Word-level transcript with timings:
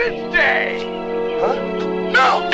Day! 0.00 0.78
Huh? 1.40 1.54
No! 2.10 2.48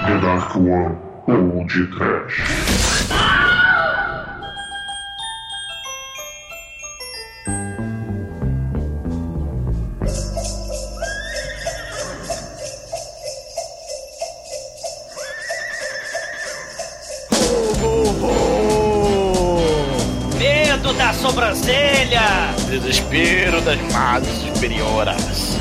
The 0.00 0.20
Dark 0.22 0.56
One 0.56 1.52
Old 1.52 1.68
Trash. 1.68 2.63
Das 23.64 23.80
masas 23.92 24.28
superioras. 24.54 25.58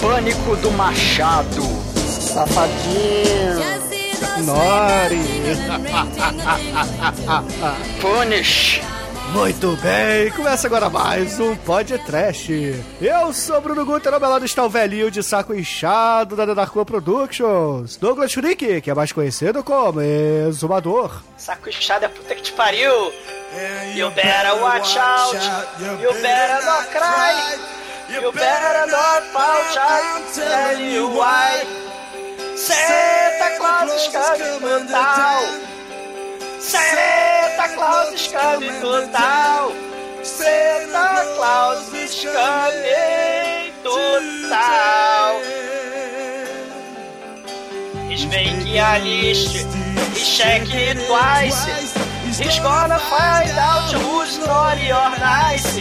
Pânico 0.00 0.56
do 0.56 0.70
Machado. 0.72 1.62
Safadinho. 1.94 3.60
Nori. 4.44 5.20
Punish. 8.00 8.82
Muito 9.32 9.76
bem, 9.76 10.30
começa 10.30 10.66
agora 10.66 10.88
mais 10.88 11.38
um 11.38 11.54
Pod 11.56 11.98
Trash. 11.98 12.48
Eu 13.00 13.32
sou 13.32 13.60
Bruno 13.60 13.84
Guter, 13.84 14.14
ao 14.14 14.20
meu 14.20 14.30
lado 14.30 14.44
está 14.44 14.64
o 14.64 14.68
velhinho 14.68 15.10
de 15.10 15.22
saco 15.22 15.54
inchado 15.54 16.36
da 16.36 16.46
Darko 16.46 16.84
Productions, 16.84 17.96
Douglas 17.96 18.32
Freak, 18.32 18.80
que 18.80 18.90
é 18.90 18.94
mais 18.94 19.12
conhecido 19.12 19.62
como 19.62 20.00
Exumador. 20.00 21.22
Saco 21.36 21.68
inchado 21.68 22.06
é 22.06 22.08
puta 22.08 22.34
que 22.34 22.42
te 22.42 22.52
pariu! 22.52 23.12
You 23.56 24.10
better 24.10 24.60
watch 24.60 24.96
out! 24.98 25.32
You 25.80 26.12
better 26.20 26.60
not 26.66 26.90
cry! 26.92 27.56
You 28.10 28.30
better 28.30 28.86
not 28.92 29.22
pout 29.32 29.76
out! 29.80 30.34
Tell 30.34 30.78
you 30.78 31.08
why! 31.08 31.64
Santa 32.54 33.56
Claus 33.56 33.90
is 33.96 34.08
total! 34.12 34.60
Santa 36.60 37.66
Claus 37.74 38.12
is 38.12 38.28
total! 38.28 39.72
Santa 40.22 41.24
Claus 41.36 41.94
is 41.94 42.12
total! 42.22 42.72
He's 48.06 48.26
making 48.26 48.78
a 48.78 48.98
list, 49.02 49.66
he's 50.12 50.28
checking 50.36 50.98
twice. 51.06 51.96
He's 52.38 52.58
gonna 52.58 52.98
find 52.98 53.56
out 53.58 53.92
who's 53.92 54.38
naughty 54.38 54.92
or 54.92 55.10
nice. 55.18 55.80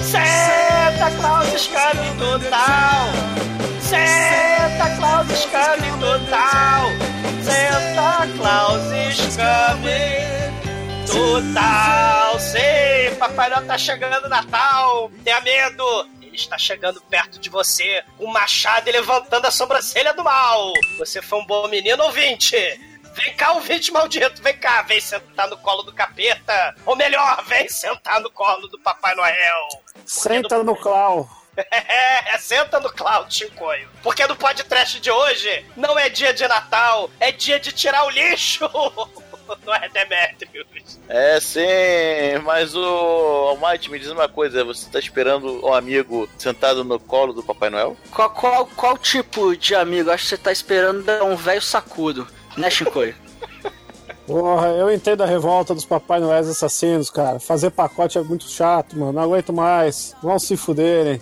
Santa 0.00 1.10
Claus 1.18 1.66
coming 1.66 2.16
total. 2.18 3.10
Santa 3.80 4.96
Claus 4.96 5.46
coming 5.46 5.98
total. 5.98 6.82
Santa 7.42 8.28
Claus 8.36 9.36
coming 9.36 10.38
total. 11.04 12.38
Sim, 12.38 13.16
Papai 13.18 13.50
Noel 13.50 13.66
tá 13.66 13.76
chegando 13.76 14.28
Natal. 14.28 15.10
Tenha 15.24 15.40
medo. 15.40 16.08
Ele 16.22 16.36
está 16.36 16.56
chegando 16.56 17.00
perto 17.10 17.40
de 17.40 17.50
você, 17.50 18.04
um 18.20 18.28
machado 18.28 18.88
e 18.88 18.92
levantando 18.92 19.48
a 19.48 19.50
sobrancelha 19.50 20.14
do 20.14 20.22
mal. 20.22 20.72
Você 20.98 21.20
foi 21.20 21.40
um 21.40 21.46
bom 21.46 21.66
menino 21.66 22.04
ouvinte. 22.04 22.56
Vem 23.18 23.34
cá, 23.34 23.52
ouvinte 23.52 23.90
maldito, 23.90 24.40
vem 24.40 24.56
cá, 24.56 24.82
vem 24.82 25.00
sentar 25.00 25.48
no 25.48 25.56
colo 25.58 25.82
do 25.82 25.92
capeta. 25.92 26.74
Ou 26.86 26.94
melhor, 26.94 27.44
vem 27.46 27.68
sentar 27.68 28.20
no 28.20 28.30
colo 28.30 28.68
do 28.68 28.78
Papai 28.78 29.12
Noel. 29.16 29.68
Senta 30.06 30.62
no 30.62 30.76
clau. 30.76 31.28
É, 31.72 32.34
é, 32.34 32.38
senta 32.38 32.78
no 32.78 32.88
cloud, 32.88 33.34
Chincoio. 33.34 33.88
Porque 34.00 34.24
no 34.28 34.36
podcast 34.36 35.00
de 35.00 35.10
hoje 35.10 35.66
não 35.76 35.98
é 35.98 36.08
dia 36.08 36.32
de 36.32 36.46
Natal, 36.46 37.10
é 37.18 37.32
dia 37.32 37.58
de 37.58 37.72
tirar 37.72 38.04
o 38.04 38.10
lixo. 38.10 38.70
Não 39.64 39.74
é 39.74 39.88
Demetrius. 39.88 40.98
É 41.08 41.40
sim, 41.40 42.38
mas 42.44 42.76
o 42.76 42.84
Almighty, 42.84 43.90
me 43.90 43.98
diz 43.98 44.08
uma 44.08 44.28
coisa: 44.28 44.62
você 44.62 44.90
tá 44.90 44.98
esperando 44.98 45.64
o 45.64 45.72
amigo 45.72 46.28
sentado 46.36 46.84
no 46.84 47.00
colo 47.00 47.32
do 47.32 47.42
Papai 47.42 47.70
Noel? 47.70 47.96
Qual, 48.10 48.30
qual, 48.30 48.66
qual 48.66 48.98
tipo 48.98 49.56
de 49.56 49.74
amigo? 49.74 50.10
Acho 50.10 50.24
que 50.24 50.28
você 50.28 50.36
tá 50.36 50.52
esperando 50.52 51.10
um 51.24 51.34
velho 51.34 51.62
sacudo, 51.62 52.28
né, 52.58 52.70
Chicoio? 52.70 53.14
Porra, 54.26 54.68
eu 54.68 54.92
entendo 54.92 55.22
a 55.22 55.26
revolta 55.26 55.74
dos 55.74 55.86
Papai 55.86 56.20
Noéis 56.20 56.48
assassinos, 56.48 57.08
cara. 57.08 57.40
Fazer 57.40 57.70
pacote 57.70 58.18
é 58.18 58.22
muito 58.22 58.44
chato, 58.44 58.98
mano. 58.98 59.12
Não 59.12 59.22
aguento 59.22 59.54
mais. 59.54 60.14
Vão 60.22 60.38
se 60.38 60.54
fuderem. 60.54 61.18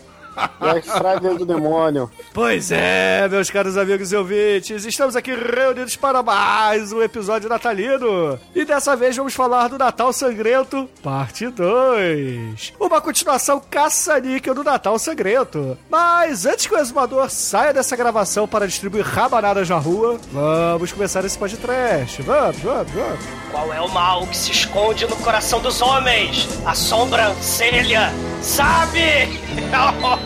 Black 0.61 0.87
Friday 0.89 1.39
do 1.39 1.47
demônio. 1.47 2.11
Pois 2.33 2.71
é, 2.71 3.29
meus 3.29 3.51
caros 3.51 3.77
amigos 3.77 4.13
e 4.13 4.17
ouvintes, 4.17 4.85
estamos 4.85 5.17
aqui 5.17 5.35
reunidos 5.35 5.97
para 5.97 6.23
mais 6.23 6.93
um 6.93 7.03
episódio 7.03 7.49
natalino. 7.49 8.39
E 8.55 8.65
dessa 8.65 8.95
vez 8.95 9.17
vamos 9.17 9.35
falar 9.35 9.69
do 9.69 9.79
Natal 9.79 10.13
Sangrento, 10.13 10.89
parte 11.03 11.49
2. 11.49 12.75
Uma 12.79 13.01
continuação 13.01 13.61
caça-níquel 13.71 14.55
do 14.55 14.65
Natal 14.65 14.99
Sangrento. 14.99 15.79
Mas 15.91 16.45
antes 16.45 16.67
que 16.67 16.75
o 16.75 16.79
exumador 16.79 17.31
saia 17.31 17.73
dessa 17.73 17.97
gravação 17.97 18.47
para 18.47 18.67
distribuir 18.67 19.05
rabanadas 19.05 19.69
na 19.69 19.77
rua, 19.77 20.19
vamos 20.33 20.93
começar 20.93 21.25
esse 21.25 21.39
podcast. 21.39 22.21
Vamos, 22.23 22.59
vamos, 22.59 22.93
vamos. 22.93 23.21
Qual 23.51 23.73
é 23.73 23.81
o 23.81 23.89
mal 23.89 24.27
que 24.27 24.37
se 24.37 24.51
esconde 24.51 25.07
no 25.07 25.17
coração 25.17 25.61
dos 25.61 25.81
homens? 25.81 26.49
A 26.67 26.75
sobrancelha, 26.75 28.13
sabe? 28.43 29.01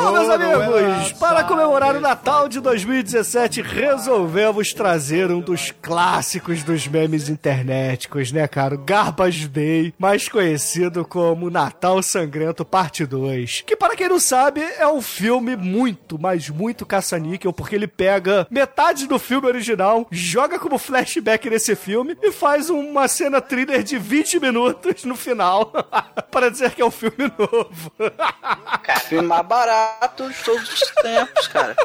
Bom, 0.00 0.12
meus 0.12 0.30
amigos, 0.30 1.12
para 1.12 1.44
comemorar 1.44 1.94
o 1.94 2.00
Natal 2.00 2.48
de 2.48 2.58
2017, 2.58 3.60
resolvemos 3.60 4.72
trazer 4.72 5.30
um 5.30 5.40
dos 5.40 5.74
clássicos 5.82 6.62
dos 6.62 6.86
memes 6.88 7.28
internéticos, 7.28 8.32
né, 8.32 8.48
cara? 8.48 8.76
O 8.76 8.78
Garbage 8.78 9.46
Day, 9.46 9.92
mais 9.98 10.26
conhecido 10.26 11.04
como 11.04 11.50
Natal 11.50 12.02
Sangrento 12.02 12.64
Parte 12.64 13.04
2. 13.04 13.64
Que, 13.66 13.76
para 13.76 13.94
quem 13.94 14.08
não 14.08 14.18
sabe, 14.18 14.62
é 14.78 14.86
um 14.88 15.02
filme 15.02 15.54
muito, 15.54 16.18
mas 16.18 16.48
muito 16.48 16.86
caça-níquel, 16.86 17.52
porque 17.52 17.74
ele 17.74 17.86
pega 17.86 18.46
metade 18.50 19.06
do 19.06 19.18
filme 19.18 19.48
original, 19.48 20.08
joga 20.10 20.58
como 20.58 20.78
flashback 20.78 21.50
nesse 21.50 21.76
filme 21.76 22.16
e 22.22 22.32
faz 22.32 22.70
uma 22.70 23.06
cena 23.06 23.38
thriller 23.38 23.82
de 23.82 23.98
20 23.98 24.40
minutos 24.40 25.04
no 25.04 25.14
final, 25.14 25.72
para 26.32 26.50
dizer 26.50 26.70
que 26.70 26.80
é 26.80 26.86
um 26.86 26.90
filme 26.90 27.30
novo. 27.38 27.92
Filme 29.06 29.28
mais 29.28 29.46
barato 29.46 29.89
de 30.28 30.44
todos 30.44 30.72
os 30.72 30.90
tempos, 31.02 31.46
cara. 31.48 31.76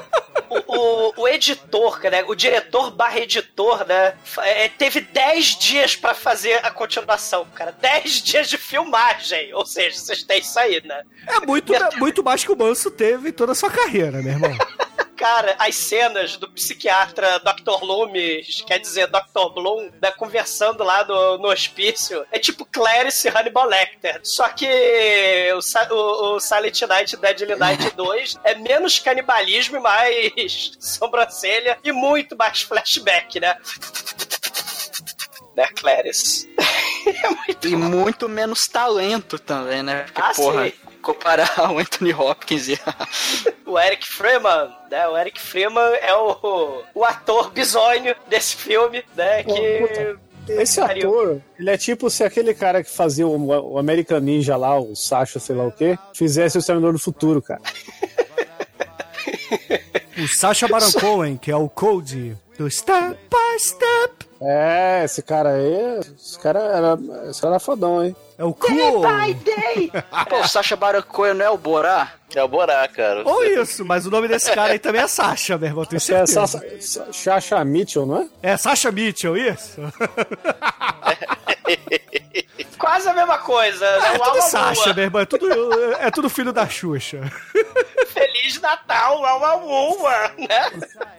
O, 0.49 0.77
o, 0.77 1.13
o 1.21 1.27
editor, 1.27 1.99
né? 2.03 2.23
O 2.27 2.35
diretor 2.35 2.91
barra 2.91 3.19
editor, 3.19 3.85
né? 3.85 4.15
é, 4.39 4.69
teve 4.69 5.01
10 5.01 5.45
dias 5.57 5.95
pra 5.95 6.13
fazer 6.13 6.65
a 6.65 6.71
continuação, 6.71 7.45
cara. 7.55 7.71
10 7.71 8.21
dias 8.23 8.49
de 8.49 8.57
filmagem. 8.57 9.53
Ou 9.53 9.65
seja, 9.65 9.97
vocês 9.97 10.23
têm 10.23 10.39
isso 10.39 10.59
aí, 10.59 10.81
né? 10.85 11.03
É 11.27 11.39
muito, 11.45 11.73
muito 11.97 12.23
mais 12.23 12.43
que 12.43 12.51
o 12.51 12.57
Manso 12.57 12.91
teve 12.91 13.29
em 13.29 13.33
toda 13.33 13.53
a 13.53 13.55
sua 13.55 13.69
carreira, 13.69 14.21
meu 14.21 14.33
irmão. 14.33 14.57
Cara, 15.25 15.55
as 15.57 15.75
cenas 15.75 16.37
do 16.37 16.47
psiquiatra 16.51 17.39
Dr. 17.39 17.83
Loomis, 17.83 18.61
quer 18.61 18.77
dizer, 18.77 19.07
Dr. 19.07 19.49
Bloom, 19.55 19.89
né, 19.99 20.11
conversando 20.11 20.83
lá 20.83 21.03
no, 21.03 21.39
no 21.39 21.47
hospício, 21.47 22.23
é 22.31 22.37
tipo 22.37 22.63
Clarice 22.63 23.27
e 23.27 23.31
Hannibal 23.31 23.65
Lecter. 23.65 24.19
Só 24.21 24.47
que 24.49 24.67
o, 25.51 25.93
o, 25.95 26.35
o 26.35 26.39
Silent 26.39 26.79
Night 26.83 27.17
Deadly 27.17 27.55
Night 27.55 27.89
2 27.97 28.35
é 28.43 28.53
menos 28.53 28.99
canibalismo 28.99 29.77
e 29.77 29.79
mais 29.79 30.73
sobrancelha 30.79 31.79
e 31.83 31.91
muito 31.91 32.37
mais 32.37 32.61
flashback, 32.61 33.39
né? 33.39 33.57
Né, 35.55 35.67
Clarice? 35.73 36.53
é 37.07 37.29
muito 37.29 37.67
E 37.69 37.75
muito 37.77 38.27
menos 38.27 38.67
talento 38.67 39.39
também, 39.39 39.81
né? 39.81 40.03
Porque, 40.03 40.21
Ah, 40.21 40.33
porra, 40.35 40.65
sim. 40.65 40.73
Comparar 41.05 41.47
o 41.71 41.77
Anthony 41.77 42.11
Hopkins 42.11 42.67
e 42.67 42.79
o 43.65 43.79
Eric 43.79 44.07
Freeman, 44.07 44.69
né? 44.89 45.07
O 45.07 45.17
Eric 45.17 45.39
Freeman 45.39 45.93
é 46.01 46.13
o, 46.15 46.83
o 46.95 47.05
ator 47.05 47.51
bizonho 47.51 48.15
desse 48.27 48.55
filme, 48.55 49.03
né? 49.15 49.43
Que. 49.43 49.79
puta. 49.79 50.25
Esse 50.47 50.79
ator, 50.79 51.41
ele 51.57 51.71
é 51.71 51.77
tipo 51.77 52.07
se 52.07 52.23
aquele 52.23 52.53
cara 52.53 52.83
que 52.83 52.89
fazia 52.89 53.25
o, 53.25 53.47
o 53.73 53.79
American 53.79 54.19
Ninja 54.19 54.55
lá, 54.55 54.79
o 54.79 54.95
Sasha, 54.95 55.39
sei 55.39 55.55
lá 55.55 55.65
o 55.65 55.71
quê, 55.71 55.97
fizesse 56.13 56.55
o 56.55 56.59
Exterminador 56.59 56.93
do 56.93 56.99
Futuro, 56.99 57.41
cara. 57.41 57.61
O 60.17 60.27
Sacha 60.27 60.67
Baron 60.67 60.91
Cohen, 60.91 61.35
que 61.35 61.49
é 61.49 61.55
o 61.55 61.67
Cody 61.67 62.37
do 62.59 62.69
Step 62.69 63.17
by 63.27 63.59
Step. 63.59 64.24
É, 64.41 65.03
esse 65.05 65.21
cara 65.23 65.49
aí. 65.51 65.99
Esse 66.17 66.37
cara 66.39 66.59
era, 66.59 66.97
esse 67.29 67.39
cara 67.41 67.53
era 67.53 67.59
fodão, 67.59 68.03
hein? 68.03 68.15
É 68.37 68.43
o 68.43 68.53
Cool. 68.53 69.01
Pô, 70.29 70.39
o 70.41 70.47
Sacha 70.47 70.75
Baron 70.75 71.01
Cohen 71.03 71.35
não 71.35 71.45
é 71.45 71.49
o 71.49 71.57
Borá? 71.57 72.11
É 72.35 72.43
o 72.43 72.47
Borá, 72.47 72.85
cara. 72.89 73.23
Ou 73.25 73.43
isso, 73.45 73.85
mas 73.85 74.05
o 74.05 74.11
nome 74.11 74.27
desse 74.27 74.51
cara 74.51 74.73
aí 74.73 74.79
também 74.79 75.01
é 75.01 75.07
Sacha, 75.07 75.57
meu 75.57 75.69
irmão, 75.69 75.85
tenho 75.85 75.97
Esse 75.97 76.13
é 76.13 76.25
certeza. 76.25 76.47
Sasha, 76.47 76.81
Sa- 76.81 77.13
Sasha 77.13 77.63
Mitchell, 77.63 78.05
não 78.05 78.23
é? 78.43 78.51
É 78.51 78.57
Sacha 78.57 78.91
Mitchell, 78.91 79.37
isso? 79.37 79.79
Quase 82.77 83.07
a 83.07 83.13
mesma 83.13 83.37
coisa. 83.37 83.85
né? 83.99 84.07
É 84.07 84.11
O 84.17 84.19
tudo 84.19 84.41
Lua. 84.85 84.93
meu 84.95 85.03
irmão, 85.05 85.21
é 85.21 85.25
tudo, 85.25 85.47
é 85.93 86.11
tudo 86.11 86.29
filho 86.29 86.51
da 86.53 86.67
Xuxa. 86.67 87.21
Feliz 88.07 88.59
Natal, 88.61 89.25
Alma 89.25 89.53
Lua, 89.55 90.31
né? 90.37 90.71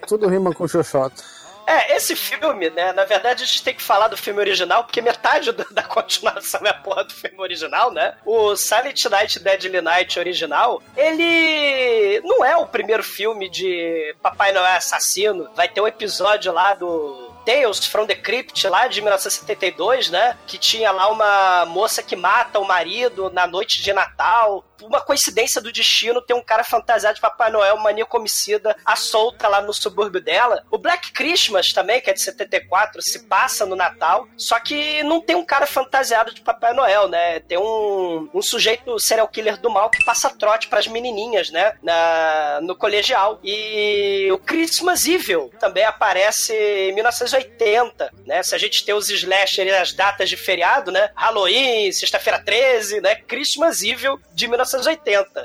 Tudo 0.07 0.29
rima 0.29 0.53
com 0.53 0.69
Xoxota. 0.69 1.23
É, 1.67 1.97
esse 1.97 2.15
filme, 2.15 2.71
né? 2.71 2.93
Na 2.93 3.05
verdade, 3.05 3.43
a 3.43 3.47
gente 3.47 3.63
tem 3.63 3.75
que 3.75 3.83
falar 3.83 4.09
do 4.09 4.17
filme 4.17 4.39
original, 4.41 4.85
porque 4.85 5.01
metade 5.03 5.51
do- 5.53 5.67
da 5.73 5.83
continuação 5.83 6.61
é 6.65 6.69
a 6.71 6.75
porra 6.75 7.05
do 7.05 7.13
filme 7.13 7.41
original, 7.41 7.91
né? 7.91 8.15
O 8.25 8.55
Silent 8.57 9.05
Night, 9.07 9.39
Deadly 9.41 9.81
Night 9.81 10.19
original, 10.19 10.81
ele 10.97 12.21
não 12.25 12.45
é 12.45 12.57
o 12.57 12.67
primeiro 12.67 13.03
filme 13.03 13.49
de 13.49 14.15
Papai 14.23 14.53
Noel 14.53 14.77
assassino. 14.77 15.51
Vai 15.55 15.69
ter 15.69 15.81
um 15.81 15.87
episódio 15.89 16.53
lá 16.53 16.75
do 16.75 17.35
Tales 17.45 17.87
from 17.87 18.07
the 18.07 18.15
Crypt, 18.15 18.67
lá 18.69 18.87
de 18.89 19.01
1972, 19.01 20.11
né? 20.11 20.37
Que 20.47 20.59
tinha 20.59 20.91
lá 20.91 21.09
uma 21.09 21.65
moça 21.67 22.03
que 22.03 22.17
mata 22.17 22.59
o 22.59 22.65
marido 22.67 23.31
na 23.31 23.47
noite 23.47 23.83
de 23.83 23.93
Natal. 23.93 24.65
Uma 24.83 25.01
coincidência 25.01 25.61
do 25.61 25.73
destino 25.73 26.21
ter 26.21 26.35
um 26.35 26.43
cara 26.43 26.65
fantasiado 26.65 27.17
de 27.17 27.21
Papai 27.21 27.51
Noel, 27.51 27.77
maníaco 27.79 28.17
homicida, 28.17 28.77
à 28.85 28.97
solta 28.97 29.49
lá 29.49 29.61
no 29.61 29.73
subúrbio 29.73 30.21
dela. 30.21 30.65
O 30.71 30.79
Black 30.79 31.13
Christmas 31.13 31.73
também, 31.73 32.01
que 32.01 32.11
é 32.11 32.13
de 32.13 32.23
74, 32.23 33.01
se 33.03 33.21
passa 33.21 33.67
no 33.67 33.77
Natal. 33.77 34.29
Só 34.37 34.59
que 34.61 35.03
não 35.03 35.21
tem 35.21 35.37
um 35.37 35.45
cara 35.45 35.67
fantasiado 35.67 36.35
de 36.35 36.41
Papai 36.41 36.73
Noel, 36.73 37.09
né? 37.09 37.41
Tem 37.41 37.59
um, 37.59 38.29
um 38.33 38.43
sujeito 38.43 38.99
serial 38.99 39.29
killer 39.29 39.61
do 39.61 39.71
mal 39.71 39.91
que 39.91 40.05
passa 40.05 40.31
trote 40.31 40.69
pras 40.69 40.87
menininhas, 40.87 41.51
né? 41.51 41.75
Na, 41.83 42.61
no 42.63 42.77
colegial. 42.77 43.41
E 43.43 44.29
o 44.33 44.39
Christmas 44.39 45.07
Evil 45.07 45.51
também 45.59 45.85
aparece 45.85 46.55
em 46.55 46.93
1980, 46.93 48.13
né? 48.25 48.43
Se 48.43 48.55
a 48.55 48.59
gente 48.59 48.85
tem 48.85 48.95
os 48.95 49.11
slasher 49.11 49.67
e 49.67 49.71
as 49.71 49.93
datas 49.93 50.29
de 50.29 50.37
feriado, 50.37 50.91
né? 50.91 51.11
Halloween, 51.15 51.91
sexta-feira 51.93 52.39
13, 52.39 53.01
né? 53.01 53.17
Christmas 53.17 53.83
Evil 53.83 54.21
de 54.33 54.47
1980. 54.47 54.66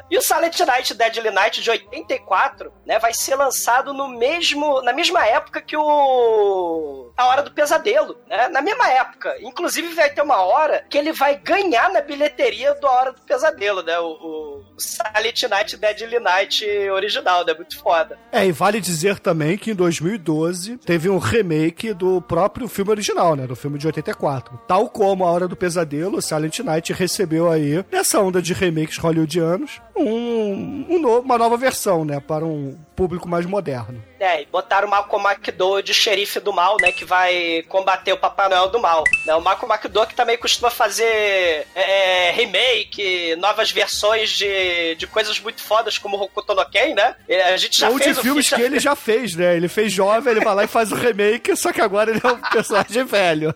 E 0.09 0.17
o 0.17 0.21
Silent 0.21 0.59
Night, 0.59 0.93
Deadly 0.93 1.31
Night 1.31 1.61
de 1.61 1.69
84, 1.69 2.71
né? 2.85 2.99
Vai 2.99 3.13
ser 3.13 3.35
lançado 3.35 3.93
no 3.93 4.07
mesmo, 4.07 4.81
na 4.81 4.93
mesma 4.93 5.25
época 5.25 5.61
que 5.61 5.75
o 5.75 7.11
A 7.15 7.27
Hora 7.27 7.43
do 7.43 7.51
Pesadelo, 7.51 8.17
né? 8.27 8.47
Na 8.49 8.61
mesma 8.61 8.89
época. 8.89 9.35
Inclusive 9.41 9.93
vai 9.93 10.09
ter 10.09 10.21
uma 10.21 10.41
hora 10.41 10.85
que 10.89 10.97
ele 10.97 11.13
vai 11.13 11.37
ganhar 11.37 11.91
na 11.91 12.01
bilheteria 12.01 12.73
do 12.75 12.87
A 12.87 12.91
Hora 12.91 13.11
do 13.13 13.21
Pesadelo, 13.21 13.81
né? 13.81 13.99
O, 13.99 14.07
o 14.07 14.63
Silent 14.77 15.43
Night, 15.43 15.77
Deadly 15.77 16.19
Night 16.19 16.65
original, 16.89 17.45
né? 17.45 17.53
Muito 17.53 17.79
foda. 17.79 18.17
É, 18.31 18.45
e 18.45 18.51
vale 18.51 18.79
dizer 18.81 19.19
também 19.19 19.57
que 19.57 19.71
em 19.71 19.75
2012 19.75 20.77
teve 20.77 21.09
um 21.09 21.17
remake 21.17 21.93
do 21.93 22.21
próprio 22.21 22.67
filme 22.67 22.91
original, 22.91 23.35
né? 23.35 23.47
Do 23.47 23.55
filme 23.55 23.77
de 23.77 23.87
84. 23.87 24.59
Tal 24.67 24.89
como 24.89 25.25
A 25.25 25.31
Hora 25.31 25.47
do 25.47 25.55
Pesadelo, 25.55 26.21
Silent 26.21 26.59
Night 26.59 26.93
recebeu 26.93 27.49
aí, 27.49 27.83
nessa 27.91 28.19
onda 28.19 28.41
de 28.41 28.53
remakes 28.53 28.97
hollywoodianos, 29.11 29.81
um, 29.95 30.85
um 30.89 30.99
no- 30.99 31.19
uma 31.19 31.37
nova 31.37 31.57
versão, 31.57 32.03
né? 32.05 32.19
Para 32.19 32.45
um 32.45 32.75
público 32.95 33.27
mais 33.27 33.45
moderno. 33.45 34.03
É, 34.19 34.43
e 34.43 34.45
botaram 34.45 34.87
o 34.87 34.91
Malcolm 34.91 35.27
McDowell 35.27 35.81
de 35.81 35.93
xerife 35.93 36.39
do 36.39 36.53
mal, 36.53 36.77
né? 36.79 36.91
Que 36.91 37.03
vai 37.03 37.63
combater 37.67 38.13
o 38.13 38.17
Papai 38.17 38.47
Noel 38.49 38.69
do 38.69 38.79
mal. 38.79 39.03
Né, 39.25 39.33
o 39.35 39.41
Malcolm 39.41 39.73
McDowell 39.73 40.07
que 40.07 40.13
também 40.15 40.37
costuma 40.37 40.69
fazer 40.69 41.65
é, 41.73 42.29
remake, 42.31 43.35
novas 43.37 43.71
versões 43.71 44.29
de, 44.29 44.95
de 44.95 45.07
coisas 45.07 45.39
muito 45.39 45.61
fodas, 45.63 45.97
como 45.97 46.17
o 46.17 46.21
Hokuto 46.21 46.53
no 46.53 46.65
Ken, 46.69 46.93
né? 46.93 47.15
A 47.51 47.57
gente 47.57 47.79
já 47.79 47.89
Ou 47.89 47.97
de 47.97 48.03
fez 48.05 48.17
o 48.17 48.21
filmes 48.21 48.45
Ficha- 48.45 48.55
que 48.57 48.61
ele 48.61 48.79
já 48.79 48.95
fez, 48.95 49.35
né? 49.35 49.55
Ele 49.55 49.67
fez 49.67 49.91
jovem, 49.91 50.31
ele 50.33 50.43
vai 50.45 50.53
lá 50.53 50.63
e 50.63 50.67
faz 50.67 50.91
o 50.91 50.95
remake, 50.95 51.55
só 51.55 51.71
que 51.71 51.81
agora 51.81 52.11
ele 52.11 52.21
é 52.23 52.27
um 52.27 52.37
personagem 52.51 53.03
velho. 53.05 53.55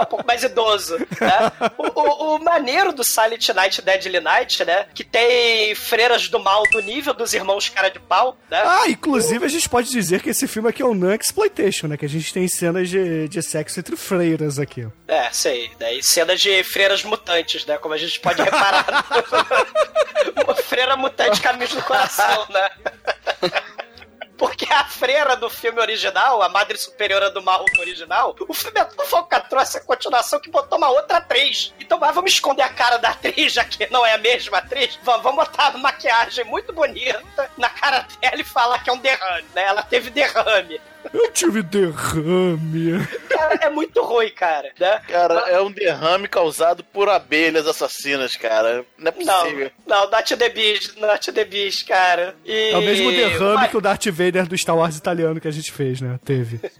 um 0.00 0.06
pouco 0.06 0.26
mais 0.26 0.42
idoso, 0.42 0.96
né? 0.98 1.52
O, 1.76 2.00
o- 2.00 2.36
o 2.36 2.38
maneiro 2.42 2.92
do 2.92 3.04
Silent 3.04 3.48
Night 3.50 3.82
Deadly 3.82 4.20
Night, 4.20 4.64
né? 4.64 4.86
Que 4.94 5.04
tem 5.04 5.74
freiras 5.74 6.28
do 6.28 6.38
mal 6.38 6.62
do 6.72 6.80
nível 6.80 7.12
dos 7.12 7.34
irmãos 7.34 7.68
cara 7.68 7.90
de 7.90 7.98
pau, 7.98 8.36
né? 8.50 8.62
Ah, 8.64 8.75
inclusive 8.88 9.44
a 9.44 9.48
gente 9.48 9.68
pode 9.68 9.90
dizer 9.90 10.20
que 10.20 10.30
esse 10.30 10.46
filme 10.46 10.68
aqui 10.68 10.82
é 10.82 10.86
um 10.86 10.94
non-exploitation, 10.94 11.86
né? 11.86 11.96
Que 11.96 12.04
a 12.04 12.08
gente 12.08 12.32
tem 12.32 12.46
cenas 12.48 12.88
de, 12.88 13.28
de 13.28 13.42
sexo 13.42 13.80
entre 13.80 13.96
freiras 13.96 14.58
aqui. 14.58 14.86
É, 15.06 15.30
sei. 15.32 15.70
Daí 15.78 16.02
cenas 16.02 16.40
de 16.40 16.62
freiras 16.64 17.02
mutantes, 17.04 17.64
né? 17.66 17.78
Como 17.78 17.94
a 17.94 17.98
gente 17.98 18.18
pode 18.20 18.42
reparar. 18.42 18.86
Uma 20.44 20.54
freira 20.54 20.96
mutante 20.96 21.40
camisa 21.40 21.76
do 21.76 21.82
coração, 21.82 22.46
né? 22.50 22.70
Porque 24.36 24.66
a 24.70 24.84
freira 24.84 25.36
do 25.36 25.48
filme 25.48 25.80
original, 25.80 26.42
a 26.42 26.48
Madre 26.48 26.76
Superiora 26.76 27.30
do 27.30 27.42
Mal 27.42 27.64
original, 27.78 28.36
o 28.38 28.54
filme 28.54 28.78
é 28.78 28.84
tão 28.84 29.06
falcatrua 29.06 29.62
a 29.62 29.80
continuação 29.80 30.38
que 30.40 30.50
botou 30.50 30.78
uma 30.78 30.90
outra 30.90 31.18
atriz. 31.18 31.72
Então, 31.80 31.98
ah, 32.02 32.10
vamos 32.10 32.32
esconder 32.32 32.62
a 32.62 32.68
cara 32.68 32.98
da 32.98 33.10
atriz, 33.10 33.52
já 33.52 33.64
que 33.64 33.90
não 33.90 34.04
é 34.04 34.14
a 34.14 34.18
mesma 34.18 34.58
atriz. 34.58 34.98
Vamos, 35.02 35.22
vamos 35.22 35.44
botar 35.44 35.70
uma 35.70 35.78
maquiagem 35.78 36.44
muito 36.44 36.72
bonita 36.72 37.50
na 37.56 37.70
cara 37.70 38.06
dela 38.20 38.40
e 38.40 38.44
falar 38.44 38.82
que 38.82 38.90
é 38.90 38.92
um 38.92 38.98
derrame, 38.98 39.48
né? 39.54 39.64
Ela 39.64 39.82
teve 39.82 40.10
derrame. 40.10 40.80
Eu 41.12 41.30
tive 41.32 41.62
derrame. 41.62 43.06
Cara, 43.28 43.54
é 43.62 43.70
muito 43.70 44.02
ruim, 44.02 44.30
cara, 44.30 44.70
né? 44.78 45.00
Cara, 45.08 45.34
é 45.50 45.60
um 45.60 45.70
derrame 45.70 46.26
causado 46.28 46.82
por 46.84 47.08
abelhas 47.08 47.66
assassinas, 47.66 48.36
cara. 48.36 48.84
Não 48.98 49.10
é 49.12 49.24
Não, 49.24 49.42
possível. 49.42 49.70
não, 49.86 50.10
Not 50.10 50.36
the 50.36 50.48
Beast, 50.48 50.96
Not 50.98 51.32
the 51.32 51.44
Beast, 51.44 51.86
cara. 51.86 52.34
E... 52.44 52.70
É 52.70 52.76
o 52.76 52.80
mesmo 52.82 53.10
derrame 53.10 53.54
Mas- 53.54 53.70
que 53.70 53.76
o 53.76 53.80
Darth 53.80 54.06
Vader 54.06 54.46
do 54.46 54.56
Star 54.56 54.76
Wars 54.76 54.96
italiano 54.96 55.40
que 55.40 55.48
a 55.48 55.52
gente 55.52 55.70
fez, 55.72 56.00
né? 56.00 56.18
Teve. 56.24 56.60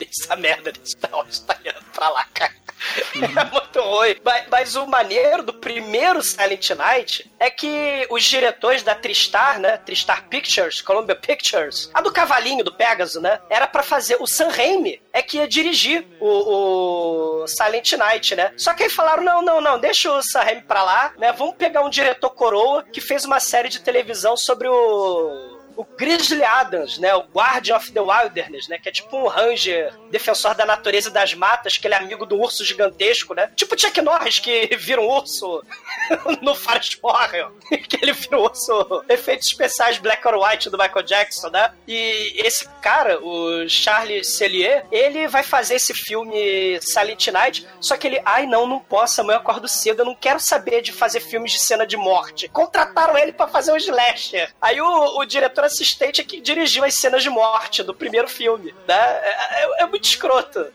Essa 0.00 0.36
merda 0.36 0.72
desse 0.72 0.92
Star 0.92 1.12
Wars 1.14 1.38
italiano 1.38 1.78
pra 1.94 2.08
lá, 2.10 2.24
cara. 2.32 2.52
É 3.14 3.44
muito 3.44 3.80
ruim. 3.80 4.16
Mas, 4.24 4.44
mas 4.50 4.76
o 4.76 4.86
maneiro 4.86 5.42
do 5.42 5.54
primeiro 5.54 6.22
Silent 6.22 6.70
Night 6.70 7.30
é 7.38 7.50
que 7.50 8.06
os 8.10 8.24
diretores 8.24 8.82
da 8.82 8.94
Tristar, 8.94 9.58
né? 9.58 9.76
Tristar 9.76 10.28
Pictures, 10.28 10.80
Columbia 10.80 11.14
Pictures, 11.14 11.90
a 11.92 12.00
do 12.00 12.12
cavalinho 12.12 12.64
do 12.64 12.74
Pegasus, 12.74 13.20
né? 13.20 13.40
Era 13.50 13.66
pra 13.66 13.82
fazer. 13.82 14.16
O 14.20 14.26
Sam 14.26 14.48
Raimi 14.48 15.00
é 15.12 15.22
que 15.22 15.38
ia 15.38 15.48
dirigir 15.48 16.06
o, 16.20 17.42
o 17.42 17.46
Silent 17.46 17.92
Night, 17.92 18.34
né? 18.34 18.52
Só 18.56 18.74
que 18.74 18.84
aí 18.84 18.90
falaram: 18.90 19.22
não, 19.22 19.42
não, 19.42 19.60
não, 19.60 19.78
deixa 19.78 20.12
o 20.12 20.22
Sam 20.22 20.42
Raimi 20.42 20.62
pra 20.62 20.82
lá, 20.82 21.12
né? 21.18 21.32
Vamos 21.32 21.56
pegar 21.56 21.82
um 21.82 21.90
diretor 21.90 22.30
coroa 22.30 22.84
que 22.84 23.00
fez 23.00 23.24
uma 23.24 23.40
série 23.40 23.68
de 23.68 23.80
televisão 23.80 24.36
sobre 24.36 24.68
o 24.68 25.57
o 25.78 25.84
Grizzly 25.84 26.42
Adams, 26.42 26.98
né? 26.98 27.14
O 27.14 27.22
Guardian 27.22 27.76
of 27.76 27.92
the 27.92 28.00
Wilderness, 28.00 28.66
né? 28.66 28.78
Que 28.78 28.88
é 28.88 28.92
tipo 28.92 29.16
um 29.16 29.28
ranger, 29.28 29.94
defensor 30.10 30.52
da 30.52 30.66
natureza 30.66 31.08
das 31.08 31.34
matas, 31.34 31.78
que 31.78 31.86
ele 31.86 31.94
é 31.94 31.98
amigo 31.98 32.26
do 32.26 32.36
urso 32.36 32.64
gigantesco, 32.64 33.32
né? 33.32 33.48
Tipo 33.54 33.78
Chuck 33.78 34.00
Norris, 34.00 34.40
que 34.40 34.70
vira 34.76 35.00
um 35.00 35.06
urso 35.06 35.62
no 36.42 36.56
Forest 36.56 36.98
Horror, 37.00 37.52
que 37.88 37.96
ele 38.02 38.12
vira 38.12 38.40
um 38.40 38.42
urso 38.42 39.04
efeitos 39.08 39.46
especiais 39.46 39.98
black 39.98 40.26
or 40.26 40.34
white 40.44 40.68
do 40.68 40.76
Michael 40.76 41.04
Jackson, 41.04 41.48
né? 41.48 41.72
E 41.86 42.34
esse 42.44 42.68
cara, 42.82 43.24
o 43.24 43.68
Charles 43.68 44.34
Cellier, 44.34 44.84
ele 44.90 45.28
vai 45.28 45.44
fazer 45.44 45.76
esse 45.76 45.94
filme 45.94 46.80
Silent 46.80 47.28
Night, 47.28 47.68
só 47.80 47.96
que 47.96 48.08
ele, 48.08 48.20
ai 48.24 48.46
não, 48.46 48.66
não 48.66 48.80
posso, 48.80 49.20
amanhã 49.20 49.36
eu 49.36 49.42
acordo 49.42 49.68
cedo, 49.68 50.00
eu 50.00 50.06
não 50.06 50.16
quero 50.16 50.40
saber 50.40 50.82
de 50.82 50.90
fazer 50.90 51.20
filmes 51.20 51.52
de 51.52 51.60
cena 51.60 51.86
de 51.86 51.96
morte. 51.96 52.48
Contrataram 52.48 53.16
ele 53.16 53.32
pra 53.32 53.46
fazer 53.46 53.70
um 53.70 53.76
slasher. 53.76 54.52
Aí 54.60 54.80
o, 54.80 55.18
o 55.20 55.24
diretor 55.24 55.67
assistente 55.68 56.20
é 56.20 56.24
que 56.24 56.40
dirigiu 56.40 56.82
as 56.84 56.94
cenas 56.94 57.22
de 57.22 57.30
morte 57.30 57.82
do 57.82 57.94
primeiro 57.94 58.28
filme, 58.28 58.74
né? 58.86 58.94
É, 58.96 59.64
é- 59.64 59.82
é 59.82 59.86
muito 59.86 60.04
escroto. 60.04 60.66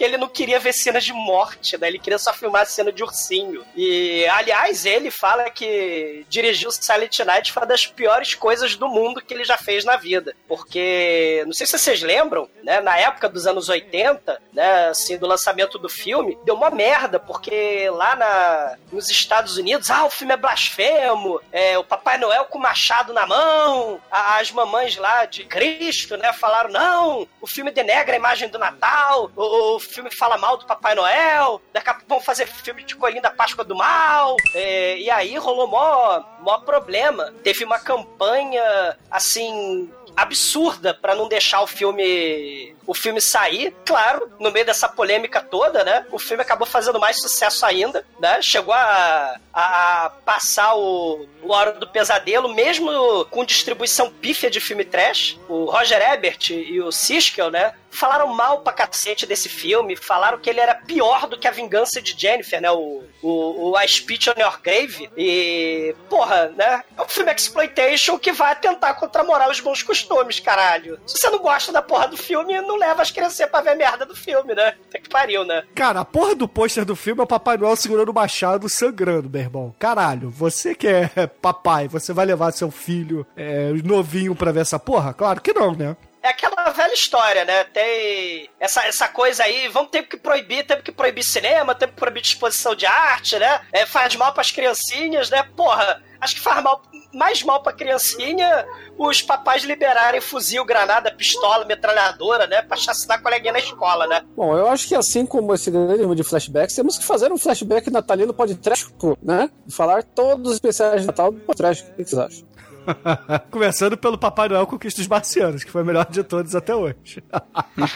Porque 0.00 0.08
ele 0.12 0.16
não 0.16 0.28
queria 0.30 0.58
ver 0.58 0.72
cenas 0.72 1.04
de 1.04 1.12
morte, 1.12 1.76
né? 1.76 1.86
Ele 1.86 1.98
queria 1.98 2.16
só 2.18 2.32
filmar 2.32 2.64
cena 2.64 2.90
de 2.90 3.02
ursinho. 3.02 3.62
E, 3.76 4.24
aliás, 4.30 4.86
ele 4.86 5.10
fala 5.10 5.50
que 5.50 6.24
dirigir 6.26 6.66
o 6.68 6.72
Silent 6.72 7.18
Night 7.18 7.52
foi 7.52 7.60
uma 7.60 7.66
das 7.66 7.84
piores 7.86 8.34
coisas 8.34 8.74
do 8.76 8.88
mundo 8.88 9.20
que 9.20 9.34
ele 9.34 9.44
já 9.44 9.58
fez 9.58 9.84
na 9.84 9.98
vida. 9.98 10.34
Porque, 10.48 11.42
não 11.44 11.52
sei 11.52 11.66
se 11.66 11.76
vocês 11.78 12.00
lembram, 12.00 12.48
né? 12.62 12.80
Na 12.80 12.96
época 12.96 13.28
dos 13.28 13.46
anos 13.46 13.68
80, 13.68 14.40
né? 14.54 14.88
Assim, 14.88 15.18
do 15.18 15.26
lançamento 15.26 15.78
do 15.78 15.90
filme, 15.90 16.38
deu 16.46 16.54
uma 16.54 16.70
merda, 16.70 17.20
porque 17.20 17.90
lá 17.90 18.16
na, 18.16 18.78
nos 18.90 19.10
Estados 19.10 19.58
Unidos, 19.58 19.90
ah, 19.90 20.06
o 20.06 20.10
filme 20.10 20.32
é 20.32 20.36
blasfemo, 20.38 21.42
é, 21.52 21.76
o 21.76 21.84
Papai 21.84 22.16
Noel 22.16 22.46
com 22.46 22.56
o 22.56 22.62
machado 22.62 23.12
na 23.12 23.26
mão, 23.26 24.00
a- 24.10 24.38
as 24.38 24.50
mamães 24.50 24.96
lá 24.96 25.26
de 25.26 25.44
Cristo, 25.44 26.16
né? 26.16 26.32
Falaram, 26.32 26.70
não, 26.70 27.28
o 27.38 27.46
filme 27.46 27.70
denegra 27.70 28.14
a 28.14 28.18
imagem 28.18 28.48
do 28.48 28.58
Natal, 28.58 29.30
o, 29.36 29.76
o 29.76 29.89
filme 29.90 30.10
fala 30.10 30.38
mal 30.38 30.56
do 30.56 30.66
Papai 30.66 30.94
Noel, 30.94 31.60
daqui 31.72 31.90
a 31.90 31.94
pouco 31.94 32.08
vão 32.08 32.20
fazer 32.20 32.46
filme 32.46 32.82
de 32.84 32.96
Coelhinho 32.96 33.22
da 33.22 33.30
Páscoa 33.30 33.64
do 33.64 33.76
Mal. 33.76 34.36
É, 34.54 34.98
e 34.98 35.10
aí 35.10 35.36
rolou 35.36 35.66
mó, 35.66 36.22
mó 36.40 36.58
problema. 36.58 37.32
Teve 37.42 37.64
uma 37.64 37.78
campanha, 37.78 38.96
assim, 39.10 39.90
absurda 40.16 40.94
para 40.94 41.14
não 41.14 41.28
deixar 41.28 41.60
o 41.62 41.66
filme 41.66 42.74
o 42.86 42.94
filme 42.94 43.20
sair. 43.20 43.72
Claro, 43.84 44.32
no 44.40 44.50
meio 44.50 44.66
dessa 44.66 44.88
polêmica 44.88 45.40
toda, 45.40 45.84
né? 45.84 46.04
O 46.10 46.18
filme 46.18 46.42
acabou 46.42 46.66
fazendo 46.66 46.98
mais 46.98 47.20
sucesso 47.20 47.64
ainda, 47.64 48.04
né? 48.18 48.42
Chegou 48.42 48.74
a, 48.74 49.36
a 49.52 50.12
passar 50.24 50.74
o, 50.74 51.26
o 51.42 51.52
Hora 51.52 51.72
do 51.72 51.86
Pesadelo, 51.86 52.52
mesmo 52.52 53.24
com 53.26 53.44
distribuição 53.44 54.10
pífia 54.10 54.50
de 54.50 54.60
filme 54.60 54.84
trash. 54.84 55.38
O 55.48 55.66
Roger 55.66 56.02
Ebert 56.02 56.50
e 56.50 56.80
o 56.80 56.90
Siskel, 56.90 57.50
né? 57.50 57.74
Falaram 57.90 58.28
mal 58.28 58.60
pra 58.60 58.72
cacete 58.72 59.26
desse 59.26 59.48
filme, 59.48 59.96
falaram 59.96 60.38
que 60.38 60.48
ele 60.48 60.60
era 60.60 60.74
pior 60.74 61.26
do 61.26 61.38
que 61.38 61.48
A 61.48 61.50
Vingança 61.50 62.00
de 62.00 62.14
Jennifer, 62.16 62.60
né? 62.60 62.70
O, 62.70 63.02
o, 63.22 63.70
o 63.70 63.76
A 63.76 63.86
Speech 63.86 64.30
on 64.30 64.40
Your 64.40 64.60
Grave. 64.62 65.10
E, 65.16 65.94
porra, 66.08 66.52
né? 66.56 66.82
É 66.96 67.02
um 67.02 67.08
filme 67.08 67.32
exploitation 67.32 68.18
que 68.18 68.32
vai 68.32 68.54
tentar 68.56 68.94
contramorar 68.94 69.50
os 69.50 69.60
bons 69.60 69.82
costumes, 69.82 70.40
caralho. 70.40 70.98
Se 71.06 71.18
você 71.18 71.30
não 71.30 71.38
gosta 71.38 71.72
da 71.72 71.82
porra 71.82 72.08
do 72.08 72.16
filme, 72.16 72.60
não 72.60 72.76
leva 72.76 73.02
as 73.02 73.10
crianças 73.10 73.48
pra 73.48 73.60
ver 73.60 73.70
a 73.70 73.76
merda 73.76 74.06
do 74.06 74.14
filme, 74.14 74.54
né? 74.54 74.74
Até 74.88 74.98
que 74.98 75.08
pariu, 75.08 75.44
né? 75.44 75.64
Cara, 75.74 76.00
a 76.00 76.04
porra 76.04 76.34
do 76.34 76.48
pôster 76.48 76.84
do 76.84 76.96
filme 76.96 77.20
é 77.20 77.24
o 77.24 77.26
Papai 77.26 77.56
Noel 77.56 77.76
segurando 77.76 78.10
o 78.10 78.14
machado 78.14 78.68
sangrando, 78.68 79.28
meu 79.28 79.40
irmão. 79.40 79.74
Caralho, 79.78 80.30
você 80.30 80.74
que 80.74 80.86
é 80.88 81.26
papai, 81.40 81.88
você 81.88 82.12
vai 82.12 82.26
levar 82.26 82.52
seu 82.52 82.70
filho 82.70 83.26
é, 83.36 83.72
novinho 83.84 84.34
pra 84.34 84.52
ver 84.52 84.60
essa 84.60 84.78
porra? 84.78 85.12
Claro 85.12 85.40
que 85.40 85.52
não, 85.52 85.74
né? 85.74 85.96
É 86.22 86.28
aquela 86.28 86.70
velha 86.70 86.92
história, 86.92 87.44
né? 87.44 87.64
Tem 87.64 88.48
essa, 88.58 88.84
essa 88.86 89.08
coisa 89.08 89.44
aí, 89.44 89.68
vamos 89.68 89.90
ter 89.90 90.02
que 90.02 90.18
proibir, 90.18 90.66
temos 90.66 90.84
que 90.84 90.92
proibir 90.92 91.24
cinema, 91.24 91.74
temos 91.74 91.94
que 91.94 92.00
proibir 92.00 92.22
exposição 92.22 92.74
de 92.74 92.84
arte, 92.84 93.38
né? 93.38 93.60
É, 93.72 93.86
faz 93.86 94.14
mal 94.16 94.32
pras 94.34 94.50
criancinhas, 94.50 95.30
né? 95.30 95.42
Porra, 95.56 96.02
acho 96.20 96.34
que 96.34 96.40
faz 96.40 96.62
mal, 96.62 96.82
mais 97.14 97.42
mal 97.42 97.62
pra 97.62 97.72
criancinha 97.72 98.66
os 98.98 99.22
papais 99.22 99.64
liberarem 99.64 100.20
fuzil, 100.20 100.62
granada, 100.64 101.10
pistola, 101.10 101.64
metralhadora, 101.64 102.46
né? 102.46 102.60
Pra 102.60 102.76
chacinar 102.76 103.22
coleguinha 103.22 103.54
na 103.54 103.58
escola, 103.58 104.06
né? 104.06 104.22
Bom, 104.36 104.56
eu 104.56 104.68
acho 104.68 104.86
que 104.86 104.94
assim 104.94 105.24
como 105.24 105.54
esse 105.54 105.70
grande 105.70 106.14
de 106.14 106.22
flashbacks, 106.22 106.76
temos 106.76 106.98
que 106.98 107.04
fazer 107.04 107.32
um 107.32 107.38
flashback 107.38 107.90
natalino 107.90 108.34
podcast, 108.34 108.92
né? 109.22 109.48
Falar 109.70 110.02
todos 110.02 110.48
os 110.48 110.54
especiais 110.54 111.00
de 111.00 111.06
Natal 111.06 111.32
do 111.32 111.40
podcast. 111.40 111.84
O 111.84 111.94
que 111.94 112.04
vocês 112.04 112.18
acham? 112.18 112.49
Começando 113.50 113.96
pelo 113.96 114.18
Papai 114.18 114.48
Noel 114.48 114.66
Conquista 114.66 115.00
dos 115.00 115.08
Marcianos, 115.08 115.64
que 115.64 115.70
foi 115.70 115.82
o 115.82 115.84
melhor 115.84 116.06
de 116.10 116.22
todos 116.22 116.54
até 116.54 116.74
hoje. 116.74 117.22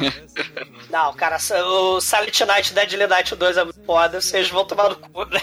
Não, 0.91 1.13
cara, 1.15 1.39
o 1.67 2.01
Silent 2.01 2.41
Night 2.41 2.75
Deadly 2.75 3.07
Night 3.07 3.35
2 3.35 3.57
é 3.57 3.67
foda, 3.87 4.21
vocês 4.21 4.49
vão 4.51 4.65
tomar 4.65 4.91
no 4.91 4.97
cu, 4.97 5.25
né? 5.27 5.41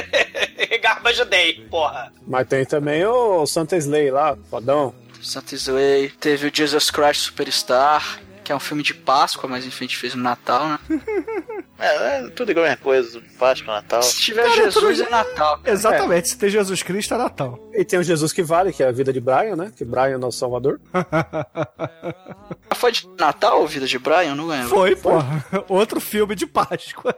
Garbage 0.82 1.24
Day, 1.26 1.66
porra. 1.70 2.12
Mas 2.26 2.48
tem 2.48 2.64
também 2.64 3.04
o 3.04 3.46
Santa 3.46 3.76
Slay 3.76 4.10
lá, 4.10 4.36
fodão. 4.48 4.94
Santa 5.22 5.54
Slay, 5.54 6.08
teve 6.08 6.48
o 6.48 6.50
Jesus 6.52 6.90
Christ 6.90 7.26
Superstar, 7.26 8.20
que 8.42 8.52
é 8.52 8.56
um 8.56 8.60
filme 8.60 8.82
de 8.82 8.94
Páscoa, 8.94 9.48
mas 9.48 9.64
enfim, 9.66 9.84
a 9.84 9.88
gente 9.88 9.96
fez 9.96 10.14
no 10.14 10.22
Natal, 10.22 10.68
né? 10.68 10.78
É, 11.82 12.18
é 12.18 12.28
tudo 12.28 12.50
igual 12.50 12.66
a 12.66 12.68
mesma 12.68 12.84
coisa, 12.84 13.22
Páscoa, 13.38 13.72
Natal. 13.76 14.02
Se 14.02 14.20
tiver 14.20 14.42
Cara, 14.42 14.54
Jesus, 14.54 14.98
tudo- 14.98 15.02
é 15.02 15.10
Natal. 15.10 15.56
cara. 15.60 15.72
Exatamente, 15.72 16.28
se 16.28 16.36
tem 16.36 16.50
Jesus 16.50 16.82
Cristo 16.82 17.14
é 17.14 17.16
Natal. 17.16 17.58
E 17.72 17.82
tem 17.86 17.98
o 17.98 18.02
Jesus 18.02 18.34
que 18.34 18.42
Vale, 18.42 18.70
que 18.70 18.82
é 18.82 18.88
a 18.88 18.92
vida 18.92 19.10
de 19.14 19.18
Brian, 19.18 19.56
né? 19.56 19.72
Que 19.74 19.82
Brian 19.82 20.16
é 20.16 20.18
nosso 20.18 20.36
salvador. 20.38 20.78
Foi 22.76 22.92
de 22.92 23.08
Natal, 23.18 23.66
Vida 23.66 23.86
de 23.86 23.98
Brian? 23.98 24.34
Não 24.34 24.46
lembro. 24.46 24.68
Foi, 24.68 24.94
porra. 24.94 25.42
Outro 25.68 26.00
filme 26.00 26.34
de 26.34 26.46
Páscoa. 26.46 27.14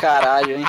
Caralho, 0.00 0.58
hein? 0.58 0.64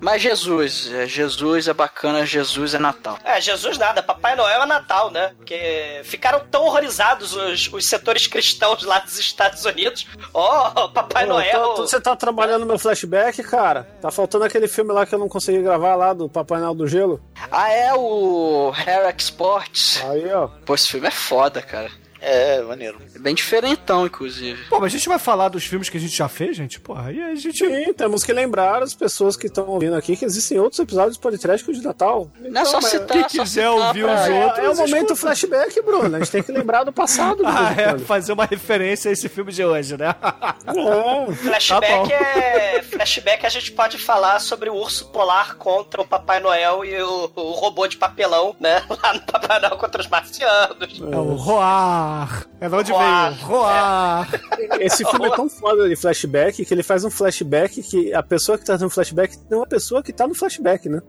Mas 0.00 0.22
Jesus, 0.22 0.90
é, 0.92 1.06
Jesus 1.06 1.68
é 1.68 1.74
bacana, 1.74 2.24
Jesus 2.24 2.74
é 2.74 2.78
Natal. 2.78 3.18
É, 3.24 3.40
Jesus 3.40 3.76
nada, 3.76 4.02
Papai 4.02 4.34
Noel 4.34 4.62
é 4.62 4.66
Natal, 4.66 5.10
né? 5.10 5.32
Porque 5.36 6.00
ficaram 6.04 6.40
tão 6.50 6.64
horrorizados 6.64 7.34
os, 7.34 7.68
os 7.72 7.86
setores 7.86 8.26
cristãos 8.26 8.82
lá 8.82 8.98
dos 9.00 9.18
Estados 9.18 9.64
Unidos. 9.64 10.06
Oh, 10.32 10.88
Papai 10.88 11.26
Pô, 11.26 11.34
Noel. 11.34 11.46
então- 11.48 11.72
então 11.72 11.86
você 11.86 12.00
tá 12.00 12.16
trabalhando 12.16 12.60
no 12.60 12.66
meu 12.66 12.78
flashback, 12.78 13.42
cara? 13.42 13.86
Tá 14.00 14.10
faltando 14.10 14.44
aquele 14.44 14.68
filme 14.68 14.92
lá 14.92 15.04
que 15.04 15.14
eu 15.14 15.18
não 15.18 15.28
consegui 15.28 15.60
gravar 15.62 15.94
lá 15.96 16.12
do 16.12 16.28
Papai 16.28 16.60
Noel 16.60 16.74
do 16.74 16.86
Gelo. 16.88 17.20
Ah, 17.50 17.70
é 17.70 17.92
o 17.94 18.72
Hair 18.74 19.14
Sports. 19.18 20.02
Aí, 20.08 20.32
ó. 20.32 20.48
Pô, 20.64 20.74
esse 20.74 20.88
filme 20.88 21.08
é 21.08 21.10
foda, 21.10 21.60
cara. 21.60 21.90
É, 22.20 22.60
maneiro. 22.62 22.98
É 23.14 23.18
bem 23.18 23.34
diferentão, 23.34 24.06
inclusive. 24.06 24.64
Pô, 24.68 24.78
mas 24.78 24.92
a 24.92 24.96
gente 24.96 25.08
vai 25.08 25.18
falar 25.18 25.48
dos 25.48 25.64
filmes 25.64 25.88
que 25.88 25.96
a 25.96 26.00
gente 26.00 26.14
já 26.16 26.28
fez, 26.28 26.56
gente? 26.56 26.78
Porra, 26.80 27.08
aí 27.08 27.20
a 27.22 27.34
gente. 27.34 27.58
Sim, 27.66 27.92
temos 27.94 28.22
que 28.24 28.32
lembrar 28.32 28.82
as 28.82 28.94
pessoas 28.94 29.36
que 29.36 29.46
estão 29.46 29.66
ouvindo 29.66 29.96
aqui 29.96 30.16
que 30.16 30.24
existem 30.24 30.58
outros 30.58 30.78
episódios 30.80 31.16
do 31.16 31.20
podcast 31.20 31.64
que 31.64 31.70
o 31.70 31.74
de 31.74 31.82
Natal. 31.82 32.30
Não 32.38 32.60
é 32.60 32.64
só 32.64 32.80
mas- 32.80 32.90
citar, 32.90 33.08
quem 33.08 33.24
quiser 33.24 33.46
citar 33.70 33.70
ouvir 33.88 34.04
pra- 34.04 34.14
os 34.14 34.20
É, 34.28 34.44
outros, 34.44 34.58
é 34.64 34.68
o 34.68 34.76
momento 34.76 35.12
escuta. 35.12 35.16
flashback, 35.16 35.82
Bruno. 35.82 36.16
A 36.16 36.18
gente 36.18 36.30
tem 36.30 36.42
que 36.42 36.52
lembrar 36.52 36.84
do 36.84 36.92
passado. 36.92 37.38
de 37.42 37.46
Ah, 37.46 37.74
é, 37.76 37.98
fazer 38.00 38.32
uma 38.32 38.44
referência 38.44 39.08
a 39.08 39.12
esse 39.12 39.28
filme 39.28 39.52
de 39.52 39.64
hoje, 39.64 39.96
né? 39.96 40.14
É. 40.70 41.32
Flashback 41.34 42.08
Tá 42.08 42.14
é. 42.14 42.82
Flashback 42.82 43.46
a 43.46 43.48
gente 43.48 43.72
pode 43.72 43.98
falar 43.98 44.38
sobre 44.40 44.68
o 44.70 44.74
urso 44.74 45.06
polar 45.08 45.56
contra 45.56 46.00
o 46.00 46.06
Papai 46.06 46.40
Noel 46.40 46.84
e 46.84 47.00
o, 47.02 47.30
o 47.34 47.50
robô 47.52 47.86
de 47.86 47.96
papelão, 47.96 48.54
né? 48.60 48.82
Lá 49.02 49.14
no 49.14 49.20
Papai 49.22 49.60
Noel 49.60 49.76
contra 49.76 50.00
os 50.00 50.08
marcianos. 50.08 51.00
É 51.00 51.16
o 51.16 51.34
Roar. 51.34 52.09
É 52.60 52.68
de 52.68 52.74
onde 52.74 52.92
Roar. 52.92 53.32
veio? 53.34 53.46
Roar. 53.46 54.28
Esse 54.80 55.04
filme 55.04 55.26
é 55.26 55.36
tão 55.36 55.48
foda 55.48 55.88
de 55.88 55.96
flashback 55.96 56.64
que 56.64 56.74
ele 56.74 56.82
faz 56.82 57.04
um 57.04 57.10
flashback 57.10 57.82
que 57.82 58.12
a 58.12 58.22
pessoa 58.22 58.58
que 58.58 58.64
tá 58.64 58.76
no 58.78 58.90
flashback 58.90 59.36
não 59.50 59.60
é 59.60 59.62
a 59.64 59.66
pessoa 59.66 60.02
que 60.02 60.12
tá 60.12 60.26
no 60.26 60.34
flashback, 60.34 60.88
né? 60.88 61.00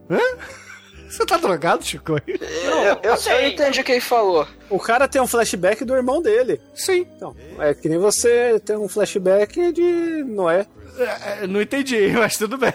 Você 1.09 1.25
tá 1.25 1.35
drogado, 1.35 1.83
Chico? 1.83 2.15
Eu, 2.25 2.99
eu, 3.03 3.17
sei. 3.17 3.33
eu 3.33 3.47
entendi 3.49 3.81
o 3.81 3.83
que 3.83 3.91
ele 3.91 3.99
falou. 4.01 4.47
O 4.69 4.79
cara 4.79 5.09
tem 5.09 5.21
um 5.21 5.27
flashback 5.27 5.83
do 5.83 5.93
irmão 5.93 6.21
dele. 6.21 6.61
Sim. 6.73 7.05
Então, 7.17 7.35
é 7.59 7.73
que 7.73 7.89
nem 7.89 7.97
você 7.97 8.59
tem 8.61 8.77
um 8.77 8.87
flashback 8.87 9.73
de 9.73 10.23
Noé. 10.23 10.65
É, 11.03 11.47
não 11.47 11.61
entendi, 11.61 12.09
mas 12.17 12.37
tudo 12.37 12.57
bem. 12.57 12.71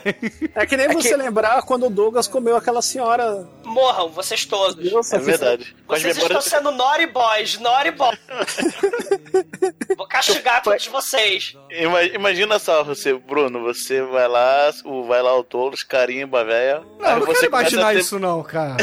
É 0.55 0.67
que 0.67 0.77
nem 0.77 0.89
você 0.89 1.17
lembrar 1.17 1.63
quando 1.63 1.87
o 1.87 1.91
Douglas 1.91 2.27
comeu 2.27 2.57
aquela 2.57 2.83
senhora. 2.83 3.47
Morram, 3.65 4.09
vocês 4.09 4.45
todos. 4.45 4.93
Nossa, 4.93 5.17
É 5.17 5.19
verdade. 5.19 5.77
Vocês 5.87 6.17
estão 6.17 6.41
sendo 6.41 6.71
naughty 6.71 7.07
boys, 7.07 7.59
naughty 7.61 7.91
boys. 7.93 8.19
Vou 9.97 10.07
castigar 10.07 10.63
todos 10.63 10.87
vocês. 10.87 11.57
Ima- 11.71 12.03
Imagina 12.05 12.59
só, 12.59 12.83
você, 12.85 13.15
Bruno, 13.15 13.63
você 13.63 14.03
vai 14.03 14.29
lá, 14.29 14.71
vai 15.07 15.23
lá 15.23 15.37
o 15.37 15.45
Touros, 15.45 15.83
carimba 15.83 16.45
véia. 16.45 16.83
Não, 16.99 17.11
eu 17.11 17.19
não 17.21 17.27
quero 17.27 17.47
imaginar 17.47 17.93
ter- 17.93 18.01
isso, 18.01 18.19
não, 18.19 18.43
cara. 18.43 18.77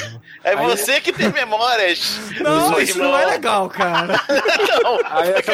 É 0.43 0.55
você 0.55 0.99
que 1.01 1.11
tem 1.13 1.31
memórias. 1.31 2.19
Não, 2.41 2.79
isso 2.79 2.97
não 2.97 3.17
é 3.17 3.25
legal, 3.25 3.69
cara. 3.69 4.13
Não, 4.83 4.99
Aí 5.05 5.29
é, 5.29 5.41
que 5.41 5.51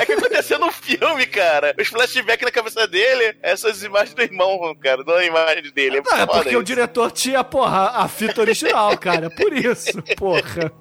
é 0.00 0.06
que 0.06 0.12
aconteceu 0.12 0.58
no 0.58 0.70
filme, 0.70 1.26
cara. 1.26 1.74
Os 1.78 1.88
flashbacks 1.88 2.44
na 2.44 2.50
cabeça 2.50 2.86
dele, 2.86 3.01
essas 3.42 3.82
imagens 3.82 4.14
do 4.14 4.22
irmão, 4.22 4.74
cara, 4.76 5.02
não 5.04 5.14
a 5.14 5.24
imagem 5.24 5.72
dele. 5.72 6.02
É, 6.12 6.20
é 6.20 6.26
porque 6.26 6.48
o 6.48 6.58
isso. 6.58 6.62
diretor 6.62 7.10
tinha, 7.10 7.42
porra, 7.44 7.90
a 7.90 8.08
fita 8.08 8.40
original, 8.40 8.96
cara. 8.98 9.30
Por 9.30 9.52
isso, 9.52 10.02
porra. 10.16 10.72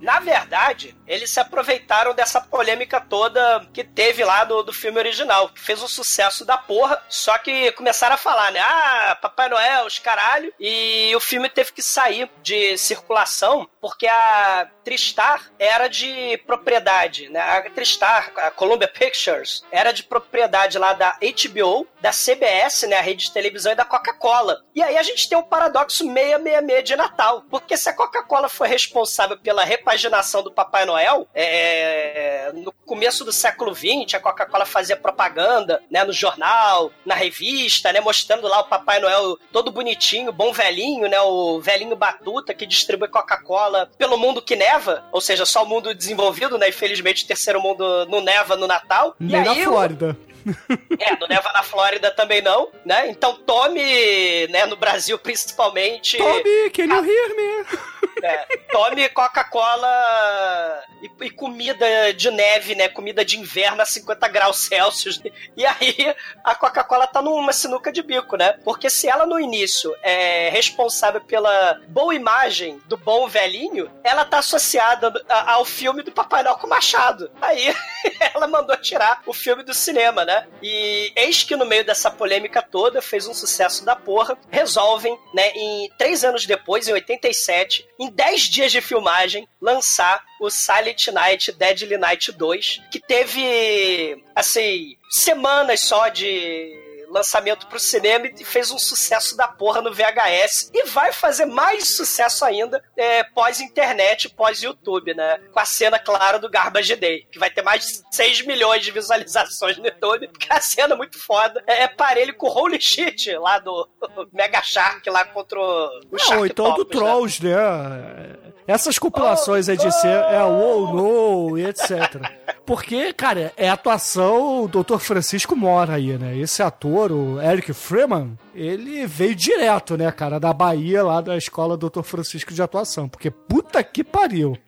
Na 0.00 0.20
verdade, 0.20 0.96
eles 1.06 1.30
se 1.30 1.40
aproveitaram 1.40 2.14
dessa 2.14 2.40
polêmica 2.40 3.00
toda 3.00 3.66
que 3.72 3.84
teve 3.84 4.24
lá 4.24 4.44
do, 4.44 4.62
do 4.62 4.72
filme 4.72 4.98
original, 4.98 5.48
que 5.48 5.60
fez 5.60 5.82
um 5.82 5.88
sucesso 5.88 6.44
da 6.44 6.58
porra, 6.58 7.02
só 7.08 7.36
que 7.38 7.72
começaram 7.72 8.14
a 8.14 8.18
falar, 8.18 8.52
né? 8.52 8.60
Ah, 8.60 9.18
Papai 9.20 9.48
Noel, 9.48 9.86
os 9.86 9.98
caralho. 9.98 10.52
E 10.58 11.14
o 11.14 11.20
filme 11.20 11.48
teve 11.48 11.72
que 11.72 11.82
sair 11.82 12.30
de 12.42 12.76
circulação 12.78 13.68
porque 13.80 14.06
a 14.06 14.68
Tristar 14.84 15.50
era 15.58 15.88
de 15.88 16.38
propriedade, 16.46 17.28
né? 17.28 17.40
A 17.40 17.70
Tristar, 17.70 18.32
a 18.36 18.50
Columbia 18.50 18.88
Pictures, 18.88 19.64
era 19.70 19.92
de 19.92 20.02
propriedade 20.02 20.78
lá 20.78 20.92
da 20.92 21.18
HBO, 21.20 21.86
da 22.00 22.10
CBS, 22.10 22.82
né? 22.88 22.96
A 22.96 23.02
rede 23.02 23.26
de 23.26 23.32
televisão 23.32 23.72
e 23.72 23.76
da 23.76 23.84
Coca-Cola. 23.84 24.62
E 24.74 24.82
aí 24.82 24.96
a 24.96 25.02
gente 25.02 25.28
tem 25.28 25.36
um 25.36 25.42
paradoxo 25.42 26.04
666 26.04 26.84
de 26.84 26.96
Natal, 26.96 27.44
porque 27.50 27.76
se 27.76 27.88
a 27.88 27.92
Coca-Cola 27.92 28.48
foi 28.48 28.68
responsável 28.68 29.38
pela 29.38 29.64
repaginação 29.64 30.42
do 30.42 30.52
Papai 30.52 30.84
Noel, 30.84 31.28
é, 31.34 32.50
no 32.54 32.72
começo 32.86 33.24
do 33.24 33.32
século 33.32 33.74
XX, 33.74 34.14
a 34.14 34.20
Coca-Cola 34.20 34.64
fazia 34.64 34.96
propaganda, 34.96 35.82
né, 35.90 36.04
no 36.04 36.12
jornal, 36.12 36.90
na 37.04 37.14
revista, 37.14 37.92
né, 37.92 38.00
mostrando 38.00 38.48
lá 38.48 38.60
o 38.60 38.68
Papai 38.68 39.00
Noel 39.00 39.38
todo 39.52 39.70
bonitinho, 39.70 40.32
bom 40.32 40.52
velhinho, 40.52 41.08
né, 41.08 41.20
o 41.20 41.60
velhinho 41.60 41.96
batuta 41.96 42.54
que 42.54 42.66
distribui 42.66 43.08
Coca-Cola 43.08 43.67
pelo 43.96 44.16
mundo 44.16 44.42
que 44.42 44.56
neva, 44.56 45.04
ou 45.12 45.20
seja, 45.20 45.44
só 45.44 45.62
o 45.62 45.68
mundo 45.68 45.94
desenvolvido, 45.94 46.58
né, 46.58 46.68
infelizmente 46.68 47.24
o 47.24 47.26
terceiro 47.26 47.60
mundo 47.60 48.06
não 48.06 48.20
neva 48.20 48.56
no 48.56 48.66
Natal. 48.66 49.14
Nem 49.18 49.40
e 49.40 49.44
na 49.44 49.50
aí, 49.52 49.64
Flórida. 49.64 50.16
é, 50.98 51.16
no 51.16 51.26
Neva 51.26 51.52
na 51.52 51.62
Flórida 51.62 52.10
também 52.10 52.42
não, 52.42 52.70
né? 52.84 53.08
Então 53.08 53.34
tome, 53.34 54.46
né, 54.48 54.66
no 54.66 54.76
Brasil 54.76 55.18
principalmente, 55.18 56.16
Tommy, 56.16 56.70
can 56.70 56.84
you 56.84 57.04
hear 57.04 57.36
me? 57.36 57.78
é, 58.22 58.56
tome 58.70 59.08
Coca-Cola 59.08 60.82
e, 61.02 61.10
e 61.24 61.30
comida 61.30 62.12
de 62.14 62.30
neve, 62.30 62.74
né? 62.74 62.88
Comida 62.88 63.24
de 63.24 63.38
inverno 63.38 63.82
a 63.82 63.86
50 63.86 64.28
graus 64.28 64.66
Celsius. 64.66 65.20
E 65.56 65.64
aí 65.64 66.14
a 66.44 66.54
Coca-Cola 66.54 67.06
tá 67.06 67.22
numa 67.22 67.52
sinuca 67.52 67.92
de 67.92 68.02
bico, 68.02 68.36
né? 68.36 68.54
Porque 68.64 68.90
se 68.90 69.08
ela 69.08 69.26
no 69.26 69.38
início 69.38 69.94
é 70.02 70.48
responsável 70.50 71.20
pela 71.20 71.80
boa 71.88 72.14
imagem 72.14 72.80
do 72.86 72.96
bom 72.96 73.28
velhinho, 73.28 73.90
ela 74.02 74.24
tá 74.24 74.38
associada 74.38 75.12
ao 75.28 75.64
filme 75.64 76.02
do 76.02 76.12
Papai 76.12 76.42
Noel 76.42 76.56
com 76.56 76.66
Machado. 76.66 77.30
Aí 77.40 77.74
ela 78.34 78.46
mandou 78.46 78.76
tirar 78.76 79.22
o 79.26 79.32
filme 79.32 79.62
do 79.62 79.74
cinema, 79.74 80.24
né? 80.28 80.46
E 80.62 81.10
eis 81.16 81.42
que 81.42 81.56
no 81.56 81.64
meio 81.64 81.86
dessa 81.86 82.10
polêmica 82.10 82.60
toda 82.60 83.00
fez 83.00 83.26
um 83.26 83.32
sucesso 83.32 83.82
da 83.82 83.96
porra. 83.96 84.36
Resolvem, 84.50 85.18
né, 85.32 85.52
em 85.54 85.90
três 85.96 86.22
anos 86.22 86.44
depois, 86.44 86.86
em 86.86 86.92
87, 86.92 87.88
em 87.98 88.10
10 88.10 88.42
dias 88.42 88.70
de 88.70 88.82
filmagem, 88.82 89.48
lançar 89.58 90.22
o 90.38 90.50
Silent 90.50 91.08
Night 91.08 91.50
Deadly 91.52 91.96
Night 91.96 92.30
2, 92.30 92.82
que 92.92 93.00
teve, 93.00 94.22
assim, 94.36 94.98
semanas 95.10 95.80
só 95.80 96.08
de 96.08 96.87
lançamento 97.08 97.66
pro 97.66 97.78
cinema 97.78 98.26
e 98.26 98.44
fez 98.44 98.70
um 98.70 98.78
sucesso 98.78 99.36
da 99.36 99.48
porra 99.48 99.80
no 99.80 99.92
VHS 99.92 100.70
e 100.72 100.84
vai 100.84 101.12
fazer 101.12 101.46
mais 101.46 101.88
sucesso 101.96 102.44
ainda 102.44 102.82
é, 102.96 103.24
pós-internet, 103.24 104.28
pós-YouTube, 104.30 105.14
né? 105.14 105.38
Com 105.52 105.60
a 105.60 105.64
cena, 105.64 105.98
claro, 105.98 106.38
do 106.38 106.48
Garbage 106.50 106.96
Day, 106.96 107.26
que 107.30 107.38
vai 107.38 107.50
ter 107.50 107.62
mais 107.62 107.84
de 107.86 108.16
6 108.16 108.46
milhões 108.46 108.82
de 108.84 108.90
visualizações 108.90 109.76
no 109.78 109.86
YouTube, 109.86 110.28
porque 110.28 110.46
a 110.50 110.60
cena 110.60 110.94
é 110.94 110.96
muito 110.96 111.18
foda. 111.18 111.62
É, 111.66 111.82
é 111.84 111.88
parelho 111.88 112.34
com 112.34 112.46
o 112.46 112.50
Holy 112.50 112.80
Shit 112.80 113.34
lá 113.36 113.58
do 113.58 113.88
Mega 114.32 114.62
Shark 114.62 115.08
lá 115.10 115.24
contra 115.24 115.58
o 115.58 116.00
É, 116.14 116.18
Shark 116.18 116.46
então 116.46 116.74
do 116.74 116.84
Topos, 116.84 116.94
né? 116.94 117.06
Trolls, 117.06 117.44
né? 117.44 118.47
Essas 118.68 118.98
compilações 118.98 119.66
aí 119.66 119.78
de 119.78 119.90
ser 119.90 120.08
é 120.08 120.44
o 120.44 120.52
ou 120.52 120.92
no 120.92 121.58
e 121.58 121.64
etc. 121.64 122.20
Porque, 122.66 123.14
cara, 123.14 123.50
é 123.56 123.70
atuação, 123.70 124.64
o 124.64 124.68
Dr. 124.68 124.98
Francisco 124.98 125.56
mora 125.56 125.94
aí, 125.94 126.18
né? 126.18 126.36
Esse 126.36 126.62
ator, 126.62 127.10
o 127.10 127.40
Eric 127.40 127.72
Freeman, 127.72 128.38
ele 128.54 129.06
veio 129.06 129.34
direto, 129.34 129.96
né, 129.96 130.12
cara, 130.12 130.38
da 130.38 130.52
Bahia, 130.52 131.02
lá 131.02 131.22
da 131.22 131.34
escola 131.34 131.78
Dr. 131.78 132.02
Francisco 132.02 132.52
de 132.52 132.60
atuação. 132.60 133.08
Porque 133.08 133.30
puta 133.30 133.82
que 133.82 134.04
pariu. 134.04 134.58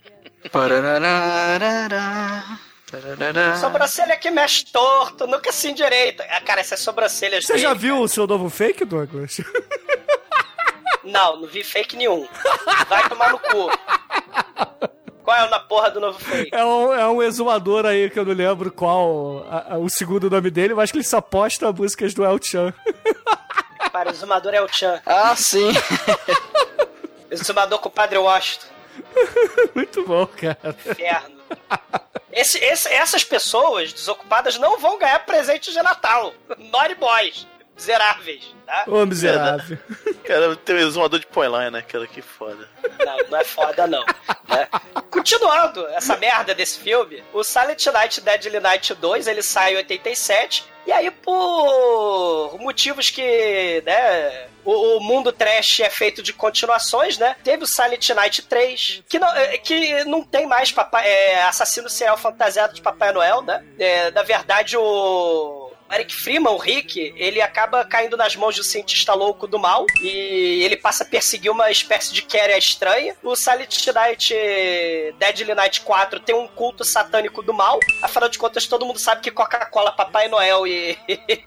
Sobrancelha 3.61 4.17
que 4.17 4.31
mexe 4.31 4.65
torto, 4.73 5.27
nunca 5.27 5.51
assim 5.51 5.75
direito. 5.75 6.23
Ah, 6.23 6.41
cara, 6.41 6.63
essas 6.63 6.81
sobrancelhas 6.81 7.45
Você 7.45 7.59
já 7.59 7.75
viu 7.75 8.01
o 8.01 8.09
seu 8.09 8.27
novo 8.27 8.49
fake, 8.49 8.87
Douglas? 8.87 9.43
Não, 11.05 11.37
não 11.37 11.49
vi 11.49 11.63
fake 11.65 11.97
nenhum. 11.97 12.27
Vai 12.89 13.09
tomar 13.09 13.33
no 13.33 13.39
cu. 13.39 13.71
Qual 15.23 15.37
é 15.37 15.47
o 15.47 15.51
na 15.51 15.61
porra 15.61 15.91
do 15.91 16.01
novo 16.01 16.19
fake? 16.19 16.55
É 16.55 16.65
um, 16.65 16.93
é 16.93 17.07
um 17.09 17.23
exumador 17.23 17.87
aí 17.87 18.11
que 18.11 18.19
eu 18.19 18.25
não 18.25 18.33
lembro 18.35 18.71
qual 18.73 19.47
a- 19.49 19.75
a- 19.75 19.79
o 19.79 19.89
segundo 19.89 20.29
nome 20.31 20.51
dele, 20.51 20.75
mas 20.75 20.91
que 20.91 20.97
ele 20.99 21.05
se 21.05 21.15
aposta 21.17 21.69
a 21.69 21.73
músicas 21.73 22.13
do 22.15 22.25
El 22.25 22.39
Chan. 22.43 22.73
Para, 23.93 24.09
o 24.09 24.13
exumador 24.13 24.55
é 24.55 24.61
o 24.63 24.69
Chan. 24.69 25.01
Ah, 25.07 25.35
sim. 25.37 25.73
Exumador 27.31 27.79
com 27.79 27.89
o 27.89 27.93
Padre 27.93 28.19
Washington. 28.19 28.67
Muito 29.75 30.05
bom, 30.05 30.27
cara. 30.27 30.59
Inferno. 30.87 31.41
Esse, 32.33 32.59
esse- 32.59 32.89
essas 32.89 33.25
pessoas 33.25 33.93
desocupadas 33.93 34.57
não 34.59 34.79
vão 34.79 34.99
ganhar 34.99 35.19
presente 35.27 35.73
de 35.73 35.83
Natal. 35.83 36.33
Naughty 36.59 36.95
Boys. 36.95 37.47
Miseráveis, 37.81 38.55
tá? 38.67 38.85
Ô, 38.87 39.07
miserável. 39.07 39.79
Cara, 40.23 40.55
tem 40.55 40.77
um 40.77 40.79
exumador 40.81 41.19
de 41.19 41.27
Poinline, 41.27 41.71
né? 41.71 41.81
Cara, 41.81 42.07
que 42.07 42.21
foda. 42.21 42.69
Não, 42.99 43.17
não 43.31 43.39
é 43.39 43.45
foda, 43.45 43.87
não. 43.87 44.05
né? 44.47 44.69
Continuando 45.11 45.87
essa 45.89 46.15
merda 46.19 46.55
desse 46.55 46.79
filme, 46.79 47.25
o 47.33 47.43
Silent 47.43 47.87
Night 47.87 48.21
Deadly 48.21 48.61
Night 48.61 48.95
2, 48.95 49.27
ele 49.27 49.43
sai 49.43 49.73
em 49.73 49.77
87, 49.79 50.65
e 50.87 50.93
aí 50.93 51.11
por 51.11 52.59
motivos 52.61 53.09
que, 53.09 53.83
né, 53.87 54.47
o, 54.65 54.97
o 54.97 55.01
mundo 55.01 55.33
trash 55.33 55.81
é 55.81 55.89
feito 55.89 56.23
de 56.23 56.33
continuações, 56.33 57.17
né? 57.17 57.37
Teve 57.43 57.65
o 57.65 57.67
Silent 57.67 58.11
Night 58.11 58.43
3, 58.43 59.03
que 59.09 59.19
não, 59.19 59.29
é, 59.35 59.59
que 59.59 60.05
não 60.05 60.23
tem 60.23 60.47
mais 60.47 60.71
papai, 60.71 61.09
é, 61.09 61.43
assassino 61.45 61.89
serial 61.89 62.17
fantasiado 62.17 62.75
de 62.75 62.83
Papai 62.83 63.13
Noel, 63.13 63.43
né? 63.43 63.65
É, 63.79 64.11
na 64.11 64.23
verdade, 64.23 64.77
o... 64.77 65.60
Eric 65.91 66.15
Freeman, 66.15 66.53
o 66.53 66.57
Rick, 66.57 67.13
ele 67.17 67.41
acaba 67.41 67.85
caindo 67.85 68.17
nas 68.17 68.37
mãos 68.37 68.59
um 68.59 68.63
cientista 68.63 69.13
louco 69.13 69.47
do 69.47 69.59
mal 69.59 69.87
e 70.03 70.63
ele 70.65 70.77
passa 70.77 71.05
a 71.05 71.07
perseguir 71.07 71.51
uma 71.51 71.71
espécie 71.71 72.13
de 72.13 72.23
Carrie 72.23 72.59
estranha. 72.59 73.17
O 73.23 73.35
Silent 73.35 73.87
Night 73.89 74.35
Deadly 75.19 75.55
Night 75.55 75.81
4 75.81 76.21
tem 76.21 76.35
um 76.35 76.47
culto 76.47 76.85
satânico 76.85 77.43
do 77.43 77.53
mal. 77.53 77.81
Afinal 78.03 78.29
de 78.29 78.39
contas, 78.39 78.67
todo 78.67 78.87
mundo 78.87 78.99
sabe 78.99 79.21
que 79.21 79.31
Coca-Cola, 79.31 79.93
Papai 79.93 80.29
Noel 80.29 80.67
e 80.67 80.97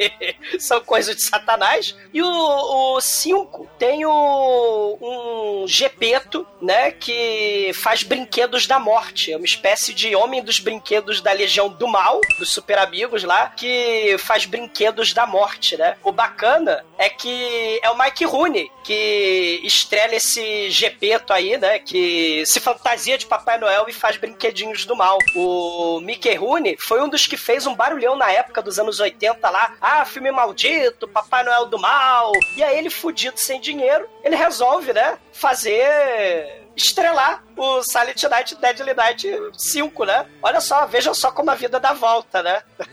são 0.60 0.82
coisas 0.82 1.16
de 1.16 1.24
Satanás. 1.24 1.96
E 2.14 2.22
o, 2.22 2.96
o 2.96 3.02
5 3.02 3.70
tem 3.78 4.06
o, 4.06 4.98
um 5.02 5.68
Gepeto, 5.68 6.46
né, 6.62 6.92
que 6.92 7.72
faz 7.76 8.04
brinquedos 8.04 8.68
da 8.68 8.80
morte. 8.80 9.32
É 9.32 9.38
uma 9.38 9.46
espécie 9.46 9.94
de 9.94 10.16
homem 10.16 10.44
dos 10.44 10.60
brinquedos 10.60 11.22
da 11.22 11.32
Legião 11.32 11.70
do 11.70 11.88
Mal, 11.88 12.20
dos 12.38 12.52
super 12.52 12.78
amigos 12.78 13.24
lá, 13.24 13.50
que 13.50 14.16
faz 14.20 14.33
brinquedos 14.46 15.14
da 15.14 15.26
morte, 15.26 15.78
né? 15.78 15.96
O 16.04 16.12
bacana 16.12 16.86
é 16.98 17.10
que 17.10 17.80
é 17.82 17.90
o 17.90 17.98
Mike 17.98 18.26
Rooney 18.26 18.70
que 18.84 19.62
estrela 19.64 20.16
esse 20.16 20.70
Gepeto 20.70 21.34
aí, 21.34 21.58
né? 21.58 21.80
Que 21.80 22.46
se 22.46 22.60
fantasia 22.60 23.18
de 23.18 23.26
Papai 23.26 23.58
Noel 23.58 23.86
e 23.88 23.94
faz 23.94 24.18
brinquedinhos 24.18 24.86
do 24.86 24.96
mal. 24.96 25.18
O 25.36 26.00
Mickey 26.02 26.36
Rooney 26.36 26.78
foi 26.80 27.02
um 27.02 27.10
dos 27.10 27.26
que 27.26 27.38
fez 27.38 27.66
um 27.66 27.76
barulhão 27.76 28.16
na 28.16 28.32
época 28.32 28.62
dos 28.62 28.78
anos 28.78 29.00
80 29.00 29.50
lá. 29.50 29.74
Ah, 29.80 30.06
filme 30.06 30.32
maldito, 30.32 31.08
Papai 31.08 31.44
Noel 31.44 31.66
do 31.68 31.80
mal. 31.80 32.32
E 32.56 32.64
aí 32.64 32.78
ele, 32.78 32.90
fudido 32.90 33.40
sem 33.40 33.60
dinheiro, 33.60 34.08
ele 34.24 34.36
resolve, 34.36 34.94
né? 34.94 35.18
Fazer 35.32 36.64
estrelar 36.76 37.44
o 37.56 37.84
Silent 37.84 38.24
Night 38.24 38.56
Deadly 38.56 38.94
Night 38.94 39.28
5, 39.58 40.06
né? 40.06 40.26
Olha 40.42 40.60
só, 40.60 40.86
vejam 40.86 41.14
só 41.14 41.32
como 41.32 41.52
a 41.52 41.56
vida 41.56 41.80
dá 41.80 41.94
volta, 41.94 42.42
né? 42.42 42.64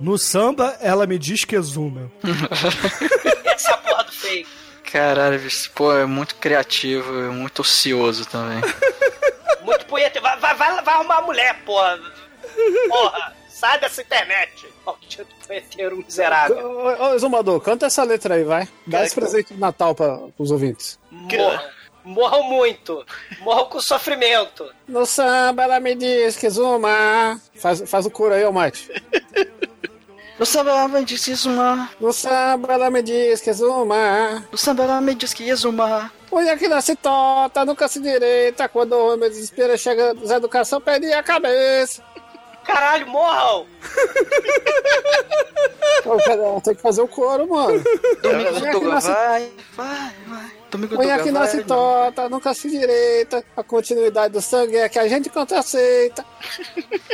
No 0.00 0.16
samba, 0.16 0.76
ela 0.80 1.06
me 1.06 1.18
diz 1.18 1.44
que 1.44 1.56
exuma. 1.56 2.10
Essa 3.44 3.72
é 3.72 3.76
porra 3.78 4.04
do 4.04 4.12
fake. 4.12 4.48
Caralho, 4.90 5.38
bicho, 5.40 5.70
pô, 5.74 5.92
é 5.92 6.06
muito 6.06 6.36
criativo, 6.36 7.18
é 7.20 7.28
muito 7.28 7.60
ocioso 7.60 8.24
também. 8.26 8.60
Muito 9.60 9.84
punheta. 9.84 10.18
Vai, 10.18 10.38
vai, 10.38 10.54
vai, 10.54 10.82
vai 10.82 10.94
arrumar 10.94 11.18
uma 11.18 11.26
mulher, 11.26 11.54
porra. 11.66 12.00
Porra, 12.88 13.36
sai 13.50 13.78
dessa 13.78 14.00
internet. 14.00 14.66
Maldito 14.86 15.26
punheteiro 15.46 15.96
miserável. 15.98 16.70
Ô, 16.70 17.04
ô, 17.10 17.14
Exumador, 17.14 17.60
canta 17.60 17.84
essa 17.84 18.02
letra 18.02 18.36
aí, 18.36 18.44
vai. 18.44 18.66
Dá 18.86 19.04
esse 19.04 19.14
presente 19.14 19.52
de 19.52 19.60
Natal 19.60 19.94
para 19.94 20.20
os 20.38 20.50
ouvintes. 20.50 20.98
Morram. 21.10 21.60
Morram 22.08 22.42
muito. 22.44 23.04
Morram 23.40 23.66
com 23.66 23.80
sofrimento. 23.80 24.64
No 24.86 25.04
samba 25.04 25.64
ela 25.64 25.78
me 25.78 25.94
diz 25.94 26.36
que 26.36 26.46
exuma. 26.46 27.38
Faz, 27.56 27.82
faz 27.88 28.06
o 28.06 28.10
coro 28.10 28.32
aí, 28.34 28.44
ô 28.44 28.52
Mike. 28.52 28.88
No 30.38 30.46
samba 30.46 30.70
ela 30.70 30.88
me 30.88 31.04
diz 31.04 31.24
que 31.24 31.32
exuma, 31.32 31.90
No 32.00 32.12
samba 32.12 32.72
ela 32.72 32.88
me 32.90 33.02
diz 33.02 33.40
que 33.40 33.50
exuma. 33.50 34.46
no 34.50 34.56
samba 34.56 34.84
ela 34.84 35.00
me 35.00 35.14
diz 35.14 35.34
que 35.34 35.48
exuma. 35.48 36.10
Mulher 36.32 36.56
que 36.58 36.68
nasce 36.68 36.94
torta, 36.96 37.64
nunca 37.64 37.88
se 37.88 38.00
direita. 38.00 38.68
Quando 38.68 38.92
o 38.94 39.12
homem 39.14 39.28
desespera, 39.28 39.76
chega 39.76 40.14
deseducação, 40.14 40.80
perde 40.80 41.12
a 41.12 41.22
cabeça. 41.22 42.02
Caralho, 42.64 43.06
morram! 43.08 43.66
Pô, 46.04 46.16
cara, 46.18 46.60
tem 46.62 46.74
que 46.74 46.82
fazer 46.82 47.02
o 47.02 47.08
coro, 47.08 47.48
mano. 47.48 47.82
Domingo 48.22 48.50
Mulher 48.50 48.52
do 48.52 48.60
que 48.62 48.70
Tuga, 48.70 48.88
nasce- 48.94 49.10
vai, 49.10 49.52
vai, 49.74 50.12
vai. 50.26 50.57
Que 50.70 51.30
nasce 51.30 51.56
vai. 51.56 51.64
torta, 51.64 52.28
nunca 52.28 52.52
se 52.52 52.68
direita. 52.70 53.42
A 53.56 53.62
continuidade 53.62 54.32
do 54.34 54.42
sangue 54.42 54.76
é 54.76 54.88
que 54.88 54.98
a 54.98 55.08
gente 55.08 55.30
contra 55.30 55.60
aceita. 55.60 56.24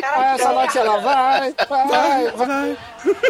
Essa 0.03 0.53
noite 0.53 0.77
ela 0.79 0.99
vai, 0.99 1.55
vai, 1.69 2.31
vai. 2.33 2.79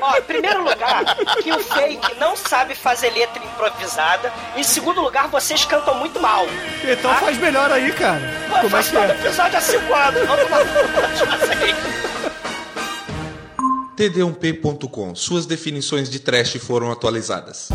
Ó, 0.03 0.17
em 0.19 0.23
primeiro 0.23 0.61
lugar, 0.65 1.17
que 1.43 1.53
o 1.53 1.59
fake 1.59 2.15
não 2.19 2.35
sabe 2.37 2.75
fazer 2.75 3.11
letra 3.11 3.43
improvisada. 3.45 4.33
Em 4.57 4.63
segundo 4.63 5.01
lugar, 5.01 5.29
vocês 5.29 5.65
cantam 5.65 5.95
muito 5.97 6.19
mal. 6.21 6.47
Então 6.83 7.15
faz 7.17 7.39
melhor 7.39 7.71
aí, 7.71 7.93
cara. 7.93 8.21
Pô, 8.49 8.55
Como 8.57 8.67
é 8.67 8.71
faz 8.71 8.89
que 8.89 8.93
todo 8.93 9.11
é? 9.11 9.15
episódio 9.15 9.59
há 9.59 9.61
cinco 9.61 9.95
anos. 9.95 10.23
Vamos 10.27 10.49
vocês. 11.41 11.77
td1p.com. 13.97 15.15
Suas 15.15 15.47
definições 15.47 16.09
de 16.11 16.19
trash 16.19 16.57
foram 16.57 16.91
atualizadas. 16.91 17.69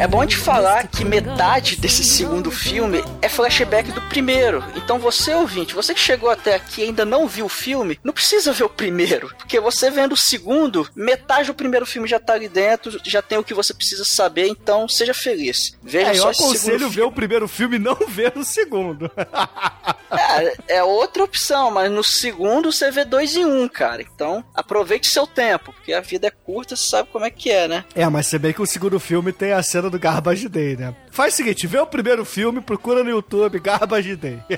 É 0.00 0.06
bom 0.06 0.24
de 0.24 0.34
falar 0.34 0.88
que 0.88 1.04
metade 1.04 1.76
desse 1.76 2.02
segundo 2.02 2.50
filme 2.50 3.04
é 3.20 3.28
flashback 3.28 3.92
do 3.92 4.00
primeiro. 4.08 4.64
Então 4.74 4.98
você, 4.98 5.34
ouvinte, 5.34 5.74
você 5.74 5.92
que 5.92 6.00
chegou 6.00 6.30
até 6.30 6.54
aqui 6.54 6.80
e 6.80 6.84
ainda 6.84 7.04
não 7.04 7.28
viu 7.28 7.44
o 7.44 7.50
filme, 7.50 8.00
não 8.02 8.10
precisa 8.10 8.50
ver 8.50 8.64
o 8.64 8.68
primeiro. 8.70 9.28
Porque 9.36 9.60
você 9.60 9.90
vendo 9.90 10.12
o 10.12 10.16
segundo, 10.16 10.88
metade 10.96 11.48
do 11.48 11.54
primeiro 11.54 11.84
filme 11.84 12.08
já 12.08 12.18
tá 12.18 12.32
ali 12.32 12.48
dentro, 12.48 12.98
já 13.04 13.20
tem 13.20 13.36
o 13.36 13.44
que 13.44 13.52
você 13.52 13.74
precisa 13.74 14.02
saber, 14.06 14.48
então 14.48 14.88
seja 14.88 15.12
feliz. 15.12 15.76
Veja 15.82 16.06
É, 16.06 16.10
eu 16.12 16.22
só 16.22 16.30
esse 16.30 16.42
aconselho 16.44 16.78
segundo 16.78 16.90
ver 16.90 17.02
o 17.02 17.12
primeiro 17.12 17.46
filme 17.46 17.76
e 17.76 17.78
não 17.78 17.98
ver 18.08 18.32
o 18.34 18.42
segundo. 18.42 19.10
É, 20.10 20.76
é 20.78 20.82
outra 20.82 21.24
opção, 21.24 21.70
mas 21.70 21.90
no 21.90 22.02
segundo 22.02 22.72
você 22.72 22.90
vê 22.90 23.04
dois 23.04 23.36
em 23.36 23.44
um, 23.44 23.68
cara. 23.68 24.00
Então, 24.00 24.42
aproveite 24.54 25.08
seu 25.08 25.26
tempo, 25.26 25.74
porque 25.74 25.92
a 25.92 26.00
vida 26.00 26.28
é 26.28 26.30
curta, 26.30 26.74
você 26.74 26.88
sabe 26.88 27.10
como 27.12 27.26
é 27.26 27.30
que 27.30 27.50
é, 27.50 27.68
né? 27.68 27.84
É, 27.94 28.08
mas 28.08 28.28
se 28.28 28.38
bem 28.38 28.54
que 28.54 28.62
o 28.62 28.66
segundo 28.66 28.98
filme 28.98 29.30
tem 29.30 29.52
a 29.52 29.62
cena 29.62 29.89
do 29.90 29.98
Garbage 29.98 30.48
Day, 30.48 30.76
né? 30.76 30.94
Faz 31.10 31.34
o 31.34 31.36
seguinte, 31.38 31.66
vê 31.66 31.78
o 31.78 31.86
primeiro 31.86 32.24
filme, 32.24 32.60
procura 32.60 33.02
no 33.04 33.10
YouTube 33.10 33.58
Garbage 33.58 34.16
Day. 34.16 34.38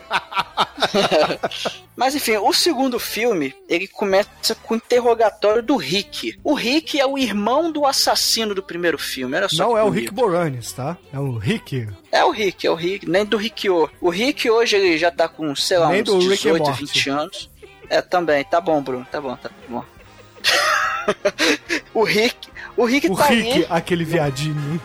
Mas 1.97 2.15
enfim, 2.15 2.37
o 2.37 2.53
segundo 2.53 2.99
filme, 2.99 3.55
ele 3.69 3.87
começa 3.87 4.55
com 4.63 4.75
o 4.75 4.77
interrogatório 4.77 5.63
do 5.63 5.77
Rick. 5.77 6.39
O 6.43 6.55
Rick 6.55 6.99
é 7.01 7.07
o 7.07 7.19
irmão 7.19 7.71
do 7.71 7.87
assassino 7.87 8.55
do 8.55 8.63
primeiro 8.63 8.99
filme, 8.99 9.37
era 9.37 9.49
só 9.49 9.65
Não 9.65 9.79
é 9.79 9.83
o. 9.83 9.91
Rick 9.91 10.13
Moranis, 10.13 10.73
tá? 10.73 10.97
É 11.13 11.19
o 11.19 11.37
Rick. 11.37 11.89
É 12.11 12.25
o 12.25 12.31
Rick, 12.31 12.67
é 12.67 12.71
o 12.71 12.75
Rick, 12.75 13.09
nem 13.09 13.25
do 13.25 13.37
Rick-O. 13.37 13.89
O 14.01 14.11
Rick 14.11 14.49
hoje 14.51 14.77
ele 14.77 14.99
já 14.99 15.11
tá 15.11 15.29
com, 15.29 15.55
sei 15.55 15.79
lá, 15.79 15.89
Nem 15.89 16.03
uns 16.03 16.07
do 16.07 16.19
Rick 16.19 16.49
and 16.49 16.55
18, 16.55 16.65
Morty. 16.65 16.85
20 16.85 17.11
anos. 17.11 17.51
É, 17.89 18.01
também, 18.03 18.45
tá 18.45 18.61
bom, 18.61 18.83
Bruno, 18.83 19.07
tá 19.11 19.21
bom, 19.21 19.37
tá 19.37 19.51
bom. 19.69 19.85
o 21.95 22.03
Rick, 22.05 22.49
o 22.77 22.85
Rick 22.85 23.11
O 23.11 23.17
tá 23.17 23.27
Rick, 23.27 23.51
ali. 23.53 23.67
aquele 23.69 24.05
viadinho. 24.05 24.81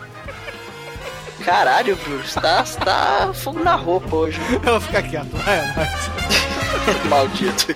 Caralho, 1.48 1.96
você 1.96 2.38
tá, 2.38 2.62
tá 2.62 3.32
fogo 3.32 3.64
na 3.64 3.74
roupa 3.74 4.14
hoje. 4.14 4.38
Eu 4.62 4.72
vou 4.72 4.80
ficar 4.82 5.02
quieto. 5.02 5.34
É, 5.48 5.74
mas... 5.74 7.04
Maldito. 7.08 7.72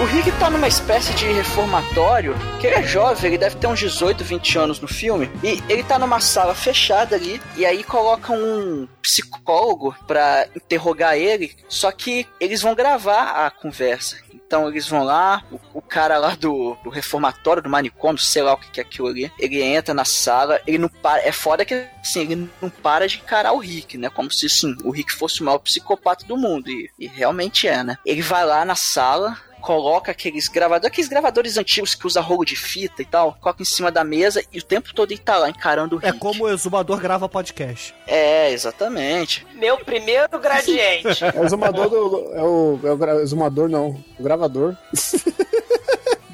O 0.00 0.04
Rick 0.04 0.30
tá 0.38 0.50
numa 0.50 0.68
espécie 0.68 1.12
de 1.14 1.26
reformatório, 1.32 2.36
que 2.60 2.68
ele 2.68 2.76
é 2.76 2.82
jovem, 2.84 3.30
ele 3.30 3.38
deve 3.38 3.56
ter 3.56 3.66
uns 3.66 3.80
18, 3.80 4.22
20 4.22 4.58
anos 4.58 4.80
no 4.80 4.86
filme, 4.86 5.28
e 5.42 5.60
ele 5.68 5.82
tá 5.82 5.98
numa 5.98 6.20
sala 6.20 6.54
fechada 6.54 7.16
ali, 7.16 7.40
e 7.56 7.66
aí 7.66 7.82
colocam 7.82 8.36
um 8.36 8.88
psicólogo 9.00 9.96
pra 10.06 10.46
interrogar 10.56 11.16
ele, 11.16 11.52
só 11.68 11.90
que 11.90 12.26
eles 12.40 12.62
vão 12.62 12.74
gravar 12.74 13.46
a 13.46 13.50
conversa. 13.50 14.16
Então 14.52 14.68
eles 14.68 14.86
vão 14.86 15.02
lá, 15.02 15.42
o, 15.50 15.58
o 15.78 15.80
cara 15.80 16.18
lá 16.18 16.34
do, 16.34 16.76
do 16.84 16.90
reformatório, 16.90 17.62
do 17.62 17.70
manicômio, 17.70 18.18
sei 18.18 18.42
lá 18.42 18.52
o 18.52 18.58
que, 18.58 18.70
que 18.70 18.80
é 18.80 18.82
aquilo 18.82 19.08
ali, 19.08 19.32
ele 19.38 19.62
entra 19.62 19.94
na 19.94 20.04
sala, 20.04 20.60
ele 20.66 20.76
não 20.76 20.90
para. 20.90 21.26
É 21.26 21.32
foda 21.32 21.64
que 21.64 21.86
assim, 22.02 22.20
ele 22.20 22.50
não 22.60 22.68
para 22.68 23.08
de 23.08 23.16
encarar 23.16 23.54
o 23.54 23.58
Rick, 23.58 23.96
né? 23.96 24.10
Como 24.10 24.30
se 24.30 24.44
assim, 24.44 24.76
o 24.84 24.90
Rick 24.90 25.10
fosse 25.10 25.40
o 25.40 25.44
maior 25.44 25.58
psicopata 25.58 26.26
do 26.26 26.36
mundo. 26.36 26.68
E, 26.68 26.90
e 26.98 27.06
realmente 27.06 27.66
é, 27.66 27.82
né? 27.82 27.96
Ele 28.04 28.20
vai 28.20 28.44
lá 28.44 28.62
na 28.62 28.74
sala, 28.74 29.38
coloca 29.62 30.10
aqueles 30.10 30.48
gravadores, 30.48 30.86
aqueles 30.92 31.08
gravadores 31.08 31.56
antigos 31.56 31.94
que 31.94 32.06
usa 32.06 32.20
rolo 32.20 32.44
de 32.44 32.56
fita 32.56 33.00
e 33.00 33.04
tal, 33.06 33.36
coloca 33.40 33.62
em 33.62 33.64
cima 33.64 33.90
da 33.90 34.04
mesa 34.04 34.44
e 34.52 34.58
o 34.58 34.62
tempo 34.62 34.92
todo 34.92 35.10
ele 35.12 35.20
tá 35.20 35.38
lá 35.38 35.48
encarando 35.48 35.96
o 35.96 36.00
É 36.02 36.08
Rick. 36.08 36.18
como 36.18 36.44
o 36.44 36.48
exumador 36.50 36.98
grava 37.00 37.28
podcast. 37.28 37.94
É, 38.06 38.50
exatamente. 38.50 39.46
Meu 39.54 39.78
primeiro 39.78 40.38
gradiente. 40.38 41.22
É 41.34 41.40
o 41.40 41.44
exumador 41.44 41.88
do. 41.88 42.32
É 42.34 42.42
o, 42.42 42.80
é 42.84 42.90
o 42.90 42.96
gra- 42.96 43.22
exumador, 43.22 43.68
não. 43.68 43.90
O 44.18 44.22
gravador. 44.22 44.74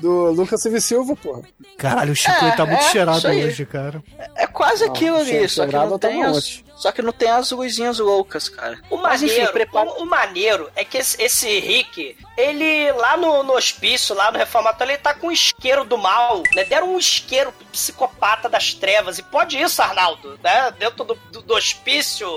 do 0.01 0.31
Lucas 0.33 0.61
Silva 0.63 0.79
e 0.79 0.81
Silva, 0.81 1.17
porra. 1.17 1.43
Caralho, 1.77 2.13
o 2.13 2.17
Chico 2.17 2.45
É, 2.45 2.51
tá 2.53 2.67
muito 2.67 2.85
é, 2.85 2.91
cheirado 2.91 3.29
hoje, 3.29 3.67
cara. 3.67 4.03
É 4.35 4.47
quase 4.47 4.85
Não, 4.85 4.93
aquilo 4.93 5.17
ali, 5.19 5.49
só 5.49 5.67
que 5.67 5.73
não 5.73 5.99
tá 5.99 6.09
tem 6.09 6.25
um 6.25 6.31
as, 6.31 6.65
só 6.77 6.93
que 6.93 7.03
não 7.03 7.13
tem 7.13 7.31
as 7.31 7.51
luzinhas 7.51 7.99
loucas, 7.99 8.49
cara. 8.49 8.79
O 8.89 8.97
Mas 8.97 9.23
enfim, 9.23 9.35
maneiro, 9.35 9.53
prepara... 9.53 9.91
o, 9.91 10.03
o 10.03 10.07
maneiro 10.07 10.71
é 10.77 10.85
que 10.85 10.99
esse, 10.99 11.21
esse 11.21 11.59
Rick, 11.59 12.17
ele 12.37 12.93
lá 12.93 13.17
no, 13.17 13.43
no 13.43 13.55
hospício, 13.55 14.15
lá 14.15 14.31
no 14.31 14.39
reformatório, 14.39 14.93
ele 14.93 14.99
tá 14.99 15.13
com 15.13 15.29
um 15.29 15.33
isqueiro 15.33 15.85
do 15.85 15.99
mal, 15.99 16.43
né? 16.55 16.65
Deram 16.65 16.95
um 16.95 16.99
isqueiro 16.99 17.51
pro 17.53 17.67
psicopata 17.67 18.49
das 18.49 18.75
trevas. 18.75 19.19
E 19.19 19.23
pode 19.23 19.61
isso, 19.61 19.83
Arnaldo, 19.83 20.39
né? 20.43 20.73
Dentro 20.79 21.05
do, 21.05 21.15
do, 21.33 21.43
do 21.43 21.55
hospício, 21.55 22.29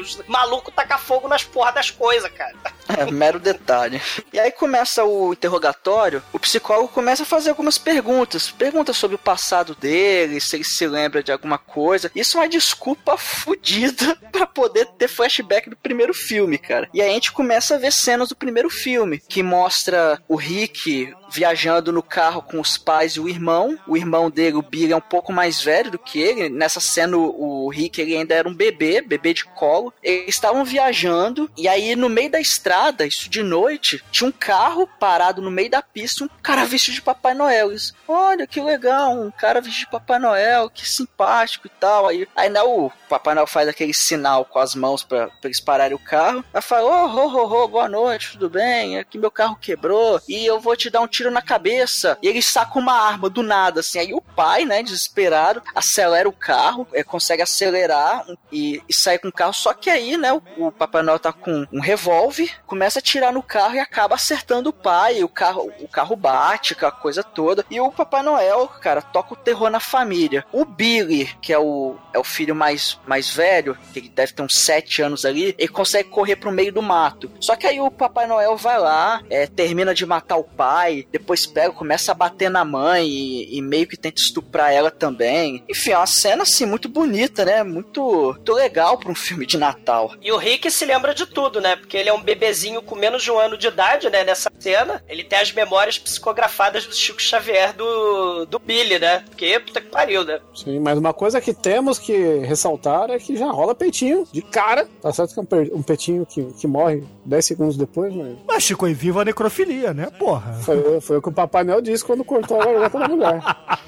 os 0.00 0.20
malucos 0.26 0.74
tacam 0.74 0.98
fogo 0.98 1.28
nas 1.28 1.44
porra 1.44 1.72
das 1.72 1.90
coisas, 1.90 2.30
cara. 2.32 2.54
É, 2.88 3.10
mero 3.10 3.38
detalhe. 3.38 4.00
E 4.32 4.38
aí 4.38 4.50
começa 4.50 5.04
o 5.04 5.32
interrogatório, 5.32 6.22
o 6.32 6.38
psicólogo 6.38 6.88
começa 6.88 7.22
a 7.22 7.26
fazer 7.26 7.50
algumas 7.50 7.78
perguntas. 7.78 8.50
Perguntas 8.50 8.96
sobre 8.96 9.16
o 9.16 9.18
passado 9.18 9.74
dele, 9.74 10.40
se 10.40 10.56
ele 10.56 10.64
se 10.64 10.86
lembra 10.86 11.22
de 11.22 11.32
alguma 11.32 11.58
coisa. 11.58 12.10
Isso 12.14 12.36
é 12.36 12.40
uma 12.40 12.48
desculpa 12.48 13.16
fodida 13.16 14.16
pra 14.30 14.46
poder 14.46 14.86
ter 14.98 15.08
flashback 15.08 15.70
do 15.70 15.76
primeiro 15.76 16.14
filme, 16.14 16.58
cara. 16.58 16.88
E 16.92 17.02
aí 17.02 17.10
a 17.10 17.14
gente 17.14 17.32
começa 17.32 17.74
a 17.74 17.78
ver 17.78 17.92
cenas 17.92 18.28
do 18.28 18.36
primeiro 18.36 18.70
filme, 18.70 19.18
que 19.18 19.42
mostra 19.42 20.20
o 20.28 20.36
Rick 20.36 21.14
viajando 21.30 21.92
no 21.92 22.02
carro 22.02 22.42
com 22.42 22.60
os 22.60 22.76
pais 22.76 23.12
e 23.12 23.20
o 23.20 23.28
irmão. 23.28 23.78
O 23.86 23.96
irmão 23.96 24.30
dele, 24.30 24.56
o 24.56 24.62
Billy, 24.62 24.92
é 24.92 24.96
um 24.96 25.00
pouco 25.00 25.32
mais 25.32 25.60
velho 25.60 25.90
do 25.90 25.98
que 25.98 26.20
ele. 26.20 26.48
Nessa 26.48 26.80
cena, 26.80 27.16
o 27.16 27.68
Rick 27.68 28.00
ele 28.00 28.16
ainda 28.16 28.34
era 28.34 28.48
um 28.48 28.54
bebê, 28.54 29.00
bebê 29.00 29.34
de 29.34 29.44
colo. 29.44 29.92
Eles 30.02 30.34
estavam 30.34 30.64
viajando 30.64 31.50
e 31.56 31.68
aí 31.68 31.94
no 31.96 32.08
meio 32.08 32.30
da 32.30 32.40
estrada, 32.40 33.06
isso 33.06 33.28
de 33.28 33.42
noite, 33.42 34.02
tinha 34.10 34.28
um 34.28 34.32
carro 34.32 34.88
parado 34.98 35.42
no 35.42 35.50
meio 35.50 35.70
da 35.70 35.82
pista, 35.82 36.24
um 36.24 36.28
cara 36.42 36.64
vestido 36.64 36.94
de 36.94 37.02
Papai 37.02 37.34
Noel. 37.34 37.70
Eles, 37.70 37.94
olha 38.06 38.46
que 38.46 38.60
legal, 38.60 39.12
um 39.12 39.30
cara 39.30 39.60
vestido 39.60 39.86
de 39.86 39.90
Papai 39.92 40.18
Noel, 40.18 40.70
que 40.70 40.88
simpático 40.88 41.66
e 41.66 41.70
tal. 41.70 42.08
Aí, 42.08 42.26
aí 42.34 42.48
né, 42.48 42.62
o 42.62 42.90
Papai 43.08 43.34
Noel 43.34 43.46
faz 43.46 43.68
aquele 43.68 43.94
sinal 43.94 44.44
com 44.44 44.58
as 44.58 44.74
mãos 44.74 45.02
pra 45.02 45.30
eles 45.44 45.60
pararem 45.60 45.96
o 45.96 45.98
carro. 45.98 46.44
Aí 46.52 46.62
fala, 46.62 47.06
ô, 47.06 47.16
ô, 47.16 47.28
ô, 47.28 47.64
ô, 47.64 47.68
boa 47.68 47.88
noite, 47.88 48.32
tudo 48.32 48.50
bem? 48.50 48.98
Aqui 48.98 49.18
meu 49.18 49.30
carro 49.30 49.56
quebrou 49.60 50.20
e 50.28 50.44
eu 50.44 50.60
vou 50.60 50.76
te 50.76 50.90
dar 50.90 51.00
um 51.00 51.06
tiro 51.06 51.30
na 51.30 51.42
cabeça. 51.42 52.18
E 52.22 52.28
ele 52.28 52.42
saca 52.42 52.78
uma 52.78 52.94
arma 52.94 53.28
do 53.30 53.42
nada, 53.42 53.80
assim. 53.80 53.98
Aí 53.98 54.12
o 54.12 54.20
pai, 54.20 54.64
né, 54.64 54.82
desesperado, 54.82 55.62
acelera 55.74 56.28
o 56.28 56.32
carro, 56.32 56.86
é, 56.92 57.02
consegue 57.02 57.42
acelerar 57.42 58.26
e, 58.50 58.82
e 58.88 59.18
com 59.18 59.28
o 59.28 59.32
carro. 59.32 59.54
Só 59.54 59.72
que 59.72 59.88
aí, 59.88 60.16
né, 60.16 60.32
o, 60.32 60.42
o 60.58 60.72
Papai 60.72 61.02
Noel 61.02 61.18
tá 61.18 61.32
com 61.32 61.66
um 61.72 61.80
revólver, 61.80 62.50
começa 62.66 62.98
a 62.98 63.02
tirar 63.02 63.32
no 63.32 63.42
carro 63.42 63.76
e 63.76 63.80
acaba 63.80 64.14
acertando 64.14 64.70
o 64.70 64.72
pai. 64.72 65.22
O 65.22 65.28
carro, 65.28 65.72
o 65.80 65.88
carro 65.88 66.16
bate, 66.16 66.72
aquela 66.72 66.92
coisa 66.92 67.22
toda. 67.22 67.64
E 67.70 67.80
o 67.80 67.92
Papai 67.92 68.22
Noel, 68.22 68.68
cara, 68.80 69.00
toca 69.00 69.34
o 69.34 69.36
terror 69.36 69.70
na 69.70 69.80
família. 69.80 70.44
O 70.52 70.64
Billy, 70.64 71.26
que 71.40 71.52
é 71.52 71.58
o, 71.58 71.96
é 72.12 72.18
o 72.18 72.24
filho 72.24 72.54
mais, 72.54 72.98
mais 73.06 73.30
velho, 73.30 73.76
que 73.92 73.98
ele 73.98 74.08
deve 74.08 74.32
ter 74.32 74.42
uns 74.42 74.54
7 74.60 75.02
anos 75.02 75.24
ali, 75.24 75.54
ele 75.58 75.68
consegue 75.68 76.08
correr 76.08 76.36
pro 76.36 76.52
meio 76.52 76.72
do 76.72 76.82
mato. 76.82 77.30
Só 77.40 77.56
que 77.56 77.66
aí 77.66 77.80
o 77.80 77.90
Papai 77.90 78.26
Noel 78.26 78.56
vai 78.56 78.78
lá, 78.78 79.22
é, 79.30 79.46
termina 79.46 79.94
de 79.94 80.04
matar 80.04 80.36
o 80.36 80.44
pai, 80.44 81.06
depois 81.10 81.46
pega, 81.46 81.72
começa 81.72 82.12
a 82.12 82.14
bater 82.14 82.50
na 82.50 82.64
mãe 82.64 83.06
e, 83.06 83.58
e 83.58 83.62
meio 83.62 83.86
que 83.86 83.96
tenta 83.96 84.20
estuprar 84.20 84.72
ela 84.72 84.90
também. 84.90 85.64
Enfim, 85.68 85.90
é 85.90 85.98
uma 85.98 86.06
cena 86.06 86.42
assim 86.42 86.66
muito 86.66 86.88
bonita, 86.88 87.44
né? 87.44 87.62
Muito, 87.62 88.32
muito 88.34 88.52
legal 88.52 88.98
pra 88.98 89.10
um 89.10 89.14
filme 89.14 89.46
de 89.46 89.58
Natal. 89.58 90.14
E 90.20 90.32
o 90.32 90.36
Rick 90.36 90.70
se 90.70 90.84
lembra 90.84 91.14
de 91.14 91.26
tudo, 91.26 91.60
né? 91.60 91.76
Porque 91.76 91.96
ele 91.96 92.08
é 92.08 92.12
um 92.12 92.22
bebezinho 92.22 92.82
com 92.82 92.94
menos 92.94 93.22
de 93.22 93.30
um 93.30 93.38
ano 93.38 93.56
de 93.56 93.68
idade, 93.68 94.10
né? 94.10 94.24
Nessa 94.24 94.50
cena. 94.58 95.02
Ele 95.08 95.24
tem 95.24 95.38
as 95.38 95.52
memórias 95.52 95.98
psicografadas 95.98 96.86
do 96.86 96.94
Chico 96.94 97.20
Xavier 97.20 97.72
do, 97.72 98.46
do 98.46 98.58
Billy, 98.58 98.98
né? 98.98 99.24
Porque, 99.28 99.58
puta 99.60 99.80
que 99.80 99.88
pariu, 99.88 100.24
né? 100.24 100.40
Sim, 100.54 100.80
mas 100.80 100.98
uma 100.98 101.12
coisa 101.12 101.40
que 101.40 101.54
temos 101.54 101.98
que 101.98 102.38
ressaltar 102.40 102.95
é 103.04 103.18
que 103.18 103.36
já 103.36 103.50
rola 103.50 103.74
peitinho 103.74 104.26
de 104.32 104.42
cara. 104.42 104.88
Tá 105.00 105.12
certo 105.12 105.34
que 105.34 105.40
é 105.40 105.74
um, 105.74 105.82
peitinho 105.82 106.26
que, 106.26 106.44
que 106.54 106.66
morre 106.66 107.02
10 107.24 107.44
segundos 107.44 107.76
depois, 107.76 108.14
mas 108.14 108.36
Mas 108.46 108.62
Chico, 108.62 108.88
e 108.88 108.94
viva 108.94 109.22
a 109.22 109.24
necrofilia, 109.24 109.92
né? 109.92 110.08
Porra. 110.18 110.54
foi, 110.62 111.00
foi 111.00 111.18
o 111.18 111.22
que 111.22 111.28
o 111.28 111.32
Papai 111.32 111.64
Noel 111.64 111.80
disse 111.80 112.04
quando 112.04 112.24
cortou 112.24 112.60
a 112.60 112.64
garganta 112.64 112.98
da 112.98 113.08
mulher. 113.08 113.42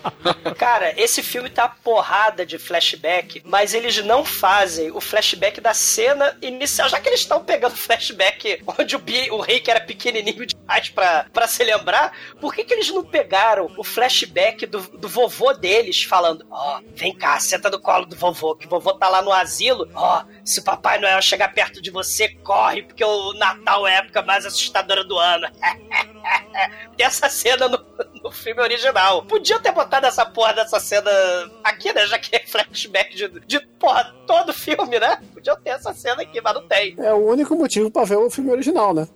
Cara, 0.57 0.92
esse 0.97 1.23
filme 1.23 1.49
tá 1.51 1.68
porrada 1.68 2.44
de 2.44 2.59
flashback, 2.59 3.42
mas 3.44 3.75
eles 3.75 4.05
não 4.05 4.25
fazem 4.25 4.90
o 4.90 5.01
flashback 5.01 5.61
da 5.61 5.73
cena 5.75 6.37
inicial. 6.42 6.88
Já 6.88 7.01
que 7.01 7.09
eles 7.09 7.21
estão 7.21 7.42
pegando 7.42 7.77
flashback 7.77 8.62
onde 8.79 8.97
o, 8.97 9.03
o 9.33 9.40
Rick 9.40 9.71
era 9.71 9.81
pequenininho 9.81 10.47
demais 10.47 10.88
pra, 10.90 11.27
pra 11.33 11.47
se 11.47 11.62
lembrar, 11.64 12.12
por 12.40 12.55
que, 12.55 12.64
que 12.64 12.75
eles 12.75 12.90
não 12.90 13.05
pegaram 13.05 13.71
o 13.77 13.85
flashback 13.85 14.66
do, 14.66 14.81
do 14.81 15.09
vovô 15.09 15.53
deles 15.53 16.03
falando: 16.03 16.44
Ó, 16.51 16.81
vem 16.94 17.14
cá, 17.14 17.38
senta 17.40 17.71
no 17.71 17.81
colo 17.81 18.07
do 18.07 18.16
vovô, 18.16 18.55
que 18.55 18.66
o 18.66 18.71
vovô 18.71 18.94
tá 18.98 19.08
lá 19.08 19.22
no 19.22 19.32
asilo. 19.32 19.88
Ó, 19.94 20.24
se 20.44 20.61
o 20.61 20.62
Papai 20.62 20.98
Noel 20.98 21.20
chegar 21.22 21.52
perto 21.52 21.80
de 21.80 21.90
você, 21.90 22.28
corre, 22.28 22.82
porque 22.82 23.04
o 23.04 23.32
Natal 23.34 23.87
é 23.87 23.96
a 23.96 23.98
época 23.98 24.22
mais 24.22 24.44
assustadora 24.44 25.04
do 25.04 25.18
ano. 25.18 25.46
Tem 26.96 27.06
essa 27.06 27.28
cena 27.28 27.68
no, 27.68 27.78
no 28.22 28.30
filme 28.30 28.61
original. 28.61 29.22
Podia 29.24 29.58
ter 29.58 29.72
botado 29.72 30.06
essa 30.06 30.26
porra 30.26 30.54
dessa 30.54 30.80
cena 30.80 31.11
aqui, 31.64 31.92
né? 31.92 32.06
Já 32.06 32.18
que 32.18 32.37
é 32.37 32.46
flashback 32.46 33.16
de, 33.16 33.28
de 33.46 33.61
porra, 33.78 34.14
todo 34.26 34.52
filme, 34.52 34.98
né? 34.98 35.20
Podia 35.32 35.56
ter 35.56 35.70
essa 35.70 35.94
cena 35.94 36.22
aqui, 36.22 36.40
mas 36.40 36.54
não 36.54 36.66
tem. 36.66 36.94
É 36.98 37.12
o 37.12 37.26
único 37.26 37.54
motivo 37.54 37.90
pra 37.90 38.04
ver 38.04 38.16
o 38.16 38.30
filme 38.30 38.50
original, 38.50 38.92
né? 38.92 39.06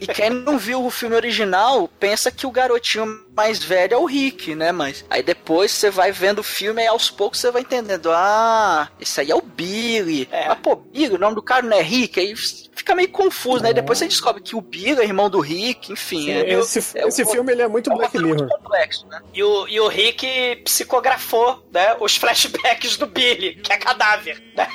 E 0.00 0.06
quem 0.06 0.30
não 0.30 0.58
viu 0.58 0.84
o 0.84 0.90
filme 0.90 1.16
original 1.16 1.88
pensa 1.98 2.30
que 2.30 2.46
o 2.46 2.50
garotinho 2.50 3.06
mais 3.40 3.64
velho 3.64 3.94
é 3.94 3.96
o 3.96 4.04
Rick, 4.04 4.54
né? 4.54 4.70
Mas 4.70 5.02
aí 5.08 5.22
depois 5.22 5.70
você 5.70 5.90
vai 5.90 6.12
vendo 6.12 6.40
o 6.40 6.42
filme 6.42 6.82
e 6.82 6.86
aos 6.86 7.10
poucos 7.10 7.40
você 7.40 7.50
vai 7.50 7.62
entendendo. 7.62 8.10
Ah, 8.12 8.90
esse 9.00 9.18
aí 9.20 9.30
é 9.30 9.34
o 9.34 9.40
Billy. 9.40 10.28
É. 10.30 10.48
Mas 10.48 10.58
pô, 10.58 10.76
Billy, 10.76 11.14
o 11.14 11.18
nome 11.18 11.34
do 11.36 11.42
cara 11.42 11.62
não 11.66 11.76
é 11.76 11.80
Rick. 11.82 12.20
Aí 12.20 12.34
fica 12.36 12.94
meio 12.94 13.08
confuso, 13.10 13.62
né? 13.62 13.72
Depois 13.72 13.98
você 13.98 14.06
descobre 14.08 14.42
que 14.42 14.54
o 14.54 14.60
Billy 14.60 15.00
é 15.00 15.04
irmão 15.04 15.30
do 15.30 15.40
Rick, 15.40 15.90
enfim. 15.92 16.30
é, 16.30 16.52
Esse, 16.52 16.98
é 16.98 17.06
esse 17.08 17.24
filme 17.24 17.52
ele 17.52 17.62
é 17.62 17.68
muito 17.68 17.90
é 17.90 17.96
Black 17.96 18.16
Mirror. 18.18 18.36
muito 18.40 18.58
complexo, 18.58 19.06
né? 19.06 19.20
E 19.32 19.42
o, 19.42 19.66
e 19.68 19.80
o 19.80 19.88
Rick 19.88 20.56
psicografou, 20.64 21.64
né, 21.72 21.96
os 22.00 22.16
flashbacks 22.20 22.96
do 22.98 23.06
Billy, 23.06 23.56
que 23.56 23.72
é 23.72 23.76
cadáver, 23.78 24.42
né? 24.54 24.68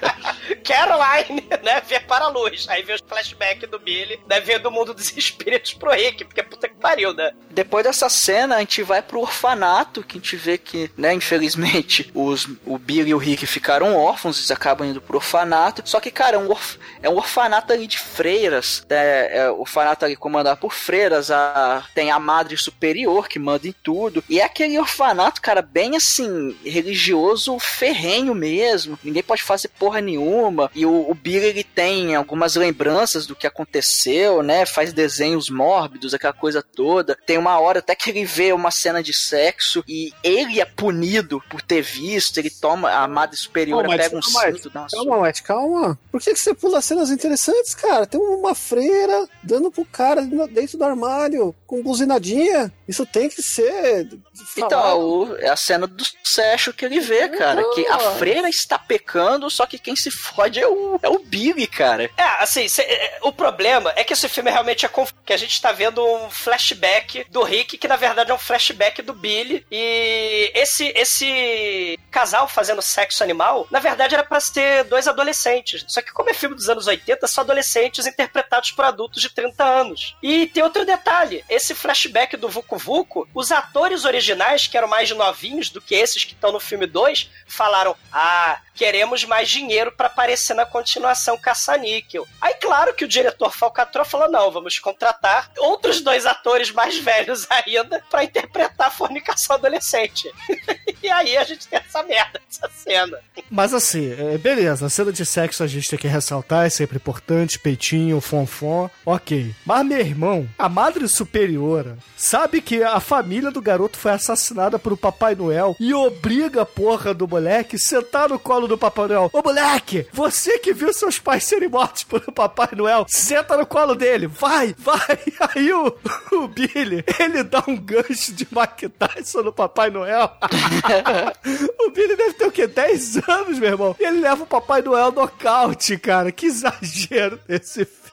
Caroline, 0.64 1.42
né, 1.62 1.82
vê 1.86 2.00
para 2.00 2.26
a 2.26 2.28
luz. 2.28 2.66
Aí 2.68 2.82
vê 2.82 2.94
os 2.94 3.00
flashbacks 3.06 3.68
do 3.70 3.78
Billy, 3.78 4.20
né, 4.28 4.40
vê 4.40 4.58
do 4.58 4.70
mundo 4.70 4.92
dos 4.94 5.12
espíritos 5.16 5.74
pro 5.74 5.90
Rick, 5.92 6.24
porque 6.24 6.42
puta 6.42 6.68
que 6.68 6.76
pariu, 6.76 7.12
né? 7.14 7.32
Depois 7.50 7.86
dessa 7.98 8.08
cena, 8.08 8.56
a 8.56 8.60
gente 8.60 8.82
vai 8.82 9.02
pro 9.02 9.20
orfanato, 9.20 10.02
que 10.04 10.16
a 10.16 10.20
gente 10.20 10.36
vê 10.36 10.56
que, 10.56 10.90
né, 10.96 11.12
infelizmente, 11.14 12.10
os, 12.14 12.48
o 12.64 12.78
Billy 12.78 13.10
e 13.10 13.14
o 13.14 13.18
Rick 13.18 13.46
ficaram 13.46 13.96
órfãos, 13.96 14.38
eles 14.38 14.50
acabam 14.50 14.88
indo 14.88 15.00
pro 15.00 15.16
orfanato. 15.16 15.82
Só 15.84 15.98
que, 15.98 16.10
cara, 16.10 16.36
é 16.36 16.38
um, 16.38 16.48
orf- 16.50 16.78
é 17.02 17.08
um 17.08 17.16
orfanato 17.16 17.72
ali 17.72 17.86
de 17.86 17.98
freiras, 17.98 18.84
né, 18.88 19.36
é 19.36 19.50
um 19.50 19.60
orfanato 19.60 20.04
ali 20.04 20.14
comandado 20.14 20.60
por 20.60 20.72
freiras, 20.72 21.30
a, 21.30 21.84
tem 21.94 22.10
a 22.10 22.18
madre 22.18 22.56
superior 22.56 23.28
que 23.28 23.38
manda 23.38 23.66
em 23.66 23.74
tudo. 23.82 24.22
E 24.28 24.38
é 24.40 24.44
aquele 24.44 24.78
orfanato, 24.78 25.40
cara, 25.42 25.60
bem 25.60 25.96
assim, 25.96 26.56
religioso 26.64 27.58
ferrenho 27.58 28.34
mesmo. 28.34 28.98
Ninguém 29.02 29.22
pode 29.22 29.42
fazer 29.42 29.68
porra 29.78 30.00
nenhuma. 30.00 30.70
E 30.74 30.86
o, 30.86 31.10
o 31.10 31.14
Billy, 31.14 31.46
ele 31.46 31.64
tem 31.64 32.14
algumas 32.14 32.54
lembranças 32.54 33.26
do 33.26 33.34
que 33.34 33.46
aconteceu, 33.46 34.42
né? 34.42 34.64
Faz 34.66 34.92
desenhos 34.92 35.50
mórbidos, 35.50 36.14
aquela 36.14 36.32
coisa 36.32 36.62
toda. 36.62 37.16
Tem 37.26 37.38
uma 37.38 37.58
hora 37.58 37.77
até 37.78 37.94
que 37.94 38.10
ele 38.10 38.24
vê 38.24 38.52
uma 38.52 38.70
cena 38.70 39.02
de 39.02 39.12
sexo 39.12 39.82
e 39.88 40.12
ele 40.22 40.60
é 40.60 40.64
punido 40.64 41.42
por 41.48 41.60
ter 41.62 41.82
visto. 41.82 42.38
Ele 42.38 42.50
toma, 42.50 42.90
a 42.90 43.06
madre 43.08 43.36
superior 43.36 43.82
Calma, 43.82 43.96
pega 43.96 44.16
um 44.16 44.20
calma, 44.20 44.52
cinto, 44.56 44.70
dá 44.70 44.80
uma 44.80 44.88
Calma, 44.88 45.18
Matt, 45.20 45.42
calma. 45.42 45.98
Por 46.10 46.20
que, 46.20 46.32
que 46.32 46.38
você 46.40 46.54
pula 46.54 46.80
cenas 46.80 47.10
interessantes, 47.10 47.74
cara? 47.74 48.06
Tem 48.06 48.20
uma 48.20 48.54
freira 48.54 49.28
dando 49.42 49.70
pro 49.70 49.84
cara 49.84 50.22
dentro 50.50 50.78
do 50.78 50.84
armário 50.84 51.54
com 51.66 51.82
buzinadinha. 51.82 52.72
Isso 52.86 53.04
tem 53.06 53.28
que 53.28 53.42
ser. 53.42 54.08
Então, 54.56 54.98
o- 55.00 55.36
é 55.36 55.48
a 55.48 55.56
cena 55.56 55.86
do 55.86 56.04
sexo 56.24 56.72
que 56.72 56.84
ele 56.84 57.00
vê, 57.00 57.28
cara. 57.28 57.62
Que 57.74 57.86
a 57.86 57.98
freira 58.16 58.48
está 58.48 58.78
pecando, 58.78 59.50
só 59.50 59.66
que 59.66 59.78
quem 59.78 59.94
se 59.96 60.10
fode 60.10 60.58
é 60.60 60.66
o, 60.66 60.98
é 61.02 61.08
o 61.08 61.18
Billy, 61.18 61.66
cara. 61.66 62.10
É, 62.16 62.22
assim, 62.42 62.66
cê- 62.68 62.82
é, 62.82 63.18
o 63.22 63.32
problema 63.32 63.92
é 63.96 64.04
que 64.04 64.12
esse 64.12 64.28
filme 64.28 64.50
realmente 64.50 64.86
é 64.86 64.88
conf... 64.88 65.12
que 65.24 65.32
a 65.32 65.36
gente 65.36 65.60
tá 65.60 65.72
vendo 65.72 66.02
um 66.04 66.30
flashback 66.30 67.26
do 67.30 67.42
Rick, 67.42 67.67
que 67.76 67.88
na 67.88 67.96
verdade 67.96 68.30
é 68.30 68.34
um 68.34 68.38
flashback 68.38 69.02
do 69.02 69.12
Billy. 69.12 69.66
E 69.70 70.50
esse, 70.54 70.92
esse 70.96 71.98
casal 72.10 72.48
fazendo 72.48 72.80
sexo 72.80 73.22
animal, 73.22 73.66
na 73.70 73.80
verdade 73.80 74.14
era 74.14 74.24
pra 74.24 74.40
ser 74.40 74.84
dois 74.84 75.06
adolescentes. 75.06 75.84
Só 75.88 76.00
que 76.00 76.12
como 76.12 76.30
é 76.30 76.34
filme 76.34 76.54
dos 76.54 76.68
anos 76.68 76.86
80, 76.86 77.26
são 77.26 77.42
adolescentes 77.42 78.06
interpretados 78.06 78.70
por 78.70 78.84
adultos 78.84 79.20
de 79.20 79.30
30 79.30 79.64
anos. 79.64 80.16
E 80.22 80.46
tem 80.46 80.62
outro 80.62 80.86
detalhe, 80.86 81.44
esse 81.48 81.74
flashback 81.74 82.36
do 82.36 82.48
Vucu 82.48 82.78
Vucu, 82.78 83.28
os 83.34 83.50
atores 83.50 84.04
originais, 84.04 84.66
que 84.66 84.76
eram 84.76 84.88
mais 84.88 85.10
novinhos 85.10 85.70
do 85.70 85.80
que 85.80 85.94
esses 85.94 86.24
que 86.24 86.34
estão 86.34 86.52
no 86.52 86.60
filme 86.60 86.86
2, 86.86 87.28
falaram: 87.46 87.96
"Ah, 88.12 88.60
queremos 88.78 89.24
mais 89.24 89.50
dinheiro 89.50 89.90
pra 89.90 90.06
aparecer 90.06 90.54
na 90.54 90.64
continuação 90.64 91.36
caça-níquel. 91.36 92.26
Aí, 92.40 92.54
claro 92.54 92.94
que 92.94 93.04
o 93.04 93.08
diretor 93.08 93.50
Falcatrua 93.50 94.04
falou: 94.04 94.30
não, 94.30 94.52
vamos 94.52 94.78
contratar 94.78 95.50
outros 95.58 96.00
dois 96.00 96.24
atores 96.24 96.70
mais 96.70 96.96
velhos 96.96 97.46
ainda 97.64 98.02
pra 98.10 98.24
interpretar 98.24 98.88
a 98.88 98.90
fornicação 98.90 99.56
adolescente. 99.56 100.30
e 101.02 101.10
aí 101.10 101.36
a 101.36 101.44
gente 101.44 101.66
tem 101.68 101.78
essa 101.78 102.02
merda, 102.02 102.40
essa 102.50 102.68
cena. 102.74 103.18
Mas 103.50 103.72
assim, 103.72 104.12
é, 104.12 104.38
beleza, 104.38 104.86
a 104.86 104.90
cena 104.90 105.12
de 105.12 105.24
sexo 105.24 105.62
a 105.62 105.66
gente 105.66 105.88
tem 105.88 105.98
que 105.98 106.08
ressaltar, 106.08 106.66
é 106.66 106.70
sempre 106.70 106.96
importante, 106.96 107.58
peitinho, 107.58 108.20
fonfon, 108.20 108.90
ok. 109.04 109.54
Mas 109.64 109.86
meu 109.86 110.00
irmão, 110.00 110.48
a 110.58 110.68
madre 110.68 111.08
superiora, 111.08 111.98
sabe 112.16 112.60
que 112.60 112.82
a 112.82 113.00
família 113.00 113.50
do 113.50 113.60
garoto 113.60 113.96
foi 113.96 114.12
assassinada 114.12 114.78
por 114.78 114.92
o 114.92 114.96
Papai 114.96 115.34
Noel 115.34 115.76
e 115.78 115.94
obriga 115.94 116.62
a 116.62 116.66
porra 116.66 117.14
do 117.14 117.28
moleque 117.28 117.76
a 117.76 117.78
sentar 117.78 118.28
no 118.28 118.38
colo 118.38 118.66
do 118.66 118.78
Papai 118.78 119.08
Noel. 119.08 119.30
Ô 119.32 119.42
moleque, 119.42 120.06
você 120.12 120.58
que 120.58 120.72
viu 120.72 120.92
seus 120.92 121.18
pais 121.18 121.44
serem 121.44 121.68
mortos 121.68 122.04
pelo 122.04 122.32
Papai 122.32 122.68
Noel, 122.72 123.06
senta 123.08 123.56
no 123.56 123.66
colo 123.66 123.94
dele, 123.94 124.26
vai, 124.26 124.74
vai. 124.78 125.18
Aí 125.54 125.72
o, 125.72 125.96
o 126.32 126.48
Billy, 126.48 127.04
ele 127.18 127.44
dá 127.48 127.62
um 127.66 127.76
gancho 127.76 128.32
de 128.32 128.46
Mike 128.50 128.88
Tyson 128.90 129.42
no 129.42 129.52
Papai 129.52 129.90
Noel. 129.90 130.30
o 131.80 131.90
Billy 131.90 132.16
deve 132.16 132.34
ter 132.34 132.46
o 132.46 132.52
quê? 132.52 132.66
10 132.66 133.28
anos, 133.28 133.58
meu 133.58 133.70
irmão. 133.70 133.96
E 133.98 134.04
ele 134.04 134.20
leva 134.20 134.44
o 134.44 134.46
Papai 134.46 134.82
Noel 134.82 135.12
nocaute, 135.12 135.98
cara. 135.98 136.30
Que 136.30 136.46
exagero 136.46 137.40
desse 137.46 137.84
filme. 137.84 138.07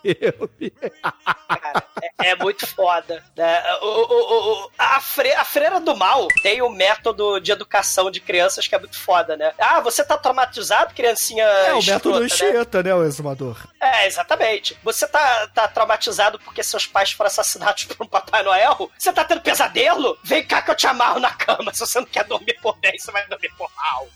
Cara, 1.47 1.83
é, 2.21 2.29
é 2.31 2.35
muito 2.35 2.65
foda. 2.67 3.23
né? 3.35 3.63
O, 3.81 3.85
o- 3.87 4.65
o- 4.65 4.71
a, 4.77 4.99
fre- 5.01 5.33
a 5.33 5.43
freira 5.45 5.79
do 5.79 5.95
mal 5.95 6.27
tem 6.41 6.61
o 6.61 6.69
método 6.69 7.39
de 7.39 7.51
educação 7.51 8.09
de 8.11 8.19
crianças 8.19 8.67
que 8.67 8.75
é 8.75 8.79
muito 8.79 8.97
foda, 8.99 9.35
né? 9.35 9.53
Ah, 9.59 9.79
você 9.79 10.03
tá 10.03 10.17
traumatizado, 10.17 10.93
criancinha? 10.93 11.43
É 11.43 11.73
o 11.73 11.79
escrota, 11.79 11.91
método 12.09 12.19
né? 12.19 12.25
Anchieta, 12.25 12.83
né, 12.83 12.95
o 12.95 13.03
exumador? 13.03 13.57
É, 13.81 14.07
exatamente. 14.07 14.77
Você 14.83 15.07
tá, 15.07 15.47
tá 15.53 15.67
traumatizado 15.67 16.39
porque 16.39 16.63
seus 16.63 16.85
pais 16.85 17.11
foram 17.11 17.27
assassinados 17.27 17.83
por 17.85 18.05
um 18.05 18.07
Papai 18.09 18.43
Noel? 18.43 18.89
Você 18.97 19.11
tá 19.11 19.23
tendo 19.23 19.41
pesadelo? 19.41 20.17
Vem 20.23 20.45
cá 20.45 20.61
que 20.61 20.71
eu 20.71 20.75
te 20.75 20.87
amarro 20.87 21.19
na 21.19 21.31
cama. 21.31 21.73
Se 21.73 21.79
você 21.81 21.99
não 21.99 22.05
quer 22.07 22.23
dormir 22.25 22.57
por 22.61 22.77
bem, 22.77 22.97
você 22.97 23.11
vai 23.11 23.25
dormir 23.27 23.51
por 23.57 23.69
mal. 23.75 24.07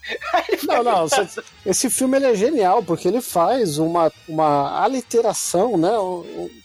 Não, 0.70 0.82
não, 0.84 1.06
esse 1.66 1.90
filme 1.90 2.16
ele 2.16 2.26
é 2.26 2.34
genial, 2.34 2.82
porque 2.82 3.08
ele 3.08 3.20
faz 3.20 3.78
uma, 3.78 4.12
uma 4.28 4.84
aliteração, 4.84 5.76
né? 5.80 5.90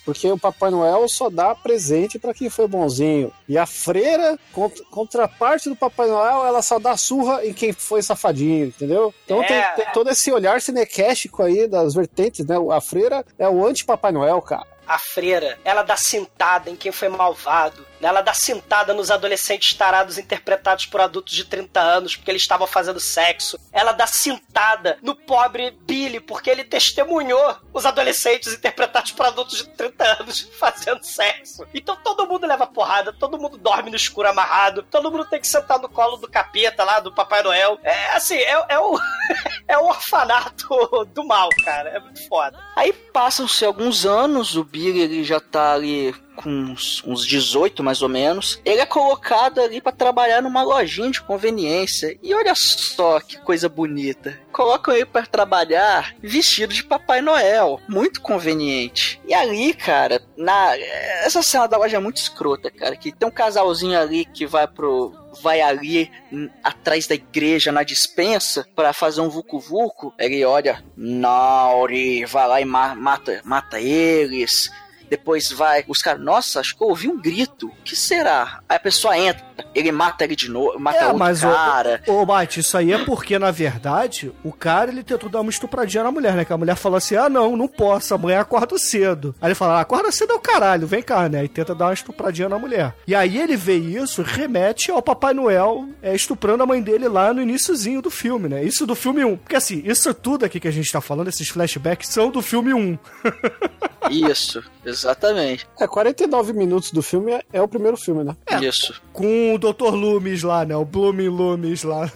Porque 0.03 0.29
o 0.31 0.37
Papai 0.37 0.69
Noel 0.69 1.07
só 1.07 1.29
dá 1.29 1.55
presente 1.55 2.19
pra 2.19 2.33
quem 2.33 2.49
foi 2.49 2.67
bonzinho. 2.67 3.31
E 3.47 3.57
a 3.57 3.65
freira, 3.65 4.37
contra, 4.53 4.83
contraparte 4.85 5.69
do 5.69 5.75
Papai 5.75 6.07
Noel, 6.07 6.45
ela 6.45 6.61
só 6.61 6.77
dá 6.77 6.95
surra 6.97 7.45
em 7.45 7.53
quem 7.53 7.73
foi 7.73 8.01
safadinho, 8.01 8.67
entendeu? 8.67 9.13
Então 9.25 9.41
É. 9.43 9.47
tem, 9.47 9.85
tem 9.85 9.93
todo 9.93 10.09
esse 10.09 10.31
olhar 10.31 10.61
cinequéstico 10.61 11.41
aí 11.41 11.67
das 11.67 11.93
vertentes, 11.95 12.45
né? 12.45 12.55
A 12.71 12.81
freira 12.81 13.25
é 13.39 13.47
o 13.49 13.65
anti-Papai 13.65 14.11
Noel, 14.11 14.41
cara. 14.41 14.67
A 14.87 14.99
freira, 14.99 15.57
ela 15.63 15.81
dá 15.81 15.97
cintada 15.97 16.69
em 16.69 16.75
quem 16.75 16.91
foi 16.91 17.09
malvado. 17.09 17.83
Ela 18.05 18.21
dá 18.21 18.33
cintada 18.33 18.93
nos 18.93 19.09
adolescentes 19.09 19.75
tarados 19.75 20.17
interpretados 20.17 20.85
por 20.85 21.01
adultos 21.01 21.33
de 21.33 21.45
30 21.45 21.79
anos 21.79 22.15
porque 22.15 22.29
eles 22.29 22.43
estavam 22.43 22.67
fazendo 22.67 22.99
sexo. 22.99 23.57
Ela 23.71 23.91
dá 23.91 24.05
cintada 24.05 24.97
no 25.01 25.15
pobre 25.15 25.71
Billy 25.71 26.19
porque 26.19 26.49
ele 26.49 26.63
testemunhou 26.63 27.57
os 27.73 27.85
adolescentes 27.85 28.53
interpretados 28.53 29.11
por 29.11 29.25
adultos 29.25 29.57
de 29.57 29.69
30 29.69 30.03
anos 30.21 30.41
fazendo 30.59 31.03
sexo. 31.03 31.65
Então 31.73 31.95
todo 31.95 32.27
mundo 32.27 32.45
leva 32.45 32.67
porrada, 32.67 33.11
todo 33.11 33.39
mundo 33.39 33.57
dorme 33.57 33.89
no 33.89 33.95
escuro 33.95 34.29
amarrado, 34.29 34.83
todo 34.83 35.11
mundo 35.11 35.25
tem 35.25 35.39
que 35.39 35.47
sentar 35.47 35.79
no 35.79 35.89
colo 35.89 36.17
do 36.17 36.29
capeta 36.29 36.83
lá, 36.83 36.99
do 36.99 37.13
Papai 37.13 37.41
Noel. 37.41 37.79
É 37.83 38.15
assim, 38.15 38.35
é, 38.35 38.65
é 38.69 38.79
o, 38.79 38.99
é 39.67 39.77
o 39.77 39.85
orfanato 39.85 41.05
do 41.13 41.25
mal, 41.25 41.49
cara. 41.63 41.89
É 41.89 41.99
muito 41.99 42.27
foda. 42.27 42.59
Aí 42.75 42.93
passam-se 42.93 43.65
alguns 43.65 44.05
anos, 44.05 44.55
o 44.55 44.63
Billy 44.63 44.99
ele 44.99 45.23
já 45.23 45.39
tá 45.39 45.73
ali 45.73 46.13
com 46.35 46.49
uns, 46.49 47.03
uns 47.05 47.25
18 47.25 47.83
mais 47.83 48.01
ou 48.01 48.09
menos. 48.09 48.59
Ele 48.65 48.81
é 48.81 48.85
colocado 48.85 49.59
ali 49.59 49.81
pra 49.81 49.91
trabalhar 49.91 50.41
numa 50.41 50.61
lojinha 50.63 51.09
de 51.09 51.21
conveniência. 51.21 52.17
E 52.21 52.33
olha 52.33 52.53
só 52.55 53.19
que 53.19 53.37
coisa 53.39 53.67
bonita. 53.69 54.39
Colocam 54.51 54.93
ele 54.93 55.05
pra 55.05 55.25
trabalhar 55.25 56.15
vestido 56.21 56.73
de 56.73 56.83
Papai 56.83 57.21
Noel. 57.21 57.79
Muito 57.87 58.21
conveniente. 58.21 59.19
E 59.27 59.33
ali, 59.33 59.73
cara, 59.73 60.21
na 60.37 60.75
essa 61.23 61.41
cena 61.41 61.67
da 61.67 61.77
loja 61.77 61.97
é 61.97 61.99
muito 61.99 62.17
escrota, 62.17 62.69
cara. 62.69 62.95
Que 62.95 63.11
tem 63.11 63.27
um 63.27 63.31
casalzinho 63.31 63.99
ali 63.99 64.25
que 64.25 64.45
vai 64.45 64.67
pro 64.67 65.13
vai 65.41 65.59
ali 65.59 66.09
hum, 66.31 66.49
atrás 66.63 67.07
da 67.07 67.15
igreja 67.15 67.69
na 67.69 67.83
dispensa 67.83 68.65
pra 68.73 68.93
fazer 68.93 69.19
um 69.19 69.27
vucu 69.29 69.59
vucu. 69.59 70.13
Ele 70.17 70.45
olha, 70.45 70.81
Nauri, 70.95 72.23
vai 72.25 72.47
lá 72.47 72.61
e 72.61 72.65
ma- 72.65 72.95
mata, 72.95 73.41
mata 73.43 73.79
eles. 73.79 74.69
Depois 75.09 75.51
vai, 75.51 75.83
os 75.87 76.01
caras, 76.01 76.21
nossa, 76.21 76.59
acho 76.59 76.75
que 76.75 76.83
eu 76.83 76.87
ouvi 76.87 77.07
um 77.07 77.21
grito. 77.21 77.67
O 77.67 77.83
que 77.83 77.95
será? 77.95 78.61
Aí 78.67 78.77
a 78.77 78.79
pessoa 78.79 79.17
entra, 79.17 79.45
ele 79.73 79.91
mata 79.91 80.23
ele 80.23 80.35
de 80.35 80.49
novo, 80.49 80.79
mata 80.79 80.97
É, 80.97 81.03
outro 81.05 81.19
mas 81.19 81.43
o- 81.43 81.47
cara. 81.47 82.01
Ô, 82.07 82.25
Mate, 82.25 82.59
isso 82.59 82.77
aí 82.77 82.91
é 82.91 82.97
porque, 83.05 83.37
na 83.39 83.51
verdade, 83.51 84.31
o 84.43 84.51
cara 84.51 84.91
ele 84.91 85.03
tentou 85.03 85.29
dar 85.29 85.41
uma 85.41 85.49
estupradinha 85.49 86.03
na 86.03 86.11
mulher, 86.11 86.33
né? 86.33 86.45
Que 86.45 86.53
a 86.53 86.57
mulher 86.57 86.75
falou 86.75 86.97
assim: 86.97 87.15
ah, 87.15 87.29
não, 87.29 87.55
não 87.55 87.67
posso, 87.67 88.13
amanhã 88.13 88.39
acordo 88.41 88.77
cedo. 88.79 89.33
Aí 89.41 89.49
ele 89.49 89.55
fala: 89.55 89.77
ah, 89.77 89.81
acorda 89.81 90.11
cedo 90.11 90.33
é 90.33 90.35
o 90.35 90.39
caralho, 90.39 90.87
vem 90.87 91.01
cá, 91.01 91.27
né? 91.29 91.43
E 91.45 91.47
tenta 91.47 91.73
dar 91.75 91.85
uma 91.87 91.93
estupradinha 91.93 92.49
na 92.49 92.57
mulher. 92.59 92.93
E 93.07 93.13
aí 93.15 93.37
ele 93.37 93.55
vê 93.55 93.75
isso, 93.77 94.21
remete 94.21 94.91
ao 94.91 95.01
Papai 95.01 95.33
Noel 95.33 95.87
é, 96.01 96.15
estuprando 96.15 96.63
a 96.63 96.65
mãe 96.65 96.81
dele 96.81 97.07
lá 97.07 97.33
no 97.33 97.41
iníciozinho 97.41 98.01
do 98.01 98.09
filme, 98.09 98.49
né? 98.49 98.63
Isso 98.63 98.85
do 98.85 98.95
filme 98.95 99.23
1. 99.23 99.37
Porque 99.37 99.55
assim, 99.55 99.81
isso 99.85 100.13
tudo 100.13 100.45
aqui 100.45 100.59
que 100.59 100.67
a 100.67 100.71
gente 100.71 100.91
tá 100.91 101.01
falando, 101.01 101.27
esses 101.27 101.47
flashbacks, 101.49 102.09
são 102.09 102.29
do 102.29 102.41
filme 102.41 102.73
1. 102.73 102.97
Isso, 104.09 104.63
Exatamente. 104.85 105.67
É, 105.79 105.87
49 105.87 106.53
minutos 106.53 106.91
do 106.91 107.01
filme 107.01 107.31
é, 107.31 107.41
é 107.51 107.59
o 107.61 107.67
primeiro 107.67 107.97
filme, 107.97 108.23
né? 108.23 108.35
Isso. 108.61 109.01
Com 109.11 109.25
o 109.53 109.57
Dr. 109.57 109.93
Loomis 109.93 110.43
lá, 110.43 110.65
né? 110.65 110.75
O 110.75 110.85
Blooming 110.85 111.29
Loomis 111.29 111.83
lá. 111.83 112.11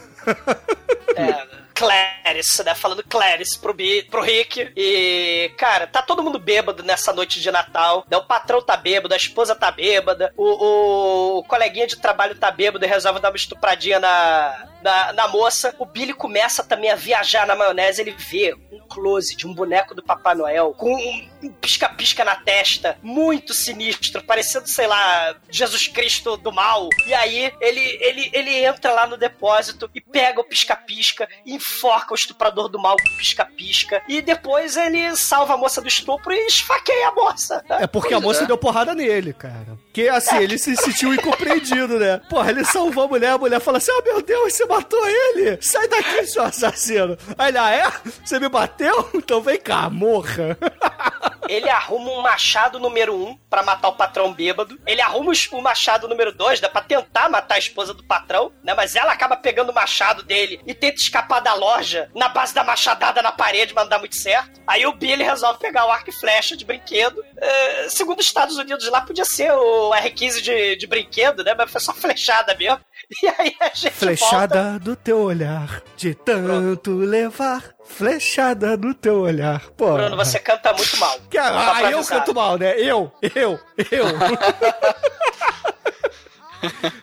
É, 1.15 1.47
Clarice, 1.73 2.63
né? 2.63 2.75
Falando 2.75 3.03
Clarice 3.03 3.57
pro, 3.57 3.73
Bi, 3.73 4.03
pro 4.03 4.21
Rick. 4.21 4.71
E, 4.75 5.51
cara, 5.57 5.87
tá 5.87 6.01
todo 6.01 6.21
mundo 6.21 6.37
bêbado 6.37 6.83
nessa 6.83 7.13
noite 7.13 7.39
de 7.39 7.49
Natal. 7.49 8.05
Né? 8.09 8.17
O 8.17 8.25
patrão 8.25 8.61
tá 8.61 8.75
bêbado, 8.75 9.13
a 9.13 9.17
esposa 9.17 9.55
tá 9.55 9.71
bêbada, 9.71 10.33
o, 10.35 10.43
o, 10.43 11.39
o 11.39 11.43
coleguinha 11.45 11.87
de 11.87 11.97
trabalho 11.97 12.35
tá 12.35 12.51
bêbado 12.51 12.83
e 12.83 12.87
resolve 12.87 13.19
dar 13.19 13.29
uma 13.29 13.37
estupradinha 13.37 13.99
na, 13.99 14.68
na, 14.81 15.13
na 15.13 15.27
moça. 15.27 15.75
O 15.79 15.85
Billy 15.85 16.13
começa 16.13 16.63
também 16.63 16.91
a 16.91 16.95
viajar 16.95 17.45
na 17.45 17.55
maionese. 17.55 18.01
Ele 18.01 18.15
vê 18.17 18.55
um 18.71 18.79
close 18.87 19.35
de 19.35 19.47
um 19.47 19.53
boneco 19.53 19.93
do 19.93 20.03
Papai 20.03 20.35
Noel 20.35 20.73
com 20.77 20.93
um 21.41 21.51
pisca-pisca 21.61 22.25
na 22.25 22.35
testa, 22.35 22.97
muito 23.01 23.53
sinistro, 23.53 24.21
parecendo, 24.23 24.67
sei 24.67 24.87
lá, 24.87 25.35
Jesus 25.49 25.87
Cristo 25.87 26.35
do 26.37 26.51
mal. 26.51 26.89
E 27.05 27.13
aí 27.13 27.53
ele, 27.61 27.97
ele, 28.01 28.29
ele 28.33 28.65
entra 28.65 28.91
lá 28.91 29.07
no 29.07 29.15
depósito 29.17 29.89
e 29.95 30.01
pega 30.01 30.41
o 30.41 30.43
pisca-pisca 30.43 31.27
enforca 31.45 32.13
o 32.13 32.15
estuprador 32.15 32.67
do 32.67 32.79
mal 32.79 32.95
com 32.97 33.13
o 33.13 33.17
pisca-pisca. 33.17 34.01
E 34.07 34.21
depois 34.21 34.77
ele 34.77 35.15
salva 35.15 35.53
a 35.53 35.57
moça 35.57 35.81
do 35.81 35.87
estupro 35.87 36.33
e 36.33 36.47
esfaqueia 36.47 37.09
a 37.09 37.11
moça. 37.13 37.63
É 37.69 37.87
porque 37.87 38.13
a 38.13 38.19
moça 38.19 38.45
deu 38.45 38.57
porrada 38.57 38.93
nele, 38.93 39.33
cara. 39.33 39.77
Porque 39.85 40.07
assim, 40.07 40.37
ele 40.37 40.57
se 40.57 40.75
sentiu 40.75 41.13
incompreendido, 41.13 41.99
né? 41.99 42.21
Porra, 42.29 42.51
ele 42.51 42.65
salvou 42.65 43.05
a 43.05 43.07
mulher, 43.07 43.31
a 43.31 43.37
mulher 43.37 43.59
fala 43.59 43.77
assim: 43.77 43.91
Oh 43.91 44.03
meu 44.03 44.21
Deus, 44.21 44.53
você 44.53 44.65
matou 44.69 45.05
ele! 45.07 45.57
Sai 45.61 45.87
daqui, 45.87 46.25
seu 46.27 46.43
assassino! 46.43 47.17
Aí 47.37 47.49
ele, 47.49 47.57
ah, 47.57 47.71
é? 47.71 47.91
Você 48.23 48.39
me 48.39 48.47
bateu? 48.47 49.09
Então 49.29 49.41
vem 49.41 49.59
cá, 49.59 49.89
morra! 49.89 50.57
Ele 51.49 51.69
arruma 51.69 52.11
um 52.11 52.21
machado 52.21 52.79
número 52.79 53.15
um 53.15 53.35
pra 53.49 53.63
matar 53.63 53.89
o 53.89 53.95
patrão 53.95 54.31
bêbado. 54.31 54.79
Ele 54.85 55.01
arruma 55.01 55.31
o 55.51 55.61
machado 55.61 56.07
número 56.07 56.31
dois, 56.31 56.61
né? 56.61 56.69
Pra 56.69 56.81
tentar 56.81 57.27
matar 57.27 57.55
a 57.55 57.59
esposa 57.59 57.93
do 57.93 58.03
patrão, 58.03 58.51
né? 58.63 58.73
Mas 58.75 58.95
ela 58.95 59.11
acaba 59.11 59.35
pegando 59.35 59.71
o 59.71 59.73
machado 59.73 60.21
dele 60.23 60.61
e 60.65 60.73
tenta 60.73 60.97
escapar 60.97 61.39
da 61.39 61.55
loja 61.55 62.09
na 62.15 62.29
base 62.29 62.53
da 62.53 62.63
machadada 62.63 63.21
na 63.21 63.31
parede, 63.31 63.73
mas 63.73 63.85
não 63.85 63.89
dá 63.89 63.99
muito 63.99 64.15
certo. 64.15 64.61
Aí 64.67 64.85
o 64.85 64.93
Billy 64.93 65.23
resolve 65.23 65.59
pegar 65.59 65.87
o 65.87 65.91
arco 65.91 66.09
e 66.09 66.13
flecha 66.13 66.55
de 66.55 66.63
brinquedo. 66.63 67.23
É, 67.37 67.89
segundo 67.89 68.19
os 68.19 68.25
Estados 68.25 68.57
Unidos 68.57 68.87
lá, 68.89 69.01
podia 69.01 69.25
ser 69.25 69.51
o 69.51 69.89
R15 69.91 70.41
de, 70.41 70.75
de 70.75 70.87
brinquedo, 70.87 71.43
né? 71.43 71.55
Mas 71.57 71.71
foi 71.71 71.81
só 71.81 71.93
flechada 71.93 72.55
mesmo. 72.55 72.79
E 73.23 73.27
aí 73.27 73.55
a 73.59 73.69
gente 73.69 73.83
volta... 73.83 73.97
Flechada 73.97 74.79
do 74.79 74.95
teu 74.95 75.19
olhar, 75.19 75.81
de 75.97 76.13
tanto 76.13 76.95
levar. 76.95 77.73
Flechada 77.89 78.77
do 78.77 78.93
teu 78.93 79.19
olhar. 79.21 79.61
Pô. 79.75 79.93
Bruno, 79.93 80.15
você 80.15 80.39
canta 80.39 80.71
muito 80.73 80.97
mal. 80.97 81.19
Que- 81.29 81.37
Só 81.37 81.43
Ah, 81.43 81.91
eu 81.91 82.05
canto 82.05 82.33
mal, 82.33 82.57
né? 82.57 82.79
Eu, 82.79 83.11
eu, 83.35 83.59
eu. 83.91 84.05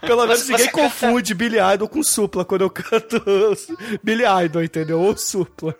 Pelo 0.00 0.26
menos 0.26 0.40
Você- 0.42 0.52
ninguém 0.52 0.66
você 0.66 0.70
canta- 0.70 0.82
confunde 0.82 1.34
Billy 1.34 1.56
Idol 1.74 1.88
com 1.88 2.02
Supla 2.02 2.44
quando 2.44 2.62
eu 2.62 2.70
canto 2.70 3.22
Billy 4.02 4.24
Idol, 4.44 4.62
entendeu? 4.62 5.00
Ou 5.00 5.16
Supla. 5.16 5.74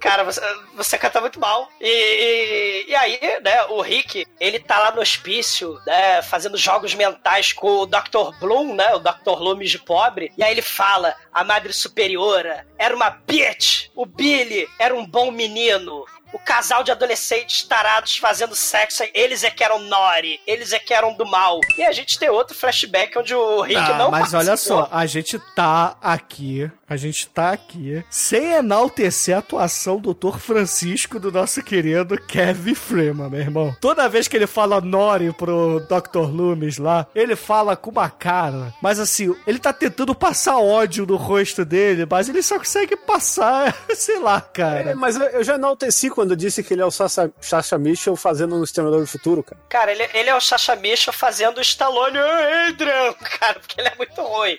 Cara, 0.00 0.24
você, 0.24 0.40
você 0.74 0.98
canta 0.98 1.20
muito 1.20 1.38
mal. 1.38 1.68
E, 1.80 1.86
e, 1.88 2.90
e 2.90 2.94
aí, 2.94 3.20
né, 3.42 3.64
o 3.66 3.80
Rick, 3.80 4.26
ele 4.40 4.58
tá 4.58 4.78
lá 4.78 4.90
no 4.90 5.00
hospício, 5.00 5.78
né, 5.86 6.22
fazendo 6.22 6.56
jogos 6.56 6.94
mentais 6.94 7.52
com 7.52 7.80
o 7.80 7.86
Dr. 7.86 8.36
Bloom, 8.40 8.74
né, 8.74 8.94
o 8.94 8.98
Dr. 8.98 9.38
Loomis 9.40 9.70
de 9.70 9.78
pobre. 9.78 10.32
E 10.36 10.42
aí 10.42 10.50
ele 10.52 10.62
fala, 10.62 11.14
a 11.32 11.44
Madre 11.44 11.72
Superiora 11.72 12.66
era 12.78 12.94
uma 12.94 13.10
bitch, 13.10 13.88
o 13.94 14.04
Billy 14.06 14.68
era 14.78 14.94
um 14.94 15.06
bom 15.06 15.30
menino. 15.30 16.04
O 16.30 16.38
casal 16.38 16.82
de 16.84 16.90
adolescentes 16.92 17.62
tarados 17.62 18.18
fazendo 18.18 18.54
sexo, 18.54 19.02
eles 19.14 19.44
é 19.44 19.50
que 19.50 19.64
eram 19.64 19.78
Nori, 19.78 20.38
eles 20.46 20.72
é 20.74 20.78
que 20.78 20.92
eram 20.92 21.14
do 21.14 21.24
mal. 21.24 21.58
E 21.78 21.82
a 21.82 21.92
gente 21.92 22.18
tem 22.18 22.28
outro 22.28 22.54
flashback 22.54 23.18
onde 23.18 23.34
o 23.34 23.62
Rick 23.62 23.80
Ah, 23.80 23.94
não 23.94 24.10
mas 24.10 24.34
olha 24.34 24.48
participou. 24.48 24.82
só, 24.84 24.88
a 24.92 25.06
gente 25.06 25.38
tá 25.54 25.96
aqui, 26.02 26.70
a 26.88 26.96
gente 26.96 27.28
tá 27.28 27.52
aqui, 27.52 28.02
sem 28.10 28.52
enaltecer 28.52 29.34
a 29.36 29.38
atuação 29.40 29.98
do 30.00 30.14
Dr. 30.14 30.38
Francisco 30.38 31.18
do 31.18 31.30
nosso 31.30 31.62
querido 31.62 32.16
Kevin 32.20 32.74
Freeman, 32.74 33.28
meu 33.30 33.40
irmão. 33.40 33.76
Toda 33.80 34.08
vez 34.08 34.26
que 34.28 34.36
ele 34.36 34.46
fala 34.46 34.80
Nori 34.80 35.32
pro 35.32 35.80
Dr. 35.80 36.20
Loomis 36.30 36.78
lá, 36.78 37.06
ele 37.14 37.36
fala 37.36 37.76
com 37.76 37.90
uma 37.90 38.08
cara, 38.08 38.72
mas 38.82 38.98
assim, 38.98 39.34
ele 39.46 39.58
tá 39.58 39.72
tentando 39.72 40.14
passar 40.14 40.58
ódio 40.58 41.04
no 41.06 41.16
rosto 41.16 41.64
dele, 41.64 42.06
mas 42.10 42.28
ele 42.28 42.42
só 42.42 42.58
consegue 42.58 42.96
passar, 42.96 43.76
sei 43.94 44.18
lá, 44.18 44.38
É, 44.38 44.56
cara. 44.56 44.96
mas 44.96 45.16
eu, 45.16 45.44
já 45.44 45.54
enalteci 45.56 46.10
quando 46.10 46.36
disse 46.36 46.62
que 46.62 46.74
ele 46.74 46.82
é 46.82 46.86
o 46.86 46.90
Sasha, 46.90 47.30
Sasha 47.40 47.78
Mitchell 47.78 48.16
fazendo 48.16 48.54
um 48.56 48.64
Exterminador 48.64 49.02
do 49.02 49.06
Futuro, 49.10 49.42
cara. 49.42 49.60
Cara, 49.68 49.92
ele, 49.92 50.08
ele 50.14 50.30
é 50.30 50.34
o 50.34 50.40
Sacha 50.40 50.74
Misha 50.76 51.12
fazendo 51.12 51.58
o 51.58 51.60
Stallone 51.60 52.18
"Ô, 52.18 52.68
Adrian, 52.68 53.12
cara, 53.38 53.60
porque 53.60 53.80
ele 53.80 53.88
é 53.88 53.94
muito 53.96 54.20
ruim. 54.22 54.58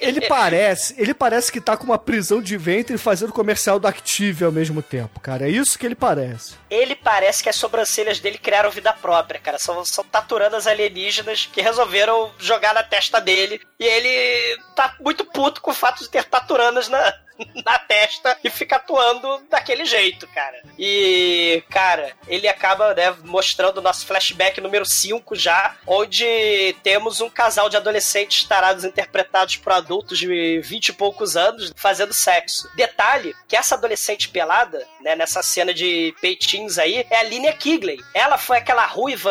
Ele 0.00 0.22
parece, 0.22 0.94
ele 0.96 1.12
parece 1.12 1.52
que 1.52 1.60
tá 1.60 1.76
com 1.76 1.84
uma 1.84 1.98
prisão 1.98 2.40
de 2.40 2.56
ventre 2.56 2.96
fazendo 2.96 3.32
comercial 3.32 3.78
do 3.78 3.86
Active 3.86 4.44
ao 4.44 4.50
mesmo 4.50 4.82
tempo, 4.82 5.20
cara. 5.20 5.46
É 5.46 5.50
isso 5.50 5.78
que 5.78 5.84
ele 5.84 5.94
parece. 5.94 6.54
Ele 6.70 6.94
parece 6.94 7.42
que 7.42 7.48
as 7.48 7.56
sobrancelhas 7.56 8.18
dele 8.18 8.38
criaram 8.38 8.70
vida 8.70 8.92
própria, 8.94 9.38
cara. 9.38 9.58
São, 9.58 9.84
são 9.84 10.02
taturanas 10.02 10.66
alienígenas 10.66 11.46
que 11.52 11.60
resolveram 11.60 12.30
jogar 12.38 12.72
na 12.72 12.82
testa 12.82 13.20
dele. 13.20 13.60
E 13.78 13.84
ele 13.84 14.58
tá 14.74 14.96
muito 15.00 15.24
puto 15.24 15.60
com 15.60 15.70
o 15.70 15.74
fato 15.74 16.02
de 16.02 16.08
ter 16.08 16.24
taturanas 16.24 16.88
na, 16.88 17.14
na 17.64 17.78
testa 17.78 18.36
e 18.42 18.50
fica 18.50 18.76
atuando 18.76 19.42
daquele 19.50 19.84
jeito, 19.84 20.26
cara. 20.28 20.62
E, 20.78 21.62
cara, 21.70 22.12
ele 22.26 22.48
acaba, 22.48 22.94
né, 22.94 23.14
mostrando 23.24 23.78
o 23.78 23.82
nosso 23.82 24.06
flashback 24.06 24.60
número 24.60 24.84
5 24.84 25.34
já, 25.34 25.76
onde 25.86 26.74
temos 26.82 27.20
um 27.20 27.30
casal 27.30 27.68
de 27.68 27.76
adolescentes 27.76 28.44
tarados 28.44 28.84
interpretados 28.84 29.56
por 29.56 29.72
adultos 29.72 30.18
de 30.18 30.60
20 30.60 30.88
e 30.88 30.92
poucos 30.92 31.36
anos 31.36 31.72
fazendo 31.76 32.12
sexo. 32.12 32.68
Detalhe 32.74 33.34
que 33.48 33.56
essa 33.56 33.74
adolescente 33.74 34.28
pelada, 34.28 34.86
né, 35.00 35.14
nessa 35.14 35.42
cena 35.42 35.72
de 35.72 36.14
peitinhos 36.20 36.78
aí, 36.78 37.06
é 37.10 37.18
a 37.18 37.22
Linnea 37.22 37.52
Kigley. 37.52 37.98
Ela 38.14 38.38
foi 38.38 38.58
aquela 38.58 38.86
ruiva 38.86 39.30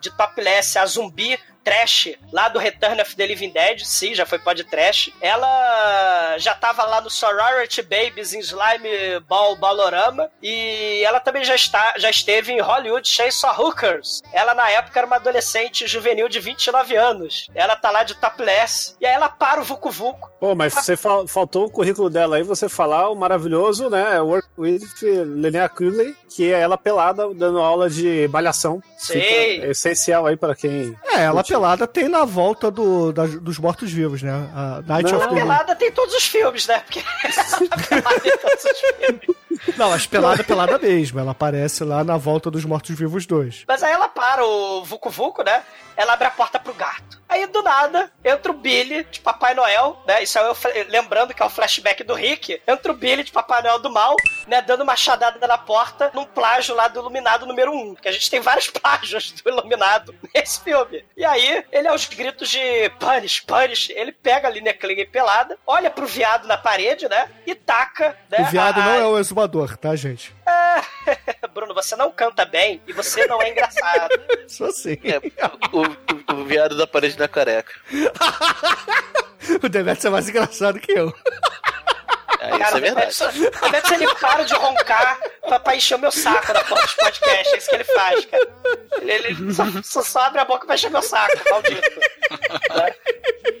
de 0.00 0.10
topless, 0.16 0.78
a 0.78 0.86
zumbi 0.86 1.38
trash 1.68 2.10
lá 2.32 2.48
do 2.48 2.58
Return 2.58 3.00
of 3.00 3.14
the 3.16 3.26
Living 3.26 3.50
Dead, 3.50 3.80
sim, 3.84 4.14
já 4.14 4.24
foi 4.26 4.38
pod 4.38 4.62
trash. 4.64 5.10
Ela 5.20 6.36
já 6.38 6.54
tava 6.54 6.84
lá 6.84 7.00
no 7.00 7.10
Sorority 7.10 7.82
Babies 7.82 8.32
em 8.32 8.40
Slime 8.40 9.20
Ball 9.28 9.56
Ballorama 9.56 10.30
e 10.42 11.02
ela 11.04 11.20
também 11.20 11.44
já 11.44 11.54
está 11.54 11.94
já 11.96 12.10
esteve 12.10 12.52
em 12.52 12.60
Hollywood 12.60 13.08
Chainsaw 13.08 13.54
Hookers. 13.58 14.22
Ela 14.32 14.54
na 14.54 14.70
época 14.70 14.98
era 14.98 15.06
uma 15.06 15.16
adolescente 15.16 15.86
juvenil 15.86 16.28
de 16.28 16.40
29 16.40 16.96
anos. 16.96 17.48
Ela 17.54 17.76
tá 17.76 17.90
lá 17.90 18.02
de 18.02 18.14
topless 18.14 18.94
e 19.00 19.06
aí 19.06 19.12
ela 19.14 19.28
para 19.28 19.60
o 19.60 19.64
Vucu 19.64 19.90
Vucu. 19.90 20.30
Pô, 20.40 20.54
mas 20.54 20.72
você 20.74 20.96
fal- 20.96 21.26
faltou 21.26 21.66
o 21.66 21.70
currículo 21.70 22.08
dela 22.08 22.36
aí, 22.36 22.42
você 22.42 22.68
falar 22.68 23.08
o 23.10 23.14
maravilhoso, 23.14 23.90
né? 23.90 24.20
Work 24.20 24.48
with 24.56 24.80
Linnea 25.02 25.68
Quigley, 25.68 26.14
que 26.34 26.52
é 26.52 26.60
ela 26.60 26.78
pelada 26.78 27.28
dando 27.34 27.58
aula 27.60 27.90
de 27.90 28.28
balhação. 28.28 28.80
Sei. 28.96 29.54
Fica 29.60 29.66
essencial 29.68 30.26
aí 30.26 30.36
pra 30.36 30.54
quem. 30.54 30.96
É, 31.12 31.22
ela 31.24 31.42
pelada 31.42 31.57
tem 31.86 32.08
na 32.08 32.24
volta 32.24 32.70
do, 32.70 33.12
das- 33.12 33.34
dos 33.40 33.58
mortos-vivos, 33.58 34.22
né? 34.22 34.32
A 34.54 34.82
Night 34.86 35.10
Não. 35.10 35.18
of 35.18 35.26
A 35.26 35.28
the 35.28 35.34
pelada 35.34 35.74
tem 35.76 35.90
todos 35.92 36.14
os 36.14 36.24
filmes, 36.24 36.66
né? 36.66 36.80
Porque 36.80 37.00
tá 37.00 37.76
pelada 37.88 38.20
em 38.28 38.38
todos 38.38 38.64
os 38.64 38.78
filmes. 38.80 39.36
Não, 39.76 39.92
as 39.92 40.06
pelada 40.06 40.40
é 40.42 40.44
pelada 40.44 40.78
mesmo. 40.78 41.18
Ela 41.20 41.32
aparece 41.32 41.84
lá 41.84 42.02
na 42.04 42.16
volta 42.16 42.50
dos 42.50 42.64
mortos-vivos 42.64 43.26
2. 43.26 43.64
Mas 43.66 43.82
aí 43.82 43.92
ela 43.92 44.08
para 44.08 44.44
o 44.44 44.84
Vucu 44.84 45.10
Vucu, 45.10 45.42
né? 45.42 45.62
Ela 45.96 46.12
abre 46.12 46.28
a 46.28 46.30
porta 46.30 46.60
pro 46.60 46.72
gato. 46.74 47.18
Aí 47.28 47.44
do 47.46 47.60
nada, 47.62 48.10
entra 48.24 48.52
o 48.52 48.54
Billy 48.54 49.04
de 49.10 49.20
Papai 49.20 49.52
Noel, 49.52 50.00
né? 50.06 50.22
Isso 50.22 50.38
aí 50.38 50.46
eu 50.46 50.54
fa- 50.54 50.70
lembrando 50.88 51.34
que 51.34 51.42
é 51.42 51.46
o 51.46 51.50
flashback 51.50 52.02
do 52.04 52.14
Rick. 52.14 52.60
Entra 52.66 52.92
o 52.92 52.94
Billy 52.94 53.24
de 53.24 53.32
Papai 53.32 53.60
Noel 53.62 53.80
do 53.80 53.90
mal, 53.90 54.14
né? 54.46 54.62
Dando 54.62 54.82
uma 54.82 54.94
chadada 54.96 55.44
na 55.46 55.58
porta 55.58 56.10
num 56.14 56.24
plágio 56.24 56.74
lá 56.74 56.86
do 56.88 57.00
Iluminado 57.00 57.44
número 57.46 57.72
1. 57.72 57.96
Que 57.96 58.08
a 58.08 58.12
gente 58.12 58.30
tem 58.30 58.40
vários 58.40 58.70
plágios 58.70 59.32
do 59.32 59.50
Iluminado 59.50 60.14
nesse 60.34 60.60
filme. 60.60 61.04
E 61.16 61.24
aí, 61.24 61.64
ele 61.72 61.88
aos 61.88 62.06
gritos 62.06 62.48
de 62.48 62.88
punish, 63.00 63.40
punish, 63.40 63.90
ele 63.90 64.12
pega 64.12 64.46
a 64.48 64.50
linha 64.50 64.72
Kling 64.72 65.04
pelada, 65.06 65.58
olha 65.66 65.90
pro 65.90 66.06
viado 66.06 66.46
na 66.46 66.56
parede, 66.56 67.08
né? 67.08 67.28
E 67.44 67.54
taca, 67.56 68.16
né? 68.30 68.38
O 68.40 68.44
viado 68.46 68.80
a- 68.80 68.84
não 68.84 68.92
é 68.94 69.06
o 69.06 69.18
exumador, 69.18 69.47
tá, 69.80 69.96
gente? 69.96 70.34
Bruno, 71.54 71.74
você 71.74 71.96
não 71.96 72.10
canta 72.10 72.44
bem 72.44 72.80
e 72.86 72.92
você 72.92 73.26
não 73.26 73.40
é 73.42 73.50
engraçado. 73.50 74.20
Só 74.46 74.66
assim. 74.66 74.98
É, 75.04 75.18
o, 75.72 76.34
o, 76.34 76.40
o 76.40 76.44
viado 76.44 76.76
da 76.76 76.86
parede 76.86 77.16
da 77.16 77.28
careca. 77.28 77.72
O 79.62 79.68
Demetrius 79.68 80.04
é 80.04 80.10
mais 80.10 80.28
engraçado 80.28 80.78
que 80.78 80.92
eu. 80.92 81.14
É, 82.40 82.48
isso 82.50 82.58
Cara, 82.58 82.76
é 82.76 82.80
verdade. 82.80 83.22
o 83.22 83.60
Demetrius, 83.60 83.90
ele 84.00 84.14
para 84.14 84.44
de 84.44 84.54
roncar 84.54 85.18
pra, 85.46 85.58
pra 85.60 85.76
encher 85.76 85.94
o 85.96 85.98
meu 85.98 86.10
saco 86.12 86.52
na 86.52 86.62
porta 86.64 86.84
dos 86.86 86.94
podcasts. 86.94 87.52
É 87.52 87.56
isso 87.58 87.68
que 87.68 87.74
ele 87.76 87.84
faz, 87.84 88.24
cara. 88.26 88.48
Ele, 89.02 89.12
ele 89.12 89.54
só, 89.54 89.64
só, 89.82 90.02
só 90.02 90.20
abre 90.20 90.40
a 90.40 90.44
boca 90.44 90.66
pra 90.66 90.74
encher 90.74 90.90
meu 90.90 91.02
saco, 91.02 91.36
maldito. 91.50 92.00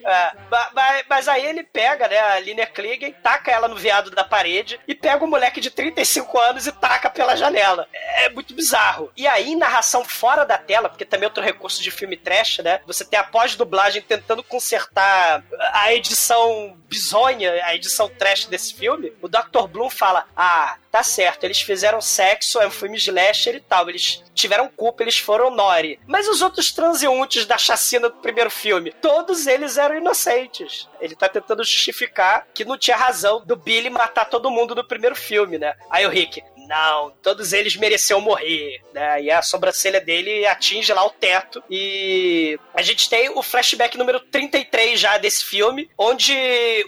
É, 0.04 0.32
ma- 0.50 0.70
ma- 0.74 1.02
mas, 1.08 1.28
aí 1.28 1.44
ele 1.46 1.62
pega, 1.62 2.08
né, 2.08 2.18
a 2.18 2.38
Linnea 2.40 2.66
Kligen, 2.66 3.12
taca 3.22 3.50
ela 3.50 3.68
no 3.68 3.76
viado 3.76 4.10
da 4.10 4.24
parede 4.24 4.80
e 4.88 4.94
pega 4.94 5.22
o 5.22 5.28
moleque 5.28 5.60
de 5.60 5.70
35 5.70 6.38
anos 6.38 6.66
e 6.66 6.72
taca 6.72 7.10
pela 7.10 7.36
janela. 7.36 7.86
É 7.92 8.28
muito 8.30 8.54
bizarro. 8.54 9.12
E 9.16 9.26
aí, 9.26 9.54
narração 9.54 10.04
fora 10.04 10.44
da 10.44 10.56
tela, 10.56 10.88
porque 10.88 11.04
também 11.04 11.24
é 11.26 11.28
outro 11.28 11.42
recurso 11.42 11.82
de 11.82 11.90
filme 11.90 12.16
trash, 12.16 12.58
né? 12.58 12.80
Você 12.86 13.04
tem 13.04 13.18
a 13.18 13.24
pós-dublagem 13.24 14.00
tentando 14.00 14.42
consertar 14.42 15.42
a 15.72 15.92
edição 15.92 16.76
bizonha, 16.88 17.62
a 17.64 17.74
edição 17.74 18.08
trash 18.08 18.46
desse 18.46 18.67
filme. 18.74 19.12
O 19.22 19.28
Dr. 19.28 19.66
Bloom 19.68 19.90
fala: 19.90 20.26
Ah, 20.36 20.76
tá 20.90 21.02
certo, 21.02 21.44
eles 21.44 21.60
fizeram 21.60 22.00
sexo, 22.00 22.60
é 22.60 22.66
um 22.66 22.70
filme 22.70 22.96
slasher 22.96 23.56
e 23.56 23.60
tal. 23.60 23.88
Eles 23.88 24.22
tiveram 24.34 24.68
culpa, 24.68 25.02
eles 25.02 25.18
foram 25.18 25.50
Nori. 25.50 25.98
Mas 26.06 26.28
os 26.28 26.42
outros 26.42 26.72
transeuntes 26.72 27.46
da 27.46 27.58
chacina 27.58 28.08
do 28.08 28.16
primeiro 28.16 28.50
filme, 28.50 28.92
todos 28.92 29.46
eles 29.46 29.76
eram 29.76 29.96
inocentes. 29.96 30.88
Ele 31.00 31.14
tá 31.14 31.28
tentando 31.28 31.64
justificar 31.64 32.46
que 32.54 32.64
não 32.64 32.78
tinha 32.78 32.96
razão 32.96 33.44
do 33.44 33.56
Billy 33.56 33.90
matar 33.90 34.26
todo 34.26 34.50
mundo 34.50 34.74
no 34.74 34.86
primeiro 34.86 35.16
filme, 35.16 35.58
né? 35.58 35.74
Aí 35.90 36.06
o 36.06 36.10
Rick, 36.10 36.42
não, 36.68 37.10
todos 37.22 37.52
eles 37.52 37.74
mereciam 37.76 38.20
morrer, 38.20 38.80
né? 38.92 39.22
E 39.22 39.30
a 39.30 39.40
sobrancelha 39.42 40.00
dele 40.00 40.46
atinge 40.46 40.92
lá 40.92 41.04
o 41.04 41.10
teto. 41.10 41.62
E 41.70 42.58
a 42.74 42.82
gente 42.82 43.08
tem 43.08 43.30
o 43.30 43.42
flashback 43.42 43.96
número 43.96 44.20
33 44.20 45.00
já 45.00 45.16
desse 45.18 45.44
filme, 45.44 45.90
onde 45.96 46.34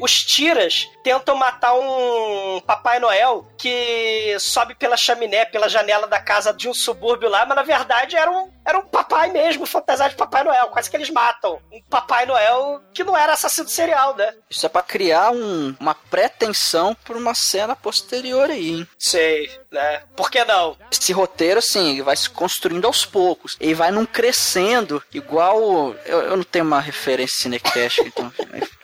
os 0.00 0.12
tiras 0.22 0.88
tentam 1.02 1.34
matar 1.36 1.74
um 1.74 2.60
Papai 2.66 2.98
Noel 3.00 3.46
que 3.58 4.36
sobe 4.38 4.74
pela 4.74 4.96
chaminé, 4.96 5.44
pela 5.44 5.68
janela 5.68 6.06
da 6.06 6.20
casa 6.20 6.52
de 6.52 6.68
um 6.68 6.74
subúrbio 6.74 7.28
lá, 7.28 7.46
mas 7.46 7.56
na 7.56 7.62
verdade 7.62 8.16
era 8.16 8.30
um, 8.30 8.50
era 8.66 8.78
um 8.78 8.86
papai 8.86 9.30
mesmo, 9.30 9.64
fantasiado 9.66 10.10
de 10.10 10.16
Papai 10.16 10.44
Noel. 10.44 10.68
Quase 10.68 10.90
que 10.90 10.96
eles 10.96 11.10
matam. 11.10 11.60
Um 11.72 11.80
Papai 11.88 12.26
Noel 12.26 12.82
que 12.92 13.02
não 13.04 13.16
era 13.16 13.32
assassino 13.32 13.68
serial, 13.68 14.14
né? 14.16 14.34
Isso 14.48 14.66
é 14.66 14.68
pra 14.68 14.82
criar 14.82 15.30
um- 15.32 15.74
uma 15.80 15.94
pretensão 15.94 16.94
pra 17.04 17.16
uma 17.16 17.34
cena 17.34 17.74
posterior 17.74 18.50
aí, 18.50 18.70
hein? 18.70 18.88
Sei, 18.98 19.50
né? 19.72 20.02
Por 20.16 20.30
que 20.30 20.44
não? 20.44 20.76
Esse 20.90 21.12
roteiro, 21.12 21.58
assim, 21.58 21.90
ele 21.92 22.02
vai 22.02 22.16
se 22.16 22.28
construindo 22.28 22.86
aos 22.86 23.04
poucos. 23.04 23.56
Ele 23.60 23.74
vai 23.74 23.90
num 23.90 24.04
crescendo, 24.04 25.02
igual. 25.12 25.94
Eu, 26.04 26.20
eu 26.22 26.36
não 26.36 26.44
tenho 26.44 26.64
uma 26.64 26.80
referência 26.80 27.42
Cinecast, 27.42 28.00
então. 28.06 28.32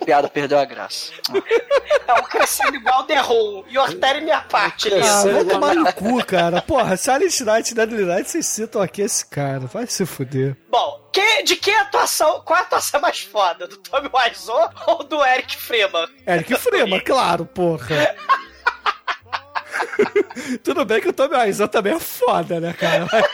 a 0.00 0.04
piada 0.04 0.28
perdeu 0.28 0.58
a 0.58 0.64
graça. 0.64 1.12
É 2.06 2.12
um 2.14 2.22
crescendo 2.22 2.76
igual 2.76 3.04
The 3.04 3.18
Room. 3.20 3.64
E 3.68 3.76
Ortério 3.78 4.22
minha 4.22 4.40
parte, 4.40 4.92
Ah, 4.92 4.96
Lisa. 4.96 5.32
vou 5.32 5.44
tomar 5.44 5.74
no 5.74 5.92
cu, 5.92 6.24
cara. 6.24 6.62
Porra, 6.62 6.96
Silent 6.96 7.40
Night 7.40 7.72
e 7.72 7.74
Deadly 7.74 8.04
Night, 8.04 8.30
vocês 8.30 8.46
citam 8.46 8.80
aqui 8.80 9.02
esse 9.02 9.26
cara. 9.26 9.60
Vai 9.60 9.86
se 9.86 10.06
fuder. 10.06 10.56
Bom, 10.70 11.08
que, 11.12 11.42
de 11.42 11.56
que 11.56 11.70
atuação? 11.70 12.40
Qual 12.42 12.58
a 12.58 12.62
atuação 12.62 13.00
mais 13.00 13.20
foda? 13.22 13.66
Do 13.66 13.76
Tommy 13.78 14.08
Wiseau 14.12 14.70
ou 14.86 15.02
do 15.02 15.24
Eric 15.24 15.56
Freeman? 15.56 16.08
Eric 16.26 16.54
Freeman, 16.56 17.00
claro, 17.00 17.44
porra. 17.46 18.14
Tudo 20.62 20.84
bem 20.84 21.00
que 21.00 21.08
o 21.08 21.12
Tommy 21.12 21.36
Wiseau 21.36 21.68
também 21.68 21.94
é 21.94 22.00
foda, 22.00 22.60
né, 22.60 22.72
cara? 22.72 23.06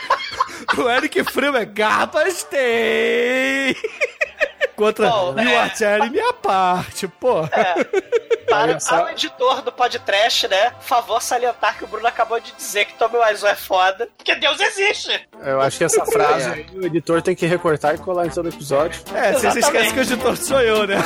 O 0.77 0.89
Eric 0.89 1.23
Freeman 1.25 1.61
é 1.61 1.65
gabastei. 1.65 3.75
Contra 4.75 5.09
Bom, 5.09 5.35
You 5.39 5.87
é. 5.87 6.09
Minha 6.09 6.33
parte, 6.33 7.07
porra. 7.07 7.49
Para, 8.49 8.63
Olha 8.63 8.79
só. 8.79 8.95
para 8.95 9.05
o 9.05 9.09
editor 9.09 9.61
do 9.61 9.71
podcast, 9.71 10.47
né? 10.47 10.71
Por 10.71 10.83
favor, 10.83 11.21
salientar 11.21 11.77
que 11.77 11.83
o 11.83 11.87
Bruno 11.87 12.07
acabou 12.07 12.39
de 12.39 12.51
dizer 12.53 12.85
que 12.85 12.93
Tommy 12.93 13.17
Wiseau 13.17 13.49
é 13.49 13.55
foda. 13.55 14.09
Porque 14.17 14.35
Deus 14.35 14.59
existe! 14.59 15.27
Eu 15.41 15.61
acho 15.61 15.77
que 15.77 15.83
essa 15.83 16.05
frase 16.05 16.49
aí 16.49 16.65
o 16.73 16.85
editor 16.85 17.21
tem 17.21 17.35
que 17.35 17.45
recortar 17.45 17.95
e 17.95 17.97
colar 17.99 18.25
em 18.25 18.29
todo 18.29 18.49
episódio. 18.49 19.01
É, 19.13 19.33
vocês 19.33 19.55
esquecem 19.55 19.93
que 19.93 19.99
o 19.99 20.03
editor 20.03 20.37
sou 20.37 20.61
eu, 20.61 20.87
né? 20.87 20.97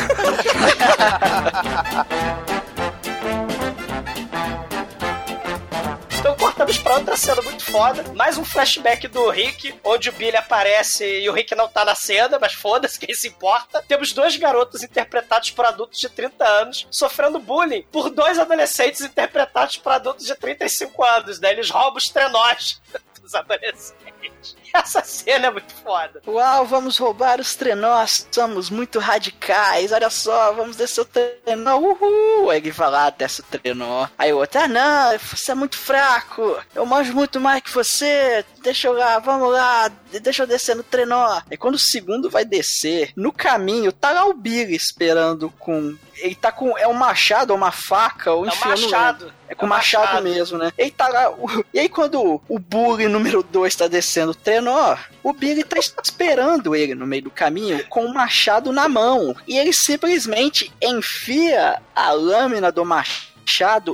Cortamos 6.57 6.77
pra 6.79 6.95
outra 6.95 7.15
cena 7.15 7.39
muito 7.43 7.63
foda. 7.65 8.03
Mais 8.15 8.35
um 8.35 8.43
flashback 8.43 9.07
do 9.07 9.29
Rick, 9.29 9.79
onde 9.83 10.09
o 10.09 10.11
Billy 10.11 10.35
aparece 10.35 11.05
e 11.05 11.29
o 11.29 11.31
Rick 11.31 11.53
não 11.53 11.67
tá 11.67 11.85
na 11.85 11.93
cena, 11.93 12.39
mas 12.39 12.53
foda-se, 12.53 12.97
quem 12.99 13.13
se 13.13 13.27
importa. 13.27 13.83
Temos 13.87 14.11
dois 14.11 14.35
garotos 14.37 14.81
interpretados 14.81 15.51
por 15.51 15.65
adultos 15.65 15.99
de 15.99 16.09
30 16.09 16.43
anos, 16.43 16.87
sofrendo 16.89 17.37
bullying 17.37 17.83
por 17.91 18.09
dois 18.09 18.39
adolescentes 18.39 19.01
interpretados 19.01 19.77
por 19.77 19.91
adultos 19.91 20.25
de 20.25 20.33
35 20.33 21.03
anos, 21.03 21.39
né? 21.39 21.51
Eles 21.51 21.69
roubam 21.69 21.97
os 21.97 22.09
trenós 22.09 22.81
dos 23.27 23.35
adolescentes. 23.35 24.55
Essa 24.73 25.03
cena 25.03 25.47
é 25.47 25.51
muito 25.51 25.73
foda. 25.75 26.21
Uau, 26.25 26.65
vamos 26.65 26.97
roubar 26.97 27.39
os 27.39 27.55
trenós, 27.55 28.27
somos 28.31 28.69
muito 28.69 28.99
radicais, 28.99 29.91
olha 29.91 30.09
só, 30.09 30.53
vamos 30.53 30.77
descer 30.77 31.01
o 31.01 31.05
trenó, 31.05 31.77
uhul! 31.77 32.49
Aí 32.49 32.57
ele 32.57 32.71
vai 32.71 32.89
lá, 32.89 33.09
desce 33.09 33.41
o 33.41 33.43
trenó. 33.43 34.07
Aí 34.17 34.31
o 34.31 34.37
outro, 34.37 34.61
ah 34.61 34.67
não, 34.67 35.17
você 35.19 35.51
é 35.51 35.55
muito 35.55 35.77
fraco, 35.77 36.57
eu 36.73 36.85
manjo 36.85 37.13
muito 37.13 37.39
mais 37.39 37.61
que 37.61 37.71
você, 37.71 38.45
deixa 38.67 38.87
eu 38.89 38.93
lá, 38.93 39.17
vamos 39.19 39.49
lá, 39.51 39.89
deixa 40.21 40.43
eu 40.43 40.47
descer 40.47 40.75
no 40.75 40.83
trenó. 40.83 41.41
Aí 41.49 41.55
quando 41.55 41.75
o 41.75 41.79
segundo 41.79 42.29
vai 42.29 42.43
descer, 42.43 43.11
no 43.15 43.31
caminho, 43.31 43.91
tá 43.93 44.11
lá 44.11 44.25
o 44.25 44.33
Billy 44.33 44.75
esperando 44.75 45.49
com... 45.57 45.95
Ele 46.19 46.33
tá 46.33 46.51
com. 46.51 46.75
É 46.77 46.87
um 46.87 46.93
machado 46.95 47.53
uma 47.53 47.71
faca? 47.71 48.31
Ou 48.33 48.43
É 48.43 48.47
um 48.47 48.51
enfim, 48.51 48.69
eu 48.69 48.75
não 48.75 48.81
machado. 48.81 49.25
lembro. 49.25 49.37
É 49.47 49.53
com 49.55 49.65
É 49.65 49.67
um 49.67 49.69
machado, 49.69 50.03
machado. 50.05 50.23
mesmo, 50.23 50.57
né? 50.57 50.73
Ele 50.75 50.89
tá 50.89 51.07
lá. 51.07 51.29
o- 51.29 51.63
E 51.71 51.79
aí, 51.79 51.87
quando 51.87 52.41
o 52.49 52.57
bully 52.59 53.07
número 53.07 53.43
2 53.43 53.75
tá 53.75 53.87
descendo 53.87 54.31
o 54.31 54.35
trenó, 54.35 54.97
o 55.21 55.31
Billy 55.31 55.63
tá 55.63 55.77
esperando 56.03 56.75
ele 56.75 56.95
no 56.95 57.05
meio 57.05 57.21
do 57.25 57.29
caminho 57.29 57.85
com 57.87 58.03
o 58.03 58.11
machado 58.13 58.71
na 58.71 58.89
mão. 58.89 59.35
E 59.47 59.59
ele 59.59 59.71
simplesmente 59.71 60.73
enfia 60.81 61.79
a 61.95 62.11
lâmina 62.11 62.71
do 62.71 62.83
machado 62.83 63.36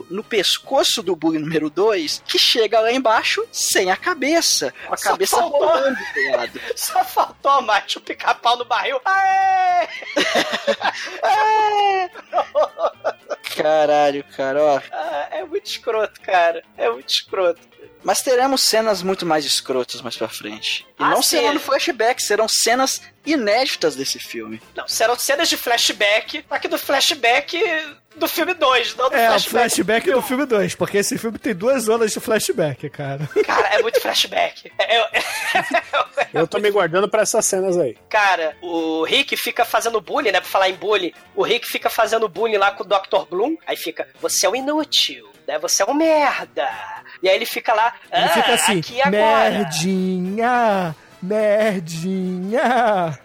no 0.10 0.24
pescoço 0.24 1.01
do 1.04 1.16
bully 1.16 1.38
número 1.39 1.70
2, 1.70 2.24
que 2.26 2.39
chega 2.39 2.80
lá 2.80 2.91
embaixo 2.91 3.45
sem 3.51 3.91
a 3.91 3.95
cabeça. 3.95 4.74
Com 4.88 4.93
a 4.93 4.97
Só 4.97 5.10
cabeça 5.12 5.38
faltou. 5.38 5.60
rolando 5.68 5.97
do 6.16 6.32
lado. 6.38 6.62
Só 6.76 7.04
faltou, 7.06 7.62
Mate, 7.62 7.97
o 7.97 8.01
pica-pau 8.01 8.58
no 8.58 8.66
barril. 8.66 8.99
Aê! 9.06 9.88
Aê! 11.24 12.10
Caralho, 13.56 14.24
cara, 14.36 14.64
ó. 14.64 14.82
Ah, 14.91 15.28
é 15.32 15.43
muito 15.45 15.68
escroto, 15.68 16.20
cara. 16.22 16.64
É 16.78 16.89
muito 16.89 17.10
escroto. 17.10 17.62
Mas 18.04 18.22
teremos 18.22 18.62
cenas 18.64 19.01
muito 19.01 19.26
mais 19.26 19.45
escrotas 19.45 20.01
mais 20.01 20.18
pra 20.18 20.28
frente. 20.28 20.86
E 20.99 21.04
Ah, 21.04 21.10
não 21.12 21.22
sim. 21.22 21.38
serão 21.38 21.54
no 21.54 21.60
flashback, 21.60 22.22
serão 22.22 22.47
cenas 22.49 23.01
inéditas 23.26 23.95
desse 23.95 24.19
filme. 24.19 24.61
Não, 24.76 24.88
serão 24.88 25.17
cenas 25.17 25.49
de 25.49 25.57
flashback, 25.57 26.43
só 26.47 26.57
que 26.59 26.67
do 26.67 26.78
flashback 26.78 27.57
do 28.15 28.28
filme 28.28 28.53
2, 28.53 28.95
não 28.95 29.09
do 29.09 29.15
É, 29.15 29.26
o 29.26 29.30
flashback. 29.32 29.49
flashback 29.49 30.11
do 30.11 30.21
filme 30.21 30.45
2, 30.45 30.76
porque 30.76 30.97
esse 30.99 31.17
filme 31.17 31.39
tem 31.39 31.53
duas 31.55 31.84
zonas 31.84 32.11
de 32.11 32.19
flashback, 32.19 32.88
cara. 32.89 33.28
Cara, 33.45 33.67
é 33.69 33.82
muito 33.82 33.99
flashback. 33.99 34.71
É- 34.80 34.97
é- 35.17 35.24
Eu 36.34 36.47
tô 36.47 36.57
me 36.59 36.69
guardando 36.71 37.07
pra 37.07 37.21
essas 37.21 37.45
cenas 37.45 37.78
aí. 37.78 37.95
Cara, 38.09 38.55
o 38.61 39.03
Rick 39.03 39.36
fica 39.38 39.63
fazendo 39.65 40.01
bullying, 40.01 40.32
né? 40.32 40.39
Pra 40.41 40.49
falar 40.49 40.69
em 40.69 40.74
bullying, 40.76 41.13
o 41.36 41.43
Rick 41.43 41.67
fica 41.67 41.89
fazendo 41.89 42.28
bullying 42.28 42.57
lá 42.57 42.71
com 42.71 42.84
o 42.84 42.88
Dr. 42.88 43.28
Bloom. 43.30 43.55
Aí 43.67 43.76
fica, 43.78 44.07
você 44.19 44.45
é 44.45 44.49
um 44.49 44.55
inútil, 44.55 45.30
né? 45.47 45.57
Você 45.59 45.84
é 45.84 45.86
um 45.86 45.93
merda. 45.93 46.67
E 47.21 47.30
aí 47.30 47.36
ele 47.36 47.45
fica 47.45 47.74
lá, 47.74 47.93
Ele 48.11 48.26
ah, 48.26 48.30
fica 48.30 48.53
assim, 48.53 48.80
aqui 48.80 49.01
agora. 49.01 49.49
merdinha, 49.51 50.95
merdinha. 51.24 53.17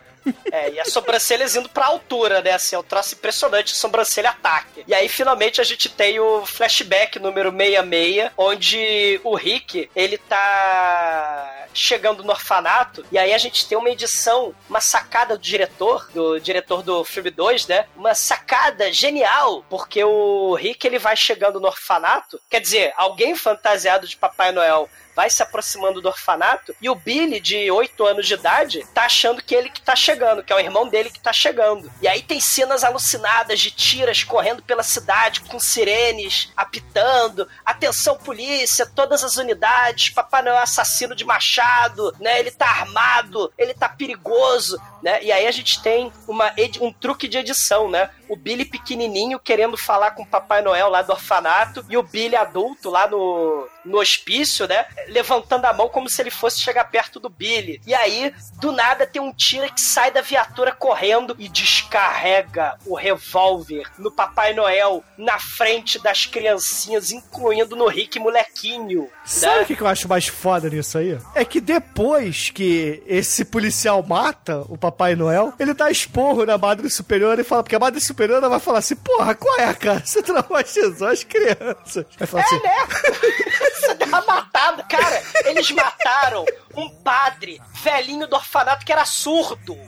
É, 0.53 0.70
e 0.70 0.80
a 0.80 0.84
sobrancelha 0.84 1.46
indo 1.57 1.68
pra 1.68 1.86
altura, 1.86 2.42
né? 2.42 2.53
Assim, 2.53 2.76
é 2.76 2.78
um 2.78 2.82
troço 2.82 3.14
impressionante, 3.14 3.74
sobrancelha 3.74 4.30
ataque. 4.30 4.84
E 4.86 4.94
aí, 4.94 5.09
finalmente, 5.09 5.61
a 5.61 5.64
gente 5.64 5.88
tem 5.88 6.20
o 6.20 6.44
flashback 6.44 7.18
número 7.18 7.51
66, 7.51 8.30
onde 8.36 9.20
o 9.24 9.34
Rick, 9.34 9.90
ele 9.94 10.18
tá 10.18 11.66
chegando 11.72 12.24
no 12.24 12.30
orfanato, 12.30 13.05
e 13.12 13.18
aí 13.18 13.32
a 13.32 13.38
gente 13.38 13.68
tem 13.68 13.78
uma 13.78 13.90
edição, 13.90 14.55
uma 14.68 14.80
sacada 14.80 15.36
do 15.36 15.42
diretor, 15.42 16.11
do 16.12 16.40
diretor 16.40 16.82
do 16.82 17.05
filme 17.05 17.30
2, 17.30 17.66
né? 17.66 17.86
Uma 17.96 18.14
sacada 18.14 18.92
genial, 18.92 19.64
porque 19.70 20.03
o 20.03 20.55
Rick, 20.55 20.86
ele 20.86 20.99
vai 20.99 21.16
chegando 21.16 21.61
no 21.61 21.68
orfanato, 21.68 22.40
quer 22.51 22.61
dizer, 22.61 22.92
alguém 22.96 23.36
fantasiado 23.36 24.07
de 24.09 24.16
Papai 24.16 24.51
Noel 24.51 24.88
vai 25.19 25.29
se 25.29 25.43
aproximando 25.43 26.01
do 26.01 26.07
orfanato 26.07 26.77
e 26.81 26.89
o 26.89 26.95
Billy, 26.95 27.41
de 27.41 27.69
8 27.69 28.07
anos 28.07 28.25
de 28.25 28.35
idade, 28.35 28.87
tá 28.95 29.07
achando 29.07 29.43
que 29.43 29.53
ele 29.53 29.69
que 29.69 29.81
tá 29.81 29.97
chegando, 29.97 30.45
que 30.45 30.53
é 30.53 30.55
o 30.55 30.61
irmão 30.61 30.87
dele 30.87 31.11
que 31.11 31.19
tá 31.19 31.33
chegando. 31.33 31.91
E 32.01 32.07
aí 32.07 32.23
tem 32.23 32.41
cenas 32.41 32.85
alucinadas 32.85 33.59
de 33.59 33.73
tiras 33.73 34.23
correndo 34.23 34.62
pela 34.62 34.85
cidade 34.85 35.41
com 35.41 35.59
sirenes 35.59 36.53
apitando. 36.57 37.49
Atenção, 37.66 38.16
polícia, 38.16 38.87
todas 38.87 39.25
as 39.25 39.37
unidades. 39.39 40.11
Papai 40.11 40.41
Noel 40.41 40.59
é 40.59 40.62
assassino 40.62 41.16
de 41.16 41.25
machado, 41.25 42.14
né? 42.21 42.39
Ele 42.39 42.53
tá 42.53 42.66
armado, 42.66 43.53
ele 43.59 43.75
tá 43.75 43.89
perigoso, 43.89 44.81
né? 45.03 45.21
E 45.25 45.33
aí 45.33 45.49
a 45.49 45.51
gente 45.51 45.83
tem 45.83 46.12
uma 46.29 46.55
um 46.81 46.93
truque 46.93 47.27
de 47.27 47.39
edição, 47.39 47.91
né? 47.91 48.09
O 48.29 48.37
Billy 48.37 48.64
pequenininho 48.64 49.39
querendo 49.39 49.76
falar 49.76 50.12
com 50.12 50.22
o 50.22 50.26
Papai 50.26 50.62
Noel 50.62 50.89
lá 50.89 51.03
do 51.03 51.12
orfanato 51.12 51.85
e 51.89 51.97
o 51.97 52.03
Billy 52.03 52.37
adulto 52.37 52.91
lá 52.91 53.09
no, 53.09 53.68
no 53.85 53.99
hospício, 53.99 54.66
né? 54.66 54.87
Levantando 55.09 55.64
a 55.64 55.72
mão 55.72 55.89
como 55.89 56.09
se 56.09 56.20
ele 56.20 56.31
fosse 56.31 56.61
chegar 56.61 56.85
perto 56.85 57.18
do 57.18 57.29
Billy. 57.29 57.81
E 57.87 57.95
aí, 57.95 58.33
do 58.61 58.72
nada, 58.72 59.07
tem 59.07 59.20
um 59.20 59.33
tira 59.33 59.68
que 59.68 59.81
sai 59.81 60.11
da 60.11 60.20
viatura 60.20 60.72
correndo 60.72 61.35
e 61.39 61.49
descarrega 61.49 62.76
o 62.87 62.95
revólver 62.95 63.85
no 63.99 64.11
Papai 64.11 64.53
Noel 64.53 65.03
na 65.16 65.39
frente 65.39 65.99
das 65.99 66.26
criancinhas, 66.26 67.11
incluindo 67.11 67.74
no 67.74 67.87
Rick 67.87 68.18
molequinho. 68.18 69.09
Sabe 69.24 69.57
o 69.57 69.59
né? 69.61 69.64
que 69.64 69.76
que 69.76 69.83
eu 69.83 69.87
acho 69.87 70.09
mais 70.09 70.26
foda 70.26 70.68
nisso 70.68 70.99
aí? 70.99 71.18
É 71.35 71.45
que 71.45 71.61
depois 71.61 72.51
que 72.51 73.03
esse 73.07 73.45
policial 73.45 74.03
mata 74.03 74.64
o 74.68 74.76
Papai 74.76 75.14
Noel, 75.14 75.53
ele 75.59 75.74
dá 75.74 75.91
esporro 75.91 76.45
na 76.45 76.59
Madre 76.59 76.91
Superiora 76.91 77.41
e 77.41 77.45
fala, 77.45 77.62
porque 77.62 77.76
a 77.76 77.79
Madre 77.79 78.01
Superiora 78.19 78.49
vai 78.49 78.59
falar 78.59 78.81
assim, 78.81 78.97
porra, 78.97 79.33
qual 79.37 79.61
é, 79.61 79.73
cara? 79.75 80.03
Você 80.05 80.21
traumatizou 80.21 81.07
as 81.07 81.23
crianças. 81.23 82.05
Vai 82.19 82.27
falar 82.27 82.43
assim, 82.43 82.57
É, 82.57 82.62
né? 82.62 82.87
Você 83.79 83.95
deu 83.95 84.09
uma 84.09 84.21
matada. 84.23 84.83
Cara, 84.83 85.23
eles 85.45 85.71
mataram 85.71 86.45
um 86.75 86.89
padre 86.91 87.62
velhinho 87.75 88.27
do 88.27 88.35
orfanato 88.35 88.85
que 88.85 88.93
era 88.93 89.05
surdo. 89.05 89.79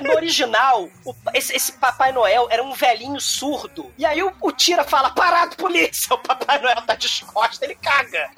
No 0.00 0.14
original, 0.14 0.88
o- 1.04 1.12
esse, 1.34 1.56
esse 1.56 1.72
Papai 1.72 2.12
Noel 2.12 2.46
era 2.52 2.62
um 2.62 2.72
velhinho 2.72 3.20
surdo. 3.20 3.92
E 3.98 4.06
aí 4.06 4.22
o, 4.22 4.32
o 4.40 4.52
Tira 4.52 4.84
fala: 4.84 5.10
Parado, 5.10 5.56
polícia! 5.56 6.14
O 6.14 6.18
Papai 6.18 6.60
Noel 6.60 6.82
tá 6.82 6.94
descosta, 6.94 7.64
ele 7.64 7.74
caga. 7.74 8.30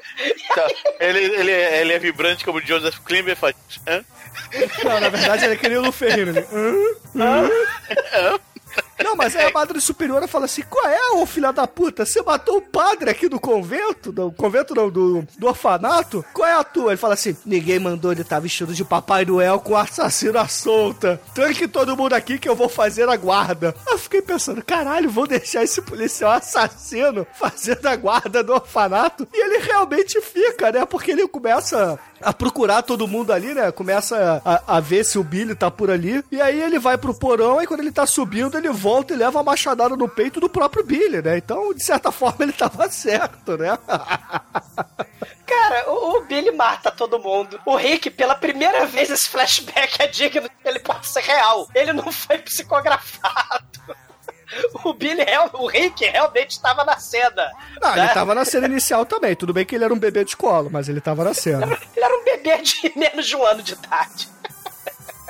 Tá, 0.54 0.66
Ele, 0.98 1.18
ele, 1.18 1.52
é- 1.52 1.80
ele 1.82 1.92
é 1.92 1.98
vibrante 1.98 2.46
como 2.46 2.62
Joseph 2.64 2.98
Klimber 3.00 3.36
faz. 3.36 3.54
Hã? 3.86 4.02
Não, 4.82 5.00
na 5.00 5.10
verdade 5.10 5.44
ele 5.44 5.52
é 5.52 5.56
que 5.58 5.68
nem 5.68 5.76
o 5.76 5.82
Luferrino. 5.82 6.30
Ele... 6.30 6.46
"Hã? 7.14 7.50
Hã?" 8.14 8.40
Não, 9.02 9.14
mas 9.14 9.36
aí 9.36 9.46
a 9.46 9.52
Madre 9.52 9.80
Superiora 9.80 10.26
fala 10.26 10.46
assim: 10.46 10.62
qual 10.68 10.86
é, 10.86 11.12
ô 11.12 11.24
filha 11.24 11.52
da 11.52 11.66
puta? 11.66 12.04
Você 12.04 12.20
matou 12.22 12.58
o 12.58 12.62
padre 12.62 13.10
aqui 13.10 13.28
do 13.28 13.38
convento? 13.38 14.10
Do 14.10 14.32
convento 14.32 14.74
não, 14.74 14.90
do, 14.90 15.26
do 15.38 15.46
orfanato? 15.46 16.24
Qual 16.32 16.48
é 16.48 16.52
a 16.52 16.64
tua? 16.64 16.90
Ele 16.90 16.96
fala 16.96 17.14
assim: 17.14 17.36
ninguém 17.46 17.78
mandou 17.78 18.12
ele 18.12 18.22
estar 18.22 18.40
vestido 18.40 18.74
de 18.74 18.84
Papai 18.84 19.24
Noel 19.24 19.60
com 19.60 19.76
assassino 19.76 20.38
à 20.38 20.48
solta. 20.48 21.20
Tranque 21.34 21.68
todo 21.68 21.96
mundo 21.96 22.12
aqui 22.12 22.38
que 22.38 22.48
eu 22.48 22.56
vou 22.56 22.68
fazer 22.68 23.08
a 23.08 23.16
guarda. 23.16 23.74
Eu 23.86 23.98
fiquei 23.98 24.20
pensando: 24.20 24.62
caralho, 24.64 25.10
vou 25.10 25.26
deixar 25.26 25.62
esse 25.62 25.80
policial 25.80 26.32
assassino 26.32 27.26
fazendo 27.34 27.86
a 27.86 27.96
guarda 27.96 28.42
do 28.42 28.52
orfanato? 28.52 29.28
E 29.32 29.44
ele 29.44 29.58
realmente 29.58 30.20
fica, 30.20 30.72
né? 30.72 30.84
Porque 30.84 31.12
ele 31.12 31.26
começa 31.28 31.98
a 32.20 32.32
procurar 32.32 32.82
todo 32.82 33.06
mundo 33.06 33.32
ali, 33.32 33.54
né? 33.54 33.70
Começa 33.70 34.42
a, 34.44 34.76
a 34.76 34.80
ver 34.80 35.04
se 35.04 35.18
o 35.18 35.24
Billy 35.24 35.54
tá 35.54 35.70
por 35.70 35.90
ali. 35.90 36.24
E 36.32 36.40
aí 36.40 36.60
ele 36.60 36.78
vai 36.78 36.98
pro 36.98 37.14
porão 37.14 37.62
e 37.62 37.66
quando 37.66 37.80
ele 37.80 37.92
tá 37.92 38.04
subindo, 38.06 38.58
ele 38.58 38.70
volta 38.70 38.87
e 39.12 39.16
leva 39.16 39.40
a 39.40 39.42
machadada 39.42 39.96
no 39.96 40.08
peito 40.08 40.40
do 40.40 40.48
próprio 40.48 40.84
Billy, 40.84 41.20
né? 41.20 41.38
Então, 41.38 41.74
de 41.74 41.82
certa 41.82 42.10
forma, 42.12 42.44
ele 42.44 42.52
tava 42.52 42.88
certo, 42.90 43.56
né? 43.56 43.78
Cara, 45.46 45.90
o, 45.90 46.18
o 46.18 46.20
Billy 46.24 46.50
mata 46.50 46.90
todo 46.90 47.18
mundo. 47.18 47.60
O 47.64 47.76
Rick, 47.76 48.10
pela 48.10 48.34
primeira 48.34 48.86
vez, 48.86 49.10
esse 49.10 49.28
flashback 49.28 50.02
é 50.02 50.06
digno, 50.06 50.48
ele 50.64 50.78
pode 50.78 51.06
ser 51.06 51.22
real. 51.22 51.68
Ele 51.74 51.92
não 51.92 52.10
foi 52.12 52.38
psicografado. 52.38 53.66
O 54.82 54.94
Billy, 54.94 55.22
o 55.52 55.66
Rick 55.66 56.06
realmente 56.06 56.52
estava 56.52 56.82
na 56.82 56.98
cena. 56.98 57.52
Não, 57.82 57.94
né? 57.94 58.04
ele 58.04 58.14
tava 58.14 58.34
na 58.34 58.46
cena 58.46 58.66
inicial 58.66 59.04
também. 59.04 59.36
Tudo 59.36 59.52
bem 59.52 59.66
que 59.66 59.74
ele 59.74 59.84
era 59.84 59.92
um 59.92 59.98
bebê 59.98 60.24
de 60.24 60.34
colo, 60.34 60.70
mas 60.72 60.88
ele 60.88 61.02
tava 61.02 61.22
na 61.22 61.34
cena. 61.34 61.66
Ele 61.94 62.04
era 62.04 62.16
um 62.16 62.24
bebê 62.24 62.56
de 62.62 62.92
menos 62.96 63.26
de 63.26 63.36
um 63.36 63.44
ano 63.44 63.62
de 63.62 63.74
idade. 63.74 64.28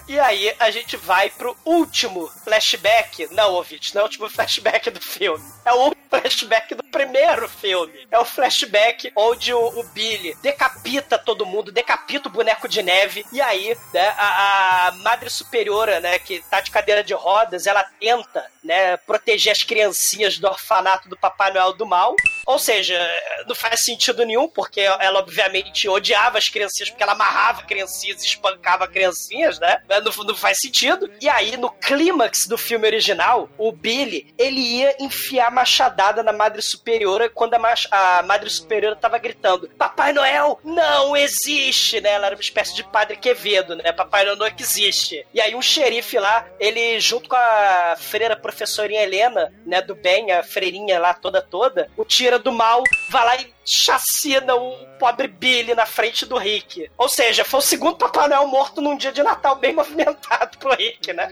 E 0.09 0.19
aí 0.19 0.55
a 0.59 0.71
gente 0.71 0.97
vai 0.97 1.29
pro 1.29 1.55
último 1.67 2.29
flashback. 2.43 3.29
Não, 3.31 3.53
ouvinte, 3.53 3.95
não 3.95 4.01
é 4.01 4.05
o 4.05 4.07
último 4.07 4.29
flashback 4.31 4.91
do 4.91 5.01
filme. 5.03 5.45
É 5.69 5.73
o 5.75 5.95
flashback 6.09 6.75
do 6.75 6.83
primeiro 6.85 7.47
filme. 7.47 8.09
É 8.11 8.19
o 8.19 8.25
flashback 8.25 9.13
onde 9.15 9.53
o, 9.53 9.59
o 9.59 9.83
Billy 9.93 10.35
decapita 10.43 11.19
todo 11.19 11.45
mundo, 11.45 11.71
decapita 11.71 12.27
o 12.29 12.33
boneco 12.33 12.67
de 12.67 12.83
neve. 12.83 13.23
E 13.31 13.39
aí, 13.39 13.77
né, 13.93 14.09
a, 14.17 14.89
a 14.89 14.93
Madre 14.93 15.29
Superiora, 15.29 16.01
né, 16.01 16.19
que 16.19 16.43
tá 16.51 16.63
de 16.63 16.71
cadeira 16.71 17.05
de 17.05 17.13
rodas, 17.13 17.67
ela 17.67 17.85
tenta, 18.01 18.47
né, 18.65 18.97
proteger 18.97 19.53
as 19.53 19.63
criancinhas 19.63 20.39
do 20.39 20.49
orfanato 20.49 21.07
do 21.07 21.19
Papai 21.19 21.53
Noel 21.53 21.75
do 21.75 21.85
mal. 21.85 22.17
Ou 22.47 22.59
seja, 22.59 22.99
não 23.47 23.55
faz 23.55 23.81
sentido 23.83 24.25
nenhum, 24.25 24.49
porque 24.49 24.81
ela 24.81 25.19
obviamente 25.19 25.87
odiava 25.87 26.39
as 26.39 26.49
criancinhas, 26.49 26.89
porque 26.89 27.03
ela 27.03 27.13
amarrava 27.13 27.65
criancinhas 27.65 28.25
espancava 28.25 28.89
criancinhas, 28.89 29.59
né? 29.59 29.83
Não, 29.87 30.25
não 30.25 30.35
faz 30.35 30.59
sentido. 30.59 31.11
E 31.21 31.29
aí, 31.29 31.59
no 31.59 31.71
clímax 31.71 32.47
do 32.47 32.57
filme 32.57 32.87
original, 32.87 33.51
o 33.59 33.71
Billy, 33.71 34.33
ele 34.39 34.61
ia 34.61 34.97
enfiar 34.99 35.51
machadada 35.59 36.23
na 36.23 36.33
Madre 36.33 36.63
Superiora 36.63 37.29
quando 37.29 37.55
a, 37.55 37.59
mach- 37.59 37.89
a 37.91 38.23
Madre 38.23 38.49
Superiora 38.49 38.95
tava 38.97 39.19
gritando: 39.19 39.69
Papai 39.77 40.13
Noel 40.13 40.59
não 40.65 41.17
existe, 41.17 42.01
né? 42.01 42.11
Ela 42.11 42.27
era 42.27 42.37
uma 42.37 42.41
espécie 42.41 42.75
de 42.75 42.85
Padre 42.85 43.17
Quevedo, 43.17 43.75
né? 43.77 43.93
Papai 43.93 44.25
Noel 44.25 44.37
não 44.37 44.47
existe. 44.47 45.27
E 45.35 45.41
aí, 45.41 45.55
um 45.55 45.63
xerife 45.63 46.19
lá, 46.19 46.47
ele, 46.61 47.01
junto 47.01 47.29
com 47.29 47.37
a 47.37 47.97
freira 47.99 48.37
professorinha 48.37 49.03
Helena, 49.03 49.53
né? 49.67 49.83
Do 49.83 49.95
bem, 49.95 50.31
a 50.33 50.43
freirinha 50.43 50.99
lá 50.99 51.13
toda 51.13 51.43
toda, 51.43 51.91
o 51.97 52.05
tira 52.05 52.39
do 52.39 52.53
mal, 52.53 52.83
vai 53.11 53.25
lá 53.25 53.37
e 53.37 53.53
chacina 53.65 54.55
o 54.55 54.87
pobre 54.99 55.27
Billy 55.29 55.75
na 55.75 55.85
frente 55.87 56.25
do 56.25 56.37
Rick. 56.39 56.91
Ou 56.97 57.09
seja, 57.09 57.45
foi 57.45 57.59
o 57.59 57.63
segundo 57.63 57.97
Papai 57.97 58.29
Noel 58.29 58.47
morto 58.47 58.81
num 58.81 58.97
dia 58.97 59.13
de 59.13 59.23
Natal 59.23 59.57
bem 59.57 59.75
movimentado 59.75 60.57
pro 60.59 60.75
Rick, 60.75 61.13
né? 61.13 61.31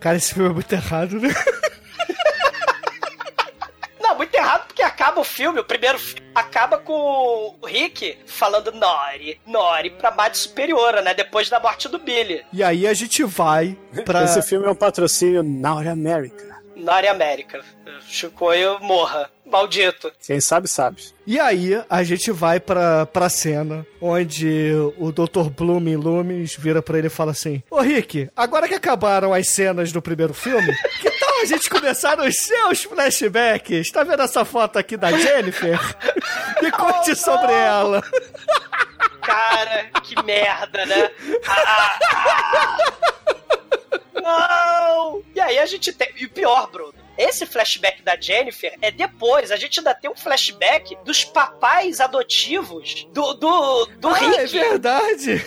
Cara, 0.00 0.16
esse 0.16 0.34
filme 0.34 0.50
é 0.50 0.52
muito 0.52 0.72
errado, 0.72 1.20
né? 1.20 1.28
Não, 4.06 4.16
muito 4.16 4.34
errado 4.36 4.68
porque 4.68 4.82
acaba 4.82 5.20
o 5.20 5.24
filme, 5.24 5.58
o 5.58 5.64
primeiro 5.64 5.98
filme, 5.98 6.22
acaba 6.32 6.78
com 6.78 7.56
o 7.60 7.66
Rick 7.66 8.16
falando 8.24 8.70
Nori, 8.70 9.40
Nori 9.44 9.90
pra 9.90 10.12
Madre 10.12 10.38
Superiora, 10.38 11.02
né? 11.02 11.12
Depois 11.12 11.50
da 11.50 11.58
morte 11.58 11.88
do 11.88 11.98
Billy. 11.98 12.44
E 12.52 12.62
aí 12.62 12.86
a 12.86 12.94
gente 12.94 13.24
vai 13.24 13.76
pra. 14.04 14.22
Esse 14.22 14.40
filme 14.42 14.64
é 14.64 14.70
um 14.70 14.76
patrocínio 14.76 15.42
Now 15.42 15.78
America. 15.78 16.56
Nori 16.76 17.08
América. 17.08 17.64
Chicoio 18.06 18.78
morra. 18.80 19.28
Maldito. 19.44 20.12
Quem 20.24 20.40
sabe, 20.40 20.68
sabe. 20.68 21.02
E 21.26 21.38
aí 21.38 21.82
a 21.88 22.02
gente 22.02 22.30
vai 22.32 22.58
pra, 22.58 23.06
pra 23.06 23.28
cena 23.28 23.86
onde 24.00 24.72
o 24.98 25.12
Dr. 25.12 25.48
Bloom 25.56 25.80
em 25.88 25.96
Loomis 25.96 26.56
vira 26.56 26.82
pra 26.82 26.98
ele 26.98 27.06
e 27.06 27.10
fala 27.10 27.30
assim: 27.30 27.62
Ô 27.70 27.80
Rick, 27.80 28.28
agora 28.36 28.68
que 28.68 28.74
acabaram 28.74 29.32
as 29.32 29.48
cenas 29.48 29.92
do 29.92 30.02
primeiro 30.02 30.34
filme, 30.34 30.72
que 31.00 31.10
a 31.40 31.44
gente 31.44 31.68
começar 31.68 32.18
os 32.20 32.36
seus 32.36 32.84
flashbacks? 32.84 33.90
Tá 33.90 34.02
vendo 34.04 34.22
essa 34.22 34.44
foto 34.44 34.78
aqui 34.78 34.96
da 34.96 35.12
Jennifer? 35.12 35.78
Me 36.62 36.70
conte 36.70 37.14
sobre 37.14 37.52
ela. 37.52 38.02
Cara, 39.22 39.84
que 40.02 40.22
merda, 40.22 40.86
né? 40.86 41.10
Ah, 41.46 41.62
ah, 41.66 41.98
ah. 42.14 42.92
Não! 44.22 45.22
E 45.34 45.40
aí 45.40 45.58
a 45.58 45.66
gente 45.66 45.92
tem. 45.92 46.08
E 46.16 46.26
o 46.26 46.30
pior, 46.30 46.70
Bruno. 46.70 46.94
Esse 47.18 47.46
flashback 47.46 48.02
da 48.02 48.16
Jennifer 48.20 48.74
é 48.82 48.90
depois. 48.90 49.50
A 49.50 49.56
gente 49.56 49.80
ainda 49.80 49.94
tem 49.94 50.10
um 50.10 50.16
flashback 50.16 50.96
dos 51.04 51.24
papais 51.24 52.00
adotivos 52.00 53.06
do, 53.12 53.34
do, 53.34 53.86
do 53.98 54.08
Ah, 54.08 54.18
é 54.36 54.40
Rick. 54.42 54.58
verdade. 54.58 55.44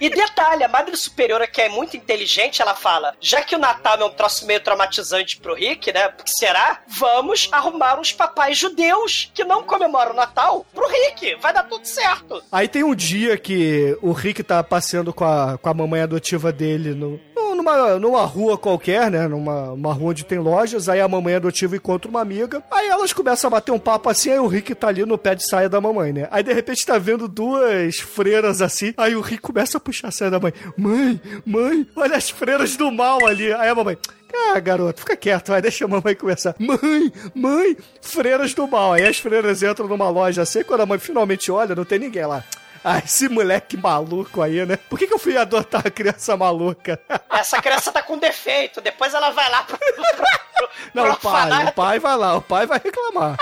E 0.00 0.08
detalhe, 0.08 0.62
a 0.62 0.68
Madre 0.68 0.96
Superiora, 0.96 1.44
que 1.48 1.60
é 1.60 1.68
muito 1.68 1.96
inteligente, 1.96 2.62
ela 2.62 2.74
fala: 2.74 3.16
já 3.20 3.42
que 3.42 3.56
o 3.56 3.58
Natal 3.58 3.98
é 3.98 4.04
um 4.04 4.10
troço 4.10 4.46
meio 4.46 4.60
traumatizante 4.60 5.38
pro 5.38 5.54
Rick, 5.54 5.92
né? 5.92 6.08
Porque 6.08 6.30
será? 6.38 6.82
Vamos 6.86 7.48
arrumar 7.50 7.98
uns 7.98 8.12
papais 8.12 8.56
judeus 8.56 9.28
que 9.34 9.42
não 9.42 9.64
comemoram 9.64 10.12
o 10.12 10.14
Natal 10.16 10.64
pro 10.72 10.86
Rick. 10.86 11.34
Vai 11.40 11.52
dar 11.52 11.64
tudo 11.64 11.84
certo. 11.84 12.40
Aí 12.52 12.68
tem 12.68 12.84
um 12.84 12.94
dia 12.94 13.36
que 13.36 13.98
o 14.00 14.12
Rick 14.12 14.44
tá 14.44 14.62
passeando 14.62 15.12
com 15.12 15.24
a, 15.24 15.58
com 15.58 15.68
a 15.68 15.74
mamãe 15.74 16.02
adotiva 16.02 16.52
dele 16.52 16.94
no- 16.94 17.18
numa, 17.58 17.98
numa 17.98 18.24
rua 18.24 18.56
qualquer, 18.56 19.10
né? 19.10 19.28
Numa 19.28 19.72
uma 19.72 19.92
rua 19.92 20.10
onde 20.10 20.24
tem 20.24 20.38
lojas. 20.38 20.88
Aí 20.88 21.00
a 21.00 21.08
mamãe 21.08 21.34
adotiva 21.34 21.76
encontra 21.76 22.08
uma 22.10 22.20
amiga. 22.20 22.62
Aí 22.70 22.88
elas 22.88 23.12
começam 23.12 23.48
a 23.48 23.50
bater 23.50 23.72
um 23.72 23.78
papo 23.78 24.08
assim. 24.08 24.30
Aí 24.30 24.38
o 24.38 24.46
Rick 24.46 24.74
tá 24.74 24.88
ali 24.88 25.04
no 25.04 25.18
pé 25.18 25.34
de 25.34 25.46
saia 25.46 25.68
da 25.68 25.80
mamãe, 25.80 26.12
né? 26.12 26.28
Aí 26.30 26.42
de 26.42 26.52
repente 26.52 26.86
tá 26.86 26.96
vendo 26.96 27.28
duas 27.28 27.96
freiras 27.96 28.62
assim. 28.62 28.94
Aí 28.96 29.14
o 29.14 29.20
Rick 29.20 29.42
começa 29.42 29.76
a 29.76 29.80
puxar 29.80 30.08
a 30.08 30.10
saia 30.10 30.30
da 30.30 30.40
mãe. 30.40 30.52
Mãe, 30.76 31.20
mãe, 31.44 31.86
olha 31.96 32.16
as 32.16 32.30
freiras 32.30 32.76
do 32.76 32.90
mal 32.90 33.26
ali. 33.26 33.52
Aí 33.52 33.68
a 33.68 33.74
mamãe. 33.74 33.98
Ah, 34.32 34.60
garoto, 34.60 35.00
fica 35.00 35.16
quieto, 35.16 35.48
vai, 35.48 35.62
deixa 35.62 35.84
a 35.84 35.88
mamãe 35.88 36.14
começar. 36.14 36.54
Mãe, 36.58 37.10
mãe, 37.34 37.76
freiras 38.00 38.54
do 38.54 38.68
mal. 38.68 38.92
Aí 38.92 39.06
as 39.06 39.18
freiras 39.18 39.62
entram 39.62 39.88
numa 39.88 40.08
loja 40.10 40.42
assim, 40.42 40.62
quando 40.62 40.82
a 40.82 40.86
mãe 40.86 40.98
finalmente 40.98 41.50
olha, 41.50 41.74
não 41.74 41.84
tem 41.84 41.98
ninguém 41.98 42.26
lá. 42.26 42.44
Ah, 42.84 42.98
esse 42.98 43.28
moleque 43.28 43.76
maluco 43.76 44.40
aí, 44.42 44.64
né? 44.64 44.76
Por 44.76 44.98
que, 44.98 45.06
que 45.06 45.12
eu 45.14 45.18
fui 45.18 45.36
adotar 45.36 45.86
a 45.86 45.90
criança 45.90 46.36
maluca? 46.36 47.00
Essa 47.30 47.60
criança 47.60 47.92
tá 47.92 48.02
com 48.02 48.18
defeito. 48.18 48.80
Depois 48.80 49.12
ela 49.14 49.30
vai 49.30 49.50
lá 49.50 49.62
pro, 49.64 49.78
pro, 49.78 49.94
pro, 49.94 50.68
Não, 50.94 51.04
pro 51.04 51.12
o 51.12 51.16
pai, 51.16 51.42
orfanato. 51.44 51.70
o 51.70 51.72
pai 51.72 51.98
vai 51.98 52.16
lá, 52.16 52.36
o 52.36 52.42
pai 52.42 52.66
vai 52.66 52.80
reclamar. 52.82 53.36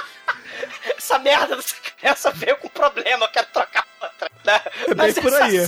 Essa 0.97 1.19
merda 1.19 1.57
dessa 1.57 1.75
criança 1.97 2.31
veio 2.31 2.57
com 2.57 2.69
problema, 2.69 3.27
eu 3.27 3.31
quero 3.31 3.47
trocar 3.53 3.87
outra. 4.01 4.31
Né? 4.45 4.61
É 4.89 4.95
bem 4.95 5.15
por 5.15 5.35
aí. 5.35 5.59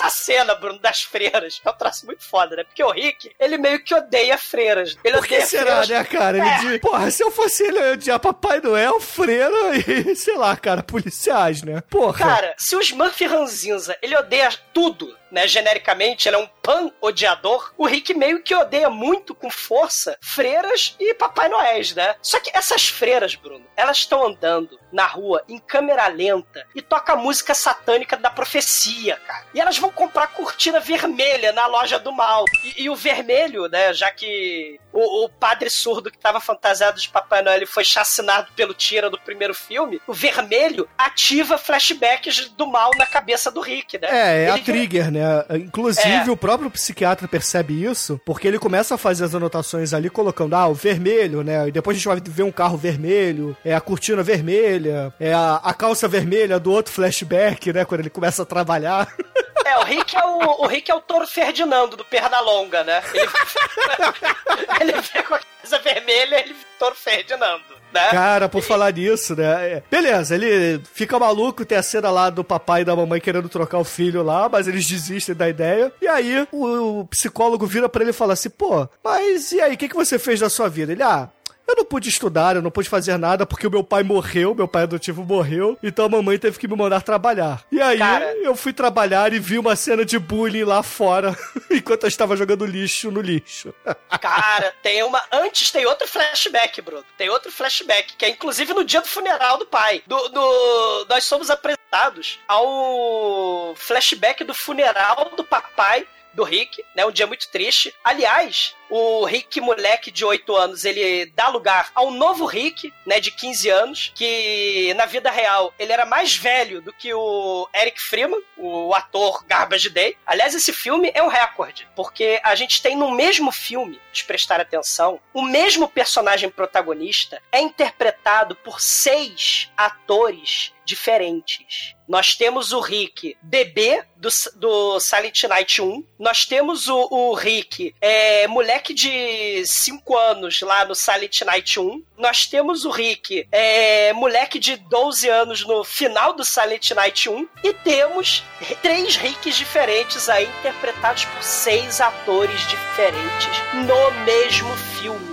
Essa 0.00 0.10
cena, 0.10 0.54
Bruno, 0.54 0.78
das 0.78 1.02
freiras, 1.02 1.60
é 1.64 1.68
um 1.70 1.72
traço 1.74 2.06
muito 2.06 2.24
foda, 2.24 2.56
né? 2.56 2.64
Porque 2.64 2.82
o 2.82 2.90
Rick, 2.90 3.30
ele 3.38 3.58
meio 3.58 3.82
que 3.84 3.94
odeia 3.94 4.38
freiras. 4.38 4.96
Ele 5.04 5.18
Por 5.18 5.26
que 5.26 5.34
odeia 5.34 5.46
será, 5.46 5.64
freiras. 5.84 5.88
né, 5.90 6.04
cara? 6.04 6.38
Ele 6.38 6.48
É. 6.48 6.58
diz, 6.58 6.80
porra, 6.80 7.10
se 7.10 7.22
eu 7.22 7.30
fosse 7.30 7.62
ele, 7.64 7.78
eu 7.78 7.86
ia 7.88 7.92
odiar 7.92 8.18
Papai 8.20 8.60
Noel, 8.60 9.00
freira 9.00 9.76
e, 9.76 10.14
sei 10.16 10.36
lá, 10.36 10.56
cara, 10.56 10.82
policiais, 10.82 11.62
né? 11.62 11.82
Porra. 11.90 12.18
Cara, 12.18 12.54
se 12.56 12.74
o 12.74 12.80
Smurf 12.80 13.24
Ranzinza, 13.26 13.96
ele 14.00 14.16
odeia 14.16 14.48
tudo, 14.72 15.14
né, 15.30 15.46
genericamente, 15.46 16.28
ele 16.28 16.36
é 16.36 16.38
um 16.38 16.48
pan 16.62 16.90
odiador, 17.00 17.72
o 17.76 17.86
Rick 17.86 18.14
meio 18.14 18.42
que 18.42 18.54
odeia 18.54 18.90
muito, 18.90 19.34
com 19.34 19.50
força, 19.50 20.18
freiras 20.20 20.94
e 20.98 21.14
Papai 21.14 21.48
Noéis, 21.48 21.94
né? 21.94 22.14
Só 22.22 22.38
que 22.40 22.50
essas 22.54 22.88
freiras, 22.88 23.34
Bruno, 23.34 23.64
elas 23.76 23.98
estão 23.98 24.26
andando 24.26 24.78
na 24.92 25.06
rua 25.06 25.42
em 25.48 25.58
câmera 25.58 26.06
lenta 26.08 26.66
e 26.74 26.82
toca 26.82 27.12
a 27.12 27.16
música 27.16 27.54
satânica 27.54 28.16
da 28.16 28.30
profecia, 28.30 29.16
cara. 29.26 29.44
E 29.54 29.60
elas 29.60 29.78
vão 29.78 29.90
comprar 29.90 30.26
cortina 30.28 30.80
vermelha 30.80 31.52
na 31.52 31.66
loja 31.66 31.98
do 31.98 32.12
mal. 32.12 32.44
E, 32.64 32.84
e 32.84 32.90
o 32.90 32.96
vermelho, 32.96 33.68
né, 33.68 33.92
já 33.94 34.10
que 34.10 34.78
o, 34.92 35.24
o 35.24 35.28
padre 35.28 35.70
surdo 35.70 36.10
que 36.10 36.18
tava 36.18 36.40
fantasiado 36.40 37.00
de 37.00 37.08
Papai 37.08 37.42
Noel 37.42 37.66
foi 37.66 37.84
chacinado 37.84 38.50
pelo 38.56 38.74
Tira 38.74 39.08
do 39.10 39.18
primeiro 39.20 39.54
filme, 39.54 40.00
o 40.06 40.12
vermelho 40.12 40.88
ativa 40.98 41.56
flashbacks 41.58 42.48
do 42.50 42.66
mal 42.66 42.90
na 42.96 43.06
cabeça 43.06 43.50
do 43.50 43.60
Rick, 43.60 43.98
né? 43.98 44.08
É, 44.10 44.44
é 44.44 44.50
a 44.50 44.54
Ele- 44.54 44.64
trigger, 44.64 45.10
né? 45.10 45.19
Inclusive, 45.56 46.28
É. 46.28 46.30
o 46.30 46.36
próprio 46.36 46.70
psiquiatra 46.70 47.26
percebe 47.28 47.82
isso, 47.84 48.20
porque 48.24 48.46
ele 48.48 48.58
começa 48.58 48.94
a 48.94 48.98
fazer 48.98 49.24
as 49.24 49.34
anotações 49.34 49.92
ali, 49.92 50.08
colocando, 50.10 50.54
ah, 50.54 50.68
o 50.68 50.74
vermelho, 50.74 51.42
né? 51.42 51.68
E 51.68 51.72
depois 51.72 51.96
a 51.96 51.98
gente 51.98 52.08
vai 52.08 52.20
ver 52.22 52.42
um 52.42 52.52
carro 52.52 52.76
vermelho, 52.76 53.56
é 53.64 53.74
a 53.74 53.80
cortina 53.80 54.22
vermelha, 54.22 55.12
é 55.18 55.32
a, 55.32 55.56
a 55.62 55.74
calça 55.74 56.06
vermelha 56.08 56.58
do 56.58 56.72
outro 56.72 56.92
flashback, 56.92 57.72
né? 57.72 57.84
Quando 57.84 58.00
ele 58.00 58.10
começa 58.10 58.42
a 58.42 58.46
trabalhar. 58.46 59.12
É, 59.62 59.78
o 59.78 59.84
Rick 59.84 60.16
é 60.16 60.24
o, 60.24 60.62
o 60.62 60.66
Rick 60.66 60.90
é 60.90 60.94
o 60.94 61.00
Toro 61.00 61.26
Ferdinando 61.28 61.96
do 61.96 62.04
Pernalonga, 62.04 62.82
né? 62.82 63.00
Ele, 63.14 63.28
ele 64.80 64.92
vê 65.00 65.22
com 65.22 65.34
a 65.34 65.38
camisa 65.38 65.78
vermelha, 65.78 66.40
ele 66.40 66.56
Toro 66.78 66.94
Ferdinando, 66.96 67.62
né? 67.92 68.10
Cara, 68.10 68.48
por 68.48 68.62
falar 68.62 68.92
nisso, 68.92 69.34
né? 69.36 69.72
é, 69.72 69.82
Beleza, 69.90 70.34
ele 70.34 70.80
fica 70.92 71.18
maluco, 71.18 71.64
tem 71.64 71.78
a 71.78 71.82
cena 71.82 72.10
lá 72.10 72.30
do 72.30 72.44
papai 72.44 72.82
e 72.82 72.84
da 72.84 72.96
mamãe 72.96 73.20
querendo 73.20 73.48
trocar 73.48 73.78
o 73.78 73.84
filho 73.84 74.22
lá, 74.22 74.48
mas 74.48 74.68
eles 74.68 74.86
desistem 74.86 75.34
da 75.34 75.48
ideia. 75.48 75.92
E 76.00 76.08
aí 76.08 76.46
o, 76.52 77.00
o 77.00 77.06
psicólogo 77.06 77.66
vira 77.66 77.88
pra 77.88 78.02
ele 78.02 78.10
e 78.10 78.14
fala 78.14 78.32
assim: 78.34 78.50
pô, 78.50 78.88
mas 79.04 79.52
e 79.52 79.60
aí, 79.60 79.74
o 79.74 79.76
que, 79.78 79.88
que 79.88 79.96
você 79.96 80.18
fez 80.18 80.40
da 80.40 80.48
sua 80.50 80.68
vida? 80.68 80.92
Ele, 80.92 81.02
ah. 81.02 81.28
Eu 81.70 81.76
não 81.76 81.84
pude 81.84 82.08
estudar, 82.08 82.56
eu 82.56 82.62
não 82.62 82.70
pude 82.70 82.88
fazer 82.88 83.16
nada 83.16 83.46
porque 83.46 83.64
o 83.66 83.70
meu 83.70 83.84
pai 83.84 84.02
morreu, 84.02 84.54
meu 84.56 84.66
pai 84.66 84.82
adotivo 84.82 85.22
morreu, 85.24 85.78
então 85.82 86.06
a 86.06 86.08
mamãe 86.08 86.36
teve 86.36 86.58
que 86.58 86.66
me 86.66 86.74
mandar 86.76 87.00
trabalhar. 87.02 87.62
E 87.70 87.80
aí 87.80 87.98
Cara. 87.98 88.34
eu 88.38 88.56
fui 88.56 88.72
trabalhar 88.72 89.32
e 89.32 89.38
vi 89.38 89.56
uma 89.56 89.76
cena 89.76 90.04
de 90.04 90.18
bullying 90.18 90.64
lá 90.64 90.82
fora, 90.82 91.36
enquanto 91.70 92.02
eu 92.02 92.08
estava 92.08 92.36
jogando 92.36 92.66
lixo 92.66 93.10
no 93.12 93.20
lixo. 93.20 93.72
Cara, 94.20 94.74
tem 94.82 95.02
uma. 95.04 95.22
Antes 95.30 95.70
tem 95.70 95.86
outro 95.86 96.08
flashback, 96.08 96.82
Bruno. 96.82 97.04
Tem 97.16 97.28
outro 97.30 97.52
flashback, 97.52 98.16
que 98.16 98.24
é 98.24 98.30
inclusive 98.30 98.74
no 98.74 98.84
dia 98.84 99.00
do 99.00 99.06
funeral 99.08 99.56
do 99.58 99.66
pai. 99.66 100.02
Do, 100.06 100.28
do- 100.28 101.06
nós 101.08 101.22
somos 101.24 101.50
apresentados 101.50 102.40
ao 102.48 103.74
flashback 103.76 104.42
do 104.44 104.54
funeral 104.54 105.30
do 105.36 105.44
papai 105.44 106.06
do 106.34 106.42
Rick, 106.44 106.84
né? 106.96 107.04
Um 107.06 107.12
dia 107.12 107.26
muito 107.26 107.48
triste. 107.50 107.94
Aliás, 108.04 108.74
o 108.90 109.24
Rick, 109.24 109.60
moleque 109.60 110.10
de 110.10 110.24
8 110.24 110.56
anos, 110.56 110.84
ele 110.84 111.26
dá 111.34 111.48
lugar 111.48 111.90
ao 111.94 112.10
novo 112.10 112.44
Rick, 112.44 112.92
né? 113.06 113.20
De 113.20 113.30
15 113.30 113.68
anos, 113.68 114.12
que 114.14 114.92
na 114.94 115.06
vida 115.06 115.30
real 115.30 115.72
ele 115.78 115.92
era 115.92 116.04
mais 116.04 116.34
velho 116.36 116.80
do 116.80 116.92
que 116.92 117.14
o 117.14 117.68
Eric 117.74 118.00
Freeman, 118.00 118.40
o 118.56 118.94
ator 118.94 119.44
Garbage 119.46 119.90
Day. 119.90 120.16
Aliás, 120.26 120.54
esse 120.54 120.72
filme 120.72 121.10
é 121.14 121.22
um 121.22 121.28
recorde, 121.28 121.88
porque 121.94 122.40
a 122.42 122.54
gente 122.54 122.82
tem 122.82 122.96
no 122.96 123.12
mesmo 123.12 123.52
filme, 123.52 124.00
se 124.12 124.24
prestar 124.24 124.60
atenção, 124.60 125.20
o 125.32 125.42
mesmo 125.42 125.88
personagem 125.88 126.50
protagonista 126.50 127.40
é 127.52 127.60
interpretado 127.60 128.56
por 128.56 128.80
seis 128.80 129.70
atores 129.76 130.72
diferentes. 130.90 131.94
Nós 132.08 132.34
temos 132.34 132.72
o 132.72 132.80
Rick 132.80 133.36
bebê 133.40 134.02
do, 134.16 134.28
do 134.56 134.98
Silent 134.98 135.44
Night 135.44 135.80
1. 135.80 136.04
Nós 136.18 136.44
temos 136.44 136.88
o, 136.88 137.08
o 137.08 137.34
Rick 137.34 137.94
é, 138.00 138.48
moleque 138.48 138.79
de 138.88 139.64
5 139.66 140.16
anos 140.16 140.60
lá 140.60 140.84
no 140.84 140.94
Silent 140.94 141.42
Night 141.42 141.78
1. 141.78 142.02
Nós 142.16 142.40
temos 142.46 142.84
o 142.84 142.90
Rick 142.90 143.46
é, 143.52 144.12
moleque 144.12 144.58
de 144.58 144.76
12 144.76 145.28
anos 145.28 145.66
no 145.66 145.84
final 145.84 146.32
do 146.32 146.44
Silent 146.44 146.90
Night 146.90 147.28
1. 147.28 147.48
E 147.62 147.72
temos 147.72 148.42
três 148.82 149.16
Ricks 149.16 149.56
diferentes 149.56 150.28
aí 150.28 150.48
interpretados 150.60 151.24
por 151.26 151.42
seis 151.42 152.00
atores 152.00 152.60
diferentes 152.68 153.62
no 153.74 154.24
mesmo 154.24 154.74
filme. 155.00 155.29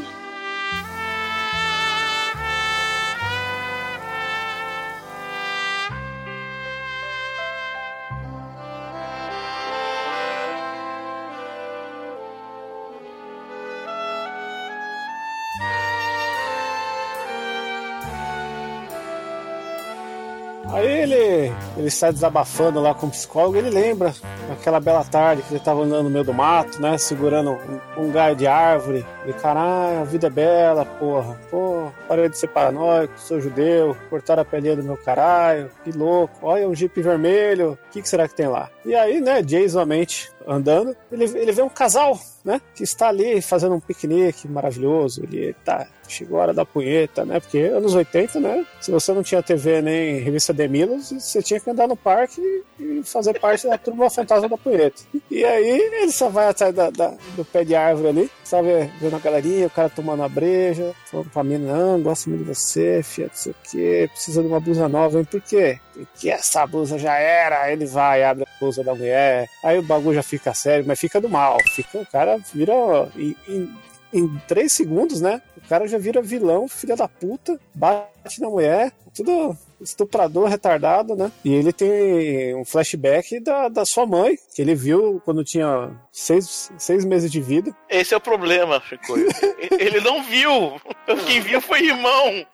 Ele, 21.78 21.90
sai 21.90 22.12
desabafando 22.12 22.80
lá 22.80 22.94
com 22.94 23.08
o 23.08 23.10
psicólogo, 23.10 23.58
ele 23.58 23.70
lembra 23.70 24.14
aquela 24.52 24.80
bela 24.80 25.04
tarde 25.04 25.42
que 25.44 25.54
ele 25.54 25.60
tava 25.60 25.82
andando 25.82 26.04
no 26.04 26.10
meio 26.10 26.26
do 26.26 26.34
mato, 26.34 26.82
né? 26.82 26.98
Segurando 26.98 27.52
um, 27.98 28.06
um 28.06 28.12
galho 28.12 28.36
de 28.36 28.48
árvore. 28.48 29.06
E 29.26 29.34
caralho, 29.34 30.02
a 30.02 30.04
vida 30.04 30.28
é 30.28 30.30
bela, 30.30 30.86
porra. 30.86 31.40
Pô, 31.50 31.92
parei 32.08 32.30
de 32.30 32.38
ser 32.38 32.48
paranoico, 32.48 33.14
sou 33.18 33.40
judeu, 33.40 33.96
cortaram 34.10 34.42
a 34.42 34.46
pelinha 34.46 34.76
do 34.76 34.84
meu 34.84 34.98
caralho, 34.98 35.70
que 35.84 35.92
louco. 35.92 36.40
Olha 36.42 36.68
um 36.68 36.76
jipe 36.76 37.02
vermelho, 37.02 37.74
o 37.74 37.92
que, 37.92 38.02
que 38.02 38.10
será 38.10 38.28
que 38.28 38.36
tem 38.36 38.48
lá? 38.48 38.70
E 38.86 38.96
aí, 38.96 39.22
né, 39.22 39.42
Jason, 39.42 39.80
a 39.80 39.86
mente 39.86 40.32
andando, 40.48 40.96
ele, 41.12 41.26
ele 41.26 41.52
vê 41.52 41.62
um 41.62 41.70
casal, 41.70 42.20
né? 42.44 42.62
Que 42.74 42.84
está 42.84 43.10
ali 43.10 43.42
fazendo 43.42 43.76
um 43.76 43.80
piquenique 43.80 44.48
maravilhoso. 44.48 45.24
Ele 45.24 45.54
tá. 45.66 45.88
Chegou 46.08 46.40
a 46.40 46.44
hora 46.44 46.54
da 46.54 46.64
punheta, 46.66 47.26
né? 47.26 47.38
Porque 47.42 47.58
anos 47.60 47.94
80, 47.94 48.40
né? 48.40 48.66
Se 48.80 48.90
você 48.92 49.12
não 49.12 49.22
tinha 49.22 49.44
TV 49.44 49.82
nem 49.82 50.20
revista 50.20 50.54
Demilos, 50.54 51.12
você 51.12 51.42
tinha 51.44 51.60
que 51.60 51.70
andar 51.70 51.86
no 51.86 51.98
parque 51.98 52.42
e 52.80 53.02
fazer 53.04 53.38
parte 53.40 53.68
da 53.68 53.78
turma 53.78 54.10
fantasma 54.10 54.48
da 54.48 54.58
punheta. 54.58 55.02
E 55.30 55.44
aí 55.44 55.68
ele 55.68 56.12
só 56.14 56.30
vai 56.30 56.48
atrás 56.48 56.74
da, 56.74 56.90
da- 56.90 57.14
do 57.36 57.44
pé 57.44 57.66
de 57.66 57.76
árvore 57.76 58.08
ali, 58.08 58.32
sabe? 58.42 58.70
Vendo 59.02 59.18
a 59.18 59.20
galerinha, 59.20 59.68
o 59.68 59.70
cara 59.70 59.90
tomando 59.90 60.24
a 60.24 60.30
breja, 60.30 60.94
falando 61.12 61.30
pra 61.30 61.44
mim, 61.44 61.58
não, 61.58 62.02
gosto 62.02 62.30
muito 62.30 62.46
de 62.46 62.56
você, 62.56 63.04
filha, 63.04 63.28
não 63.28 63.36
sei 63.36 63.52
o 63.52 63.56
quê, 63.70 64.10
precisa 64.14 64.42
de 64.42 64.48
uma 64.48 64.62
blusa 64.62 64.88
nova, 64.88 65.20
hein? 65.20 65.26
Por 65.30 65.42
quê? 65.42 65.78
Porque 66.06 66.30
essa 66.30 66.66
blusa 66.66 66.98
já 66.98 67.16
era. 67.16 67.72
Ele 67.72 67.86
vai, 67.86 68.24
abre 68.24 68.44
a 68.44 68.60
blusa 68.60 68.84
da 68.84 68.94
mulher, 68.94 69.50
aí 69.64 69.78
o 69.80 69.84
bagulho 69.84 70.16
já 70.16 70.24
fica 70.24 70.54
sério, 70.54 70.86
mas 70.88 71.00
fica 71.00 71.20
do 71.20 71.30
mal. 71.30 71.58
Fica, 71.74 72.00
o 72.00 72.06
cara 72.06 72.38
vira. 72.54 72.74
Em, 73.16 73.36
em, 73.48 73.70
em 74.14 74.38
três 74.48 74.72
segundos, 74.74 75.22
né? 75.22 75.42
O 75.58 75.68
cara 75.68 75.88
já 75.88 75.98
vira 75.98 76.22
vilão, 76.22 76.68
filha 76.68 76.96
da 76.96 77.08
puta, 77.08 77.60
bate 77.74 78.40
na 78.40 78.50
mulher, 78.50 78.92
tudo 79.14 79.56
estuprador, 79.82 80.48
retardado, 80.48 81.16
né? 81.16 81.32
E 81.44 81.54
ele 81.54 81.72
tem 81.72 82.56
um 82.56 82.66
flashback 82.66 83.40
da, 83.40 83.68
da 83.68 83.86
sua 83.86 84.06
mãe, 84.06 84.38
que 84.56 84.62
ele 84.62 84.76
viu 84.76 85.22
quando 85.24 85.44
tinha 85.44 85.92
seis, 86.12 86.72
seis 86.78 87.06
meses 87.06 87.32
de 87.32 87.42
vida. 87.42 87.76
Esse 87.90 88.14
é 88.14 88.18
o 88.18 88.22
problema, 88.22 88.82
Chico. 88.82 89.16
Ele 89.80 90.00
não 90.02 90.24
viu. 90.24 90.80
Quem 91.26 91.42
viu 91.42 91.62
foi 91.62 91.86
irmão. 91.86 92.46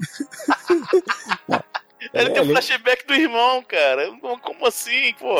Ele 2.13 2.29
tem 2.31 2.41
o 2.41 2.45
Ele- 2.45 2.51
flashback 2.53 3.05
do 3.05 3.13
irmão, 3.13 3.63
cara. 3.63 4.09
Como 4.41 4.65
assim, 4.67 5.13
pô? 5.19 5.35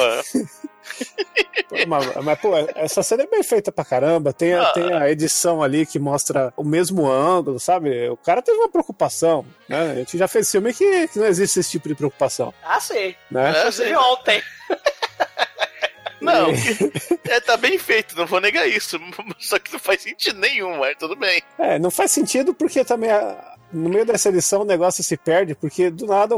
Pô, 1.69 1.75
Mas, 1.87 2.15
mas, 2.23 2.39
pô, 2.39 2.51
essa 2.75 3.01
cena 3.01 3.23
é 3.23 3.27
bem 3.27 3.41
feita 3.41 3.71
pra 3.71 3.85
caramba. 3.85 4.33
Tem 4.33 4.53
a, 4.53 4.63
Ah. 4.63 4.73
tem 4.73 4.93
a 4.93 5.09
edição 5.09 5.63
ali 5.63 5.85
que 5.85 5.97
mostra 5.97 6.53
o 6.57 6.63
mesmo 6.63 7.09
ângulo, 7.09 7.59
sabe? 7.59 8.09
O 8.09 8.17
cara 8.17 8.41
teve 8.41 8.57
uma 8.57 8.69
preocupação, 8.69 9.45
né? 9.67 9.91
A 9.91 9.95
gente 9.95 10.17
já 10.17 10.27
fez 10.27 10.51
filme 10.51 10.73
que, 10.73 11.07
que 11.07 11.19
não 11.19 11.25
existe 11.25 11.59
esse 11.59 11.71
tipo 11.71 11.87
de 11.87 11.95
preocupação, 11.95 12.53
Ah, 12.63 12.79
sei. 12.79 13.15
né? 13.31 13.53
É, 13.55 13.59
Inclusive 13.59 13.95
ontem. 13.95 14.41
Não, 16.21 16.47
é, 17.29 17.39
tá 17.41 17.57
bem 17.57 17.77
feito, 17.77 18.15
não 18.15 18.25
vou 18.25 18.39
negar 18.39 18.65
isso. 18.65 18.97
Só 19.39 19.59
que 19.59 19.73
não 19.73 19.79
faz 19.79 20.01
sentido 20.03 20.39
nenhum, 20.39 20.77
mas 20.77 20.95
tudo 20.97 21.17
bem. 21.17 21.43
É, 21.59 21.77
não 21.77 21.91
faz 21.91 22.11
sentido 22.11 22.53
porque 22.53 22.85
também 22.85 23.11
a- 23.11 23.52
no 23.73 23.89
meio 23.89 24.05
dessa 24.05 24.29
edição 24.29 24.61
o 24.61 24.65
negócio 24.65 25.03
se 25.03 25.17
perde, 25.17 25.55
porque 25.55 25.89
do 25.89 26.05
nada 26.05 26.35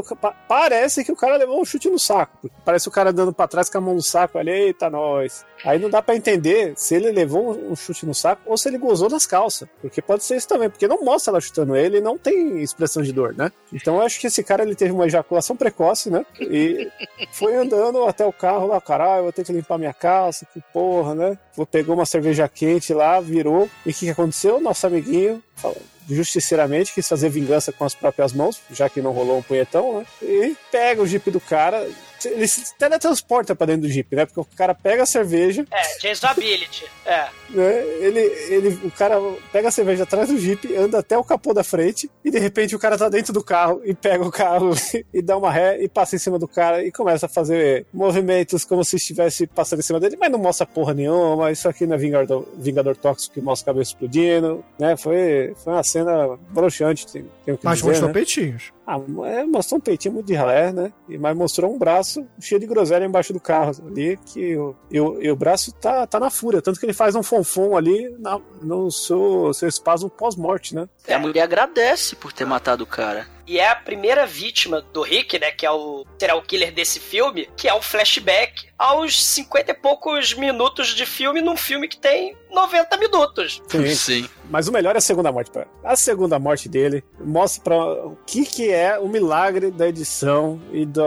parece 0.48 1.04
que 1.04 1.12
o 1.12 1.16
cara 1.16 1.36
levou 1.36 1.60
um 1.60 1.64
chute 1.64 1.88
no 1.88 1.98
saco. 1.98 2.50
Parece 2.64 2.88
o 2.88 2.90
cara 2.90 3.12
dando 3.12 3.32
pra 3.32 3.46
trás 3.46 3.68
com 3.68 3.78
a 3.78 3.80
mão 3.80 3.94
no 3.94 4.02
saco 4.02 4.38
ali, 4.38 4.50
eita 4.50 4.90
nós. 4.90 5.44
Aí 5.64 5.78
não 5.78 5.88
dá 5.90 6.02
pra 6.02 6.16
entender 6.16 6.74
se 6.76 6.94
ele 6.94 7.10
levou 7.10 7.56
um 7.70 7.74
chute 7.74 8.04
no 8.06 8.14
saco 8.14 8.42
ou 8.46 8.56
se 8.56 8.68
ele 8.68 8.78
gozou 8.78 9.08
nas 9.08 9.26
calças. 9.26 9.68
Porque 9.80 10.02
pode 10.02 10.24
ser 10.24 10.36
isso 10.36 10.48
também, 10.48 10.68
porque 10.68 10.88
não 10.88 11.02
mostra 11.02 11.32
ela 11.32 11.40
chutando 11.40 11.76
ele 11.76 12.00
não 12.00 12.18
tem 12.18 12.62
expressão 12.62 13.02
de 13.02 13.12
dor, 13.12 13.34
né? 13.34 13.50
Então 13.72 13.96
eu 13.96 14.02
acho 14.02 14.20
que 14.20 14.26
esse 14.26 14.42
cara 14.42 14.62
ele 14.62 14.74
teve 14.74 14.92
uma 14.92 15.06
ejaculação 15.06 15.56
precoce, 15.56 16.10
né? 16.10 16.24
E 16.40 16.90
foi 17.32 17.54
andando 17.56 18.04
até 18.04 18.24
o 18.24 18.32
carro 18.32 18.66
lá, 18.66 18.80
caralho, 18.80 19.24
vou 19.24 19.32
ter 19.32 19.44
que 19.44 19.52
limpar 19.52 19.78
minha 19.78 19.94
calça, 19.94 20.46
que 20.52 20.60
porra, 20.72 21.14
né? 21.14 21.38
Vou 21.54 21.66
uma 21.88 22.06
cerveja 22.06 22.48
quente 22.48 22.92
lá, 22.92 23.20
virou. 23.20 23.68
E 23.84 23.90
o 23.90 23.94
que, 23.94 24.06
que 24.06 24.10
aconteceu? 24.10 24.60
Nosso 24.60 24.86
amiguinho 24.86 25.42
falou, 25.54 25.80
justiceiramente 26.08 26.92
quis 26.92 27.08
fazer 27.08 27.28
vingança 27.28 27.72
com 27.72 27.84
as 27.84 27.94
próprias 27.94 28.32
mãos, 28.32 28.60
já 28.70 28.88
que 28.88 29.02
não 29.02 29.12
rolou 29.12 29.38
um 29.38 29.42
punhetão, 29.42 30.00
né? 30.00 30.06
E 30.22 30.56
pega 30.70 31.02
o 31.02 31.06
jipe 31.06 31.30
do 31.30 31.40
cara. 31.40 31.86
Ele 32.24 32.46
se 32.48 32.74
teletransporta 32.76 33.54
pra 33.54 33.66
dentro 33.66 33.82
do 33.82 33.88
jipe, 33.88 34.16
né? 34.16 34.26
Porque 34.26 34.40
o 34.40 34.46
cara 34.56 34.74
pega 34.74 35.02
a 35.02 35.06
cerveja, 35.06 35.64
É, 35.70 35.98
Jason 35.98 36.26
Ability. 36.26 36.86
É. 37.04 37.28
né? 37.50 37.82
Ele, 38.00 38.20
ele, 38.20 38.80
o 38.84 38.90
cara 38.90 39.16
pega 39.52 39.68
a 39.68 39.70
cerveja 39.70 40.04
atrás 40.04 40.28
do 40.28 40.38
jipe, 40.38 40.74
anda 40.76 40.98
até 40.98 41.16
o 41.16 41.24
capô 41.24 41.52
da 41.52 41.62
frente 41.64 42.10
e 42.24 42.30
de 42.30 42.38
repente 42.38 42.74
o 42.74 42.78
cara 42.78 42.96
tá 42.98 43.08
dentro 43.08 43.32
do 43.32 43.42
carro 43.42 43.80
e 43.84 43.94
pega 43.94 44.24
o 44.24 44.30
carro 44.30 44.70
e 45.12 45.22
dá 45.22 45.36
uma 45.36 45.50
ré 45.50 45.82
e 45.82 45.88
passa 45.88 46.16
em 46.16 46.18
cima 46.18 46.38
do 46.38 46.48
cara 46.48 46.84
e 46.84 46.90
começa 46.90 47.26
a 47.26 47.28
fazer 47.28 47.86
movimentos 47.92 48.64
como 48.64 48.84
se 48.84 48.96
estivesse 48.96 49.46
passando 49.46 49.80
em 49.80 49.82
cima 49.82 50.00
dele, 50.00 50.16
mas 50.18 50.30
não 50.30 50.38
mostra 50.38 50.66
porra 50.66 50.94
nenhuma. 50.94 51.50
Isso 51.50 51.68
aqui 51.68 51.86
não 51.86 51.94
é 51.94 51.98
Vingador, 51.98 52.46
Vingador 52.56 52.96
Tóxico 52.96 53.34
que 53.34 53.40
mostra 53.40 53.70
a 53.70 53.74
cabeça 53.74 53.90
explodindo, 53.90 54.64
né? 54.78 54.96
Foi, 54.96 55.54
foi 55.56 55.72
uma 55.72 55.82
cena 55.84 56.38
broxante, 56.50 57.06
tem, 57.06 57.26
tenho 57.44 57.58
que 57.58 57.64
Mas 57.64 57.78
dizer, 57.78 57.88
mostrou 57.90 58.08
né? 58.08 58.14
peitinhos. 58.14 58.75
Ah, 58.86 59.00
é, 59.26 59.44
mostrou 59.44 59.78
um 59.78 59.80
peitinho 59.80 60.14
muito 60.14 60.26
de 60.26 60.34
ralé, 60.34 60.72
né? 60.72 60.92
Mas 61.18 61.36
mostrou 61.36 61.74
um 61.74 61.78
braço 61.78 62.24
cheio 62.38 62.60
de 62.60 62.66
groselha 62.68 63.04
embaixo 63.04 63.32
do 63.32 63.40
carro 63.40 63.72
ali, 63.86 64.16
que 64.26 64.56
o, 64.56 64.76
e, 64.90 65.00
o, 65.00 65.20
e 65.22 65.28
o 65.30 65.34
braço 65.34 65.72
tá, 65.72 66.06
tá 66.06 66.20
na 66.20 66.30
fúria. 66.30 66.62
Tanto 66.62 66.78
que 66.78 66.86
ele 66.86 66.92
faz 66.92 67.16
um 67.16 67.22
fonfon 67.22 67.76
ali 67.76 68.08
na- 68.18 68.40
no 68.62 68.90
seu, 68.90 69.52
seu 69.52 69.68
espasmo 69.68 70.08
pós-morte, 70.08 70.74
né? 70.74 70.88
E 71.08 71.12
a 71.12 71.18
mulher 71.18 71.42
agradece 71.42 72.14
por 72.14 72.32
ter 72.32 72.44
matado 72.44 72.84
o 72.84 72.86
cara. 72.86 73.26
E 73.46 73.58
é 73.58 73.68
a 73.68 73.76
primeira 73.76 74.26
vítima 74.26 74.82
do 74.92 75.02
Rick, 75.02 75.38
né? 75.38 75.50
Que 75.52 75.64
é 75.64 75.70
o 75.70 76.04
serial 76.18 76.42
killer 76.42 76.72
desse 76.72 76.98
filme, 76.98 77.48
que 77.56 77.68
é 77.68 77.74
um 77.74 77.80
flashback 77.80 78.66
aos 78.76 79.24
50 79.24 79.70
e 79.70 79.74
poucos 79.74 80.34
minutos 80.34 80.88
de 80.88 81.06
filme 81.06 81.40
num 81.40 81.56
filme 81.56 81.88
que 81.88 81.96
tem 81.96 82.36
90 82.50 82.96
minutos. 82.96 83.62
Sim. 83.68 83.94
Sim. 83.94 84.28
Mas 84.50 84.66
o 84.68 84.72
melhor 84.72 84.94
é 84.94 84.98
a 84.98 85.00
segunda 85.00 85.30
morte. 85.30 85.50
A 85.84 85.96
segunda 85.96 86.38
morte 86.38 86.68
dele 86.68 87.04
mostra 87.20 87.62
pra, 87.62 87.76
o 87.76 88.18
que, 88.26 88.44
que 88.44 88.70
é 88.70 88.98
o 88.98 89.08
milagre 89.08 89.70
da 89.70 89.88
edição 89.88 90.60
e 90.72 90.84
da, 90.84 91.02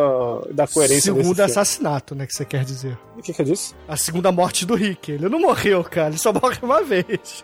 da 0.52 0.68
coerência 0.68 1.14
Segundo 1.14 1.40
assassinato, 1.42 2.16
né? 2.16 2.26
Que 2.26 2.34
você 2.34 2.46
quer 2.46 2.64
dizer. 2.64 2.98
O 3.18 3.22
que, 3.22 3.34
que 3.34 3.42
eu 3.42 3.46
disse? 3.46 3.76
A 3.88 3.98
segunda 3.98 4.32
morte 4.32 4.66
do 4.66 4.76
Rick. 4.76 5.12
Ele 5.12 5.28
não 5.28 5.40
morreu, 5.40 5.84
cara. 5.84 6.10
Ele 6.10 6.18
só 6.18 6.32
morre 6.32 6.58
uma 6.62 6.82
vez. 6.84 7.44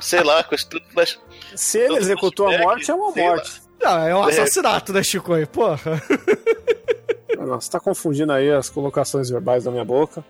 Sei 0.00 0.22
lá, 0.22 0.42
com 0.42 0.54
isso 0.54 0.68
tudo, 0.68 0.84
mas 0.94 1.18
Se 1.54 1.78
ele 1.78 1.96
executou 1.96 2.48
a 2.48 2.58
morte, 2.58 2.90
é 2.90 2.94
uma 2.94 3.12
sei 3.12 3.28
lá. 3.28 3.42
Não, 3.82 3.98
é 4.06 4.14
um 4.16 4.28
É. 4.28 4.30
assassinato, 4.32 4.92
né, 4.92 5.02
Chico? 5.02 5.32
aí? 5.34 5.44
Porra. 5.46 6.02
Você 7.44 7.70
tá 7.70 7.80
confundindo 7.80 8.32
aí 8.32 8.48
as 8.52 8.70
colocações 8.70 9.28
verbais 9.28 9.64
da 9.64 9.70
minha 9.72 9.84
boca. 9.84 10.24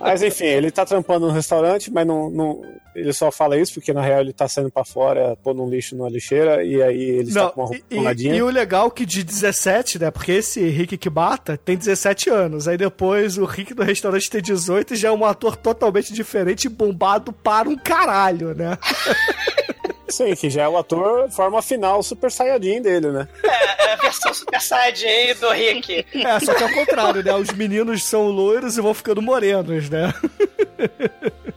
mas 0.00 0.22
enfim, 0.22 0.46
ele 0.46 0.70
tá 0.70 0.84
trampando 0.86 1.26
no 1.26 1.32
restaurante, 1.32 1.90
mas 1.92 2.06
não, 2.06 2.30
não- 2.30 2.62
ele 2.96 3.12
só 3.12 3.30
fala 3.30 3.58
isso 3.58 3.74
porque 3.74 3.92
na 3.92 4.00
real 4.00 4.20
ele 4.22 4.32
tá 4.32 4.48
saindo 4.48 4.70
pra 4.70 4.82
fora, 4.84 5.36
pondo 5.42 5.62
um 5.62 5.68
lixo 5.68 5.94
numa 5.94 6.08
lixeira 6.08 6.64
e 6.64 6.82
aí 6.82 7.02
ele 7.02 7.28
está 7.28 7.42
Não, 7.42 7.50
com 7.50 7.64
uma 7.90 8.12
e, 8.14 8.28
e- 8.32 8.36
e 8.36 8.42
o 8.42 8.48
legal 8.48 8.90
que 8.90 9.04
de 9.04 9.22
17, 9.22 9.98
né? 9.98 10.10
Porque 10.10 10.32
esse 10.32 10.66
Rick 10.70 10.96
Kibata 10.96 11.58
tem 11.58 11.76
17 11.76 12.30
anos. 12.30 12.66
Aí 12.66 12.78
depois 12.78 13.36
o 13.36 13.44
Rick 13.44 13.74
do 13.74 13.82
restaurante 13.82 14.30
tem 14.30 14.40
18 14.40 14.94
e 14.94 14.96
já 14.96 15.08
é 15.08 15.12
um 15.12 15.24
ator 15.26 15.54
totalmente 15.54 16.14
diferente 16.14 16.64
e 16.64 16.68
bombado 16.70 17.30
para 17.30 17.68
um 17.68 17.76
caralho, 17.76 18.54
né? 18.54 18.78
Sim, 20.14 20.32
que 20.36 20.48
já 20.48 20.62
é 20.62 20.68
o 20.68 20.76
ator 20.76 21.28
forma 21.28 21.60
final 21.60 22.00
Super 22.00 22.30
Saiyajin 22.30 22.80
dele, 22.80 23.10
né? 23.10 23.26
É, 23.42 23.86
é 23.88 23.92
a 23.94 23.96
versão 23.96 24.32
Super 24.32 24.60
Saiyajin 24.60 25.34
do 25.40 25.50
Rick. 25.50 26.06
É, 26.14 26.40
só 26.40 26.54
que 26.54 26.62
é 26.62 26.66
o 26.66 26.74
contrário, 26.74 27.20
né? 27.20 27.34
Os 27.34 27.50
meninos 27.50 28.04
são 28.04 28.28
loiros 28.28 28.78
e 28.78 28.80
vão 28.80 28.94
ficando 28.94 29.20
morenos, 29.20 29.90
né? 29.90 30.14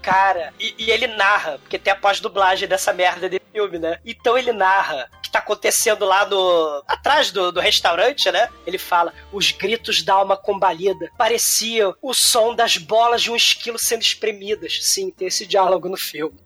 Cara, 0.01 0.51
e, 0.59 0.73
e 0.79 0.89
ele 0.89 1.05
narra, 1.05 1.59
porque 1.59 1.77
tem 1.77 1.93
a 1.93 1.95
pós-dublagem 1.95 2.67
dessa 2.67 2.91
merda 2.93 3.29
de 3.29 3.39
filme, 3.51 3.77
né? 3.77 3.99
Então 4.03 4.37
ele 4.37 4.51
narra 4.51 5.09
o 5.17 5.21
que 5.21 5.29
tá 5.29 5.39
acontecendo 5.39 6.05
lá 6.05 6.25
no. 6.25 6.83
atrás 6.87 7.31
do, 7.31 7.51
do 7.51 7.59
restaurante, 7.59 8.31
né? 8.31 8.49
Ele 8.65 8.77
fala: 8.77 9.13
os 9.31 9.51
gritos 9.51 10.01
da 10.03 10.13
alma 10.13 10.35
combalida 10.35 11.11
pareciam 11.15 11.95
o 12.01 12.13
som 12.13 12.55
das 12.55 12.77
bolas 12.77 13.21
de 13.21 13.29
um 13.29 13.35
esquilo 13.35 13.77
sendo 13.77 14.01
espremidas. 14.01 14.79
Sim, 14.81 15.11
tem 15.11 15.27
esse 15.27 15.45
diálogo 15.45 15.89
no 15.89 15.97
filme. 15.97 16.37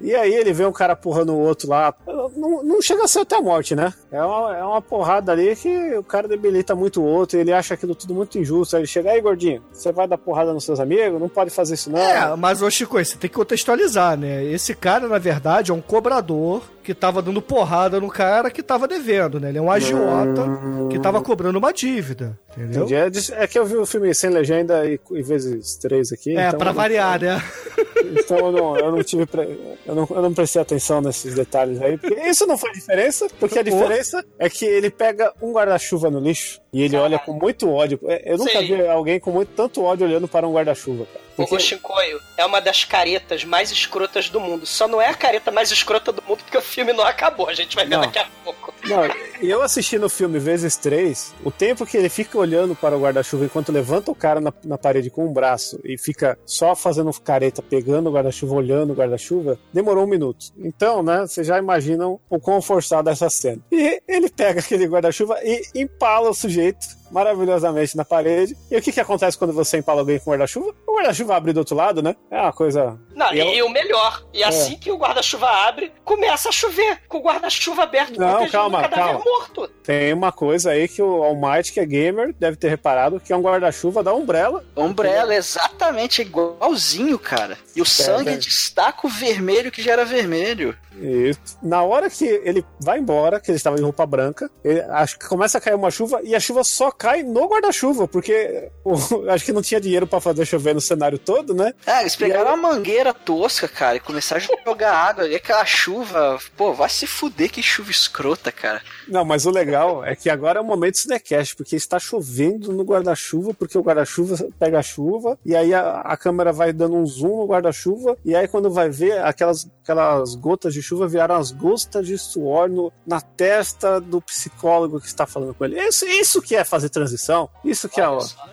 E 0.00 0.14
aí 0.14 0.34
ele 0.34 0.52
vê 0.52 0.66
um 0.66 0.72
cara 0.72 0.94
porrando 0.94 1.32
o 1.32 1.38
outro 1.38 1.68
lá. 1.68 1.94
Não, 2.36 2.62
não 2.62 2.82
chega 2.82 3.04
a 3.04 3.08
ser 3.08 3.20
até 3.20 3.36
a 3.36 3.40
morte, 3.40 3.74
né? 3.74 3.92
É 4.12 4.22
uma, 4.22 4.56
é 4.56 4.62
uma 4.62 4.82
porrada 4.82 5.32
ali 5.32 5.56
que 5.56 5.96
o 5.96 6.02
cara 6.02 6.28
debilita 6.28 6.74
muito 6.74 7.00
o 7.00 7.04
outro, 7.04 7.38
ele 7.38 7.52
acha 7.52 7.72
aquilo 7.72 7.94
tudo 7.94 8.12
muito 8.14 8.38
injusto. 8.38 8.76
Aí 8.76 8.82
ele 8.82 8.86
chega, 8.86 9.10
aí 9.10 9.20
gordinho, 9.20 9.62
você 9.72 9.92
vai 9.92 10.06
dar 10.06 10.18
porrada 10.18 10.52
nos 10.52 10.64
seus 10.64 10.78
amigos? 10.78 11.18
Não 11.18 11.28
pode 11.28 11.50
fazer 11.50 11.74
isso 11.74 11.90
não. 11.90 11.98
É, 11.98 12.36
mas 12.36 12.60
ô 12.60 12.70
Chico, 12.70 13.02
você 13.02 13.16
tem 13.16 13.30
que 13.30 13.36
contextualizar, 13.36 14.18
né? 14.18 14.44
Esse 14.44 14.74
cara, 14.74 15.08
na 15.08 15.18
verdade, 15.18 15.70
é 15.70 15.74
um 15.74 15.80
cobrador 15.80 16.62
que 16.84 16.94
tava 16.94 17.20
dando 17.22 17.40
porrada 17.42 17.98
no 17.98 18.08
cara 18.08 18.50
que 18.50 18.62
tava 18.62 18.86
devendo, 18.86 19.40
né? 19.40 19.48
Ele 19.48 19.58
é 19.58 19.62
um 19.62 19.70
agiota 19.70 20.42
que 20.90 20.98
tava 21.00 21.20
cobrando 21.22 21.58
uma 21.58 21.72
dívida, 21.72 22.38
entendeu? 22.56 22.84
Entendi. 22.84 23.32
É, 23.32 23.44
é 23.44 23.46
que 23.46 23.58
eu 23.58 23.64
vi 23.64 23.76
o 23.76 23.86
filme 23.86 24.14
sem 24.14 24.30
legenda 24.30 24.86
e, 24.86 25.00
e 25.12 25.22
vezes 25.22 25.76
três 25.76 26.12
aqui. 26.12 26.36
É, 26.36 26.48
então 26.48 26.58
pra 26.58 26.66
não- 26.72 26.74
variar, 26.74 27.20
né? 27.20 27.42
Então 28.06 28.36
eu 28.36 28.52
não, 28.52 28.76
eu 28.76 28.92
não 28.92 29.02
tive. 29.02 29.24
pre- 29.24 29.58
Eu 29.86 29.94
não, 29.94 30.06
eu 30.10 30.22
não 30.22 30.34
prestei 30.34 30.60
atenção 30.60 31.00
nesses 31.00 31.34
detalhes 31.34 31.80
aí. 31.80 31.96
Porque 31.96 32.20
isso 32.20 32.46
não 32.46 32.56
faz 32.58 32.74
diferença, 32.74 33.26
porque 33.40 33.58
a 33.58 33.62
diferença 33.62 34.22
é 34.38 34.48
que 34.50 34.64
ele 34.66 34.90
pega 34.90 35.32
um 35.40 35.52
guarda-chuva 35.52 36.10
no 36.10 36.20
lixo 36.20 36.60
e 36.72 36.82
ele 36.82 36.96
olha 36.96 37.18
com 37.18 37.32
muito 37.32 37.68
ódio. 37.70 37.98
É, 38.04 38.32
Eu 38.32 38.36
nunca 38.36 38.60
Sim. 38.60 38.66
vi 38.76 38.86
alguém 38.86 39.18
com 39.18 39.30
muito 39.30 39.48
tanto 39.56 39.82
ódio 39.82 40.06
olhando 40.06 40.28
para 40.28 40.46
um 40.46 40.52
guarda-chuva, 40.52 41.06
cara. 41.06 41.24
O 41.36 41.46
Porque- 41.46 41.58
Shinkoio 41.64 42.20
é 42.36 42.44
uma 42.46 42.60
das 42.60 42.84
caretas 42.84 43.44
mais 43.44 43.70
escrotas 43.72 44.28
do 44.28 44.40
mundo. 44.40 44.64
Só 44.66 44.86
não 44.86 45.00
é 45.00 45.08
a 45.08 45.14
careta 45.14 45.50
mais 45.50 45.70
escrota 45.70 46.12
do 46.12 46.22
mundo 46.22 46.38
porque 46.44 46.56
o 46.58 46.62
filme 46.62 46.92
não 46.92 47.04
acabou. 47.04 47.48
A 47.48 47.54
gente 47.54 47.74
vai 47.74 47.84
ver 47.86 47.96
Não. 47.96 48.02
daqui 48.02 48.18
a 48.18 48.26
pouco. 48.44 48.72
Não, 48.84 49.00
e 49.40 49.50
eu 49.50 49.62
assisti 49.62 49.98
no 49.98 50.08
filme 50.10 50.38
vezes 50.38 50.76
três, 50.76 51.34
o 51.42 51.50
tempo 51.50 51.86
que 51.86 51.96
ele 51.96 52.08
fica 52.10 52.36
olhando 52.38 52.74
para 52.76 52.94
o 52.96 53.00
guarda-chuva 53.00 53.46
enquanto 53.46 53.72
levanta 53.72 54.10
o 54.10 54.14
cara 54.14 54.40
na, 54.42 54.52
na 54.64 54.76
parede 54.76 55.08
com 55.10 55.24
um 55.26 55.32
braço 55.32 55.80
e 55.82 55.96
fica 55.96 56.38
só 56.44 56.76
fazendo 56.76 57.10
careta, 57.20 57.62
pegando 57.62 58.10
o 58.10 58.12
guarda-chuva, 58.12 58.54
olhando 58.56 58.92
o 58.92 58.96
guarda-chuva, 58.96 59.58
demorou 59.72 60.04
um 60.04 60.08
minuto. 60.08 60.46
Então, 60.58 61.02
né, 61.02 61.20
vocês 61.26 61.46
já 61.46 61.58
imaginam 61.58 62.20
o 62.28 62.38
quão 62.38 62.60
forçado 62.60 63.08
é 63.08 63.12
essa 63.12 63.30
cena. 63.30 63.60
E 63.72 64.02
ele 64.06 64.28
pega 64.28 64.60
aquele 64.60 64.86
guarda-chuva 64.86 65.38
e 65.42 65.62
empala 65.74 66.28
o 66.30 66.34
sujeito 66.34 66.86
maravilhosamente 67.14 67.96
na 67.96 68.04
parede. 68.04 68.56
E 68.70 68.76
o 68.76 68.82
que, 68.82 68.92
que 68.92 69.00
acontece 69.00 69.38
quando 69.38 69.52
você 69.52 69.78
empala 69.78 70.00
alguém 70.00 70.18
com 70.18 70.30
guarda-chuva? 70.32 70.74
O 70.86 70.96
guarda-chuva 70.96 71.36
abre 71.36 71.52
do 71.52 71.58
outro 71.58 71.76
lado, 71.76 72.02
né? 72.02 72.16
É 72.30 72.40
uma 72.40 72.52
coisa. 72.52 72.98
Não, 73.14 73.32
E 73.32 73.36
e, 73.36 73.40
ela- 73.40 73.50
e 73.54 73.62
o 73.62 73.68
melhor, 73.68 74.24
e 74.32 74.42
É. 74.42 74.46
assim 74.46 74.76
que 74.76 74.90
o 74.90 74.96
guarda-chuva 74.98 75.48
abre, 75.48 75.92
começa 76.04 76.48
a 76.48 76.52
chover, 76.52 77.02
com 77.08 77.18
o 77.18 77.22
guarda-chuva 77.22 77.84
aberto 77.84 78.18
Não, 78.18 78.48
calma, 78.48 78.88
calma. 78.88 79.22
morto. 79.24 79.68
Tem 79.82 80.12
uma 80.12 80.32
coisa 80.32 80.70
aí 80.70 80.88
que 80.88 81.00
o 81.02 81.22
Almighty, 81.22 81.72
que 81.72 81.80
é 81.80 81.86
gamer, 81.86 82.34
deve 82.38 82.56
ter 82.56 82.68
reparado, 82.68 83.20
que 83.20 83.32
é 83.32 83.36
um 83.36 83.42
guarda-chuva 83.42 84.02
da 84.02 84.12
Umbrella. 84.12 84.64
Umbrella, 84.76 85.34
exatamente 85.34 86.22
igualzinho, 86.22 87.18
cara. 87.18 87.56
E 87.76 87.80
o 87.82 87.84
sangue 87.86 88.30
é. 88.30 88.36
destaca 88.36 89.06
o 89.06 89.10
vermelho 89.10 89.70
que 89.70 89.82
já 89.82 89.92
era 89.92 90.04
vermelho. 90.04 90.76
E 90.96 91.32
na 91.62 91.82
hora 91.82 92.08
que 92.08 92.24
ele 92.24 92.64
vai 92.80 92.98
embora, 92.98 93.40
que 93.40 93.50
ele 93.50 93.56
estava 93.56 93.76
de 93.76 93.82
roupa 93.82 94.06
branca, 94.06 94.48
ele, 94.64 94.80
acho 94.82 95.18
que 95.18 95.26
começa 95.28 95.58
a 95.58 95.60
cair 95.60 95.74
uma 95.74 95.90
chuva 95.90 96.20
e 96.22 96.34
a 96.34 96.40
chuva 96.40 96.62
só 96.62 96.90
cai 97.04 97.22
no 97.22 97.46
guarda-chuva, 97.46 98.08
porque 98.08 98.70
acho 99.28 99.44
que 99.44 99.52
não 99.52 99.60
tinha 99.60 99.80
dinheiro 99.80 100.06
pra 100.06 100.20
fazer 100.20 100.46
chover 100.46 100.74
no 100.74 100.80
cenário 100.80 101.18
todo, 101.18 101.52
né? 101.54 101.74
Ah, 101.86 102.00
eles 102.00 102.16
pegaram 102.16 102.50
aí- 102.50 102.56
uma 102.58 102.70
mangueira 102.70 103.12
tosca, 103.12 103.68
cara, 103.68 103.96
e 103.96 104.00
começaram 104.00 104.42
a 104.42 104.64
jogar 104.70 104.92
água. 104.94 105.28
E 105.28 105.34
aquela 105.34 105.64
chuva, 105.66 106.38
pô, 106.56 106.72
vai 106.72 106.88
se 106.88 107.06
fuder 107.06 107.50
que 107.50 107.62
chuva 107.62 107.90
escrota, 107.90 108.50
cara. 108.50 108.80
Não, 109.06 109.24
mas 109.24 109.44
o 109.44 109.50
legal 109.50 110.04
é 110.04 110.16
que 110.16 110.30
agora 110.30 110.58
é 110.58 110.62
o 110.62 110.64
momento 110.64 110.96
Cinecast, 110.98 111.54
porque 111.56 111.76
está 111.76 111.98
chovendo 111.98 112.72
no 112.72 112.82
guarda-chuva, 112.84 113.52
porque 113.52 113.76
o 113.76 113.82
guarda-chuva 113.82 114.36
pega 114.58 114.78
a 114.78 114.82
chuva, 114.82 115.38
e 115.44 115.54
aí 115.54 115.74
a, 115.74 116.00
a 116.00 116.16
câmera 116.16 116.52
vai 116.52 116.72
dando 116.72 116.96
um 116.96 117.04
zoom 117.06 117.36
no 117.40 117.46
guarda-chuva, 117.46 118.16
e 118.24 118.34
aí 118.34 118.48
quando 118.48 118.70
vai 118.70 118.88
ver, 118.88 119.18
aquelas, 119.24 119.68
aquelas 119.82 120.34
gotas 120.34 120.72
de 120.72 120.80
chuva 120.80 121.06
viraram 121.06 121.34
as 121.36 121.50
gotas 121.50 122.06
de 122.06 122.16
suor 122.16 122.68
no, 122.70 122.90
na 123.06 123.20
testa 123.20 124.00
do 124.00 124.22
psicólogo 124.22 125.00
que 125.00 125.06
está 125.06 125.26
falando 125.26 125.52
com 125.54 125.64
ele. 125.64 125.78
Isso, 125.80 126.06
isso 126.06 126.40
que 126.40 126.56
é 126.56 126.64
fazer 126.64 126.83
transição, 126.88 127.48
isso 127.64 127.88
que 127.88 128.00
é. 128.00 128.04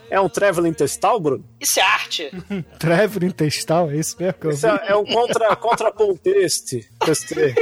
É 0.10 0.20
um 0.20 0.28
traveling 0.28 0.74
testal, 0.74 1.20
Bruno? 1.20 1.46
Isso 1.60 1.80
é 1.80 1.84
arte. 1.84 2.32
Trevor 2.80 3.24
intestal, 3.24 3.90
é 3.90 3.98
isso 3.98 4.16
mesmo 4.20 4.34
que 4.34 4.48
eu 4.48 4.52
Isso 4.52 4.68
é, 4.68 4.88
é 4.88 4.96
um 4.96 5.06
contra, 5.06 5.56
contraponteste. 5.56 6.90
Teste. 7.00 7.56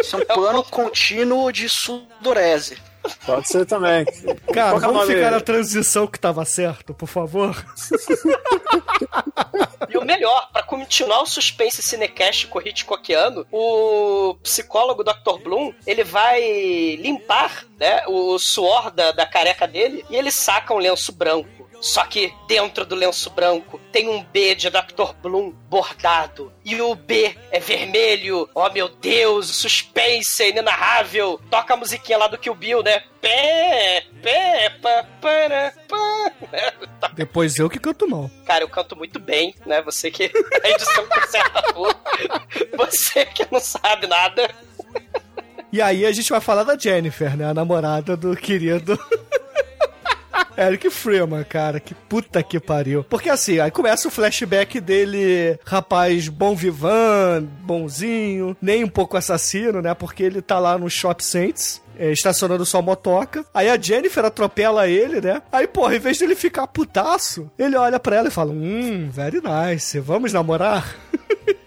Isso 0.00 0.16
é 0.16 0.18
um 0.18 0.26
plano 0.26 0.64
contínuo 0.64 1.52
de 1.52 1.68
sudorese. 1.68 2.76
Pode 3.24 3.48
ser 3.48 3.66
também. 3.66 4.04
Cara, 4.52 4.72
Qual 4.78 4.82
é 4.82 4.88
o 4.88 4.92
vamos 4.92 5.06
ficar 5.06 5.30
na 5.30 5.40
transição 5.40 6.06
que 6.06 6.18
tava 6.18 6.44
certo, 6.44 6.92
por 6.94 7.06
favor. 7.08 7.64
E 9.88 9.96
o 9.96 10.04
melhor, 10.04 10.50
pra 10.52 10.62
continuar 10.62 11.22
o 11.22 11.26
suspense 11.26 11.82
cinecástico 11.82 12.60
Hitchcockiano, 12.60 13.46
o 13.50 14.36
psicólogo 14.42 15.02
Dr. 15.02 15.42
Bloom, 15.42 15.72
ele 15.86 16.04
vai 16.04 16.96
limpar 16.96 17.64
né, 17.78 18.04
o 18.06 18.38
suor 18.38 18.90
da, 18.90 19.12
da 19.12 19.26
careca 19.26 19.66
dele 19.66 20.04
e 20.10 20.16
ele 20.16 20.30
saca 20.30 20.74
um 20.74 20.78
lenço 20.78 21.12
branco. 21.12 21.69
Só 21.80 22.04
que 22.04 22.32
dentro 22.46 22.84
do 22.84 22.94
lenço 22.94 23.30
branco 23.30 23.80
tem 23.90 24.08
um 24.08 24.22
B 24.22 24.54
de 24.54 24.68
Dr. 24.68 25.14
Bloom 25.22 25.50
bordado. 25.68 26.52
E 26.64 26.80
o 26.80 26.94
B 26.94 27.34
é 27.50 27.58
vermelho. 27.58 28.48
Oh 28.54 28.68
meu 28.70 28.88
Deus, 28.88 29.46
suspense 29.48 30.42
é 30.42 30.50
inenarrável. 30.50 31.40
Toca 31.50 31.74
a 31.74 31.76
musiquinha 31.76 32.18
lá 32.18 32.28
do 32.28 32.36
Kill 32.36 32.54
Bill, 32.54 32.82
né? 32.82 33.02
Pé, 33.20 34.04
pé, 34.22 34.70
pá, 34.82 35.06
para, 35.20 35.74
pá. 35.88 37.10
Depois 37.14 37.58
eu 37.58 37.70
que 37.70 37.78
canto 37.78 38.08
mal. 38.08 38.30
Cara, 38.44 38.62
eu 38.62 38.68
canto 38.68 38.94
muito 38.94 39.18
bem, 39.18 39.54
né? 39.64 39.80
Você 39.82 40.10
que 40.10 40.30
a 40.62 40.68
edição 40.68 41.06
conserta 41.06 41.62
tudo. 41.72 41.96
Você 42.76 43.24
que 43.24 43.46
não 43.50 43.60
sabe 43.60 44.06
nada. 44.06 44.50
E 45.72 45.80
aí 45.80 46.04
a 46.04 46.12
gente 46.12 46.30
vai 46.30 46.40
falar 46.40 46.64
da 46.64 46.76
Jennifer, 46.76 47.36
né? 47.36 47.46
A 47.46 47.54
namorada 47.54 48.16
do 48.16 48.36
querido. 48.36 48.98
Eric 50.56 50.90
Freeman, 50.90 51.44
cara, 51.44 51.80
que 51.80 51.94
puta 51.94 52.42
que 52.42 52.58
pariu. 52.60 53.04
Porque 53.04 53.28
assim, 53.28 53.58
aí 53.58 53.70
começa 53.70 54.08
o 54.08 54.10
flashback 54.10 54.80
dele, 54.80 55.58
rapaz 55.64 56.28
bom 56.28 56.54
vivan, 56.54 57.44
bonzinho, 57.62 58.56
nem 58.60 58.84
um 58.84 58.88
pouco 58.88 59.16
assassino, 59.16 59.80
né? 59.82 59.94
Porque 59.94 60.22
ele 60.22 60.42
tá 60.42 60.58
lá 60.58 60.76
no 60.78 60.88
Shop 60.90 61.22
Saints. 61.24 61.80
é, 61.98 62.10
estacionando 62.12 62.64
sua 62.64 62.80
motoca. 62.80 63.44
Aí 63.52 63.68
a 63.68 63.78
Jennifer 63.78 64.24
atropela 64.24 64.88
ele, 64.88 65.20
né? 65.20 65.42
Aí, 65.52 65.66
porra, 65.66 65.96
em 65.96 65.98
vez 65.98 66.16
dele 66.18 66.34
ficar 66.34 66.66
putaço, 66.66 67.50
ele 67.58 67.76
olha 67.76 68.00
pra 68.00 68.16
ela 68.16 68.28
e 68.28 68.30
fala: 68.30 68.52
Hum, 68.52 69.10
very 69.10 69.40
nice, 69.42 70.00
vamos 70.00 70.32
namorar? 70.32 70.96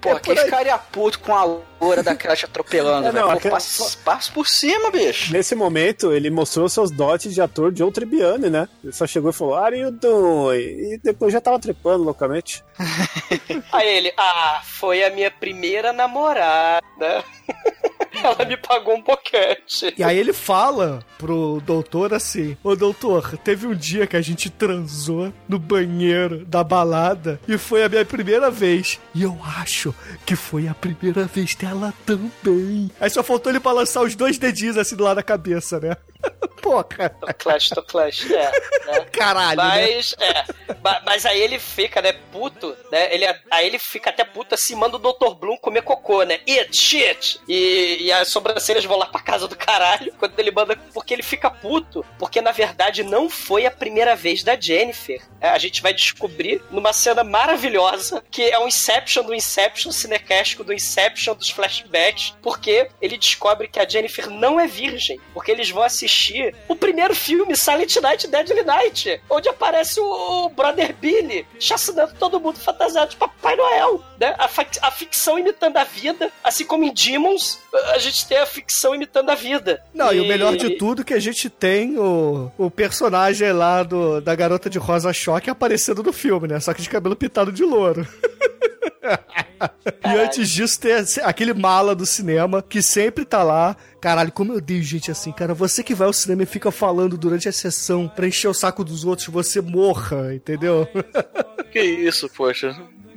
Pô, 0.00 0.18
quem 0.20 0.36
ficaria 0.36 0.76
puto 0.78 1.18
com 1.20 1.34
a 1.34 1.44
loura 1.44 2.02
daquela 2.02 2.34
te 2.36 2.44
atropelando, 2.44 3.08
É, 3.08 3.12
velho? 3.12 3.28
aquela- 3.30 3.54
passa, 3.56 3.98
passa 4.04 4.32
por 4.32 4.46
cima, 4.48 4.90
bicho. 4.90 5.32
Nesse 5.32 5.54
momento, 5.54 6.12
ele 6.12 6.30
mostrou 6.30 6.68
seus 6.68 6.90
dotes 6.90 7.34
de 7.34 7.40
ator 7.42 7.70
John 7.72 7.90
Tribbiani, 7.90 8.48
né? 8.50 8.68
Ele 8.82 8.92
só 8.92 9.06
chegou 9.06 9.30
e 9.30 9.32
falou, 9.34 9.54
Are 9.54 9.78
you 9.78 9.90
doing? 9.90 10.58
E 10.94 11.00
depois 11.02 11.32
já 11.32 11.40
tava 11.40 11.58
trepando 11.58 12.04
loucamente. 12.04 12.64
Aí 13.72 13.96
ele, 13.96 14.12
ah, 14.16 14.62
foi 14.64 15.04
a 15.04 15.10
minha 15.10 15.30
primeira 15.30 15.92
namorada. 15.92 17.24
Ela 18.38 18.44
me 18.46 18.56
pagou 18.56 18.96
um 18.96 19.02
boquete. 19.02 19.94
E 19.98 20.02
aí 20.02 20.16
ele 20.16 20.32
fala 20.32 21.00
pro 21.18 21.60
doutor 21.64 22.14
assim: 22.14 22.56
Ô 22.64 22.74
doutor, 22.74 23.36
teve 23.38 23.66
um 23.66 23.74
dia 23.74 24.06
que 24.06 24.16
a 24.16 24.22
gente 24.22 24.48
transou 24.48 25.32
no 25.46 25.58
banheiro 25.58 26.44
da 26.46 26.64
balada 26.64 27.38
e 27.46 27.58
foi 27.58 27.84
a 27.84 27.88
minha 27.88 28.04
primeira 28.04 28.50
vez. 28.50 28.98
E 29.14 29.22
eu 29.22 29.38
acho 29.58 29.94
que 30.24 30.34
foi 30.34 30.66
a 30.66 30.74
primeira 30.74 31.24
vez 31.26 31.54
dela 31.54 31.92
também. 32.06 32.90
Aí 32.98 33.10
só 33.10 33.22
faltou 33.22 33.52
ele 33.52 33.60
balançar 33.60 34.02
os 34.02 34.16
dois 34.16 34.38
dedinhos 34.38 34.78
assim 34.78 34.96
do 34.96 35.04
lado 35.04 35.16
da 35.16 35.22
cabeça, 35.22 35.78
né? 35.78 35.96
Porra. 36.62 37.10
Tô 37.20 37.26
clash, 37.34 37.68
tô 37.68 37.82
clash, 37.82 38.30
é. 38.30 38.50
Né? 38.90 39.00
Caralho. 39.12 39.56
né? 39.62 39.64
Mas, 39.68 40.16
é. 40.18 40.44
ma- 40.82 41.02
Mas 41.04 41.26
aí 41.26 41.38
ele 41.40 41.58
fica, 41.58 42.00
né, 42.00 42.12
puto, 42.32 42.74
né? 42.90 43.12
Ele, 43.14 43.26
aí 43.50 43.66
ele 43.66 43.78
fica 43.78 44.08
até 44.08 44.24
puto 44.24 44.54
assim, 44.54 44.74
manda 44.74 44.96
o 44.96 44.98
Dr. 44.98 45.34
Bloom 45.38 45.58
comer 45.58 45.82
cocô, 45.82 46.22
né? 46.22 46.40
It, 46.48 46.74
shit! 46.74 47.38
E, 47.46 47.98
e 48.04 48.12
as 48.12 48.28
sobrancelhas 48.28 48.84
vão 48.86 48.96
lá 48.96 49.04
pra 49.06 49.20
casa 49.20 49.46
do 49.46 49.54
caralho 49.56 50.14
quando 50.18 50.38
ele 50.38 50.50
manda. 50.50 50.74
Porque 50.94 51.12
ele 51.12 51.22
fica 51.22 51.50
puto. 51.50 52.04
Porque 52.18 52.40
na 52.40 52.50
verdade 52.52 53.02
não 53.02 53.28
foi 53.28 53.66
a 53.66 53.70
primeira 53.70 54.16
vez 54.16 54.42
da 54.42 54.58
Jennifer. 54.58 55.20
É, 55.42 55.50
a 55.50 55.58
gente 55.58 55.82
vai 55.82 55.92
descobrir 55.92 56.62
numa 56.70 56.94
cena 56.94 57.22
maravilhosa 57.22 58.24
que 58.30 58.42
é 58.42 58.58
um 58.58 58.66
Inception 58.68 59.22
do 59.24 59.34
Inception 59.34 59.92
cinecástico 59.92 60.64
do 60.64 60.72
Inception 60.72 61.34
dos 61.34 61.50
flashbacks. 61.50 62.34
Porque 62.40 62.88
ele 63.02 63.18
descobre 63.18 63.68
que 63.68 63.78
a 63.78 63.86
Jennifer 63.86 64.30
não 64.30 64.58
é 64.58 64.66
virgem. 64.66 65.20
Porque 65.34 65.50
eles 65.50 65.68
vão 65.68 65.82
assistir 65.82 66.13
o 66.68 66.76
primeiro 66.76 67.14
filme, 67.14 67.56
Silent 67.56 67.96
Night, 67.96 68.26
Deadly 68.26 68.62
Night, 68.62 69.20
onde 69.28 69.48
aparece 69.48 70.00
o, 70.00 70.04
o 70.44 70.48
Brother 70.48 70.94
Billy 70.94 71.46
chacinando 71.58 72.14
todo 72.18 72.40
mundo 72.40 72.58
fantasiado 72.58 73.10
de 73.10 73.16
Papai 73.16 73.56
Noel. 73.56 74.02
Né? 74.18 74.34
A, 74.38 74.48
a 74.86 74.90
ficção 74.90 75.38
imitando 75.38 75.76
a 75.76 75.84
vida, 75.84 76.30
assim 76.42 76.64
como 76.64 76.84
em 76.84 76.92
Demons, 76.92 77.58
a 77.94 77.98
gente 77.98 78.26
tem 78.26 78.38
a 78.38 78.46
ficção 78.46 78.94
imitando 78.94 79.30
a 79.30 79.34
vida. 79.34 79.82
Não, 79.92 80.12
e 80.12 80.20
o 80.20 80.26
melhor 80.26 80.56
de 80.56 80.70
tudo 80.76 81.02
é 81.02 81.04
que 81.04 81.14
a 81.14 81.20
gente 81.20 81.50
tem 81.50 81.98
o, 81.98 82.50
o 82.56 82.70
personagem 82.70 83.52
lá 83.52 83.82
do, 83.82 84.20
da 84.20 84.34
garota 84.34 84.70
de 84.70 84.78
rosa 84.78 85.12
choque 85.12 85.50
aparecendo 85.50 86.02
no 86.02 86.12
filme, 86.12 86.48
né? 86.48 86.60
Só 86.60 86.72
que 86.72 86.82
de 86.82 86.88
cabelo 86.88 87.16
pintado 87.16 87.52
de 87.52 87.64
louro. 87.64 88.06
e 90.04 90.18
antes 90.18 90.48
disso 90.48 90.80
tem 90.80 90.92
aquele 91.22 91.52
mala 91.52 91.94
do 91.94 92.06
cinema 92.06 92.62
que 92.62 92.82
sempre 92.82 93.24
tá 93.24 93.42
lá. 93.42 93.76
Caralho, 94.04 94.30
como 94.30 94.52
eu 94.52 94.58
odeio 94.58 94.82
gente 94.82 95.10
assim, 95.10 95.32
cara. 95.32 95.54
Você 95.54 95.82
que 95.82 95.94
vai 95.94 96.06
ao 96.06 96.12
cinema 96.12 96.42
e 96.42 96.46
fica 96.46 96.70
falando 96.70 97.16
durante 97.16 97.48
a 97.48 97.52
sessão 97.52 98.06
pra 98.06 98.26
encher 98.28 98.48
o 98.48 98.52
saco 98.52 98.84
dos 98.84 99.02
outros, 99.02 99.28
você 99.28 99.62
morra, 99.62 100.34
entendeu? 100.34 100.86
Que 101.72 101.80
isso, 101.80 102.28
poxa. 102.28 102.68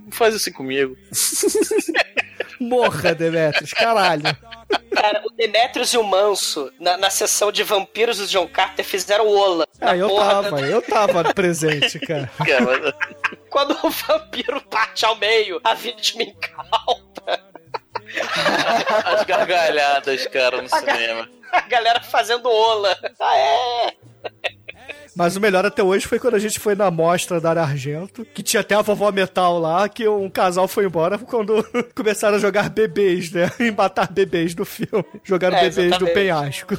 Não 0.06 0.12
faz 0.12 0.34
assim 0.34 0.52
comigo. 0.52 0.98
morra, 2.60 3.14
Demetrius, 3.14 3.72
caralho. 3.74 4.24
Cara, 4.92 5.22
o 5.26 5.30
Demetrius 5.36 5.94
e 5.94 5.98
o 5.98 6.04
Manso, 6.04 6.72
na, 6.80 6.98
na 6.98 7.10
sessão 7.10 7.52
de 7.52 7.64
vampiros 7.64 8.18
do 8.18 8.26
John 8.28 8.48
Carter, 8.48 8.84
fizeram 8.84 9.28
ola. 9.28 9.68
Ah, 9.80 9.96
eu 9.96 10.08
porra 10.10 10.30
tava, 10.30 10.52
da- 10.62 10.68
eu 10.68 10.82
tava 10.82 11.34
presente, 11.34 12.00
cara. 12.00 12.32
Quando 13.52 13.78
o 13.84 13.90
vampiro 13.90 14.62
parte 14.62 15.06
ao 15.06 15.16
meio, 15.18 15.60
a 15.64 15.74
vítima 15.74 16.24
encalpa. 16.24 17.07
As 19.05 19.24
gargalhadas, 19.26 20.26
cara, 20.28 20.62
no 20.62 20.70
cinema. 20.70 21.28
A 21.51 21.62
galera 21.62 22.01
fazendo 22.01 22.49
ola. 22.49 22.97
Ah, 23.20 23.38
é? 23.38 23.93
Mas 25.16 25.36
o 25.36 25.41
melhor 25.41 25.66
até 25.66 25.82
hoje 25.82 26.05
foi 26.05 26.20
quando 26.20 26.36
a 26.36 26.39
gente 26.39 26.60
foi 26.60 26.76
na 26.76 26.91
mostra 26.91 27.41
da 27.41 27.49
Área 27.49 27.62
Argento, 27.64 28.24
que 28.24 28.43
tinha 28.43 28.62
até 28.62 28.76
a 28.76 28.82
vovó 28.84 29.12
metal 29.12 29.58
lá, 29.58 29.89
que 29.89 30.08
um 30.08 30.30
casal 30.30 30.68
foi 30.68 30.86
embora 30.86 31.18
quando 31.18 31.64
começaram 31.95 32.36
a 32.36 32.39
jogar 32.39 32.70
bebês, 32.70 33.32
né? 33.32 33.49
E 33.60 33.72
matar 33.72 34.12
bebês 34.12 34.53
no 34.55 34.64
filme. 34.66 35.05
Jogaram 35.24 35.58
É, 35.58 35.62
bebês 35.62 35.76
no 35.78 35.84
exatamente. 36.08 36.14
penhasco. 36.14 36.74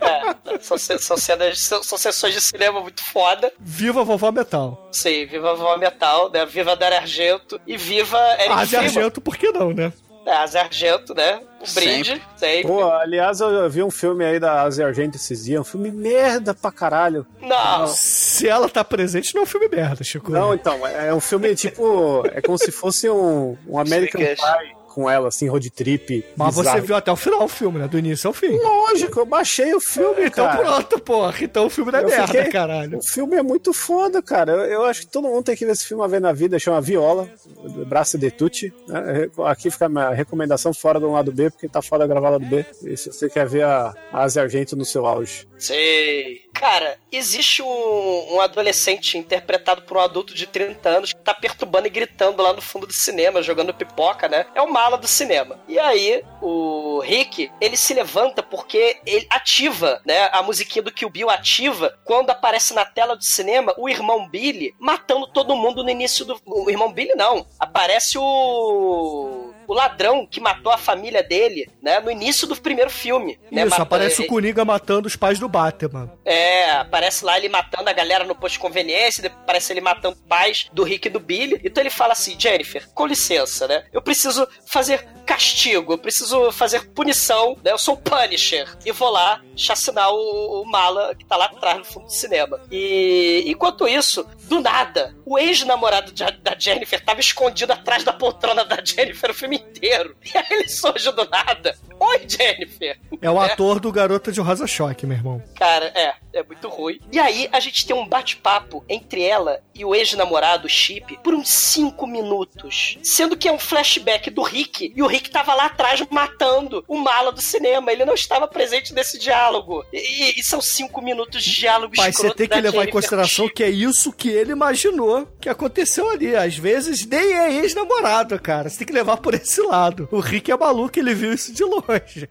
É, 0.00 0.58
são, 0.60 0.78
são 0.78 1.16
cenas, 1.16 1.58
são, 1.58 1.82
são 1.82 1.98
sessões 1.98 2.34
de 2.34 2.40
cinema 2.40 2.80
muito 2.80 3.02
foda. 3.04 3.52
Viva 3.58 4.02
a 4.02 4.04
vovó 4.04 4.30
metal. 4.30 4.88
Sim, 4.92 5.26
viva 5.26 5.50
a 5.50 5.54
Vovó 5.54 5.76
Metal, 5.76 6.30
né? 6.30 6.46
Viva 6.46 6.72
a 6.72 6.74
Daria 6.76 6.98
Argento 6.98 7.60
e 7.66 7.76
viva 7.76 8.18
Eric 8.38 8.52
A 8.52 8.66
Freeman. 8.66 8.86
Argento, 8.86 9.20
por 9.20 9.36
que 9.36 9.50
não, 9.50 9.72
né? 9.72 9.92
É, 10.30 10.36
a 10.36 10.46
Zé 10.46 10.60
Argento, 10.60 11.12
né? 11.12 11.40
Um 11.60 11.74
brinde, 11.74 12.22
sempre. 12.36 12.68
Pô, 12.68 12.88
aliás, 12.88 13.40
eu 13.40 13.68
vi 13.68 13.82
um 13.82 13.90
filme 13.90 14.24
aí 14.24 14.38
da 14.38 14.62
Asia 14.62 14.86
Argento 14.86 15.16
esses 15.16 15.44
dias, 15.44 15.60
um 15.60 15.64
filme 15.64 15.90
merda 15.90 16.54
pra 16.54 16.70
caralho. 16.70 17.26
Não, 17.42 17.88
Se 17.88 18.48
ela 18.48 18.68
tá 18.68 18.84
presente, 18.84 19.34
não 19.34 19.42
é 19.42 19.44
um 19.44 19.46
filme 19.46 19.68
merda, 19.68 20.04
Chico. 20.04 20.30
Não, 20.30 20.54
então, 20.54 20.86
é 20.86 21.12
um 21.12 21.20
filme 21.20 21.52
tipo. 21.56 22.22
É 22.32 22.40
como 22.40 22.56
se 22.56 22.70
fosse 22.70 23.10
um, 23.10 23.56
um 23.66 23.76
American. 23.76 24.20
Pie 24.20 24.79
com 24.90 25.08
ela, 25.08 25.28
assim, 25.28 25.48
road 25.48 25.70
trip. 25.70 26.24
Mas 26.36 26.54
você 26.54 26.62
bizarro. 26.68 26.82
viu 26.86 26.96
até 26.96 27.12
o 27.12 27.16
final 27.16 27.44
o 27.44 27.48
filme, 27.48 27.78
né? 27.78 27.88
Do 27.88 27.98
início 27.98 28.28
ao 28.28 28.34
fim. 28.34 28.58
Lógico, 28.58 29.20
eu 29.20 29.26
baixei 29.26 29.72
o 29.74 29.80
filme, 29.80 30.26
Então 30.26 30.46
cara. 30.46 30.58
pronto, 30.58 30.98
porra. 31.00 31.34
Então 31.40 31.66
o 31.66 31.70
filme 31.70 31.92
não 31.92 32.00
é 32.00 32.02
Eu 32.02 32.08
merda, 32.08 32.26
fiquei- 32.26 32.50
caralho. 32.50 32.98
O 32.98 33.02
filme 33.02 33.36
é 33.36 33.42
muito 33.42 33.72
foda, 33.72 34.20
cara. 34.22 34.52
Eu, 34.52 34.58
eu 34.64 34.84
acho 34.84 35.02
que 35.02 35.06
todo 35.08 35.28
mundo 35.28 35.44
tem 35.44 35.56
que 35.56 35.64
ver 35.64 35.72
esse 35.72 35.84
filme 35.86 36.02
uma 36.02 36.08
vez 36.08 36.22
na 36.22 36.32
vida. 36.32 36.58
Chama 36.58 36.80
Viola, 36.80 37.28
do 37.64 37.86
Braço 37.86 38.18
de 38.18 38.30
Tutti. 38.30 38.72
né? 38.88 39.28
Aqui 39.46 39.70
fica 39.70 39.86
a 39.86 39.88
minha 39.88 40.10
recomendação 40.10 40.74
fora 40.74 40.98
do 40.98 41.10
lado 41.10 41.32
B, 41.32 41.50
porque 41.50 41.68
tá 41.68 41.80
foda 41.80 42.06
gravar 42.06 42.30
lado 42.30 42.44
B. 42.46 42.64
E 42.84 42.96
se 42.96 43.12
você 43.12 43.28
quer 43.28 43.46
ver 43.46 43.62
a, 43.64 43.94
a 44.12 44.22
Asia 44.24 44.42
Argento 44.42 44.74
no 44.76 44.84
seu 44.84 45.06
auge. 45.06 45.46
sei. 45.58 46.40
Cara, 46.60 46.98
existe 47.10 47.62
um, 47.62 48.34
um 48.34 48.38
adolescente 48.38 49.16
interpretado 49.16 49.80
por 49.80 49.96
um 49.96 50.00
adulto 50.00 50.34
de 50.34 50.46
30 50.46 50.90
anos 50.90 51.12
que 51.14 51.18
tá 51.18 51.32
perturbando 51.32 51.86
e 51.86 51.90
gritando 51.90 52.42
lá 52.42 52.52
no 52.52 52.60
fundo 52.60 52.86
do 52.86 52.92
cinema, 52.92 53.42
jogando 53.42 53.72
pipoca, 53.72 54.28
né? 54.28 54.44
É 54.54 54.60
o 54.60 54.70
mala 54.70 54.98
do 54.98 55.08
cinema. 55.08 55.58
E 55.66 55.78
aí, 55.78 56.22
o 56.42 57.00
Rick, 57.00 57.50
ele 57.62 57.78
se 57.78 57.94
levanta 57.94 58.42
porque 58.42 59.00
ele 59.06 59.26
ativa, 59.30 60.02
né? 60.04 60.28
A 60.32 60.42
musiquinha 60.42 60.82
do 60.82 60.92
Kill 60.92 61.08
Bill 61.08 61.30
ativa 61.30 61.98
quando 62.04 62.28
aparece 62.28 62.74
na 62.74 62.84
tela 62.84 63.16
do 63.16 63.24
cinema 63.24 63.74
o 63.78 63.88
irmão 63.88 64.28
Billy 64.28 64.74
matando 64.78 65.26
todo 65.28 65.56
mundo 65.56 65.82
no 65.82 65.88
início 65.88 66.26
do. 66.26 66.38
O 66.44 66.68
irmão 66.68 66.92
Billy 66.92 67.14
não. 67.14 67.46
Aparece 67.58 68.18
o. 68.18 69.49
o 69.70 69.74
ladrão 69.74 70.26
que 70.26 70.40
matou 70.40 70.72
a 70.72 70.76
família 70.78 71.22
dele, 71.22 71.70
né? 71.80 72.00
No 72.00 72.10
início 72.10 72.46
do 72.46 72.56
primeiro 72.56 72.90
filme. 72.90 73.38
né, 73.52 73.62
Isso, 73.62 73.70
mata- 73.70 73.82
aparece 73.82 74.22
o 74.22 74.26
Coringa 74.26 74.64
matando 74.64 75.06
os 75.06 75.14
pais 75.16 75.38
do 75.38 75.48
Batman. 75.48 76.10
É, 76.24 76.70
aparece 76.72 77.24
lá 77.24 77.36
ele 77.38 77.48
matando 77.48 77.88
a 77.88 77.92
galera 77.92 78.24
no 78.24 78.34
posto 78.34 78.54
de 78.54 78.58
conveniência, 78.60 79.24
aparece 79.26 79.72
ele 79.72 79.80
matando 79.80 80.16
pais 80.28 80.68
do 80.72 80.82
Rick 80.82 81.06
e 81.06 81.10
do 81.10 81.20
Billy. 81.20 81.60
Então 81.64 81.80
ele 81.82 81.90
fala 81.90 82.12
assim: 82.14 82.34
Jennifer, 82.38 82.88
com 82.92 83.06
licença, 83.06 83.68
né? 83.68 83.84
Eu 83.92 84.02
preciso 84.02 84.46
fazer 84.66 85.06
castigo, 85.24 85.92
eu 85.92 85.98
preciso 85.98 86.50
fazer 86.50 86.90
punição, 86.90 87.56
né? 87.62 87.70
Eu 87.70 87.78
sou 87.78 87.94
o 87.94 87.98
Punisher. 87.98 88.66
E 88.84 88.90
vou 88.90 89.10
lá 89.10 89.40
chacinar 89.56 90.10
o, 90.12 90.62
o 90.62 90.64
mala 90.68 91.14
que 91.14 91.24
tá 91.24 91.36
lá 91.36 91.44
atrás 91.44 91.78
no 91.78 91.84
fundo 91.84 92.06
do 92.06 92.12
cinema. 92.12 92.58
E 92.72 93.44
enquanto 93.46 93.86
isso, 93.86 94.26
do 94.48 94.60
nada, 94.60 95.14
o 95.24 95.38
ex-namorado 95.38 96.12
da 96.12 96.56
Jennifer 96.58 97.00
tava 97.04 97.20
escondido 97.20 97.72
atrás 97.72 98.02
da 98.02 98.12
poltrona 98.12 98.64
da 98.64 98.82
Jennifer 98.84 99.30
o 99.30 99.34
filme 99.34 99.59
inteiro. 99.60 100.16
E 100.32 100.38
aí 100.38 100.46
ele 100.50 100.68
surge 100.68 101.10
do 101.10 101.28
nada. 101.28 101.76
Oi, 101.98 102.20
Jennifer! 102.26 102.98
É 103.20 103.30
o 103.30 103.40
ator 103.40 103.80
do 103.80 103.90
Garota 103.90 104.30
de 104.30 104.40
Rosa 104.40 104.66
Choque, 104.66 105.06
meu 105.06 105.16
irmão. 105.16 105.42
Cara, 105.56 105.86
é, 105.86 106.14
é 106.32 106.42
muito 106.42 106.68
ruim. 106.68 107.00
E 107.12 107.18
aí 107.18 107.48
a 107.50 107.58
gente 107.58 107.84
tem 107.84 107.96
um 107.96 108.06
bate-papo 108.06 108.84
entre 108.88 109.22
ela 109.22 109.60
e 109.74 109.84
o 109.84 109.94
ex-namorado, 109.94 110.68
Chip, 110.68 111.18
por 111.22 111.34
uns 111.34 111.48
5 111.48 112.06
minutos. 112.06 112.96
Sendo 113.02 113.36
que 113.36 113.48
é 113.48 113.52
um 113.52 113.58
flashback 113.58 114.30
do 114.30 114.42
Rick, 114.42 114.92
e 114.94 115.02
o 115.02 115.06
Rick 115.06 115.30
tava 115.30 115.52
lá 115.54 115.66
atrás 115.66 116.00
matando 116.10 116.84
o 116.86 116.96
mala 116.96 117.32
do 117.32 117.42
cinema. 117.42 117.90
Ele 117.90 118.04
não 118.04 118.14
estava 118.14 118.46
presente 118.46 118.94
nesse 118.94 119.18
diálogo. 119.18 119.84
E, 119.92 120.38
e 120.38 120.44
são 120.44 120.60
5 120.60 121.02
minutos 121.02 121.42
de 121.42 121.52
diálogo 121.52 121.94
Mas 121.96 122.16
você 122.16 122.32
tem 122.32 122.48
que 122.48 122.54
levar 122.54 122.68
em 122.68 122.72
Jennifer 122.72 122.92
consideração 122.92 123.46
com 123.46 123.50
o 123.50 123.54
que 123.54 123.64
é 123.64 123.70
isso 123.70 124.12
que 124.12 124.28
ele 124.28 124.52
imaginou 124.52 125.26
que 125.40 125.48
aconteceu 125.48 126.08
ali. 126.10 126.36
Às 126.36 126.56
vezes 126.56 127.04
nem 127.04 127.34
é 127.34 127.52
ex-namorado, 127.54 128.38
cara. 128.40 128.68
Você 128.68 128.78
tem 128.78 128.86
que 128.86 128.92
levar 128.92 129.16
por 129.16 129.34
esse 129.34 129.49
lado. 129.58 130.08
O 130.12 130.20
Rick 130.20 130.52
é 130.52 130.56
maluco, 130.56 130.98
ele 130.98 131.14
viu 131.14 131.32
isso 131.32 131.52
de 131.52 131.64
longe. 131.64 132.28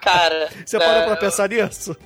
Cara, 0.00 0.50
Você 0.64 0.76
é, 0.76 0.78
parou 0.78 1.04
pra 1.04 1.16
pensar 1.16 1.48
nisso? 1.48 1.96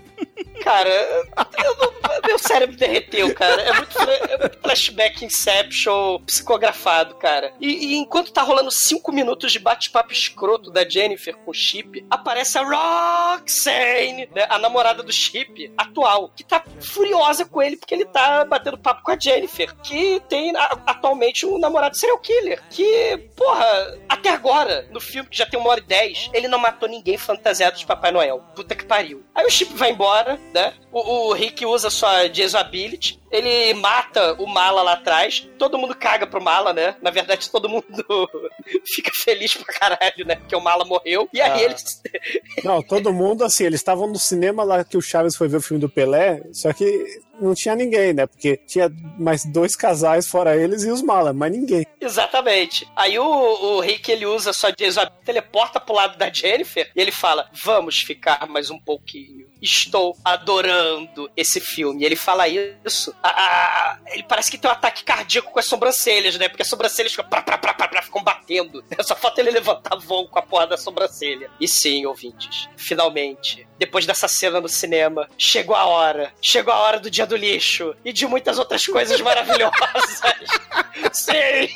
Cara, 0.63 0.89
eu 0.89 1.77
não- 1.77 1.99
meu 2.27 2.39
cérebro 2.39 2.77
derreteu, 2.77 3.33
cara. 3.35 3.63
É 3.63 3.73
muito, 3.73 3.99
é 3.99 4.39
muito 4.39 4.59
flashback 4.61 5.25
Inception 5.25 6.21
psicografado, 6.27 7.15
cara. 7.17 7.53
E, 7.61 7.93
e 7.93 7.97
enquanto 7.97 8.33
tá 8.33 8.43
rolando 8.43 8.71
cinco 8.71 9.13
minutos 9.13 9.53
de 9.53 9.59
bate-papo 9.59 10.13
escroto 10.13 10.71
da 10.71 10.87
Jennifer 10.89 11.37
com 11.37 11.51
o 11.51 11.55
Chip, 11.55 12.05
aparece 12.11 12.59
a 12.59 12.63
Roxane, 12.63 14.29
né, 14.35 14.47
a 14.49 14.59
namorada 14.59 15.03
do 15.03 15.13
Chip 15.13 15.73
atual, 15.77 16.31
que 16.35 16.45
tá 16.45 16.63
furiosa 16.81 17.45
com 17.45 17.63
ele 17.63 17.77
porque 17.77 17.95
ele 17.95 18.05
tá 18.05 18.45
batendo 18.45 18.79
papo 18.79 19.03
com 19.03 19.11
a 19.13 19.19
Jennifer, 19.19 19.75
que 19.83 20.21
tem 20.29 20.55
a- 20.57 20.79
atualmente 20.87 21.47
um 21.47 21.59
namorado 21.59 21.97
serial 21.97 22.19
killer. 22.19 22.63
Que, 22.71 23.17
porra, 23.37 23.99
até 24.09 24.31
agora, 24.31 24.87
no 24.91 25.01
filme 25.01 25.29
que 25.29 25.37
já 25.39 25.47
tem 25.47 25.59
uma 25.59 25.71
hora 25.71 25.81
e 25.81 25.85
dez, 25.85 26.29
ele 26.33 26.49
não 26.49 26.59
matou 26.59 26.89
ninguém 26.89 27.17
fantasiado 27.17 27.79
de 27.79 27.87
Papai 27.87 28.11
Noel. 28.11 28.43
Puta 28.55 28.75
que 28.75 28.85
pariu. 28.85 29.25
Aí 29.35 29.47
o 29.47 29.51
Chip 29.51 29.73
vai 29.75 29.91
embora, 29.91 30.08
né? 30.55 30.75
O, 30.93 31.29
o 31.29 31.33
Rick 31.33 31.65
usa 31.67 31.91
sua 31.91 32.27
Jason 32.29 32.59
Ability. 32.59 33.19
Ele 33.31 33.75
mata 33.75 34.35
o 34.39 34.47
Mala 34.47 34.83
lá 34.83 34.95
atrás. 34.95 35.47
Todo 35.59 35.77
mundo 35.77 35.95
caga 35.95 36.27
pro 36.27 36.43
Mala, 36.43 36.73
né? 36.73 36.97
Na 37.03 37.11
verdade, 37.11 37.49
todo 37.53 37.69
mundo 37.69 37.85
fica 38.95 39.11
feliz 39.15 39.55
pra 39.55 39.75
caralho, 39.75 40.25
né? 40.27 40.37
Porque 40.37 40.57
o 40.57 40.61
Mala 40.61 40.85
morreu. 40.85 41.29
E 41.33 41.41
aí 41.41 41.61
Ah. 41.61 41.63
eles. 41.63 42.03
Não, 42.65 42.83
todo 42.83 43.13
mundo, 43.13 43.45
assim, 43.45 43.65
eles 43.65 43.81
estavam 43.81 44.07
no 44.07 44.19
cinema 44.19 44.65
lá 44.65 44.83
que 44.85 44.97
o 44.97 45.03
Chaves 45.03 45.37
foi 45.37 45.47
ver 45.49 45.59
o 45.59 45.63
filme 45.63 45.81
do 45.81 45.89
Pelé, 45.89 46.43
só 46.53 46.73
que 46.73 47.05
não 47.41 47.55
tinha 47.55 47.75
ninguém, 47.77 48.13
né? 48.13 48.27
Porque 48.27 48.57
tinha 48.67 48.91
mais 49.19 49.45
dois 49.45 49.77
casais 49.77 50.27
fora 50.27 50.57
eles 50.57 50.83
e 50.83 50.91
os 50.91 51.01
malas, 51.03 51.35
mas 51.37 51.53
ninguém. 51.53 51.87
Exatamente. 52.01 52.89
Aí 52.97 53.19
o, 53.19 53.25
o 53.25 53.81
Rick 53.81 54.11
ele 54.11 54.27
usa 54.27 54.53
sua 54.53 54.71
Jason 54.73 55.03
Ability, 55.03 55.25
teleporta 55.25 55.79
pro 55.79 55.95
lado 55.95 56.19
da 56.19 56.33
Jennifer 56.33 56.91
e 56.97 57.01
ele 57.01 57.13
fala: 57.13 57.49
Vamos 57.65 57.99
ficar 58.01 58.47
mais 58.49 58.71
um 58.71 58.79
pouquinho. 58.79 59.47
Estou 59.61 60.17
adorando 60.25 61.31
esse 61.37 61.61
filme. 61.61 62.05
Ele 62.05 62.17
fala 62.17 62.47
isso. 62.49 63.15
a- 63.23 63.29
a- 63.29 63.99
ele 64.09 64.23
parece 64.23 64.51
que 64.51 64.59
tem 64.59 64.71
um 64.71 64.73
ataque 64.73 65.05
cardíaco 65.05 65.51
com 65.53 65.59
as 65.59 65.67
sobrancelhas, 65.67 66.37
né? 66.39 66.49
Porque 66.49 66.63
as 66.63 66.69
sobrancelhas 66.69 67.13
ficam, 67.13 67.29
pra, 67.29 67.43
pra, 67.43 67.59
pra, 67.59 67.75
pra, 67.75 68.03
ficam 68.03 68.23
batendo. 68.23 68.85
Só 69.03 69.15
falta 69.17 69.41
ele 69.41 69.51
levantar 69.51 69.97
voo 69.97 70.29
com 70.29 70.39
a 70.39 70.43
porra 70.43 70.67
da 70.67 70.77
sobrancelha. 70.77 71.51
E 71.61 71.67
sim, 71.69 72.07
ouvintes, 72.07 72.69
finalmente, 72.77 73.67
depois 73.79 74.07
dessa 74.07 74.29
cena 74.29 74.61
no 74.61 74.69
cinema, 74.69 75.29
chegou 75.37 75.75
a 75.75 75.85
hora. 75.87 76.33
Chegou 76.41 76.73
a 76.73 76.79
hora 76.79 76.99
do 77.01 77.11
dia 77.11 77.27
do 77.27 77.37
lixo 77.37 77.95
e 78.05 78.13
de 78.13 78.27
muitas 78.27 78.59
outras 78.59 78.87
coisas 78.87 79.21
maravilhosas. 79.21 80.21
sim, 81.13 81.69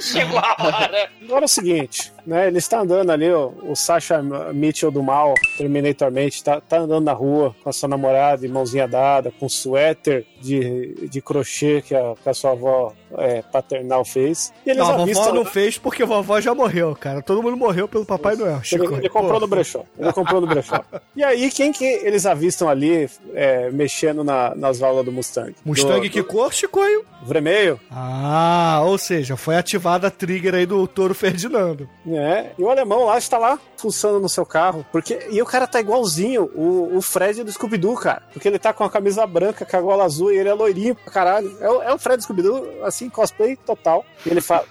chegou 0.00 0.38
a 0.38 0.56
hora. 0.58 1.10
Agora 1.22 1.42
é 1.42 1.44
o 1.44 1.48
seguinte, 1.48 2.12
né? 2.26 2.48
Ele 2.48 2.58
está 2.58 2.80
andando 2.80 3.10
ali, 3.10 3.30
ó, 3.32 3.50
o 3.62 3.74
Sasha 3.74 4.22
Mitchell 4.52 4.90
do 4.90 5.02
mal, 5.02 5.34
Terminatormente, 5.56 6.42
tá, 6.42 6.60
tá 6.60 6.78
andando 6.78 7.04
na 7.04 7.12
rua 7.20 7.54
com 7.62 7.68
a 7.68 7.72
sua 7.72 7.88
namorada, 7.88 8.42
de 8.46 8.48
mãozinha 8.52 8.88
dada, 8.88 9.32
com 9.38 9.48
suéter 9.48 10.24
de, 10.40 11.08
de 11.08 11.20
crochê 11.20 11.82
que 11.82 11.94
a, 11.94 12.14
que 12.22 12.28
a 12.28 12.34
sua 12.34 12.52
avó 12.52 12.92
é, 13.18 13.42
paternal 13.42 14.04
fez. 14.04 14.52
E 14.64 14.70
eles 14.70 14.78
Não, 14.82 14.86
a 14.88 14.92
vovó 14.92 15.02
avistam. 15.02 15.34
não 15.34 15.44
fez 15.44 15.78
porque 15.78 16.02
a 16.02 16.06
vovó 16.06 16.40
já 16.40 16.54
morreu, 16.54 16.96
cara. 16.98 17.22
Todo 17.22 17.42
mundo 17.42 17.56
morreu 17.56 17.86
pelo 17.88 18.04
Papai 18.06 18.36
Noel, 18.36 18.56
Ele, 18.56 18.64
Chico. 18.64 18.94
ele 18.94 19.08
comprou 19.08 19.34
Pô. 19.34 19.40
no 19.40 19.46
brechó. 19.46 19.84
Ele 19.98 20.12
comprou 20.12 20.40
no 20.40 20.46
brechó. 20.46 20.82
E 21.16 21.24
aí, 21.24 21.50
quem 21.50 21.70
que 21.72 21.84
eles 21.84 22.24
avistam 22.24 22.68
ali 22.68 23.08
é, 23.34 23.68
mexendo 23.70 24.24
na, 24.24 24.54
nas 24.54 24.78
válvulas 24.78 25.04
do 25.04 25.12
Mustang? 25.12 25.54
Mustang 25.64 26.08
do, 26.08 26.10
que 26.10 26.22
cor, 26.22 26.52
Chicoio? 26.54 27.04
do 27.20 27.26
Vermelho. 27.26 27.78
Ah, 27.90 28.80
ou 28.84 28.96
seja, 28.96 29.36
foi 29.36 29.56
ativada 29.56 30.06
a 30.06 30.10
trigger 30.10 30.54
aí 30.54 30.64
do 30.64 30.86
Toro 30.86 31.14
Ferdinando. 31.14 31.88
É, 32.06 32.52
e 32.58 32.62
o 32.62 32.70
alemão 32.70 33.04
lá 33.04 33.18
está 33.18 33.36
lá, 33.36 33.58
fuçando 33.76 34.18
no 34.20 34.28
seu 34.28 34.46
carro. 34.46 34.86
Porque, 34.90 35.18
e 35.30 35.42
o 35.42 35.46
cara 35.46 35.66
tá 35.66 35.80
igualzinho 35.80 36.50
o, 36.54 36.96
o 36.96 37.02
Fred 37.10 37.42
do 37.42 37.50
Scooby-Doo, 37.52 37.96
cara. 37.96 38.22
Porque 38.32 38.46
ele 38.46 38.58
tá 38.58 38.72
com 38.72 38.84
a 38.84 38.90
camisa 38.90 39.26
branca, 39.26 39.66
com 39.66 39.76
a 39.76 39.80
gola 39.80 40.04
azul, 40.04 40.32
e 40.32 40.38
ele 40.38 40.48
é 40.48 40.54
loirinho 40.54 40.94
pra 40.94 41.12
caralho. 41.12 41.56
É, 41.60 41.68
o- 41.70 41.82
é 41.82 41.92
o 41.92 41.98
Fred 41.98 42.18
do 42.18 42.22
Scooby-Doo, 42.22 42.84
assim, 42.84 43.08
cosplay 43.10 43.56
total. 43.56 44.04
E 44.24 44.28
ele 44.30 44.40
fala... 44.40 44.64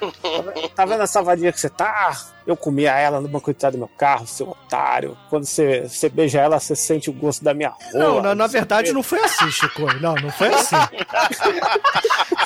Tá 0.74 0.84
vendo 0.84 1.02
essa 1.02 1.22
vadia 1.22 1.52
que 1.52 1.60
você 1.60 1.68
tá? 1.68 2.16
Eu 2.46 2.56
comia 2.56 2.92
ela 2.98 3.20
no 3.20 3.28
banco 3.28 3.52
de 3.52 3.58
trás 3.58 3.72
do 3.72 3.78
meu 3.78 3.88
carro, 3.96 4.26
seu 4.26 4.48
otário. 4.48 5.16
Quando 5.30 5.44
você, 5.44 5.82
você 5.88 6.08
beija 6.08 6.40
ela, 6.40 6.58
você 6.58 6.74
sente 6.74 7.08
o 7.08 7.12
gosto 7.12 7.44
da 7.44 7.54
minha 7.54 7.68
rola. 7.70 8.04
Não, 8.04 8.22
na, 8.22 8.34
na 8.34 8.46
verdade 8.48 8.92
não 8.92 9.02
foi 9.02 9.20
assim, 9.20 9.48
Chico. 9.50 9.82
Não, 10.00 10.14
não 10.16 10.30
foi 10.32 10.48
assim. 10.48 10.74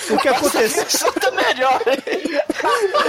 O 0.09 0.19
que 0.19 0.29
aconteceu? 0.29 1.13
Tá 1.15 1.31
melhor. 1.33 1.81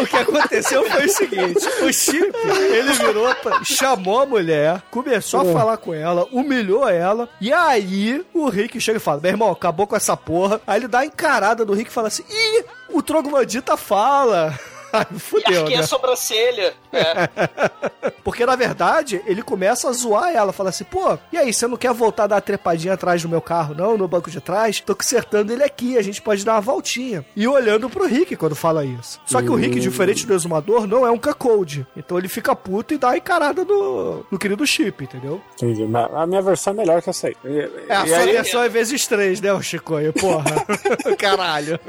O 0.01 0.07
que 0.07 0.15
aconteceu 0.17 0.89
foi 0.89 1.05
o 1.05 1.09
seguinte: 1.09 1.59
o 1.83 1.93
Chip, 1.93 2.33
ele 2.71 2.93
virou, 2.93 3.33
pra- 3.35 3.63
chamou 3.63 4.21
a 4.21 4.25
mulher, 4.25 4.81
começou 4.89 5.41
a 5.41 5.45
falar 5.53 5.77
com 5.77 5.93
ela, 5.93 6.27
humilhou 6.31 6.87
ela, 6.89 7.29
e 7.39 7.53
aí 7.53 8.25
o 8.33 8.49
Rick 8.49 8.79
chega 8.81 8.97
e 8.97 9.01
fala: 9.01 9.21
Meu 9.21 9.31
irmão, 9.31 9.51
acabou 9.51 9.85
com 9.85 9.95
essa 9.95 10.17
porra. 10.17 10.59
Aí 10.65 10.79
ele 10.79 10.87
dá 10.87 10.99
a 10.99 11.05
encarada 11.05 11.63
do 11.63 11.73
Rick 11.73 11.91
e 11.91 11.93
fala 11.93 12.07
assim: 12.07 12.23
Ih, 12.27 12.65
o 12.89 13.01
Troglodita 13.01 13.77
fala. 13.77 14.57
Aí 14.93 15.05
E 15.15 15.19
fudeu, 15.19 15.61
arqueia 15.61 15.77
né? 15.79 15.83
a 15.83 15.87
sobrancelha. 15.87 16.73
É. 16.91 17.29
Porque 18.23 18.45
na 18.45 18.55
verdade 18.55 19.21
ele 19.25 19.41
começa 19.41 19.89
a 19.89 19.93
zoar 19.93 20.33
ela, 20.35 20.51
fala 20.53 20.69
assim: 20.69 20.83
pô, 20.83 21.17
e 21.31 21.37
aí, 21.37 21.53
você 21.53 21.67
não 21.67 21.77
quer 21.77 21.93
voltar 21.93 22.23
a 22.23 22.27
dar 22.27 22.35
uma 22.35 22.41
trepadinha 22.41 22.93
atrás 22.93 23.21
do 23.21 23.29
meu 23.29 23.41
carro, 23.41 23.73
não? 23.73 23.97
No 23.97 24.07
banco 24.07 24.29
de 24.29 24.39
trás? 24.41 24.79
Tô 24.81 24.95
consertando 24.95 25.51
ele 25.53 25.63
aqui, 25.63 25.97
a 25.97 26.01
gente 26.01 26.21
pode 26.21 26.43
dar 26.43 26.53
uma 26.53 26.61
voltinha. 26.61 27.25
E 27.35 27.47
olhando 27.47 27.89
pro 27.89 28.05
Rick 28.05 28.35
quando 28.35 28.55
fala 28.55 28.83
isso. 28.85 29.19
Só 29.25 29.41
que 29.41 29.49
o 29.49 29.55
Rick, 29.55 29.79
diferente 29.79 30.25
do 30.27 30.33
exumador, 30.33 30.85
não 30.87 31.05
é 31.05 31.11
um 31.11 31.17
cuckold. 31.17 31.85
Então 31.95 32.17
ele 32.17 32.27
fica 32.27 32.55
puto 32.55 32.93
e 32.93 32.97
dá 32.97 33.11
a 33.11 33.17
encarada 33.17 33.63
no, 33.63 34.25
no 34.29 34.37
querido 34.39 34.65
Chip, 34.67 35.03
entendeu? 35.03 35.41
Entendi, 35.55 35.85
mas 35.85 36.13
a 36.13 36.25
minha 36.27 36.41
versão 36.41 36.73
é 36.73 36.75
melhor 36.77 37.01
que 37.01 37.09
essa 37.09 37.27
aí. 37.27 37.35
E, 37.45 37.69
É, 37.89 37.95
a 37.95 38.05
sua 38.05 38.17
aí- 38.17 38.31
versão 38.33 38.63
é 38.63 38.69
vezes 38.69 39.07
três, 39.07 39.39
né, 39.41 39.53
o 39.53 39.61
Chicoio? 39.61 40.11
Porra. 40.13 40.65
Caralho. 41.17 41.79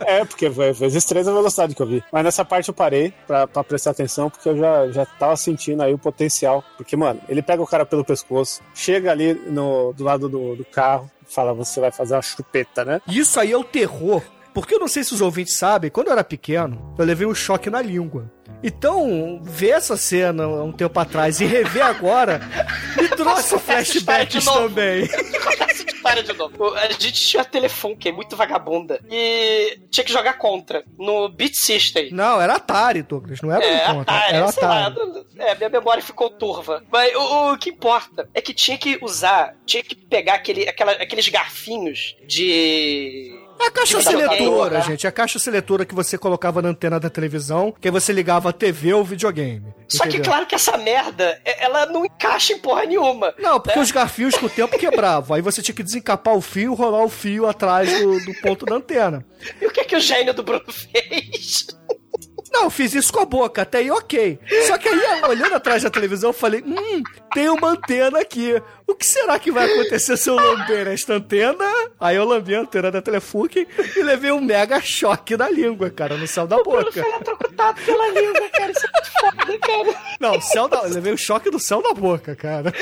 É, 0.00 0.24
porque 0.24 0.50
foi 0.50 0.72
vezes 0.72 1.04
três 1.04 1.26
a 1.26 1.32
velocidade 1.32 1.63
que 1.72 1.80
eu 1.80 1.86
vi. 1.86 2.02
Mas 2.12 2.24
nessa 2.24 2.44
parte 2.44 2.68
eu 2.68 2.74
parei 2.74 3.14
pra, 3.26 3.46
pra 3.46 3.62
prestar 3.62 3.92
atenção, 3.92 4.28
porque 4.28 4.48
eu 4.48 4.56
já, 4.56 4.88
já 4.90 5.06
tava 5.06 5.36
sentindo 5.36 5.82
aí 5.82 5.94
o 5.94 5.98
potencial. 5.98 6.64
Porque, 6.76 6.96
mano, 6.96 7.20
ele 7.28 7.42
pega 7.42 7.62
o 7.62 7.66
cara 7.66 7.86
pelo 7.86 8.04
pescoço, 8.04 8.60
chega 8.74 9.12
ali 9.12 9.34
no, 9.34 9.92
do 9.92 10.02
lado 10.02 10.28
do, 10.28 10.56
do 10.56 10.64
carro, 10.64 11.08
fala, 11.26 11.54
você 11.54 11.80
vai 11.80 11.92
fazer 11.92 12.14
uma 12.14 12.22
chupeta, 12.22 12.84
né? 12.84 13.00
Isso 13.06 13.38
aí 13.38 13.52
é 13.52 13.56
o 13.56 13.64
terror. 13.64 14.22
Porque 14.54 14.74
eu 14.74 14.78
não 14.78 14.88
sei 14.88 15.02
se 15.04 15.12
os 15.12 15.20
ouvintes 15.20 15.54
sabem, 15.56 15.90
quando 15.90 16.06
eu 16.06 16.12
era 16.12 16.24
pequeno, 16.24 16.94
eu 16.96 17.04
levei 17.04 17.26
um 17.26 17.34
choque 17.34 17.68
na 17.68 17.82
língua. 17.82 18.30
Então, 18.62 19.40
ver 19.42 19.70
essa 19.70 19.96
cena 19.96 20.46
um 20.48 20.72
tempo 20.72 20.98
atrás 20.98 21.38
e 21.40 21.44
rever 21.44 21.84
agora 21.84 22.40
me 22.96 23.08
trouxe 23.08 23.58
flashbacks 23.58 24.44
também. 24.44 25.06
Para 26.02 26.22
de 26.22 26.32
novo. 26.34 26.74
A 26.74 26.86
gente 26.88 27.12
tinha 27.12 27.44
telefone, 27.44 27.96
que 27.96 28.08
é 28.08 28.12
muito 28.12 28.36
vagabunda. 28.36 29.00
E 29.10 29.78
tinha 29.90 30.04
que 30.04 30.12
jogar 30.12 30.34
contra. 30.34 30.84
No 30.98 31.28
Beat 31.30 31.54
System. 31.54 32.10
Não, 32.12 32.40
era 32.40 32.54
Atari, 32.56 33.02
Douglas, 33.02 33.40
não 33.42 33.50
era 33.52 33.64
É, 33.64 33.86
contra, 33.92 34.14
Atari, 34.14 34.34
era 34.36 34.52
sei 34.52 34.62
lá, 34.62 34.86
Atari. 34.86 35.26
é, 35.38 35.54
minha 35.56 35.68
memória 35.70 36.02
ficou 36.02 36.30
turva. 36.30 36.82
Mas 36.92 37.14
o, 37.14 37.52
o 37.52 37.58
que 37.58 37.70
importa 37.70 38.28
é 38.34 38.40
que 38.40 38.54
tinha 38.54 38.78
que 38.78 38.98
usar, 39.02 39.54
tinha 39.66 39.82
que 39.82 39.94
pegar 39.94 40.34
aquele, 40.34 40.68
aquela- 40.68 40.92
aqueles 40.92 41.28
garfinhos 41.28 42.14
de 42.26 43.32
a 43.60 43.70
caixa 43.70 44.00
seletora, 44.02 44.78
né? 44.78 44.84
gente. 44.84 45.06
A 45.06 45.12
caixa 45.12 45.38
seletora 45.38 45.84
que 45.84 45.94
você 45.94 46.16
colocava 46.18 46.60
na 46.62 46.68
antena 46.70 46.98
da 47.00 47.08
televisão, 47.10 47.74
que 47.80 47.88
aí 47.88 47.92
você 47.92 48.12
ligava 48.12 48.50
a 48.50 48.52
TV 48.52 48.92
ou 48.94 49.04
videogame. 49.04 49.74
Só 49.88 50.02
que 50.04 50.10
entendeu? 50.10 50.24
claro 50.32 50.46
que 50.46 50.54
essa 50.54 50.76
merda, 50.76 51.40
é- 51.44 51.64
ela 51.64 51.86
não 51.86 52.04
encaixa 52.04 52.52
em 52.52 52.58
porra 52.58 52.84
nenhuma. 52.84 53.34
Não, 53.38 53.60
porque 53.60 53.78
né? 53.78 53.82
os 53.82 53.90
garfios 53.90 54.34
com 54.36 54.46
o 54.46 54.50
tempo 54.50 54.78
quebravam. 54.78 55.36
Aí 55.36 55.42
você 55.42 55.62
tinha 55.62 55.74
que 55.74 55.82
desencapar 55.82 56.34
o 56.34 56.40
fio 56.40 56.72
e 56.72 56.76
rolar 56.76 57.04
o 57.04 57.08
fio 57.08 57.48
atrás 57.48 57.90
do, 58.00 58.20
do 58.24 58.34
ponto 58.40 58.66
da 58.66 58.76
antena. 58.76 59.24
E 59.60 59.66
o 59.66 59.70
que 59.70 59.80
é 59.80 59.84
que 59.84 59.94
o 59.94 60.00
gênio 60.00 60.32
do 60.32 60.42
Bruno 60.42 60.64
fez? 60.72 61.66
Não, 62.54 62.64
eu 62.64 62.70
fiz 62.70 62.94
isso 62.94 63.12
com 63.12 63.18
a 63.18 63.24
boca, 63.24 63.62
até 63.62 63.78
aí 63.78 63.90
ok. 63.90 64.38
Só 64.68 64.78
que 64.78 64.88
aí, 64.88 65.22
olhando 65.28 65.56
atrás 65.56 65.82
da 65.82 65.90
televisão, 65.90 66.30
eu 66.30 66.34
falei: 66.34 66.62
hum, 66.64 67.02
tem 67.34 67.48
uma 67.48 67.70
antena 67.70 68.20
aqui. 68.20 68.62
O 68.86 68.94
que 68.94 69.04
será 69.04 69.40
que 69.40 69.50
vai 69.50 69.72
acontecer 69.72 70.16
se 70.16 70.30
eu 70.30 70.36
lamber 70.36 70.86
esta 70.86 71.14
antena? 71.14 71.64
Aí 71.98 72.14
eu 72.14 72.24
lambi 72.24 72.54
a 72.54 72.60
antena 72.60 72.92
da 72.92 73.02
Telefunken 73.02 73.66
e 73.96 74.02
levei 74.04 74.30
um 74.30 74.40
mega 74.40 74.80
choque 74.80 75.36
na 75.36 75.50
língua, 75.50 75.90
cara, 75.90 76.16
no 76.16 76.28
céu 76.28 76.46
da 76.46 76.62
boca. 76.62 77.00
Eletrocutado 77.00 77.80
pela 77.80 78.08
língua, 78.10 78.48
cara. 78.50 78.70
Isso 78.70 78.86
é 78.86 78.90
muito 78.92 79.10
foda, 79.20 79.58
cara. 79.58 80.16
Não, 80.20 80.40
céu 80.40 80.68
da... 80.68 80.82
eu 80.84 80.90
levei 80.90 81.12
o 81.12 81.18
choque 81.18 81.50
do 81.50 81.58
céu 81.58 81.82
da 81.82 81.92
boca, 81.92 82.36
cara. 82.36 82.72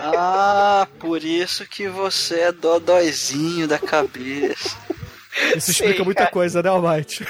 Ah, 0.00 0.86
por 0.98 1.22
isso 1.22 1.66
que 1.66 1.86
você 1.86 2.40
é 2.40 2.52
dodóizinho 2.52 3.68
da 3.68 3.78
cabeça. 3.78 4.74
Isso 5.56 5.70
explica 5.70 5.98
Sim, 5.98 6.04
muita 6.04 6.22
cara. 6.22 6.30
coisa, 6.32 6.62
né, 6.62 6.68
Almighty? 6.68 7.24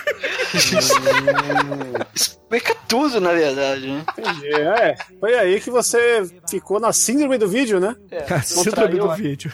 Explica 2.14 2.74
tudo, 2.86 3.20
na 3.20 3.32
verdade, 3.32 3.86
né? 3.86 4.05
Entendi. 4.16 4.55
É, 4.55 4.96
foi 5.20 5.34
aí 5.34 5.61
que 5.61 5.70
você 5.70 6.22
ficou 6.49 6.80
na 6.80 6.92
síndrome 6.92 7.36
do 7.36 7.46
vídeo, 7.46 7.78
né? 7.78 7.94
A 8.30 8.40
síndrome 8.40 8.99
do 8.99 9.14
vídeo. 9.14 9.53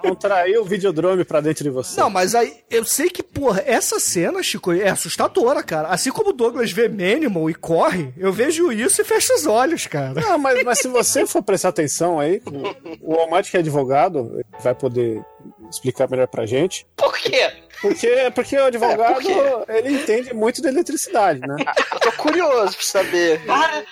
Contraiu 0.00 0.62
o 0.62 0.64
videodrome 0.64 1.24
pra 1.24 1.40
dentro 1.40 1.64
de 1.64 1.70
você. 1.70 2.00
Não, 2.00 2.08
mas 2.08 2.34
aí, 2.34 2.58
eu 2.70 2.84
sei 2.84 3.10
que, 3.10 3.22
porra, 3.22 3.62
essa 3.66 3.98
cena, 3.98 4.42
Chico, 4.42 4.72
é 4.72 4.88
assustadora, 4.88 5.62
cara. 5.62 5.88
Assim 5.88 6.12
como 6.12 6.30
o 6.30 6.32
Douglas 6.32 6.70
vê 6.70 6.88
Manimal 6.88 7.50
e 7.50 7.54
corre, 7.54 8.12
eu 8.16 8.32
vejo 8.32 8.70
isso 8.70 9.00
e 9.00 9.04
fecho 9.04 9.34
os 9.34 9.46
olhos, 9.46 9.86
cara. 9.86 10.20
Não, 10.20 10.38
mas, 10.38 10.62
mas 10.62 10.78
se 10.78 10.88
você 10.88 11.26
for 11.26 11.42
prestar 11.42 11.70
atenção 11.70 12.20
aí, 12.20 12.40
o, 13.00 13.14
o 13.14 13.20
Almighty 13.20 13.50
que 13.50 13.56
é 13.56 13.60
advogado 13.60 14.44
vai 14.62 14.74
poder 14.74 15.20
explicar 15.70 16.08
melhor 16.08 16.28
pra 16.28 16.46
gente. 16.46 16.86
Por 16.96 17.16
quê? 17.18 17.52
Porque, 17.80 18.32
porque 18.34 18.56
o 18.56 18.64
advogado, 18.64 19.14
por 19.14 19.22
quê? 19.22 19.34
ele 19.68 19.94
entende 19.94 20.34
muito 20.34 20.62
de 20.62 20.68
eletricidade, 20.68 21.40
né? 21.40 21.56
Eu 21.92 22.00
tô 22.00 22.12
curioso 22.12 22.76
pra 22.76 22.86
saber. 22.86 23.44
Para! 23.44 23.84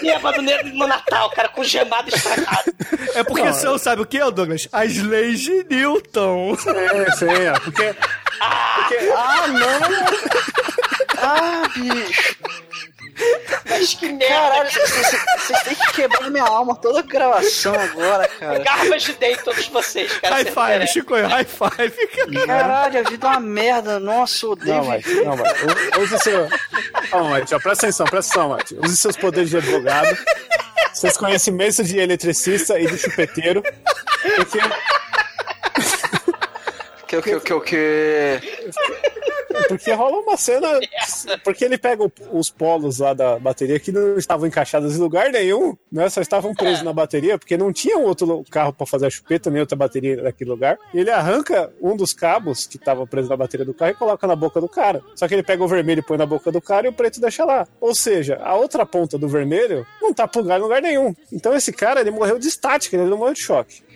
Bêbado 0.00 0.42
no 0.42 0.54
no 0.74 0.86
Natal, 0.86 1.30
cara, 1.30 1.48
com 1.48 1.62
gemado 1.62 2.08
estragado. 2.08 2.72
É 3.14 3.22
porque 3.22 3.42
não 3.42 3.78
sabe 3.78 4.02
o 4.02 4.06
que, 4.06 4.18
Douglas? 4.30 4.68
As 4.72 4.96
leis 4.96 5.40
de 5.40 5.64
Newton. 5.70 6.56
É, 6.66 7.10
sim, 7.12 7.28
é, 7.28 7.52
porque... 7.52 7.94
porque 7.94 9.12
Ah, 9.14 9.46
não! 9.48 9.70
Ah, 11.18 11.62
bicho! 11.74 12.36
Mas 13.68 13.94
que 13.94 14.08
merda. 14.12 14.26
Caralho, 14.34 14.70
vocês 14.70 15.62
têm 15.62 15.74
que 15.74 15.92
quebrar 15.92 16.30
minha 16.30 16.44
alma 16.44 16.74
toda 16.76 16.98
a 17.00 17.02
gravação 17.02 17.74
agora, 17.74 18.26
cara. 18.28 18.58
Garras 18.58 19.02
de 19.04 19.12
dentro, 19.14 19.44
todos 19.44 19.66
vocês, 19.68 20.12
cara. 20.18 20.34
High 20.36 20.44
five. 20.44 20.86
Chico, 20.88 21.14
high 21.14 21.44
five. 21.44 22.06
cara. 22.08 22.46
Caralho, 22.46 23.00
a 23.00 23.02
vida 23.10 23.26
é 23.26 23.30
uma 23.30 23.40
merda. 23.40 24.00
Nossa, 24.00 24.46
eu 24.46 24.50
odeio. 24.52 24.74
Não, 24.76 24.84
mas, 24.84 25.04
não, 25.06 25.36
mas, 25.36 25.52
u- 25.62 26.00
use 26.02 26.18
seu... 26.18 26.48
Não, 27.12 27.24
mas, 27.30 27.52
ó, 27.52 27.58
presta 27.58 27.86
atenção, 27.86 28.06
presta 28.06 28.32
atenção, 28.32 28.48
Mate. 28.50 28.76
Use 28.82 28.96
seus 28.96 29.16
poderes 29.16 29.50
de 29.50 29.56
advogado, 29.58 30.16
seus 30.92 31.16
conhecimentos 31.16 31.86
de 31.88 31.98
eletricista 31.98 32.78
e 32.78 32.86
de 32.86 32.98
chupeteiro, 32.98 33.62
porque... 34.36 34.58
Que, 37.06 37.22
que, 37.22 37.40
que, 37.40 37.60
que... 37.60 38.40
Porque 39.68 39.92
rola 39.92 40.18
uma 40.18 40.36
cena. 40.36 40.68
Porque 41.42 41.64
ele 41.64 41.78
pega 41.78 42.10
os 42.32 42.50
polos 42.50 42.98
lá 42.98 43.14
da 43.14 43.38
bateria 43.38 43.78
que 43.78 43.92
não 43.92 44.16
estavam 44.16 44.46
encaixados 44.46 44.96
em 44.96 44.98
lugar 44.98 45.30
nenhum, 45.30 45.76
né? 45.90 46.08
Só 46.08 46.20
estavam 46.20 46.54
presos 46.54 46.82
na 46.82 46.92
bateria, 46.92 47.38
porque 47.38 47.56
não 47.56 47.72
tinha 47.72 47.98
um 47.98 48.02
outro 48.02 48.44
carro 48.50 48.72
para 48.72 48.86
fazer 48.86 49.06
a 49.06 49.10
chupeta, 49.10 49.50
nem 49.50 49.60
outra 49.60 49.76
bateria 49.76 50.22
naquele 50.22 50.50
lugar. 50.50 50.78
E 50.92 51.00
ele 51.00 51.10
arranca 51.10 51.72
um 51.80 51.96
dos 51.96 52.12
cabos 52.12 52.66
que 52.66 52.76
estava 52.76 53.06
preso 53.06 53.28
na 53.28 53.36
bateria 53.36 53.64
do 53.64 53.74
carro 53.74 53.92
e 53.92 53.94
coloca 53.94 54.26
na 54.26 54.36
boca 54.36 54.60
do 54.60 54.68
cara. 54.68 55.02
Só 55.14 55.26
que 55.26 55.34
ele 55.34 55.42
pega 55.42 55.62
o 55.62 55.68
vermelho 55.68 56.00
e 56.00 56.02
põe 56.02 56.16
na 56.16 56.26
boca 56.26 56.50
do 56.50 56.60
cara 56.60 56.86
e 56.86 56.90
o 56.90 56.92
preto 56.92 57.20
deixa 57.20 57.44
lá. 57.44 57.66
Ou 57.80 57.94
seja, 57.94 58.40
a 58.42 58.54
outra 58.54 58.84
ponta 58.86 59.18
do 59.18 59.28
vermelho 59.28 59.86
não 60.00 60.12
tá 60.12 60.26
plugada 60.26 60.60
em 60.60 60.62
lugar 60.62 60.82
nenhum. 60.82 61.14
Então 61.32 61.54
esse 61.54 61.72
cara, 61.72 62.00
ele 62.00 62.10
morreu 62.10 62.38
de 62.38 62.48
estática, 62.48 62.96
ele 62.96 63.08
não 63.08 63.18
morreu 63.18 63.34
de 63.34 63.42
choque. 63.42 63.82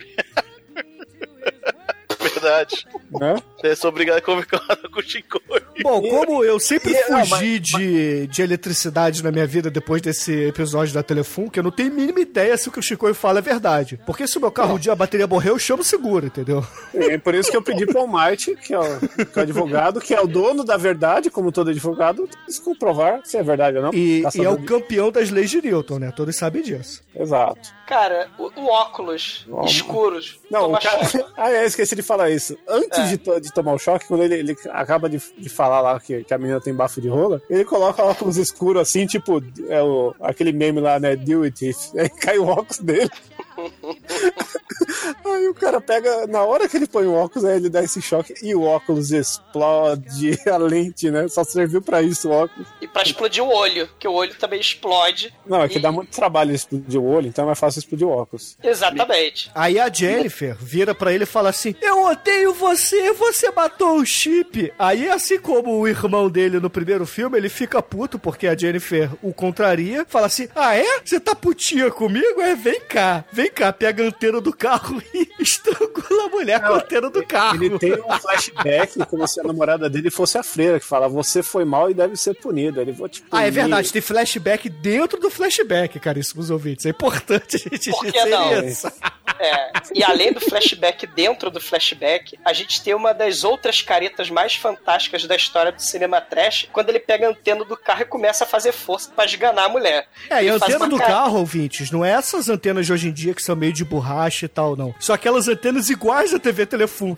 Verdade. 2.39 2.85
Né? 3.11 3.35
Eu 3.63 3.75
sou 3.75 3.89
obrigado 3.89 4.17
a 4.17 4.21
conversar 4.21 4.77
com 4.91 4.99
o 4.99 5.03
Chico. 5.03 5.41
Bom, 5.81 6.01
como 6.01 6.43
eu 6.43 6.59
sempre 6.59 6.93
e- 6.93 7.09
não, 7.09 7.25
fugi 7.25 7.59
de, 7.59 8.27
de 8.27 8.41
eletricidade 8.41 9.23
na 9.23 9.31
minha 9.31 9.47
vida 9.47 9.69
depois 9.69 10.01
desse 10.01 10.31
episódio 10.47 10.93
da 10.93 11.03
Telefone, 11.03 11.49
que 11.49 11.59
eu 11.59 11.63
não 11.63 11.71
tenho 11.71 11.91
a 11.91 11.95
mínima 11.95 12.19
ideia 12.19 12.57
se 12.57 12.69
o 12.69 12.71
que 12.71 12.79
o 12.79 12.83
Chico 12.83 13.11
fala 13.13 13.39
é 13.39 13.41
verdade. 13.41 13.99
Porque 14.05 14.27
se 14.27 14.37
o 14.37 14.41
meu 14.41 14.51
carro 14.51 14.75
um 14.75 14.79
dia 14.79 14.91
a 14.91 14.95
bateria 14.95 15.27
morrer, 15.27 15.49
eu 15.49 15.59
chamo 15.59 15.83
seguro, 15.83 16.27
entendeu? 16.27 16.65
É 16.93 17.17
por 17.17 17.33
isso 17.35 17.49
que 17.49 17.57
eu 17.57 17.61
pedi 17.61 17.85
pro 17.85 17.99
Almighty, 18.01 18.55
que 18.55 18.73
é, 18.73 18.79
o, 18.79 18.99
que 19.25 19.37
é 19.37 19.39
o 19.39 19.41
advogado, 19.41 19.99
que 20.01 20.13
é 20.13 20.21
o 20.21 20.27
dono 20.27 20.63
da 20.63 20.77
verdade, 20.77 21.29
como 21.29 21.51
todo 21.51 21.69
advogado, 21.69 22.29
se 22.47 22.61
comprovar 22.61 23.21
se 23.23 23.37
é 23.37 23.43
verdade 23.43 23.77
ou 23.77 23.83
não. 23.83 23.93
E, 23.93 24.23
e 24.35 24.43
é 24.45 24.49
o 24.49 24.63
campeão 24.63 25.11
das 25.11 25.29
leis 25.29 25.49
de 25.49 25.61
Newton, 25.61 25.99
né? 25.99 26.11
Todos 26.15 26.35
sabem 26.35 26.61
disso. 26.61 27.01
Exato. 27.15 27.69
Cara, 27.87 28.29
o, 28.37 28.51
o 28.55 28.65
óculos 28.67 29.47
escuros. 29.65 30.39
Não, 30.49 30.71
o 30.73 30.79
cara... 30.79 30.99
Ah, 31.35 31.49
é, 31.51 31.65
esqueci 31.65 31.95
de 31.95 32.01
falar 32.01 32.28
isso. 32.33 32.57
Antes 32.67 32.97
É. 32.99 33.07
de, 33.07 33.17
to- 33.17 33.39
de 33.41 33.53
tomar 33.53 33.73
o 33.73 33.79
choque, 33.79 34.05
quando 34.07 34.23
ele, 34.23 34.35
ele 34.35 34.55
acaba 34.71 35.09
de, 35.09 35.21
de 35.37 35.49
falar 35.49 35.81
lá 35.81 35.99
que, 35.99 36.23
que 36.23 36.33
a 36.33 36.37
menina 36.37 36.59
tem 36.61 36.73
bafo 36.73 36.99
de 37.01 37.07
rola, 37.07 37.41
ele 37.49 37.65
coloca 37.65 38.03
óculos 38.03 38.37
escuros 38.37 38.81
assim, 38.81 39.05
tipo, 39.05 39.41
é 39.67 39.81
o, 39.81 40.13
aquele 40.21 40.51
meme 40.51 40.79
lá, 40.81 40.99
né? 40.99 41.15
Deal 41.15 41.41
with 41.41 41.53
it. 41.61 41.75
Aí 41.97 42.09
cai 42.09 42.37
o 42.37 42.45
óculos 42.47 42.79
dele. 42.79 43.09
Aí 45.25 45.47
o 45.47 45.53
cara 45.53 45.79
pega, 45.79 46.27
na 46.27 46.43
hora 46.43 46.67
que 46.67 46.75
ele 46.77 46.87
põe 46.87 47.05
o 47.05 47.13
óculos, 47.13 47.45
aí 47.45 47.57
ele 47.57 47.69
dá 47.69 47.83
esse 47.83 48.01
choque 48.01 48.33
e 48.41 48.55
o 48.55 48.63
óculos 48.63 49.11
explode 49.11 50.39
a 50.49 50.57
lente, 50.57 51.09
né? 51.11 51.27
Só 51.27 51.43
serviu 51.43 51.81
pra 51.81 52.01
isso 52.01 52.29
o 52.29 52.31
óculos. 52.31 52.67
E 52.81 52.87
pra 52.87 53.03
explodir 53.03 53.43
o 53.43 53.47
olho, 53.47 53.89
que 53.99 54.07
o 54.07 54.13
olho 54.13 54.33
também 54.35 54.59
explode. 54.59 55.33
Não, 55.45 55.61
é 55.61 55.67
que 55.69 55.77
E- 55.77 55.81
dá 55.81 55.91
muito 55.91 56.09
trabalho 56.11 56.53
explodir 56.53 56.99
o 56.99 57.05
olho, 57.05 57.27
então 57.27 57.43
é 57.43 57.47
mais 57.47 57.59
fácil 57.59 57.79
explodir 57.79 58.07
o 58.07 58.11
óculos. 58.11 58.57
Exatamente. 58.63 59.51
Aí 59.53 59.79
a 59.79 59.91
Jennifer 59.91 60.55
vira 60.59 60.93
pra 60.95 61.13
ele 61.13 61.23
e 61.23 61.27
fala 61.27 61.49
assim: 61.49 61.75
Eu 61.81 62.03
odeio 62.05 62.53
você, 62.53 63.13
você 63.13 63.51
matou 63.51 63.97
o 63.99 64.05
chip. 64.05 64.71
Aí, 64.77 65.09
assim 65.09 65.39
como 65.39 65.77
o 65.79 65.87
irmão 65.87 66.29
dele 66.29 66.59
no 66.59 66.69
primeiro 66.69 67.05
filme, 67.05 67.37
ele 67.37 67.49
fica 67.49 67.81
puto 67.81 68.17
porque 68.17 68.47
a 68.47 68.55
Jennifer 68.57 69.09
o 69.21 69.33
contraria. 69.33 70.05
Fala 70.07 70.27
assim: 70.27 70.47
Ah, 70.55 70.75
é? 70.75 70.99
Você 71.03 71.19
tá 71.19 71.35
putinha 71.35 71.91
comigo? 71.91 72.41
É, 72.41 72.55
vem 72.55 72.81
cá, 72.81 73.23
vem 73.31 73.49
cá, 73.49 73.71
pega 73.79 74.03
a 74.03 74.07
antena 74.07 74.41
do 74.41 74.53
carro 74.53 75.01
e 75.13 75.27
estrangula 75.39 76.25
a 76.25 76.29
mulher 76.29 76.59
com 76.61 76.73
a 76.73 76.77
antena 76.77 77.09
do 77.09 77.25
carro. 77.25 77.63
Ele 77.63 77.79
tem 77.79 77.93
um 77.93 78.19
flashback 78.19 79.05
como 79.05 79.27
se 79.27 79.39
a 79.39 79.43
namorada 79.43 79.89
dele 79.89 80.11
fosse 80.11 80.37
a 80.37 80.43
freira, 80.43 80.79
que 80.79 80.85
fala: 80.85 81.07
Você 81.07 81.41
foi 81.41 81.63
mal 81.65 81.89
e 81.89 81.93
deve 81.93 82.15
ser 82.17 82.33
punido. 82.35 82.81
Ele 82.81 82.91
vou 82.91 83.07
te 83.07 83.21
punir. 83.21 83.41
Ah, 83.43 83.47
é 83.47 83.51
verdade, 83.51 83.91
tem 83.91 84.01
flashback 84.01 84.69
dentro 84.69 85.19
do 85.19 85.29
flashback, 85.29 85.99
caríssimos 85.99 86.49
ouvintes. 86.49 86.85
É 86.85 86.89
importante 86.89 87.55
a 87.55 87.59
gente 87.75 87.91
Por 87.91 88.01
que 88.05 88.11
dizer 88.11 88.29
não? 88.29 88.65
isso. 88.65 88.91
É, 89.39 89.71
e 89.95 90.03
além 90.03 90.33
do 90.33 90.41
flashback 90.41 91.07
dentro 91.07 91.49
do 91.49 91.61
flashback, 91.61 92.37
a 92.43 92.51
gente 92.51 92.83
tem 92.83 92.93
uma 92.93 93.13
das 93.13 93.43
outras 93.45 93.81
caretas 93.81 94.29
mais 94.29 94.55
fantásticas 94.55 95.25
da 95.25 95.35
história 95.35 95.71
do 95.71 95.81
cinema 95.81 96.19
trash, 96.19 96.67
quando 96.73 96.89
ele 96.89 96.99
pega 96.99 97.27
a 97.27 97.29
antena 97.29 97.63
do 97.63 97.77
carro 97.77 98.01
e 98.01 98.05
começa 98.05 98.43
a 98.43 98.47
fazer 98.47 98.73
força 98.73 99.09
pra 99.15 99.23
esganar 99.25 99.65
a 99.65 99.69
mulher. 99.69 100.07
É, 100.29 100.33
e 100.35 100.37
a 100.37 100.41
Ele 100.41 100.49
antena 100.51 100.87
do 100.87 100.97
cara- 100.97 101.09
carro, 101.13 101.37
ouvintes, 101.39 101.89
não 101.89 102.03
é 102.03 102.11
essas 102.11 102.49
antenas 102.49 102.85
de 102.85 102.91
hoje 102.91 103.07
em 103.07 103.13
dia 103.13 103.33
que 103.33 103.41
são 103.41 103.55
meio 103.55 103.68
de 103.71 103.85
borracha 103.85 104.45
e 104.45 104.49
tal, 104.49 104.75
não. 104.75 104.93
São 104.99 105.13
aquelas 105.15 105.47
antenas 105.47 105.89
iguais 105.89 106.31
da 106.31 106.39
TV 106.39 106.65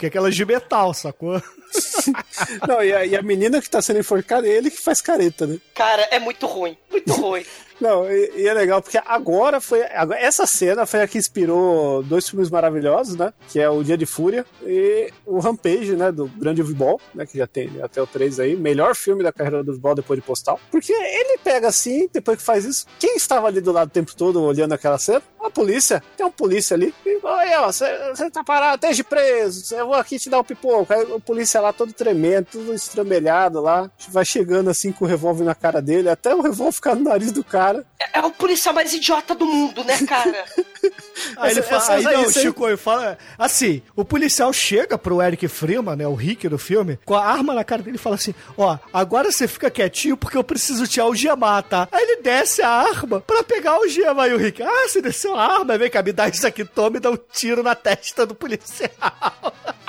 é 0.05 0.07
aquelas 0.07 0.35
de 0.35 0.45
metal, 0.45 0.93
sacou? 0.93 1.41
Não, 2.67 2.83
e 2.83 2.93
a, 2.93 3.05
e 3.05 3.15
a 3.15 3.21
menina 3.21 3.61
que 3.61 3.69
tá 3.69 3.81
sendo 3.81 3.99
enforcada 3.99 4.47
é 4.47 4.51
ele 4.51 4.69
que 4.69 4.81
faz 4.81 5.01
careta, 5.01 5.47
né? 5.47 5.57
Cara, 5.73 6.03
é 6.11 6.19
muito 6.19 6.45
ruim, 6.45 6.77
muito 6.89 7.13
ruim. 7.13 7.45
Não, 7.81 8.09
e, 8.09 8.31
e 8.43 8.47
é 8.47 8.53
legal 8.53 8.81
porque 8.81 8.99
agora 9.05 9.59
foi. 9.59 9.83
agora- 9.83 10.19
essa 10.19 10.45
cena 10.45 10.85
foi 10.85 11.01
a 11.01 11.07
que 11.07 11.17
inspirou 11.17 12.03
dois 12.03 12.29
filmes 12.29 12.49
maravilhosos, 12.49 13.15
né? 13.15 13.33
Que 13.49 13.59
é 13.59 13.69
o 13.69 13.83
Dia 13.83 13.97
de 13.97 14.05
Fúria 14.05 14.45
e 14.63 15.11
o 15.25 15.39
Rampage, 15.39 15.95
né? 15.95 16.11
Do 16.11 16.27
Grande 16.27 16.61
Ball, 16.63 17.01
né? 17.13 17.25
Que 17.25 17.37
já 17.39 17.47
tem 17.47 17.69
até 17.81 18.01
o 18.01 18.07
3 18.07 18.39
aí. 18.39 18.55
Melhor 18.55 18.95
filme 18.95 19.23
da 19.23 19.31
carreira 19.33 19.63
do 19.63 19.77
Ball 19.77 19.95
depois 19.95 20.19
de 20.19 20.25
Postal. 20.25 20.59
Porque 20.71 20.93
ele 20.93 21.39
pega 21.43 21.67
assim, 21.67 22.07
depois 22.13 22.37
que 22.37 22.43
faz 22.43 22.65
isso. 22.65 22.85
Quem 22.99 23.15
estava 23.15 23.47
ali 23.47 23.59
do 23.59 23.71
lado 23.71 23.87
o 23.87 23.91
tempo 23.91 24.15
todo 24.15 24.41
olhando 24.43 24.73
aquela 24.73 24.97
cena? 24.99 25.21
A 25.43 25.49
polícia. 25.49 26.03
Tem 26.15 26.25
um 26.25 26.31
polícia 26.31 26.75
ali. 26.75 26.93
E, 27.05 27.19
Olha, 27.23 27.67
você 27.67 28.29
tá 28.31 28.43
parado, 28.43 28.75
esteja 28.75 29.03
preso. 29.03 29.73
Eu 29.75 29.87
vou 29.87 29.95
aqui 29.95 30.17
te 30.19 30.29
dar 30.29 30.39
o 30.39 30.43
pipoco. 30.43 30.91
Aí 30.93 31.03
o 31.03 31.19
polícia 31.19 31.59
lá 31.61 31.71
todo 31.73 31.93
tremendo, 31.93 32.47
tudo 32.51 32.73
estrambelhado 32.73 33.61
lá. 33.61 33.89
Vai 34.09 34.25
chegando 34.25 34.69
assim 34.69 34.91
com 34.91 35.05
o 35.05 35.07
revólver 35.07 35.43
na 35.43 35.55
cara 35.55 35.81
dele, 35.81 36.09
até 36.09 36.33
o 36.33 36.41
revólver 36.41 36.71
ficar 36.73 36.95
no 36.95 37.03
nariz 37.03 37.31
do 37.31 37.43
cara. 37.43 37.70
É, 37.99 38.19
é 38.19 38.21
o 38.25 38.31
policial 38.31 38.73
mais 38.73 38.93
idiota 38.93 39.33
do 39.35 39.45
mundo, 39.45 39.83
né, 39.83 39.97
cara? 40.05 40.45
Aí 41.37 41.51
ele 41.51 41.59
Essa- 41.59 41.79
fala, 41.79 41.97
aí 41.99 42.03
não, 42.03 42.31
Chico 42.31 42.77
fala. 42.77 43.17
Assim, 43.37 43.81
o 43.95 44.03
policial 44.03 44.51
chega 44.51 44.97
pro 44.97 45.21
Eric 45.21 45.47
Freeman, 45.47 45.95
né? 45.95 46.07
O 46.07 46.15
Rick 46.15 46.47
do 46.49 46.57
filme, 46.57 46.97
com 47.05 47.13
a 47.13 47.23
arma 47.23 47.53
na 47.53 47.63
cara 47.63 47.83
dele 47.83 47.97
e 47.97 47.99
fala 47.99 48.15
assim: 48.15 48.33
Ó, 48.57 48.77
agora 48.91 49.31
você 49.31 49.47
fica 49.47 49.69
quietinho 49.69 50.17
porque 50.17 50.35
eu 50.37 50.43
preciso 50.43 50.87
te 50.87 50.99
algemar, 50.99 51.61
tá? 51.63 51.87
Aí 51.91 52.01
ele 52.03 52.21
desce 52.23 52.61
a 52.63 52.69
arma 52.69 53.21
pra 53.21 53.43
pegar 53.43 53.71
a 53.71 53.75
algema. 53.75 54.23
Aí 54.23 54.33
o 54.33 54.37
Rick, 54.37 54.63
ah, 54.63 54.87
você 54.87 55.01
desceu 55.01 55.35
a 55.35 55.45
arma, 55.59 55.77
vem 55.77 55.89
cá, 55.89 56.01
me 56.01 56.11
dá 56.11 56.27
isso 56.27 56.45
aqui, 56.47 56.65
toma 56.65 56.97
e 56.97 56.99
dá 56.99 57.11
um 57.11 57.17
tiro 57.31 57.61
na 57.61 57.75
testa 57.75 58.25
do 58.25 58.33
policial. 58.33 58.89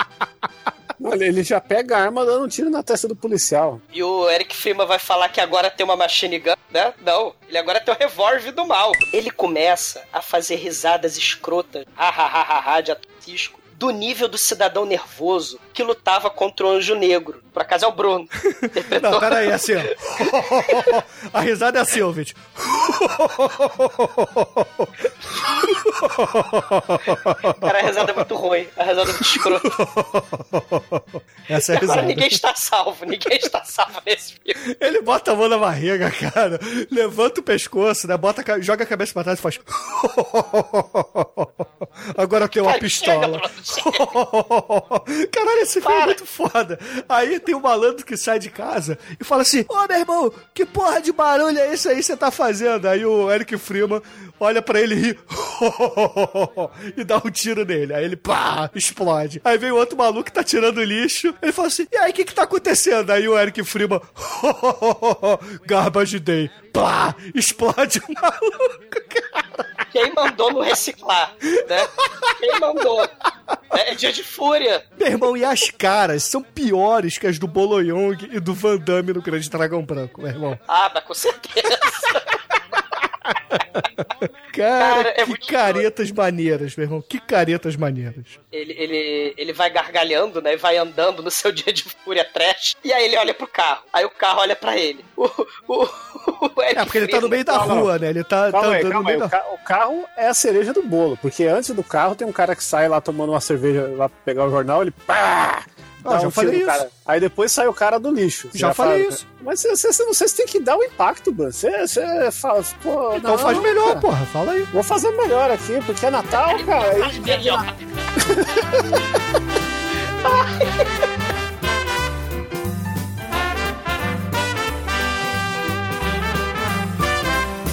Olha, 1.03 1.25
ele 1.25 1.43
já 1.43 1.59
pega 1.61 1.97
a 1.97 2.01
arma 2.01 2.25
dando 2.25 2.45
um 2.45 2.47
tiro 2.47 2.69
na 2.69 2.83
testa 2.83 3.07
do 3.07 3.15
policial. 3.15 3.79
E 3.91 4.03
o 4.03 4.29
Eric 4.29 4.55
Freeman 4.55 4.85
vai 4.85 4.99
falar 4.99 5.29
que 5.29 5.39
agora 5.41 5.69
tem 5.69 5.83
uma 5.83 5.95
machine 5.95 6.39
gun, 6.39 6.53
né? 6.71 6.93
Não, 7.01 7.33
ele 7.47 7.57
agora 7.57 7.79
tem 7.79 7.93
o 7.93 7.97
revólver 7.97 8.51
do 8.51 8.65
mal. 8.65 8.91
Ele 9.11 9.29
começa 9.31 10.03
a 10.11 10.21
fazer 10.21 10.55
risadas 10.55 11.17
escrotas, 11.17 11.85
ha 11.95 12.09
ha 12.09 12.27
ha 12.27 12.41
ha, 12.41 12.75
ha 12.75 12.81
de 12.81 12.91
atusco, 12.91 13.59
do 13.77 13.89
nível 13.91 14.27
do 14.27 14.37
cidadão 14.37 14.85
nervoso 14.85 15.59
que 15.73 15.83
lutava 15.83 16.29
contra 16.29 16.65
o 16.65 16.69
Anjo 16.71 16.95
Negro. 16.95 17.41
Por 17.53 17.61
acaso 17.61 17.85
é 17.85 17.87
o 17.87 17.91
Bruno. 17.91 18.27
Não, 19.01 19.19
pera 19.19 19.37
aí, 19.37 19.51
assim, 19.51 19.73
ó. 19.75 21.03
A 21.33 21.41
risada 21.41 21.79
é 21.79 21.81
assim, 21.81 22.01
ouvinte. 22.01 22.35
Cara, 27.61 27.79
a 27.79 27.81
risada 27.81 28.11
é 28.11 28.15
muito 28.15 28.35
ruim. 28.35 28.67
A 28.77 28.83
risada 28.83 29.09
é 29.09 29.13
muito 29.13 29.21
escrota. 29.23 29.69
Essa 31.49 31.73
é 31.73 31.75
a 31.75 31.77
Agora 31.79 32.01
risada. 32.01 32.03
ninguém 32.03 32.27
está 32.27 32.53
salvo, 32.55 33.05
ninguém 33.05 33.37
está 33.37 33.63
salvo 33.63 34.01
nesse 34.05 34.33
filme. 34.33 34.77
Ele 34.79 35.01
bota 35.01 35.31
a 35.31 35.35
mão 35.35 35.47
na 35.49 35.57
barriga, 35.57 36.11
cara. 36.11 36.59
Levanta 36.91 37.41
o 37.41 37.43
pescoço, 37.43 38.07
né? 38.07 38.15
Bota, 38.17 38.43
joga 38.61 38.83
a 38.83 38.87
cabeça 38.87 39.13
pra 39.13 39.23
trás 39.23 39.39
e 39.39 39.41
faz. 39.41 39.59
Agora 42.17 42.47
tem 42.47 42.61
uma 42.61 42.71
Cara, 42.71 42.81
pistola. 42.81 43.39
chega, 43.39 43.49
Caralho, 45.31 45.59
esse 45.61 45.81
filme 45.81 45.95
é 45.95 45.97
Para. 45.97 46.05
muito 46.05 46.25
foda. 46.25 46.79
Aí 47.07 47.39
tem 47.39 47.55
um 47.55 47.59
malandro 47.61 48.05
que 48.05 48.17
sai 48.17 48.39
de 48.39 48.49
casa 48.49 48.97
e 49.19 49.23
fala 49.23 49.41
assim: 49.43 49.65
Ô 49.69 49.87
meu 49.87 49.99
irmão, 49.99 50.33
que 50.53 50.65
porra 50.65 51.01
de 51.01 51.11
barulho 51.11 51.57
é 51.57 51.73
esse 51.73 51.87
aí 51.87 51.95
que 51.97 52.03
você 52.03 52.17
tá 52.17 52.31
fazendo? 52.31 52.87
Aí 52.87 53.05
o 53.05 53.31
Eric 53.31 53.57
Freeman 53.57 54.01
olha 54.39 54.61
pra 54.61 54.79
ele 54.79 54.95
e 54.95 54.99
ri 54.99 55.19
e 56.97 57.03
dá 57.03 57.17
um 57.17 57.29
tiro 57.31 57.65
nele. 57.65 57.93
Aí 57.93 58.03
ele, 58.03 58.15
pá, 58.15 58.69
explode. 58.75 59.41
Aí 59.43 59.57
vem 59.57 59.71
o 59.71 59.77
outro 59.77 59.97
maluco 59.97 60.23
que 60.25 60.31
tá 60.31 60.43
tirando 60.43 60.83
lixo. 60.83 61.33
Ele 61.41 61.51
fala 61.51 61.67
assim: 61.67 61.87
E 61.91 61.97
aí, 61.97 62.11
o 62.11 62.13
que 62.13 62.25
que 62.25 62.33
tá 62.33 62.43
acontecendo? 62.43 63.11
Aí 63.11 63.27
o 63.27 63.37
Eric 63.37 63.63
Freeman, 63.63 64.01
garbage 65.65 66.19
day. 66.19 66.49
Pá, 66.71 67.15
explode 67.35 67.99
o 67.99 68.13
maluco, 68.21 69.01
cara. 69.09 69.87
Quem 69.91 70.11
mandou 70.13 70.51
no 70.51 70.61
reciclar, 70.61 71.35
né? 71.41 71.87
Quem 72.39 72.59
mandou? 72.59 73.07
É 73.71 73.95
dia 73.95 74.13
de 74.13 74.23
fúria. 74.23 74.85
Meu 74.97 75.07
irmão, 75.07 75.35
e 75.35 75.43
as 75.43 75.69
caras 75.69 76.23
são 76.23 76.41
piores 76.43 77.17
que 77.17 77.27
as 77.27 77.39
do 77.39 77.47
Boloyong 77.47 78.29
e 78.31 78.39
do 78.39 78.53
Van 78.53 78.77
Damme 78.77 79.13
no 79.13 79.21
Grande 79.21 79.49
Dragão 79.49 79.83
Branco, 79.83 80.21
meu 80.21 80.29
irmão. 80.29 80.59
Ah, 80.67 80.91
mas 80.93 81.03
com 81.03 81.13
certeza. 81.13 81.79
Cara, 84.53 85.03
Cara, 85.03 85.13
é 85.17 85.25
que 85.25 85.47
caretas 85.47 86.11
maneiras, 86.11 86.75
meu 86.75 86.85
irmão. 86.85 87.01
Que 87.01 87.19
caretas 87.19 87.75
maneiras. 87.75 88.39
Ele, 88.51 88.73
ele, 88.77 89.33
ele 89.35 89.53
vai 89.53 89.69
gargalhando, 89.69 90.41
né? 90.41 90.53
E 90.53 90.57
vai 90.57 90.77
andando 90.77 91.23
no 91.23 91.31
seu 91.31 91.51
dia 91.53 91.73
de 91.73 91.83
fúria 91.83 92.23
trash. 92.23 92.75
E 92.83 92.93
aí 92.93 93.05
ele 93.05 93.17
olha 93.17 93.33
pro 93.33 93.47
carro. 93.47 93.83
Aí 93.91 94.05
o 94.05 94.09
carro 94.11 94.41
olha 94.41 94.55
pra 94.55 94.77
ele. 94.77 95.03
O, 95.17 95.25
o, 95.67 95.83
o 96.55 96.61
É, 96.61 96.75
porque 96.83 96.97
ele 96.99 97.07
tá 97.07 97.19
no 97.21 97.29
meio 97.29 97.43
da 97.43 97.53
não. 97.65 97.79
rua, 97.81 97.97
né? 97.97 98.09
Ele 98.09 98.23
tá, 98.23 98.51
tá 98.51 98.61
Calma 98.61 98.75
aí, 98.75 98.79
andando 98.81 98.85
no 98.85 98.91
calma 98.91 99.09
aí. 99.11 99.17
da 99.19 99.43
o 99.53 99.57
carro 99.65 100.05
é 100.17 100.27
a 100.27 100.33
cereja 100.33 100.71
do 100.73 100.83
bolo, 100.83 101.17
porque 101.17 101.45
antes 101.45 101.69
do 101.71 101.83
carro 101.83 102.15
tem 102.15 102.27
um 102.27 102.31
cara 102.31 102.55
que 102.55 102.63
sai 102.63 102.87
lá 102.87 103.01
tomando 103.01 103.31
uma 103.31 103.41
cerveja 103.41 103.87
lá 103.95 104.07
pra 104.09 104.17
pegar 104.23 104.45
o 104.45 104.51
jornal, 104.51 104.81
ele 104.83 104.91
pá! 104.91 105.63
Ah, 106.05 106.19
já 106.19 106.27
um 106.27 106.31
falei 106.31 106.57
isso. 106.57 106.65
cara. 106.65 106.89
Aí 107.05 107.19
depois 107.19 107.51
sai 107.51 107.67
o 107.67 107.73
cara 107.73 107.99
do 107.99 108.11
lixo. 108.11 108.49
Você 108.51 108.57
Já 108.57 108.73
falei 108.73 109.03
fala- 109.03 109.13
isso. 109.13 109.27
Mas 109.41 109.59
você, 109.61 109.69
você, 109.75 109.91
você, 109.93 110.05
você 110.27 110.35
tem 110.35 110.45
que 110.45 110.59
dar 110.59 110.77
o 110.77 110.83
impacto, 110.83 111.33
mano. 111.33 111.51
Você, 111.51 111.87
você 111.87 112.31
fala, 112.31 112.63
pô, 112.81 113.15
Então 113.15 113.31
não, 113.31 113.37
faz 113.37 113.57
melhor, 113.59 113.87
cara. 113.89 113.99
porra. 113.99 114.25
Fala 114.27 114.51
aí. 114.51 114.63
Vou 114.63 114.83
fazer 114.83 115.09
melhor 115.11 115.49
aqui, 115.51 115.79
porque 115.85 116.05
é 116.05 116.09
Natal, 116.11 116.57
cara. 116.65 116.95
Faz 116.99 117.17
melhor. 117.19 117.65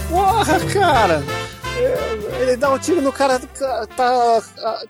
Porra, 0.09 0.59
cara! 0.73 1.23
Ele 2.41 2.57
dá 2.57 2.71
um 2.71 2.79
tiro 2.79 3.01
no 3.03 3.13
cara, 3.13 3.39
tá 3.97 4.43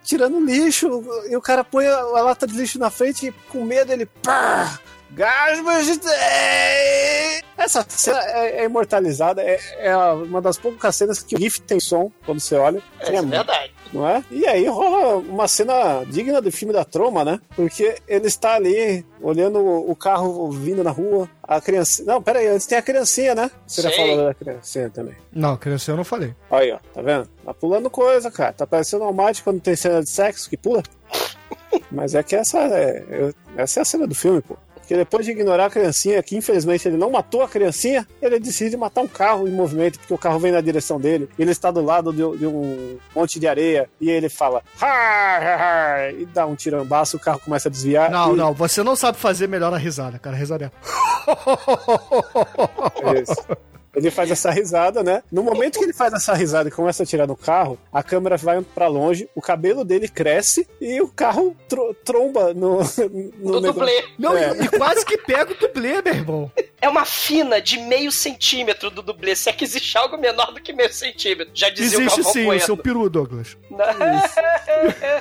tirando 0.05 0.41
lixo, 0.41 1.05
e 1.29 1.37
o 1.37 1.41
cara 1.41 1.65
põe 1.65 1.87
a 1.87 2.23
lata 2.23 2.47
de 2.47 2.55
lixo 2.55 2.79
na 2.79 2.91
frente 2.91 3.29
e 3.29 3.33
com 3.51 3.65
medo 3.65 3.93
ele. 3.93 4.07
Pá! 4.07 4.79
Garbage 5.13 5.99
Day! 5.99 7.43
Essa 7.59 7.85
cena 7.89 8.19
é, 8.23 8.63
é 8.63 8.65
imortalizada, 8.65 9.43
é, 9.43 9.59
é 9.79 9.95
uma 9.97 10.41
das 10.41 10.57
poucas 10.57 10.97
cenas 10.97 11.23
que 11.23 11.35
o 11.37 11.39
GIF 11.39 11.61
tem 11.61 11.79
som 11.79 12.11
quando 12.25 12.41
você 12.41 12.55
olha. 12.55 12.83
É, 13.01 13.15
é 13.15 13.23
verdade. 13.23 13.73
não 13.93 14.09
é? 14.09 14.25
E 14.31 14.47
aí 14.47 14.67
rola 14.67 15.17
uma 15.19 15.47
cena 15.47 16.05
digna 16.07 16.41
do 16.41 16.51
filme 16.51 16.73
da 16.73 16.85
Troma, 16.87 17.23
né? 17.23 17.39
Porque 17.55 17.97
ele 18.09 18.29
está 18.29 18.55
ali 18.55 19.05
olhando 19.21 19.59
o 19.61 19.95
carro 19.95 20.51
vindo 20.51 20.83
na 20.83 20.91
rua, 20.91 21.29
a 21.43 21.61
criança. 21.61 22.03
Não, 22.05 22.23
pera 22.23 22.39
aí, 22.39 22.47
antes 22.49 22.67
tem 22.67 22.79
a 22.79 22.83
criancinha, 22.83 23.35
né? 23.35 23.51
Você 23.67 23.83
já 23.83 23.91
falou 23.91 24.17
da 24.25 24.33
criancinha 24.33 24.89
também. 24.89 25.15
Não, 25.31 25.55
criança, 25.59 25.91
eu 25.91 25.97
não 25.99 26.05
falei. 26.05 26.35
Aí, 26.51 26.73
ó, 26.73 26.79
tá 26.95 27.03
vendo? 27.03 27.29
Tá 27.45 27.53
pulando 27.53 27.91
coisa, 27.91 28.31
cara. 28.31 28.55
Tá 28.55 28.67
parecendo 28.67 29.05
um 29.05 29.13
mate 29.13 29.43
quando 29.43 29.61
tem 29.61 29.77
cena 29.77 30.03
de 30.03 30.09
sexo 30.09 30.49
que 30.49 30.57
pula. 30.57 30.83
Mas 31.93 32.15
é 32.15 32.23
que 32.23 32.35
essa 32.37 32.59
é, 32.59 33.05
é- 33.11 33.35
essa 33.57 33.81
é 33.81 33.83
a 33.83 33.85
cena 33.85 34.07
do 34.07 34.15
filme, 34.15 34.41
pô. 34.41 34.57
Porque 34.91 34.99
depois 34.99 35.25
de 35.25 35.31
ignorar 35.31 35.67
a 35.67 35.71
criancinha, 35.71 36.21
que 36.21 36.37
infelizmente 36.37 36.89
ele 36.89 36.97
não 36.97 37.11
matou 37.13 37.43
a 37.43 37.49
criancinha, 37.49 38.05
ele 38.21 38.41
decide 38.41 38.77
matar 38.77 39.03
um 39.03 39.07
carro 39.07 39.47
em 39.47 39.53
movimento, 39.53 40.01
porque 40.01 40.13
o 40.13 40.19
carro 40.19 40.41
vem 40.41 40.51
na 40.51 40.61
direção 40.61 40.99
dele. 40.99 41.29
Ele 41.39 41.53
está 41.53 41.71
do 41.71 41.81
lado 41.81 42.13
de, 42.13 42.39
de 42.39 42.45
um 42.45 42.99
monte 43.15 43.39
de 43.39 43.47
areia 43.47 43.89
e 44.01 44.11
ele 44.11 44.29
fala 44.29 44.65
e 46.19 46.27
dá 46.27 46.45
um 46.45 46.57
tirambaço, 46.57 47.19
o 47.19 47.21
carro 47.21 47.39
começa 47.39 47.69
a 47.69 47.71
desviar. 47.71 48.11
Não, 48.11 48.35
e- 48.35 48.37
não, 48.37 48.53
você 48.53 48.83
não 48.83 48.97
sabe 48.97 49.17
fazer 49.17 49.47
melhor 49.47 49.73
a 49.73 49.79
risada, 49.79 50.19
cara. 50.19 50.35
A 50.35 50.39
risada 50.41 50.65
é. 50.65 50.71
Isso. 53.23 53.70
Ele 53.95 54.11
faz 54.11 54.31
essa 54.31 54.51
risada, 54.51 55.03
né? 55.03 55.23
No 55.33 55.43
momento 55.43 55.79
que 55.79 55.85
ele 55.85 55.93
faz 55.93 56.13
essa 56.13 56.33
risada 56.35 56.69
e 56.69 56.73
começa 56.73 57.03
a 57.03 57.07
tirar 57.07 57.27
no 57.27 57.37
carro, 57.37 57.79
a 57.93 58.03
câmera 58.03 58.37
vai 58.37 58.61
pra 58.63 58.87
longe, 58.87 59.29
o 59.35 59.41
cabelo 59.43 59.85
dele 59.85 60.09
cresce 60.09 60.67
e 60.81 61.01
o 61.01 61.09
carro 61.09 61.57
tro- 61.69 61.95
tromba 62.05 62.55
no, 62.55 62.79
no 63.39 63.53
Do 63.53 63.61
negócio. 63.61 63.73
dublê. 63.73 64.05
Não, 64.19 64.37
É. 64.37 64.51
e, 64.53 64.69
quase 64.79 65.05
que 65.05 65.19
pega 65.19 65.53
o 65.53 65.57
dublê, 65.57 66.01
meu 66.03 66.15
irmão. 66.15 66.53
É 66.81 66.89
uma 66.89 67.05
fina 67.05 67.61
de 67.61 67.79
meio 67.79 68.11
centímetro 68.13 68.91
do 68.91 69.03
dublê. 69.03 69.35
Se 69.37 69.51
é 69.51 69.53
que 69.53 69.65
existe 69.65 69.99
algo 69.99 70.17
menor 70.17 70.53
do 70.53 70.61
que 70.63 70.73
meio 70.73 70.93
centímetro. 70.93 71.51
Já 71.55 71.69
dizia 71.69 71.99
o 71.99 72.03
Existe 72.03 72.25
sim, 72.33 72.43
o 72.43 72.47
Bueno. 72.47 72.61
seu 72.63 72.77
peru, 72.77 73.11
Douglas. 73.11 73.57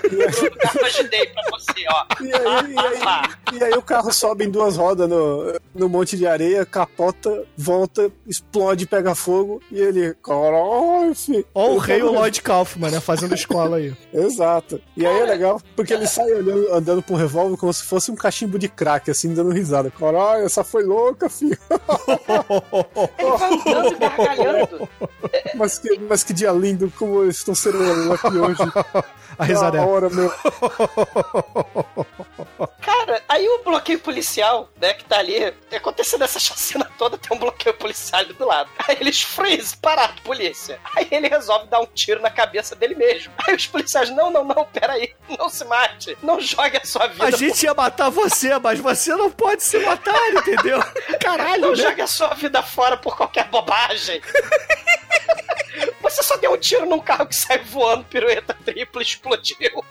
Eu 0.10 0.86
ajudei 0.86 1.26
pra 1.28 1.42
você, 1.52 1.86
ó. 1.92 2.06
E 2.22 2.34
aí, 2.34 2.74
e, 2.74 2.80
aí, 2.80 3.60
e 3.60 3.64
aí 3.64 3.74
o 3.74 3.82
carro 3.82 4.12
sobe 4.12 4.46
em 4.46 4.50
duas 4.50 4.78
rodas 4.78 5.10
no, 5.10 5.60
no 5.74 5.90
monte 5.90 6.16
de 6.18 6.26
areia, 6.28 6.66
capota, 6.66 7.44
volta, 7.58 8.12
explode, 8.28 8.59
pega 8.88 9.16
fogo 9.16 9.62
e 9.72 9.80
ele. 9.80 10.14
Caralho, 10.24 11.16
filho. 11.16 11.46
Ó 11.54 11.72
o 11.72 11.78
rei, 11.78 12.02
o 12.02 12.12
Lloyd 12.12 12.42
Kaufman, 12.42 12.92
né? 12.92 13.00
Fazendo 13.00 13.36
escola 13.36 13.78
aí. 13.78 13.94
Exato. 14.14 14.82
E 14.96 15.06
aí 15.06 15.20
é 15.20 15.26
legal, 15.26 15.62
porque 15.76 15.94
ele 15.94 16.08
sai 16.08 16.32
olhando, 16.32 16.74
andando 16.74 17.04
com 17.04 17.14
o 17.14 17.18
revólver 17.18 17.58
como 17.58 17.74
se 17.74 17.84
fosse 17.84 18.12
um 18.12 18.16
cachimbo 18.16 18.58
de 18.60 18.68
crack, 18.68 19.10
assim, 19.10 19.34
dando 19.34 19.52
risada. 19.52 19.92
Caralho, 19.92 20.46
essa 20.46 20.64
foi 20.64 20.84
louca, 20.84 21.30
filho. 21.30 21.58
Ele 23.18 23.38
vai 23.38 23.54
andando 23.54 23.94
e 23.94 23.98
gargalhando. 23.98 24.90
Mas 25.56 25.78
que, 25.78 26.00
mas 26.00 26.24
que 26.24 26.34
dia 26.34 26.52
lindo, 26.52 26.92
como 26.98 27.24
eu 27.24 27.30
estou 27.30 27.56
sereno 27.56 28.14
aqui 28.14 28.38
hoje. 28.38 28.60
A 29.40 29.46
risada 29.46 29.78
Da 29.78 29.84
é. 29.84 29.86
hora, 29.86 30.10
meu. 30.10 30.30
Cara, 32.82 33.24
aí 33.30 33.48
o 33.48 33.64
bloqueio 33.64 34.00
policial, 34.00 34.70
né, 34.80 34.94
que 34.94 35.06
tá 35.06 35.20
ali, 35.20 35.54
acontecendo 35.74 36.26
essa 36.26 36.40
chacina 36.40 36.90
toda, 36.98 37.18
tem 37.18 37.36
um 37.36 37.40
bloqueio 37.40 37.74
policial 37.76 38.20
ali 38.20 38.34
do 38.34 38.46
lado. 38.46 38.70
Aí 38.86 38.98
eles 39.00 39.22
freeze, 39.22 39.78
parado, 39.78 40.22
polícia. 40.24 40.78
Aí 40.94 41.08
ele 41.10 41.30
resolve 41.30 41.68
dar 41.68 41.80
um 41.80 41.86
tiro 41.86 42.22
na 42.22 42.30
cabeça 42.30 42.76
dele 42.76 42.96
mesmo. 42.96 43.32
Aí 43.48 43.56
os 43.56 43.66
policiais, 43.66 44.10
não, 44.10 44.30
não, 44.30 44.44
não, 44.44 44.66
peraí, 44.66 45.16
não 45.38 45.48
se 45.48 45.64
mate, 45.64 46.18
não 46.22 46.42
jogue 46.42 46.76
a 46.76 46.86
sua 46.86 47.08
vida 47.08 47.24
A 47.26 47.32
gente 47.32 47.64
ia 47.64 47.74
matar 47.74 48.10
você, 48.10 48.60
mas 48.60 48.80
você 48.80 49.16
não 49.16 49.32
pode 49.32 49.64
se 49.64 49.80
matar, 49.80 50.20
entendeu? 50.34 50.80
Caralho, 51.22 51.62
Não 51.62 51.70
né? 51.70 51.76
jogue 51.76 52.02
a 52.02 52.08
sua 52.08 52.34
vida 52.34 52.62
fora 52.62 52.98
por 52.98 53.16
qualquer 53.16 53.46
bobagem. 53.46 54.22
Você 56.10 56.24
só 56.24 56.38
deu 56.38 56.54
um 56.54 56.58
tiro 56.58 56.86
num 56.86 57.00
carro 57.00 57.28
que 57.28 57.36
sai 57.36 57.60
voando, 57.60 58.04
pirueta 58.06 58.54
tripla, 58.66 59.02
explodiu. 59.02 59.84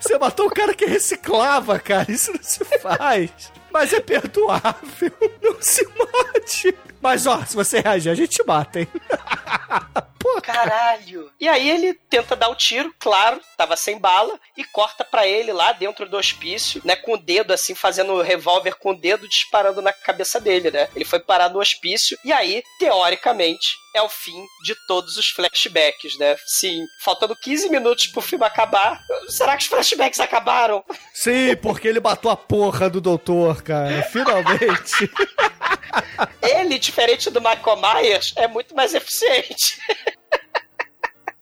Você 0.00 0.18
matou 0.18 0.46
o 0.46 0.50
cara 0.50 0.74
que 0.74 0.86
reciclava, 0.86 1.78
cara. 1.78 2.10
Isso 2.10 2.32
não 2.32 2.42
se 2.42 2.64
faz. 2.80 3.52
Mas 3.70 3.92
é 3.92 4.00
perdoável. 4.00 5.12
Não 5.42 5.56
se 5.60 5.86
mate. 5.86 6.74
Mas, 7.00 7.26
ó, 7.26 7.44
se 7.44 7.54
você 7.54 7.80
reagir, 7.80 8.10
a 8.10 8.14
gente 8.14 8.42
mata, 8.44 8.80
hein? 8.80 8.88
Pô, 10.18 10.40
Caralho! 10.42 11.30
E 11.40 11.48
aí 11.48 11.70
ele 11.70 11.94
tenta 11.94 12.34
dar 12.34 12.48
o 12.48 12.54
tiro, 12.56 12.92
claro, 12.98 13.40
tava 13.56 13.76
sem 13.76 13.98
bala, 13.98 14.40
e 14.56 14.64
corta 14.64 15.04
pra 15.04 15.26
ele 15.26 15.52
lá 15.52 15.72
dentro 15.72 16.08
do 16.08 16.16
hospício, 16.16 16.82
né? 16.84 16.96
Com 16.96 17.14
o 17.14 17.18
dedo 17.18 17.52
assim, 17.52 17.74
fazendo 17.76 18.12
o 18.12 18.22
revólver 18.22 18.74
com 18.74 18.90
o 18.90 18.96
dedo 18.96 19.28
disparando 19.28 19.80
na 19.80 19.92
cabeça 19.92 20.40
dele, 20.40 20.70
né? 20.70 20.88
Ele 20.96 21.04
foi 21.04 21.20
parar 21.20 21.48
no 21.48 21.60
hospício, 21.60 22.18
e 22.24 22.32
aí, 22.32 22.62
teoricamente, 22.78 23.76
é 23.96 24.02
o 24.02 24.08
fim 24.08 24.46
de 24.62 24.74
todos 24.86 25.16
os 25.16 25.30
flashbacks, 25.30 26.18
né? 26.18 26.36
Sim, 26.46 26.84
faltando 27.00 27.34
15 27.34 27.70
minutos 27.70 28.06
pro 28.08 28.20
filme 28.20 28.44
acabar. 28.44 29.00
Será 29.28 29.56
que 29.56 29.62
os 29.62 29.68
flashbacks 29.68 30.20
acabaram? 30.20 30.84
Sim, 31.14 31.56
porque 31.56 31.88
ele 31.88 32.00
matou 32.00 32.30
a 32.30 32.36
porra 32.36 32.90
do 32.90 33.00
doutor, 33.00 33.62
cara. 33.62 34.02
Finalmente. 34.04 35.10
Ele, 36.42 36.78
diferente 36.78 37.30
do 37.30 37.40
Michael 37.40 37.80
Myers, 37.80 38.32
é 38.36 38.46
muito 38.46 38.74
mais 38.74 38.94
eficiente. 38.94 39.78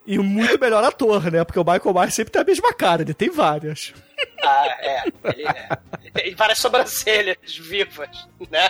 E 0.06 0.18
muito 0.18 0.60
melhor 0.60 0.84
ator, 0.84 1.30
né? 1.32 1.42
Porque 1.44 1.58
o 1.58 1.64
Michael 1.64 1.94
Myers 1.94 2.12
sempre 2.12 2.30
tem 2.30 2.42
a 2.42 2.44
mesma 2.44 2.74
cara, 2.74 3.00
ele 3.00 3.14
tem 3.14 3.30
várias. 3.30 3.94
Ah, 4.42 4.66
é. 4.80 5.02
Ele, 5.24 5.48
é. 5.48 5.68
ele 6.02 6.10
tem 6.10 6.34
várias 6.34 6.58
sobrancelhas 6.58 7.38
vivas, 7.58 8.10
né? 8.50 8.68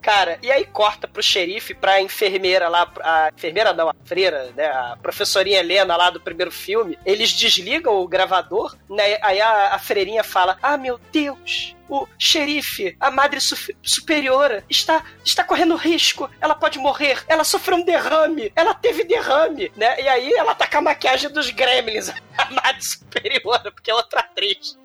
Cara, 0.00 0.38
e 0.42 0.50
aí 0.50 0.64
corta 0.64 1.06
pro 1.06 1.22
xerife, 1.22 1.74
pra 1.74 2.00
enfermeira 2.00 2.68
lá, 2.68 2.90
a 3.02 3.30
enfermeira 3.36 3.72
não, 3.72 3.90
a 3.90 3.94
freira, 4.04 4.50
né, 4.56 4.66
a 4.66 4.96
professorinha 5.00 5.60
Helena 5.60 5.96
lá 5.96 6.10
do 6.10 6.20
primeiro 6.20 6.50
filme, 6.50 6.98
eles 7.04 7.32
desligam 7.32 7.94
o 7.94 8.08
gravador, 8.08 8.76
né, 8.88 9.18
aí 9.22 9.40
a, 9.40 9.74
a 9.74 9.78
freirinha 9.78 10.24
fala, 10.24 10.56
ah, 10.62 10.78
meu 10.78 10.98
Deus, 11.12 11.76
o 11.90 12.06
xerife, 12.18 12.96
a 13.00 13.10
madre 13.10 13.40
su 13.40 13.56
superiora, 13.82 14.64
está, 14.70 15.04
está 15.24 15.42
correndo 15.42 15.74
risco. 15.74 16.30
Ela 16.40 16.54
pode 16.54 16.78
morrer. 16.78 17.24
Ela 17.26 17.42
sofreu 17.42 17.78
um 17.78 17.84
derrame. 17.84 18.52
Ela 18.54 18.72
teve 18.74 19.02
derrame, 19.02 19.72
né? 19.76 20.00
E 20.00 20.08
aí 20.08 20.32
ela 20.34 20.54
tá 20.54 20.68
com 20.68 20.78
a 20.78 20.82
maquiagem 20.82 21.30
dos 21.30 21.50
gremlins, 21.50 22.10
a 22.38 22.50
madre 22.52 22.84
superiora, 22.84 23.72
porque 23.72 23.90
é 23.90 23.94
outra 23.94 24.20
atriz. 24.20 24.78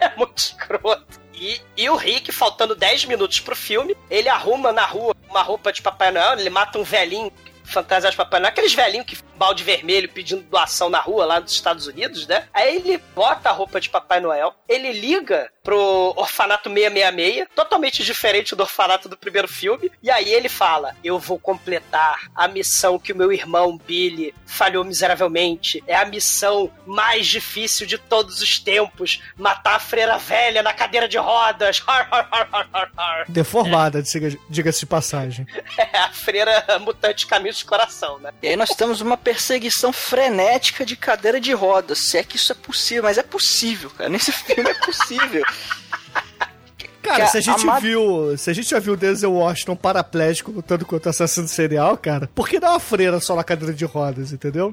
é 0.00 0.16
muito 0.16 0.38
escroto. 0.38 1.21
E, 1.42 1.60
e 1.76 1.90
o 1.90 1.96
Rick, 1.96 2.30
faltando 2.30 2.72
10 2.72 3.06
minutos 3.06 3.40
pro 3.40 3.56
filme, 3.56 3.96
ele 4.08 4.28
arruma 4.28 4.72
na 4.72 4.86
rua 4.86 5.12
uma 5.28 5.42
roupa 5.42 5.72
de 5.72 5.82
Papai 5.82 6.12
Noel, 6.12 6.38
ele 6.38 6.48
mata 6.48 6.78
um 6.78 6.84
velhinho 6.84 7.32
fantasiado 7.64 8.12
de 8.12 8.16
Papai 8.16 8.38
Noel, 8.38 8.50
aqueles 8.50 8.72
velhinhos 8.72 9.04
que 9.04 9.16
balde 9.42 9.64
vermelho 9.64 10.08
pedindo 10.08 10.42
doação 10.42 10.88
na 10.88 11.00
rua 11.00 11.26
lá 11.26 11.40
nos 11.40 11.50
Estados 11.50 11.88
Unidos, 11.88 12.28
né? 12.28 12.46
Aí 12.54 12.76
ele 12.76 13.02
bota 13.12 13.48
a 13.48 13.52
roupa 13.52 13.80
de 13.80 13.90
Papai 13.90 14.20
Noel, 14.20 14.54
ele 14.68 14.92
liga 14.92 15.50
pro 15.64 16.12
orfanato 16.16 16.68
666, 16.68 17.48
totalmente 17.54 18.04
diferente 18.04 18.54
do 18.54 18.62
orfanato 18.62 19.08
do 19.08 19.16
primeiro 19.16 19.48
filme, 19.48 19.90
e 20.02 20.10
aí 20.10 20.32
ele 20.32 20.48
fala: 20.48 20.94
Eu 21.02 21.18
vou 21.18 21.38
completar 21.38 22.30
a 22.34 22.48
missão 22.48 22.98
que 22.98 23.12
o 23.12 23.16
meu 23.16 23.32
irmão 23.32 23.78
Billy 23.78 24.34
falhou 24.46 24.84
miseravelmente. 24.84 25.82
É 25.86 25.96
a 25.96 26.04
missão 26.04 26.70
mais 26.86 27.26
difícil 27.26 27.86
de 27.86 27.98
todos 27.98 28.40
os 28.40 28.58
tempos: 28.58 29.22
matar 29.36 29.76
a 29.76 29.80
freira 29.80 30.18
velha 30.18 30.62
na 30.62 30.72
cadeira 30.72 31.08
de 31.08 31.18
rodas. 31.18 31.82
Deformada, 33.28 34.02
diga-se 34.48 34.80
de 34.80 34.86
passagem. 34.86 35.46
É, 35.92 35.98
a 35.98 36.10
freira 36.10 36.64
mutante 36.80 37.26
caminho 37.26 37.54
de 37.54 37.64
coração, 37.64 38.18
né? 38.18 38.30
E 38.42 38.48
aí 38.48 38.56
nós 38.56 38.70
temos 38.70 39.00
uma 39.00 39.16
perseguição 39.32 39.92
frenética 39.94 40.84
de 40.84 40.94
cadeira 40.94 41.40
de 41.40 41.52
rodas. 41.52 41.98
Se 41.98 42.18
é 42.18 42.22
que 42.22 42.36
isso 42.36 42.52
é 42.52 42.54
possível, 42.54 43.04
mas 43.04 43.16
é 43.16 43.22
possível, 43.22 43.90
cara. 43.90 44.10
Nesse 44.10 44.30
filme 44.44 44.68
é 44.68 44.74
possível. 44.74 45.42
Cara, 47.02 47.26
se 47.26 47.38
a 47.38 47.40
gente 47.40 47.68
a 47.68 47.78
viu. 47.80 48.36
Se 48.36 48.50
a 48.50 48.52
gente 48.52 48.70
já 48.70 48.78
viu 48.78 48.96
Denzel 48.96 49.32
Washington 49.32 49.74
paraplégico 49.74 50.52
lutando 50.52 50.86
contra 50.86 51.10
assassino 51.10 51.48
serial, 51.48 51.96
cara, 51.96 52.30
por 52.32 52.48
que 52.48 52.60
dá 52.60 52.70
uma 52.70 52.78
freira 52.78 53.18
só 53.18 53.34
na 53.34 53.42
cadeira 53.42 53.74
de 53.74 53.84
rodas, 53.84 54.32
entendeu? 54.32 54.72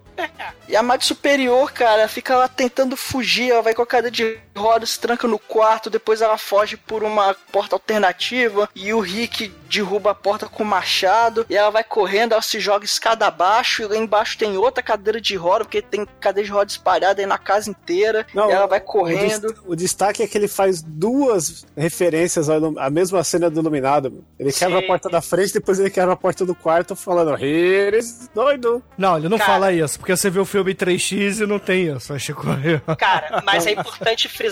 E 0.68 0.76
a 0.76 0.84
Mad 0.84 1.02
Superior, 1.02 1.72
cara, 1.72 2.08
fica 2.08 2.38
lá 2.38 2.48
tentando 2.48 2.96
fugir, 2.96 3.50
ela 3.50 3.64
vai 3.64 3.74
com 3.74 3.82
a 3.82 3.88
cadeira 3.88 4.12
de 4.12 4.38
rodas, 4.60 4.92
se 4.92 5.00
tranca 5.00 5.28
no 5.28 5.40
quarto, 5.40 5.90
depois 5.90 6.22
ela 6.22 6.38
foge 6.38 6.78
por 6.78 7.04
uma 7.04 7.36
porta 7.52 7.76
alternativa 7.76 8.70
e 8.76 8.94
o 8.94 9.00
Rick 9.00 9.52
derruba 9.70 10.12
a 10.12 10.16
porta 10.16 10.48
com 10.48 10.64
o 10.64 10.66
machado 10.66 11.46
e 11.50 11.56
ela 11.56 11.70
vai 11.70 11.84
correndo, 11.84 12.34
ela 12.34 12.42
se 12.42 12.60
joga 12.60 12.84
escada 12.84 13.28
abaixo 13.28 13.84
e 13.84 13.86
lá 13.86 13.96
embaixo 13.96 14.38
tem 14.38 14.58
outra 14.58 14.84
cadeira 14.84 15.22
de 15.22 15.36
roda, 15.36 15.64
porque 15.64 15.82
tem 15.82 16.06
cadeira 16.20 16.46
de 16.46 16.52
roda 16.52 16.72
espalhada 16.72 17.22
aí 17.22 17.26
na 17.26 17.38
casa 17.38 17.70
inteira. 17.70 18.26
Não, 18.34 18.50
e 18.50 18.52
ela 18.52 18.66
vai 18.66 18.80
correndo. 18.80 19.56
O, 19.66 19.74
o, 19.74 19.76
destaque 19.76 20.24
é 20.24 20.28
que 20.28 20.38
ele 20.38 20.48
faz 20.48 20.82
duas 20.82 21.66
referências 21.78 22.50
à 22.50 22.90
mesma 22.90 23.24
cena 23.24 23.50
do 23.50 23.60
Iluminado. 23.60 24.26
Ele 24.38 24.52
Sim. 24.52 24.60
quebra 24.66 24.80
a 24.80 24.84
porta 24.84 25.10
da 25.10 25.22
frente, 25.22 25.54
depois 25.54 25.80
ele 25.80 25.90
quebra 25.90 26.14
a 26.14 26.18
porta 26.18 26.46
do 26.46 26.56
quarto 26.56 26.96
falando, 26.96 27.38
eres 27.44 28.30
doido. 28.34 28.84
Não, 28.98 29.18
ele 29.18 29.30
não 29.30 29.38
Cara, 29.38 29.52
fala 29.52 29.72
isso, 29.72 30.00
porque 30.00 30.16
você 30.16 30.30
vê 30.30 30.40
o 30.40 30.46
filme 30.46 30.74
3x 30.74 31.44
e 31.44 31.46
não 31.46 31.60
tem 31.60 31.88
isso, 31.96 32.14
acho 32.14 32.36
que 32.36 32.96
Cara, 32.98 33.44
mas 33.46 33.68
é 33.68 33.72
importante 33.80 34.28
frisar 34.28 34.49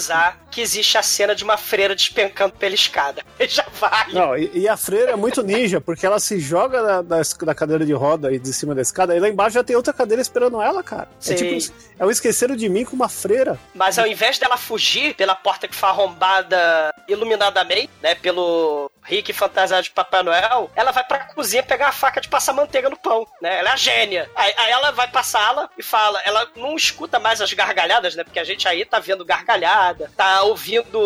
que 0.52 0.62
existe 0.62 0.98
a 0.98 1.04
cena 1.04 1.36
de 1.36 1.44
uma 1.44 1.58
freira 1.58 1.96
despencando 1.96 2.54
pela 2.54 2.76
escada. 2.76 3.24
Já 3.48 3.66
vale. 3.80 4.14
Não, 4.14 4.38
e, 4.38 4.52
e 4.54 4.68
a 4.68 4.78
freira 4.78 5.12
é 5.12 5.16
muito 5.16 5.44
ninja, 5.44 5.80
porque 5.80 6.06
ela 6.06 6.20
se 6.20 6.40
joga 6.40 6.82
da, 6.82 7.02
da, 7.02 7.22
da, 7.42 7.56
cadeira 7.56 7.86
de 7.86 7.94
roda 7.94 8.32
e 8.32 8.40
de 8.40 8.54
cima 8.54 8.74
da 8.74 8.82
escada, 8.82 9.16
e 9.16 9.20
lá 9.20 9.30
embaixo 9.30 9.56
já 9.56 9.64
tem 9.64 9.76
outra 9.76 9.94
cadeira 9.94 10.22
esperando 10.22 10.62
ela, 10.62 10.84
cara. 10.84 11.08
Sim. 11.20 11.34
É 11.34 11.36
tipo, 11.36 11.74
é 12.00 12.06
o 12.06 12.12
esqueceram 12.12 12.56
de 12.56 12.68
mim 12.70 12.86
com 12.86 12.96
uma 12.96 13.10
freira. 13.10 13.60
Mas 13.74 13.98
ao 13.98 14.08
invés 14.08 14.40
dela 14.40 14.58
fugir 14.58 15.16
pela 15.16 15.36
porta 15.36 15.68
que 15.68 15.76
foi 15.76 15.90
arrombada 15.90 16.94
iluminadamente, 17.08 17.90
né, 18.02 18.16
pelo 18.16 18.92
Rick 19.08 19.32
fantasiado 19.34 19.84
de 19.84 19.92
Papai 19.92 20.22
Noel, 20.22 20.70
ela 20.76 20.92
vai 20.92 21.04
pra 21.04 21.26
cozinha 21.34 21.64
pegar 21.64 21.88
a 21.88 21.92
faca 21.92 22.20
de 22.20 22.28
passar 22.28 22.54
manteiga 22.54 22.90
no 22.90 22.98
pão, 22.98 23.26
né? 23.42 23.60
Ela 23.60 23.70
é 23.70 23.74
a 23.74 23.78
gênia. 23.78 24.30
Aí, 24.36 24.54
aí 24.58 24.72
ela 24.72 24.92
vai 24.92 25.08
pra 25.08 25.24
sala 25.24 25.70
e 25.78 25.84
fala, 25.84 26.22
ela 26.24 26.48
não 26.56 26.76
escuta 26.76 27.18
mais 27.18 27.42
as 27.42 27.52
gargalhadas, 27.54 28.16
né? 28.16 28.24
Porque 28.24 28.40
a 28.40 28.44
gente 28.44 28.68
aí 28.68 28.84
tá 28.86 29.00
vendo 29.00 29.26
gargalhada, 29.26 30.12
tá 30.16 30.44
ouvindo 30.44 31.00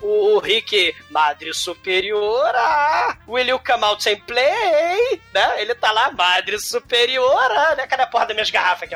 o, 0.00 0.36
o 0.36 0.38
Rick, 0.38 0.94
Madre 1.10 1.54
Superiora, 1.54 3.16
Will 3.26 3.48
you 3.48 3.58
come 3.58 3.84
out 3.84 4.08
and 4.08 4.20
play? 4.26 5.20
Né? 5.32 5.62
Ele 5.62 5.74
tá 5.74 5.90
lá, 5.90 6.10
Madre 6.10 6.58
Superiora, 6.58 7.74
né? 7.76 7.86
Cadê 7.86 8.02
a 8.02 8.06
porra 8.06 8.26
das 8.26 8.36
minhas 8.36 8.50
garrafas 8.50 8.82
aqui? 8.82 8.94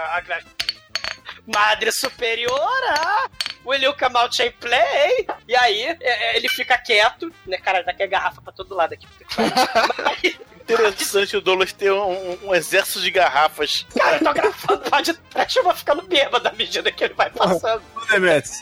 Madre 1.49 1.91
Superiora! 1.91 3.31
Will 3.65 3.83
you 3.83 3.95
come 3.95 4.17
play? 4.61 5.27
E 5.47 5.57
aí, 5.57 5.83
é, 5.83 5.97
é, 6.01 6.37
ele 6.37 6.49
fica 6.49 6.77
quieto, 6.79 7.33
né? 7.47 7.57
Cara, 7.59 7.83
daqui 7.83 8.03
a 8.03 8.07
garrafa 8.07 8.41
pra 8.41 8.53
todo 8.53 8.75
lado 8.75 8.93
aqui. 8.93 9.07
Mas, 9.37 10.39
interessante 10.75 11.37
o 11.37 11.41
Douglas 11.41 11.73
ter 11.73 11.93
um, 11.93 12.39
um, 12.45 12.55
exército 12.55 13.01
de 13.01 13.11
garrafas. 13.11 13.87
Cara, 13.97 14.17
eu 14.17 14.25
tô 14.25 14.33
gravando 14.33 14.91
pode 14.91 15.15
trás, 15.15 15.57
eu 15.57 15.63
vou 15.63 15.75
ficando 15.75 16.03
bêbado 16.03 16.49
à 16.49 16.53
medida 16.53 16.91
que 16.93 17.05
ele 17.05 17.15
vai 17.15 17.31
passando. 17.31 17.83
Demetrius, 18.11 18.57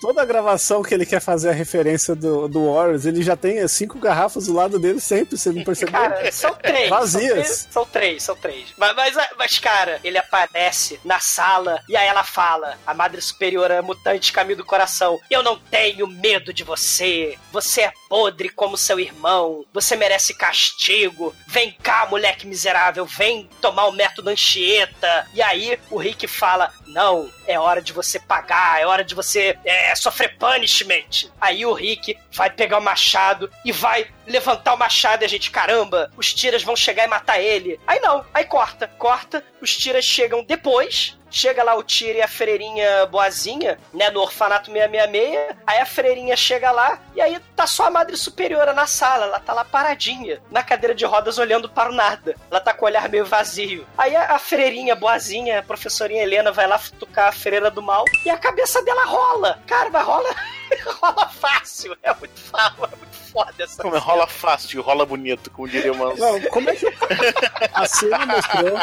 toda 0.00 0.22
a 0.22 0.24
gravação 0.24 0.82
que 0.82 0.92
ele 0.94 1.06
quer 1.06 1.20
fazer 1.20 1.50
a 1.50 1.52
referência 1.52 2.14
do, 2.14 2.48
do 2.48 2.72
Warriors, 2.72 3.06
ele 3.06 3.22
já 3.22 3.36
tem 3.36 3.66
cinco 3.68 3.98
garrafas 3.98 4.46
do 4.46 4.52
lado 4.52 4.78
dele 4.78 5.00
sempre, 5.00 5.36
você 5.36 5.50
não 5.50 5.62
percebeu? 5.64 5.92
Cara, 5.92 6.32
são 6.32 6.54
três. 6.54 6.88
Vazias. 6.88 7.68
São 7.70 7.84
três, 7.84 8.22
são 8.22 8.36
três. 8.36 8.74
Mas, 8.76 8.94
mas, 8.94 9.16
mas, 9.36 9.58
cara, 9.58 10.00
ele 10.02 10.18
aparece 10.18 11.00
na 11.04 11.20
sala 11.20 11.80
e 11.88 11.96
aí 11.96 12.06
ela 12.06 12.24
fala, 12.24 12.78
a 12.86 12.92
Madre 12.92 13.20
Superiora 13.20 13.82
mutante 13.82 14.32
caminho 14.32 14.58
do 14.58 14.64
coração, 14.64 15.20
eu 15.30 15.42
não 15.42 15.58
tenho 15.58 16.06
medo 16.06 16.52
de 16.52 16.64
você, 16.64 17.38
você 17.52 17.82
é 17.82 17.92
podre 18.08 18.48
como 18.48 18.76
seu 18.76 18.98
irmão, 18.98 19.64
você 19.72 19.94
merece 19.94 20.34
castigo, 20.34 21.34
vem 21.46 21.72
cá, 21.82 22.06
moleque 22.06 22.46
miserável, 22.46 23.04
vem 23.04 23.48
tomar 23.60 23.86
o 23.86 23.92
método 23.92 24.30
Anchieta. 24.30 25.28
E 25.34 25.42
aí 25.42 25.78
o 25.90 25.98
Rick 25.98 26.26
fala: 26.26 26.72
Não, 26.86 27.30
é 27.46 27.58
hora 27.58 27.82
de 27.82 27.92
você 27.92 28.18
pagar, 28.18 28.80
é 28.80 28.86
hora 28.86 29.04
de 29.04 29.14
você 29.14 29.58
é, 29.64 29.94
sofrer 29.94 30.36
punishment. 30.38 31.30
Aí 31.40 31.64
o 31.64 31.72
Rick 31.72 32.18
vai 32.32 32.50
pegar 32.50 32.78
o 32.78 32.82
machado 32.82 33.50
e 33.64 33.72
vai 33.72 34.08
levantar 34.28 34.74
o 34.74 34.78
machado 34.78 35.24
e 35.24 35.26
a 35.26 35.28
gente, 35.28 35.50
caramba, 35.50 36.10
os 36.16 36.32
tiras 36.32 36.62
vão 36.62 36.76
chegar 36.76 37.04
e 37.04 37.08
matar 37.08 37.40
ele. 37.40 37.80
Aí 37.86 37.98
não, 38.00 38.24
aí 38.32 38.44
corta, 38.44 38.86
corta, 38.86 39.44
os 39.60 39.76
tiras 39.76 40.04
chegam 40.04 40.44
depois, 40.44 41.18
Chega 41.30 41.62
lá 41.62 41.74
o 41.74 41.82
Tira 41.82 42.18
e 42.18 42.22
a 42.22 42.28
freirinha 42.28 43.06
boazinha, 43.06 43.78
né, 43.92 44.10
no 44.10 44.20
orfanato 44.20 44.70
666. 44.70 45.56
Aí 45.66 45.78
a 45.78 45.86
freirinha 45.86 46.36
chega 46.36 46.70
lá 46.70 46.98
e 47.14 47.20
aí 47.20 47.38
tá 47.54 47.66
só 47.66 47.86
a 47.86 47.90
madre 47.90 48.16
superiora 48.16 48.72
na 48.72 48.86
sala. 48.86 49.26
Ela 49.26 49.38
tá 49.38 49.52
lá 49.52 49.64
paradinha, 49.64 50.40
na 50.50 50.62
cadeira 50.62 50.94
de 50.94 51.04
rodas, 51.04 51.38
olhando 51.38 51.68
para 51.68 51.90
o 51.90 51.94
nada. 51.94 52.34
Ela 52.50 52.60
tá 52.60 52.72
com 52.72 52.84
o 52.84 52.88
olhar 52.88 53.08
meio 53.08 53.26
vazio. 53.26 53.86
Aí 53.96 54.16
a, 54.16 54.38
freirinha 54.38 54.94
boazinha, 54.94 55.58
a 55.58 55.62
professorinha 55.62 56.22
Helena, 56.22 56.50
vai 56.50 56.66
lá 56.66 56.80
tocar 56.98 57.28
a 57.28 57.32
freira 57.32 57.70
do 57.70 57.82
mal 57.82 58.04
e 58.24 58.30
a 58.30 58.38
cabeça 58.38 58.82
dela 58.82 59.04
rola. 59.04 59.62
Cara, 59.66 60.00
rola. 60.00 60.34
rola 61.00 61.28
fácil. 61.28 61.96
É 62.02 62.14
muito, 62.14 62.38
fácil, 62.40 62.84
é 62.84 62.96
muito 62.96 63.16
foda 63.32 63.54
essa 63.58 63.82
Como 63.82 63.96
é, 63.96 63.98
rola 63.98 64.26
fácil, 64.26 64.82
rola 64.82 65.06
bonito, 65.06 65.50
como 65.50 65.68
diria 65.68 65.92
uma. 65.92 66.14
Não, 66.14 66.40
como 66.42 66.70
é 66.70 66.74
que. 66.74 66.86
A 67.72 67.86
cena 67.86 68.26
mostrou. 68.26 68.78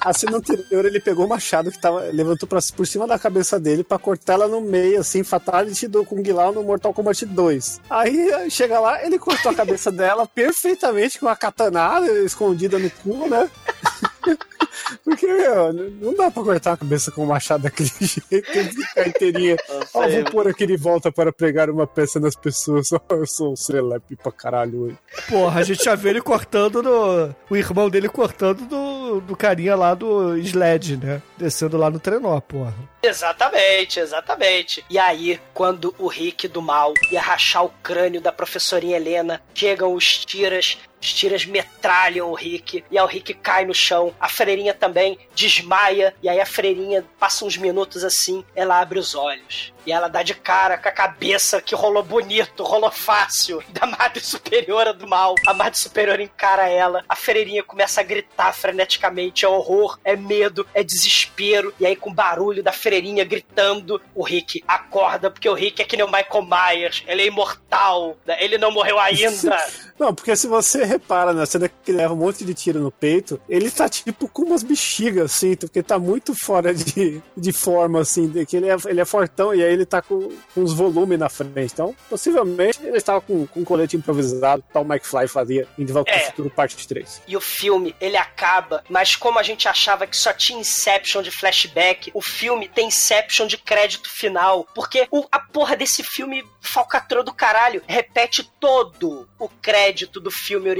A 0.00 0.12
cena 0.12 0.36
anterior 0.36 0.84
ele 0.84 1.00
pegou 1.00 1.26
o 1.26 1.28
machado 1.28 1.70
que 1.70 1.80
tava, 1.80 2.00
levantou 2.12 2.48
pra, 2.48 2.60
por 2.74 2.86
cima 2.86 3.06
da 3.06 3.18
cabeça 3.18 3.58
dele 3.58 3.82
pra 3.82 3.98
cortar 3.98 4.34
ela 4.34 4.48
no 4.48 4.60
meio, 4.60 5.00
assim, 5.00 5.24
fatality 5.24 5.88
do 5.88 6.04
Kung 6.04 6.22
Lao 6.32 6.52
no 6.52 6.62
Mortal 6.62 6.94
Kombat 6.94 7.26
2. 7.26 7.80
Aí 7.90 8.50
chega 8.50 8.78
lá, 8.78 9.04
ele 9.04 9.18
cortou 9.18 9.50
a 9.50 9.54
cabeça 9.54 9.90
dela 9.90 10.26
perfeitamente 10.26 11.18
com 11.18 11.26
uma 11.26 11.36
katanada 11.36 12.06
escondida 12.20 12.78
no 12.78 12.90
cu, 12.90 13.28
né? 13.28 13.50
Porque, 15.04 15.26
meu, 15.26 15.72
não 15.72 16.14
dá 16.14 16.30
pra 16.30 16.42
cortar 16.42 16.72
a 16.72 16.76
cabeça 16.76 17.10
com 17.10 17.24
um 17.24 17.26
machado 17.26 17.64
daquele 17.64 17.90
jeito, 18.00 18.28
tem 18.30 18.68
que 18.68 18.74
ficar 18.74 19.08
inteirinha. 19.08 19.56
Ó, 19.94 20.08
vou 20.08 20.24
pôr 20.24 20.48
aqui 20.48 20.66
de 20.66 20.76
volta 20.76 21.10
para 21.10 21.32
pregar 21.32 21.70
uma 21.70 21.86
peça 21.86 22.18
nas 22.20 22.34
pessoas. 22.34 22.92
Ó, 22.92 23.00
eu 23.10 23.26
sou 23.26 23.52
um 23.52 23.56
celepe 23.56 24.16
pra 24.16 24.32
caralho 24.32 24.82
hoje. 24.82 24.98
Porra, 25.28 25.60
a 25.60 25.62
gente 25.62 25.84
já 25.84 25.94
vê 25.94 26.10
ele 26.10 26.20
cortando 26.20 26.82
no. 26.82 27.34
O 27.50 27.56
irmão 27.56 27.90
dele 27.90 28.08
cortando 28.08 28.66
do, 28.66 29.20
do 29.20 29.36
carinha 29.36 29.74
lá 29.74 29.94
do 29.94 30.36
Sled, 30.38 30.96
né? 30.96 31.22
Descendo 31.36 31.76
lá 31.76 31.90
no 31.90 31.98
trenó, 31.98 32.40
porra. 32.40 32.74
Exatamente, 33.02 34.00
exatamente. 34.00 34.84
E 34.90 34.98
aí, 34.98 35.40
quando 35.54 35.94
o 35.98 36.08
Rick 36.08 36.48
do 36.48 36.60
mal 36.60 36.92
ia 37.10 37.20
rachar 37.20 37.64
o 37.64 37.72
crânio 37.82 38.20
da 38.20 38.32
professorinha 38.32 38.96
Helena, 38.96 39.40
chegam 39.54 39.94
os 39.94 40.24
tiras 40.24 40.78
os 41.00 41.12
tiras 41.12 41.44
metralham 41.44 42.30
o 42.30 42.34
Rick 42.34 42.84
e 42.90 42.98
aí 42.98 43.04
o 43.04 43.06
Rick 43.06 43.34
cai 43.34 43.64
no 43.64 43.74
chão. 43.74 44.14
A 44.18 44.28
freirinha 44.28 44.74
também 44.74 45.18
desmaia 45.34 46.14
e 46.22 46.28
aí 46.28 46.40
a 46.40 46.46
freirinha 46.46 47.04
passa 47.18 47.44
uns 47.44 47.56
minutos 47.56 48.04
assim, 48.04 48.44
ela 48.54 48.80
abre 48.80 48.98
os 48.98 49.14
olhos. 49.14 49.72
E 49.86 49.92
ela 49.92 50.08
dá 50.08 50.22
de 50.22 50.34
cara 50.34 50.76
com 50.76 50.88
a 50.88 50.92
cabeça 50.92 51.62
que 51.62 51.74
rolou 51.74 52.02
bonito, 52.02 52.62
rolou 52.62 52.90
fácil, 52.90 53.62
da 53.70 53.86
Madre 53.86 54.20
Superiora 54.22 54.92
do 54.92 55.08
Mal. 55.08 55.34
A 55.46 55.54
Madre 55.54 55.78
Superiora 55.78 56.22
encara 56.22 56.68
ela, 56.68 57.02
a 57.08 57.16
freirinha 57.16 57.62
começa 57.62 58.00
a 58.00 58.04
gritar 58.04 58.52
freneticamente, 58.52 59.46
é 59.46 59.48
horror, 59.48 59.98
é 60.04 60.14
medo, 60.14 60.66
é 60.74 60.82
desespero. 60.82 61.72
E 61.80 61.86
aí 61.86 61.96
com 61.96 62.10
o 62.10 62.14
barulho 62.14 62.62
da 62.62 62.72
freirinha 62.72 63.24
gritando, 63.24 64.00
o 64.14 64.22
Rick 64.22 64.62
acorda, 64.68 65.30
porque 65.30 65.48
o 65.48 65.54
Rick 65.54 65.80
é 65.80 65.84
que 65.86 65.96
nem 65.96 66.04
o 66.04 66.10
Michael 66.10 66.46
Myers, 66.46 67.02
ele 67.06 67.22
é 67.22 67.26
imortal, 67.26 68.14
né? 68.26 68.36
ele 68.40 68.58
não 68.58 68.70
morreu 68.70 68.98
ainda. 68.98 69.56
Não, 69.98 70.14
porque 70.14 70.36
se 70.36 70.46
você 70.46 70.84
repara 70.88 71.32
na 71.32 71.46
cena 71.46 71.68
que 71.68 71.92
leva 71.92 72.14
um 72.14 72.16
monte 72.16 72.44
de 72.44 72.54
tiro 72.54 72.80
no 72.80 72.90
peito, 72.90 73.40
ele 73.48 73.70
tá 73.70 73.88
tipo 73.88 74.28
com 74.28 74.42
umas 74.42 74.62
bexigas, 74.62 75.26
assim, 75.32 75.54
porque 75.54 75.82
tá 75.82 75.98
muito 75.98 76.34
fora 76.34 76.74
de, 76.74 77.22
de 77.36 77.52
forma, 77.52 78.00
assim, 78.00 78.28
de 78.28 78.44
que 78.46 78.56
ele 78.56 78.68
é, 78.68 78.76
ele 78.86 79.00
é 79.00 79.04
fortão 79.04 79.54
e 79.54 79.62
aí 79.62 79.72
ele 79.72 79.86
tá 79.86 80.00
com, 80.02 80.28
com 80.54 80.60
uns 80.62 80.72
volumes 80.72 81.18
na 81.18 81.28
frente. 81.28 81.72
Então, 81.72 81.94
possivelmente, 82.08 82.80
ele 82.82 82.96
estava 82.96 83.20
com, 83.20 83.46
com 83.46 83.60
um 83.60 83.64
colete 83.64 83.96
improvisado, 83.96 84.64
tal 84.72 84.84
Mike 84.84 85.06
Fly 85.06 85.28
fazia 85.28 85.68
em 85.78 85.84
De 85.84 85.92
Volta 85.92 86.10
É. 86.10 86.18
Futuro, 86.20 86.50
parte 86.50 86.86
3. 86.88 87.22
E 87.28 87.36
o 87.36 87.40
filme, 87.40 87.94
ele 88.00 88.16
acaba, 88.16 88.82
mas 88.88 89.14
como 89.16 89.38
a 89.38 89.42
gente 89.42 89.68
achava 89.68 90.06
que 90.06 90.16
só 90.16 90.32
tinha 90.32 90.58
Inception 90.58 91.22
de 91.22 91.30
flashback, 91.30 92.10
o 92.14 92.22
filme 92.22 92.68
tem 92.68 92.88
Inception 92.88 93.46
de 93.46 93.56
crédito 93.58 94.08
final. 94.10 94.66
Porque 94.74 95.06
o- 95.10 95.26
a 95.30 95.38
porra 95.38 95.76
desse 95.76 96.02
filme 96.02 96.44
falcatrua 96.60 97.22
do 97.22 97.32
caralho 97.32 97.82
repete 97.86 98.48
todo 98.60 99.28
o 99.38 99.48
crédito 99.48 100.20
do 100.20 100.30
filme 100.30 100.68
original 100.68 100.77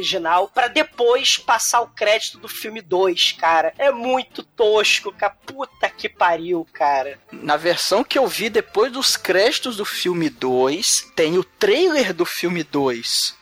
pra 0.53 0.69
depois 0.69 1.39
passar 1.39 1.81
o 1.81 1.89
crédito 1.89 2.39
do 2.39 2.49
filme 2.49 2.81
2, 2.81 3.33
cara. 3.33 3.73
É 3.79 3.91
muito 3.91 4.43
tosco, 4.43 5.13
cara. 5.13 5.37
Puta 5.47 5.89
que 5.89 6.09
pariu, 6.09 6.67
cara. 6.73 7.19
Na 7.33 7.57
versão 7.57 8.05
que 8.05 8.19
eu 8.19 8.27
vi 8.27 8.51
depois 8.51 8.93
dos 8.93 9.17
créditos 9.17 9.77
do 9.77 9.85
filme 9.85 10.29
2, 10.29 11.13
tem 11.15 11.39
o 11.39 11.45
trailer 11.45 12.13
do 12.13 12.25
filme 12.25 12.63
2. 12.63 13.37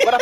Agora, 0.00 0.18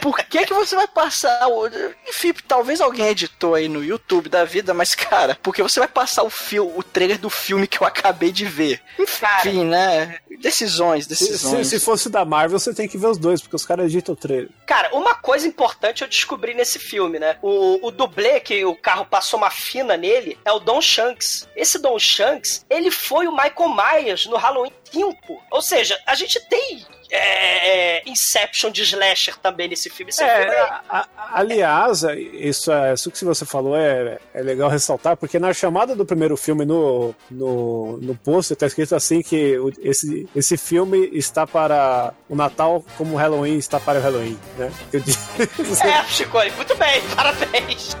por 0.00 0.16
que 0.18 0.46
que 0.46 0.54
você 0.54 0.74
vai 0.74 0.86
passar 0.86 1.48
o... 1.48 1.68
Enfim, 2.08 2.34
talvez 2.46 2.80
alguém 2.80 3.08
editou 3.08 3.54
aí 3.54 3.68
no 3.68 3.84
YouTube 3.84 4.28
da 4.28 4.44
vida, 4.44 4.72
mas 4.74 4.94
cara, 4.94 5.38
porque 5.42 5.62
você 5.62 5.78
vai 5.78 5.88
passar 5.88 6.22
o, 6.22 6.30
fil... 6.30 6.72
o 6.76 6.82
trailer 6.82 7.18
do 7.18 7.30
filme 7.30 7.66
que 7.66 7.80
eu 7.80 7.86
acabei 7.86 8.32
de 8.32 8.44
ver? 8.44 8.80
Cara, 9.20 9.48
Enfim, 9.48 9.64
né? 9.64 10.18
Decisões, 10.40 11.04
Se, 11.04 11.10
decisões. 11.10 11.66
se 11.66 11.78
fosse 11.80 12.08
da 12.08 12.24
Marvel, 12.24 12.58
você 12.58 12.72
tem 12.72 12.88
que 12.88 12.98
ver 12.98 13.08
os 13.08 13.18
dois, 13.18 13.40
porque 13.40 13.56
os 13.56 13.66
caras 13.66 13.86
editam 13.86 14.14
o 14.14 14.16
trailer. 14.16 14.48
Cara, 14.66 14.90
uma 14.94 15.14
coisa 15.14 15.46
importante 15.46 16.02
eu 16.02 16.08
descobri 16.08 16.54
nesse 16.54 16.78
filme, 16.78 17.18
né? 17.18 17.36
O, 17.42 17.86
o 17.86 17.90
dublê 17.90 18.40
que 18.40 18.64
o 18.64 18.74
carro 18.74 19.04
passou 19.04 19.38
uma 19.38 19.50
fina 19.50 19.96
nele 19.96 20.38
é 20.44 20.52
o 20.52 20.58
Don 20.58 20.80
Shanks. 20.80 21.48
Esse 21.54 21.78
Don 21.78 21.98
Shanks, 21.98 22.64
ele 22.70 22.90
foi 22.90 23.26
o 23.26 23.32
Michael 23.32 23.74
Myers 23.74 24.26
no 24.26 24.36
Halloween 24.36 24.72
5. 24.92 25.42
Ou 25.50 25.62
seja, 25.62 25.98
a 26.06 26.14
gente 26.14 26.38
tem 26.48 26.84
é, 27.12 27.98
é, 27.98 28.02
Inception 28.06 28.70
de 28.70 28.82
slasher 28.82 29.36
também 29.38 29.66
nesse 29.68 29.90
filme. 29.90 30.10
Esse 30.10 30.24
filme 30.24 30.32
É, 30.44 30.54
é- 30.54 30.60
a- 30.60 30.82
a- 30.88 31.06
aliás, 31.40 32.02
isso, 32.34 32.70
é, 32.70 32.94
isso 32.94 33.10
que 33.10 33.24
você 33.24 33.44
falou 33.44 33.76
é, 33.76 34.18
é 34.32 34.40
legal 34.42 34.68
ressaltar, 34.70 35.16
porque 35.16 35.38
na 35.38 35.52
chamada 35.52 35.96
do 35.96 36.06
primeiro 36.06 36.36
filme 36.36 36.64
no, 36.64 37.12
no, 37.28 37.96
no 37.96 38.14
pôster 38.14 38.56
tá 38.56 38.66
escrito 38.66 38.94
assim 38.94 39.22
que 39.22 39.56
esse, 39.80 40.28
esse 40.36 40.56
filme 40.56 41.10
está 41.12 41.46
para 41.48 42.14
o 42.28 42.36
Natal 42.36 42.84
como 42.96 43.14
o 43.14 43.16
Halloween 43.18 43.58
está 43.58 43.80
para 43.80 43.98
o 43.98 44.02
Halloween, 44.02 44.38
né? 44.56 44.72
Eu 44.92 45.00
disse- 45.00 45.18
É, 45.84 46.04
Chico, 46.04 46.38
muito 46.56 46.76
bem, 46.76 47.02
parabéns. 47.16 47.96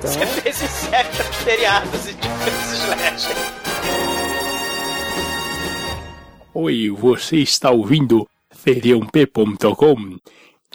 Você 0.00 0.26
fez 0.26 0.62
Inception 0.62 1.30
de 1.30 1.36
feriados 1.36 2.06
e 2.08 2.14
de 2.14 2.28
fez 2.28 2.72
slasher. 2.72 4.21
Oi, 6.54 6.90
você 6.90 7.38
está 7.38 7.70
ouvindo 7.70 8.28
feriãop.com? 8.50 10.16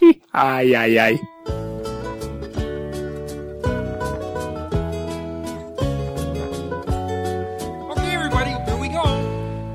Ih, 0.02 0.22
Ai, 0.34 0.76
ai, 0.76 0.98
ai. 0.98 1.20
Okay, 7.91 8.14
everybody, 8.14 8.52
here 8.52 8.78
we 8.78 8.90
go. 8.90 9.04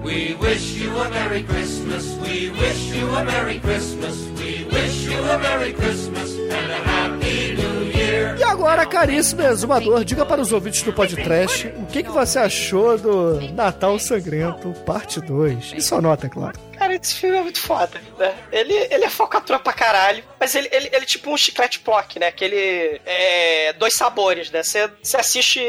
We 0.05 0.35
wish 0.41 0.75
you 0.75 0.91
a 0.97 1.09
Merry 1.11 1.43
Christmas. 1.43 2.05
We 2.23 2.51
wish 2.51 2.95
you 2.95 3.09
a 3.09 3.25
Merry 3.25 3.59
Christmas. 3.59 4.17
We 4.39 4.65
wish 4.71 5.05
you 5.07 5.19
a 5.19 5.39
Merry 5.39 5.73
Christmas 5.73 6.31
and 6.39 6.71
a 6.71 6.81
Happy 6.93 7.55
New 7.57 7.85
Year. 7.91 8.02
E 8.39 8.45
agora, 8.45 8.87
caríssimo 8.87 9.43
exumador, 9.43 10.05
diga 10.05 10.25
para 10.25 10.41
os 10.41 10.53
ouvintes 10.53 10.83
do 10.83 10.93
podcast 10.93 11.67
o 11.77 11.87
que, 11.87 12.03
que 12.03 12.11
você 12.11 12.39
achou 12.39 12.97
do 12.99 13.41
Natal 13.53 13.99
Sangrento, 13.99 14.73
parte 14.85 15.21
2. 15.21 15.75
E 15.77 15.81
sua 15.81 16.01
nota, 16.01 16.27
é 16.27 16.31
claro. 16.31 16.59
Esse 17.03 17.15
filme 17.17 17.37
é 17.37 17.43
muito 17.43 17.61
foda, 17.61 18.01
né? 18.17 18.33
Ele, 18.53 18.75
ele 18.75 19.05
é 19.05 19.11
falcatrua 19.11 19.59
pra 19.59 19.73
caralho, 19.73 20.25
mas 20.39 20.55
ele, 20.55 20.69
ele, 20.71 20.87
ele 20.87 21.05
é 21.05 21.05
tipo 21.05 21.31
um 21.31 21.37
chiclete 21.37 21.81
plock, 21.81 22.19
né? 22.19 22.29
Aquele. 22.29 23.01
É, 23.05 23.73
dois 23.73 23.95
sabores, 23.95 24.51
né? 24.51 24.63
Você 24.63 25.17
assiste 25.17 25.61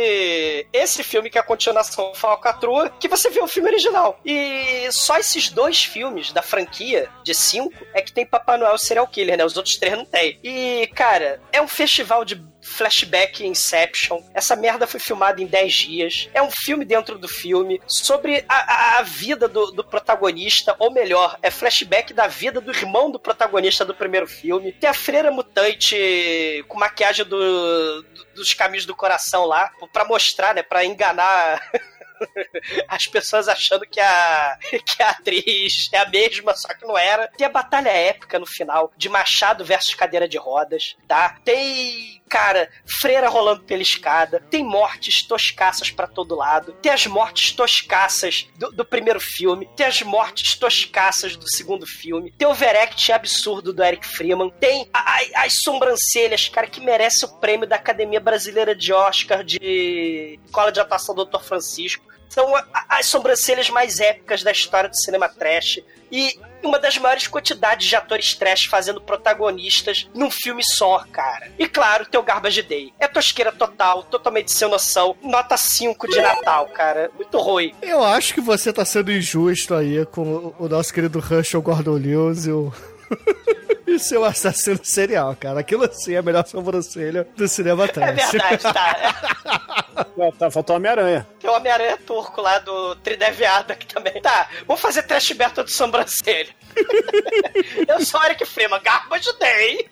esse 0.72 1.04
filme 1.04 1.32
que 1.32 1.38
é 1.38 1.42
a 1.42 1.44
continuação 1.44 2.14
falcatrua, 2.14 2.90
que 3.00 3.08
você 3.08 3.32
vê 3.32 3.42
o 3.42 3.48
filme 3.48 3.70
original. 3.70 4.20
E 4.24 4.88
só 4.92 5.18
esses 5.18 5.50
dois 5.50 5.84
filmes 5.84 6.32
da 6.32 6.44
franquia, 6.44 7.10
de 7.24 7.34
cinco, 7.34 7.74
é 7.96 8.02
que 8.02 8.14
tem 8.14 8.26
Papai 8.26 8.58
Noel 8.58 8.78
Serial 8.78 9.08
Killer, 9.08 9.38
né? 9.38 9.44
Os 9.44 9.58
outros 9.58 9.78
três 9.78 9.98
não 9.98 10.06
tem. 10.06 10.40
E, 10.44 10.88
cara, 10.94 11.42
é 11.52 11.60
um 11.60 11.68
festival 11.68 12.24
de 12.24 12.36
flashback 12.64 13.46
Inception. 13.46 14.22
Essa 14.34 14.56
merda 14.56 14.88
foi 14.88 15.00
filmada 15.00 15.42
em 15.42 15.46
10 15.46 15.74
dias. 15.74 16.30
É 16.34 16.42
um 16.42 16.50
filme 16.50 16.86
dentro 16.86 17.18
do 17.20 17.28
filme 17.28 17.82
sobre 17.88 18.44
a, 18.48 18.98
a- 19.00 19.04
vida 19.04 19.48
do, 19.48 19.72
do 19.72 19.84
protagonista, 19.84 20.76
ou 20.80 20.92
melhor, 20.92 21.38
é 21.42 21.52
flashback 21.52 22.14
da 22.14 22.28
vida 22.28 22.62
do 22.62 22.72
irmão 22.72 23.12
do 23.12 23.20
protagonista 23.20 23.84
do 23.86 23.94
primeiro 23.94 24.28
filme. 24.28 24.72
Tem 24.72 24.90
a 24.90 24.94
freira 24.94 25.30
mutante 25.32 26.64
com 26.68 26.80
maquiagem 26.80 27.26
do- 27.26 28.02
do- 28.04 28.26
dos 28.36 28.54
caminhos 28.54 28.86
do 28.86 28.96
coração 28.96 29.46
lá, 29.46 29.70
pra 29.92 30.06
mostrar, 30.06 30.56
né, 30.56 30.64
pra 30.64 30.84
enganar 30.86 31.62
as 32.88 33.06
pessoas 33.08 33.48
achando 33.48 33.86
que 33.86 34.00
a, 34.00 34.58
que 34.62 35.04
a 35.04 35.10
atriz 35.10 35.90
é 35.92 35.98
a 36.00 36.10
mesma, 36.10 36.56
só 36.56 36.74
que 36.74 36.86
não 36.86 36.98
era. 36.98 37.28
Tem 37.38 37.46
a 37.46 37.50
batalha 37.50 37.90
épica 37.90 38.40
no 38.40 38.46
final, 38.46 38.92
de 38.98 39.10
Machado 39.10 39.64
versus 39.66 39.94
cadeira 39.94 40.28
de 40.28 40.38
rodas, 40.38 40.96
tá? 41.08 41.38
Tem, 41.44 42.22
cara, 42.34 42.68
freira 43.00 43.30
rolando 43.30 43.62
pela 43.62 43.84
escada, 43.84 44.40
tem 44.50 44.64
mortes 44.64 45.22
toscaças 45.28 45.92
pra 45.92 46.08
todo 46.08 46.34
lado, 46.34 46.74
tem 46.82 46.92
as 46.92 47.06
mortes 47.06 47.52
toscaças 47.52 48.48
do, 48.58 48.72
do 48.72 48.84
primeiro 48.84 49.20
filme, 49.20 49.70
tem 49.76 49.86
as 49.86 50.02
mortes 50.02 50.56
toscaças 50.58 51.36
do 51.36 51.48
segundo 51.48 51.86
filme, 51.86 52.32
tem 52.32 52.48
o 52.48 52.52
overact 52.52 53.12
absurdo 53.12 53.72
do 53.72 53.84
Eric 53.84 54.08
Freeman, 54.08 54.50
tem 54.60 54.90
a- 54.92 55.00
a- 55.00 55.46
as 55.46 55.54
sobrancelhas, 55.64 56.50
cara, 56.50 56.66
que 56.66 56.82
merece 56.82 57.24
o 57.24 57.40
prêmio 57.40 57.68
da 57.68 57.76
Academia 57.76 58.20
Brasileira 58.20 58.76
de 58.76 58.92
Oscar 58.92 59.44
de 59.44 60.40
Escola 60.44 60.72
de 60.72 60.80
Atuação 60.80 61.14
Dr. 61.14 61.40
Francisco. 61.40 62.04
São 62.30 62.52
as 62.90 63.06
sobrancelhas 63.06 63.70
mais 63.70 64.00
épicas 64.00 64.42
da 64.42 64.52
história 64.52 64.90
do 64.90 64.96
cinema 65.00 65.30
trash. 65.30 65.82
E 66.12 66.40
uma 66.64 66.80
das 66.80 66.98
maiores 66.98 67.28
quantidades 67.28 67.88
de 67.88 67.96
atores 67.96 68.34
trash 68.34 68.66
fazendo 68.66 69.02
protagonistas 69.02 70.08
num 70.14 70.32
filme 70.32 70.62
só, 70.64 71.04
cara. 71.12 71.52
E 71.60 71.68
claro, 71.68 72.06
tem 72.06 72.20
o 72.20 72.24
Garbage 72.24 72.62
Day. 72.64 72.94
É 73.00 73.08
tosqueira 73.08 73.52
total, 73.52 74.04
totalmente 74.04 74.52
sem 74.52 74.70
noção. 74.70 75.16
Nota 75.22 75.58
5 75.58 76.08
de 76.08 76.20
Natal, 76.22 76.68
cara. 76.68 77.12
Muito 77.16 77.38
ruim. 77.38 77.74
Eu 77.82 78.04
acho 78.04 78.34
que 78.34 78.42
você 78.42 78.72
tá 78.72 78.86
sendo 78.86 79.12
injusto 79.12 79.74
aí 79.76 80.06
com 80.08 80.22
o- 80.22 80.56
o 80.60 80.68
nosso 80.70 80.94
querido 80.94 81.20
Russell 81.20 81.62
Gordon 81.62 81.94
Lewis 81.98 82.46
e 82.46 82.52
o. 82.52 82.74
E 83.94 84.00
seu 84.00 84.24
assassino 84.26 84.80
serial, 84.84 85.36
cara. 85.36 85.60
Aquilo 85.60 85.84
assim 85.86 86.14
é 86.14 86.18
a 86.18 86.22
melhor 86.22 86.46
sobrancelha 86.48 87.28
do 87.36 87.48
cinema 87.48 87.86
É 87.86 87.88
trash. 87.88 88.32
verdade, 88.32 88.64
tá. 88.64 89.84
Tá, 90.40 90.50
faltou 90.50 90.76
Homem-Aranha. 90.76 91.28
Tem 91.40 91.50
o 91.50 91.54
Homem-Aranha 91.54 91.98
turco 91.98 92.42
lá 92.42 92.58
do 92.60 92.96
Trideviado 92.98 93.74
aqui 93.74 93.86
também. 93.86 94.20
Tá, 94.22 94.50
vamos 94.68 94.82
fazer 94.82 95.04
trash 95.04 95.32
battle 95.34 95.64
de 95.66 95.72
sobrancelha. 95.72 96.50
Eu 97.88 98.04
sou 98.04 98.20
o 98.20 98.24
Eric 98.24 98.44
Freeman, 98.46 98.82
Garbage 98.82 99.30
Day. 99.40 99.88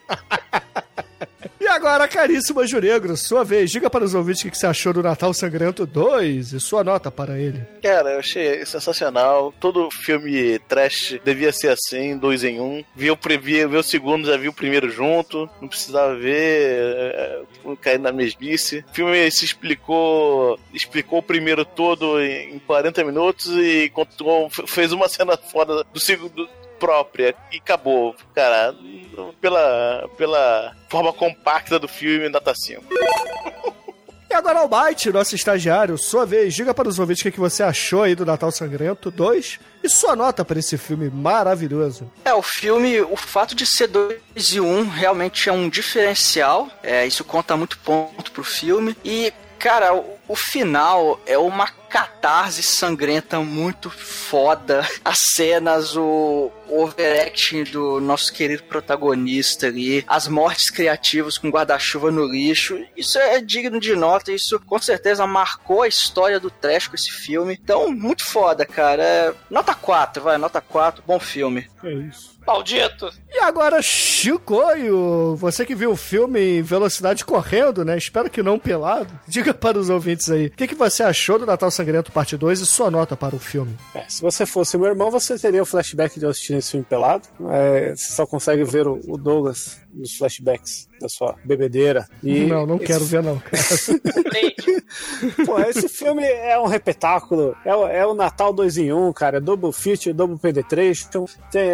E 1.64 1.68
agora 1.68 2.08
caríssimo 2.08 2.66
Juregro, 2.66 3.16
sua 3.16 3.44
vez. 3.44 3.70
Diga 3.70 3.88
para 3.88 4.04
os 4.04 4.16
ouvintes 4.16 4.44
o 4.44 4.50
que 4.50 4.58
você 4.58 4.66
achou 4.66 4.92
do 4.92 5.04
Natal 5.04 5.32
Sangrento 5.32 5.86
2 5.86 6.54
e 6.54 6.60
sua 6.60 6.84
nota 6.84 7.12
para 7.12 7.38
ele. 7.40 7.62
Cara, 7.84 8.14
eu 8.14 8.20
achei 8.20 8.66
sensacional. 8.66 9.54
Todo 9.60 9.92
filme 9.92 10.58
trash 10.68 11.20
devia 11.24 11.52
ser 11.54 11.68
assim, 11.70 12.18
dois 12.18 12.44
em 12.44 12.60
um. 12.60 12.84
Vi 12.96 13.12
o, 13.12 13.16
pri- 13.16 13.38
vi, 13.38 13.64
o 13.64 13.84
segundo, 13.84 14.26
já 14.28 14.36
vi 14.38 14.48
o 14.48 14.54
primeiro 14.54 14.90
junto. 14.90 15.48
Não 15.62 15.68
precisava 15.68 16.16
ver, 16.16 16.34
é, 17.14 17.42
cair 17.80 18.00
na 18.00 18.12
mesmice. 18.12 18.84
O 18.90 18.94
filme 18.96 19.30
se 19.30 19.46
explicou, 19.46 20.60
explicou 20.74 21.20
o 21.20 21.24
primeiro 21.24 21.64
todo 21.64 22.20
em 22.20 22.42
em 22.56 22.60
40 22.60 23.04
minutos 23.04 23.48
e 23.56 23.90
contou, 23.94 24.50
fez 24.68 24.92
uma 24.92 25.08
cena 25.08 25.38
fora 25.38 25.84
do 25.84 26.00
segundo 26.00 26.50
própria 26.82 27.36
e 27.52 27.58
acabou. 27.58 28.16
Cara, 28.34 28.76
pela, 29.40 30.10
pela 30.18 30.76
forma 30.90 31.14
compacta 31.14 31.78
do 31.78 31.88
filme, 31.88 32.28
nota 32.28 32.54
5. 32.56 32.84
E 34.32 34.34
agora, 34.34 34.60
Almighty, 34.60 35.12
nosso 35.12 35.36
estagiário, 35.36 35.98
sua 35.98 36.26
vez. 36.26 36.54
Diga 36.54 36.74
para 36.74 36.88
os 36.88 36.98
ouvintes 36.98 37.20
o 37.20 37.24
que 37.26 37.32
que 37.32 37.40
você 37.40 37.62
achou 37.62 38.04
aí 38.04 38.16
do 38.16 38.26
Natal 38.26 38.50
Sangrento 38.50 39.12
2 39.12 39.60
e 39.84 39.90
sua 39.90 40.16
nota 40.16 40.46
para 40.46 40.58
esse 40.58 40.78
filme 40.78 41.10
maravilhoso. 41.10 42.10
É, 42.24 42.34
o 42.34 42.42
filme, 42.42 43.02
o 43.02 43.18
fato 43.18 43.54
de 43.54 43.66
ser 43.66 43.88
2 43.88 44.20
e 44.54 44.62
1 44.62 44.66
um, 44.66 44.88
realmente 44.88 45.50
é 45.50 45.52
um 45.52 45.68
diferencial. 45.68 46.70
É, 46.82 47.06
isso 47.06 47.26
conta 47.26 47.58
muito 47.58 47.78
ponto 47.80 48.32
pro 48.32 48.42
filme. 48.42 48.96
E, 49.04 49.34
cara, 49.60 49.94
o, 49.94 50.18
o 50.30 50.36
final 50.38 51.20
é 51.26 51.38
uma 51.38 51.68
catarse 51.68 52.64
sangrenta 52.64 53.42
muito 53.42 53.90
foda. 53.90 54.88
As 55.04 55.20
cenas, 55.20 55.98
o, 55.98 56.50
o 56.72 56.84
overacting 56.84 57.64
do 57.66 58.00
nosso 58.00 58.32
querido 58.32 58.64
protagonista 58.64 59.68
ali, 59.68 60.04
as 60.08 60.28
mortes 60.28 60.70
criativas 60.70 61.38
com 61.38 61.50
guarda-chuva 61.50 62.10
no 62.10 62.26
lixo. 62.26 62.84
Isso 62.96 63.20
é 63.20 63.42
digno 63.42 63.80
de 63.80 63.96
nota. 63.96 64.32
Isso 64.32 64.60
com 64.60 64.80
certeza 64.80 65.28
marcou 65.28 65.82
a 65.82 65.88
história 65.88 66.40
do 66.40 66.50
trash 66.50 66.88
com 66.88 66.96
esse 66.96 67.12
filme. 67.12 67.60
Então, 67.62 67.92
muito 67.92 68.26
foda, 68.26 68.66
cara. 68.66 69.04
É, 69.04 69.34
nota 69.50 69.74
4, 69.76 70.24
vai, 70.24 70.38
nota 70.38 70.62
4, 70.62 71.04
bom 71.06 71.20
filme. 71.20 71.68
É 71.84 71.92
isso. 71.92 72.32
Maldito! 72.46 73.10
E 73.32 73.40
agora, 73.40 73.82
Chicoio, 73.82 75.36
você 75.36 75.66
que 75.66 75.76
viu 75.76 75.92
o 75.92 75.96
filme 75.96 76.58
em 76.58 76.62
velocidade 76.62 77.24
correndo, 77.24 77.86
né? 77.86 77.98
Espero 77.98 78.30
que 78.30 78.42
não 78.42 78.58
pelado. 78.58 79.08
Diga 79.28 79.54
para 79.54 79.78
os 79.78 79.90
ouvintes 79.90 80.30
aí, 80.30 80.48
o 80.48 80.52
que, 80.52 80.68
que 80.68 80.76
você 80.76 81.04
achou 81.04 81.38
do 81.38 81.46
Natal 81.46 81.70
Sangrento 81.70 82.12
Parte 82.12 82.36
2 82.36 82.62
e 82.62 82.66
sua 82.66 82.90
nota 82.90 83.16
para 83.16 83.36
o 83.36 83.40
filme? 83.40 83.78
É, 83.94 84.04
se 84.08 84.22
você 84.22 84.46
fosse 84.46 84.78
meu 84.78 84.88
irmão, 84.88 85.12
você 85.12 85.38
teria 85.38 85.62
o 85.62 85.66
flashback 85.66 86.20
de 86.20 86.26
assistindo 86.26 86.61
esse 86.62 86.72
filme 86.72 86.86
pelado. 86.88 87.28
É, 87.50 87.96
você 87.96 88.12
só 88.14 88.26
consegue 88.26 88.64
ver 88.64 88.88
o, 88.88 89.00
o 89.08 89.18
Douglas 89.18 89.82
nos 89.94 90.16
flashbacks 90.18 90.88
da 91.00 91.10
sua 91.10 91.36
bebedeira. 91.44 92.08
E 92.24 92.42
não, 92.46 92.66
não 92.66 92.76
esse 92.78 92.86
quero 92.86 93.06
ver 93.06 93.24
não, 93.24 93.40
cara. 93.40 93.58
Pô, 95.46 95.60
esse 95.60 95.88
filme 95.90 96.24
é 96.24 96.60
um 96.60 96.66
repetáculo. 96.68 97.56
É, 97.66 97.76
o- 97.76 97.88
é 97.88 98.06
o 98.06 98.14
Natal 98.14 98.54
2 98.54 98.78
em 98.78 98.92
1, 98.94 99.14
cara. 99.14 99.38
É 99.38 99.40
double 99.40 99.72
feature, 99.72 100.14
double 100.14 100.38
penetration. 100.38 101.26
Tem, 101.52 101.72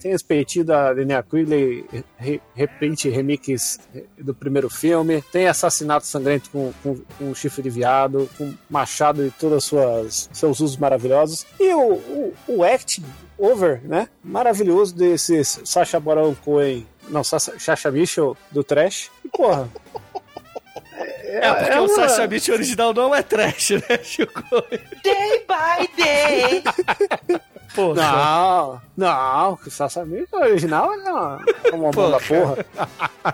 tem 0.00 0.12
as 0.12 0.22
peitinhos 0.22 0.66
da 0.66 0.92
Linnea 0.92 1.22
Quigley, 1.22 1.84
re, 2.16 2.40
reprint, 2.54 3.08
remix 3.08 3.78
do 4.18 4.34
primeiro 4.34 4.68
filme. 4.70 5.22
Tem 5.32 5.46
assassinato 5.48 6.06
sangrento 6.06 6.50
com, 6.50 6.72
com, 6.82 6.96
com 7.18 7.34
chifre 7.34 7.62
de 7.62 7.70
viado, 7.70 8.28
com 8.38 8.52
machado 8.70 9.26
e 9.26 9.30
todos 9.30 9.64
suas 9.64 10.28
seus 10.32 10.60
usos 10.60 10.76
maravilhosos. 10.76 11.46
E 11.58 11.72
o, 11.74 11.92
o, 11.94 12.34
o 12.48 12.64
acting 12.64 13.04
over, 13.38 13.80
né? 13.84 14.08
Maravilhoso 14.22 14.94
desse 14.94 15.42
Sacha 15.44 15.98
Baron 16.00 16.34
Cohen. 16.44 16.86
Não, 17.08 17.22
Sacha 17.24 17.90
Mitchell 17.90 18.36
do 18.50 18.62
Trash. 18.64 19.10
E, 19.24 19.28
porra, 19.28 19.68
É, 21.24 21.52
porque 21.54 21.72
é 21.72 21.80
o 21.80 21.84
uma- 21.84 21.94
Sacha 22.08 22.26
Beach 22.26 22.50
original 22.50 22.92
não 22.94 23.14
é 23.14 23.22
trash, 23.22 23.70
né, 23.70 23.98
Chicoio? 24.02 24.64
Day 25.02 25.44
by 25.46 25.88
day! 25.96 26.62
Porra. 27.74 27.94
Não, 27.94 28.80
não, 28.96 29.56
que 29.56 29.68
o 29.68 29.70
Sacha 29.70 30.04
Mitchell 30.04 30.40
original 30.40 30.92
é 30.92 30.96
uma, 30.96 31.44
é 31.64 31.70
uma 31.74 31.90
mão 31.92 32.10
da 32.10 32.18
porra. 32.20 32.64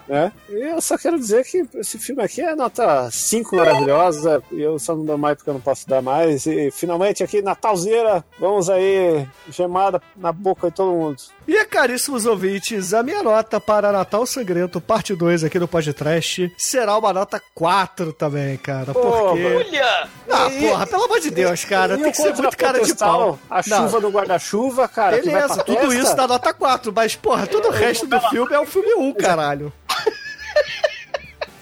né? 0.08 0.32
E 0.48 0.54
eu 0.70 0.80
só 0.80 0.98
quero 0.98 1.18
dizer 1.18 1.44
que 1.44 1.64
esse 1.76 1.98
filme 1.98 2.22
aqui 2.22 2.40
é 2.42 2.54
nota 2.54 3.08
5 3.10 3.56
maravilhosa, 3.56 4.42
e 4.50 4.60
eu 4.60 4.78
só 4.78 4.94
não 4.94 5.04
dou 5.04 5.18
mais 5.18 5.36
porque 5.36 5.50
eu 5.50 5.54
não 5.54 5.60
posso 5.60 5.88
dar 5.88 6.02
mais. 6.02 6.46
E 6.46 6.70
finalmente 6.70 7.22
aqui, 7.22 7.40
Natalzeira, 7.42 8.24
vamos 8.38 8.68
aí, 8.68 9.26
gemada 9.50 10.00
na 10.16 10.32
boca 10.32 10.68
de 10.68 10.74
todo 10.76 10.92
mundo. 10.92 11.16
E 11.46 11.64
caríssimos 11.66 12.26
ouvintes, 12.26 12.94
a 12.94 13.02
minha 13.02 13.22
nota 13.22 13.60
para 13.60 13.92
Natal 13.92 14.26
Sangrento 14.26 14.80
Parte 14.80 15.14
2 15.14 15.44
aqui 15.44 15.58
no 15.58 15.68
podcast 15.68 16.52
será 16.56 16.96
uma 16.96 17.12
nota 17.12 17.40
4 17.54 18.12
também, 18.12 18.56
cara. 18.56 18.92
Pô, 18.92 19.00
Porque. 19.00 19.44
Olha! 19.44 20.08
Ah, 20.30 20.50
porra, 20.50 20.86
pelo 20.86 21.04
amor 21.04 21.20
de 21.20 21.30
Deus, 21.30 21.64
cara. 21.64 21.94
E 21.94 22.02
Tem 22.02 22.10
que 22.10 22.16
ser 22.16 22.34
muito 22.34 22.56
cara 22.56 22.80
de 22.80 22.94
pau. 22.94 23.38
A 23.50 23.62
chuva 23.62 24.00
no 24.00 24.10
guarda-chuva, 24.26 24.88
cara, 24.88 25.18
que 25.20 25.30
vai 25.30 25.34
Beleza, 25.42 25.54
pra 25.54 25.64
tudo 25.64 25.78
festa. 25.80 25.94
isso 25.94 26.16
dá 26.16 26.26
nota 26.26 26.52
4, 26.54 26.92
mas, 26.94 27.14
porra, 27.16 27.46
todo 27.46 27.68
o 27.68 27.70
resto 27.70 28.06
do 28.06 28.20
filme 28.28 28.54
é 28.54 28.58
o 28.60 28.66
filme 28.66 28.94
1, 28.94 29.14
caralho. 29.14 29.72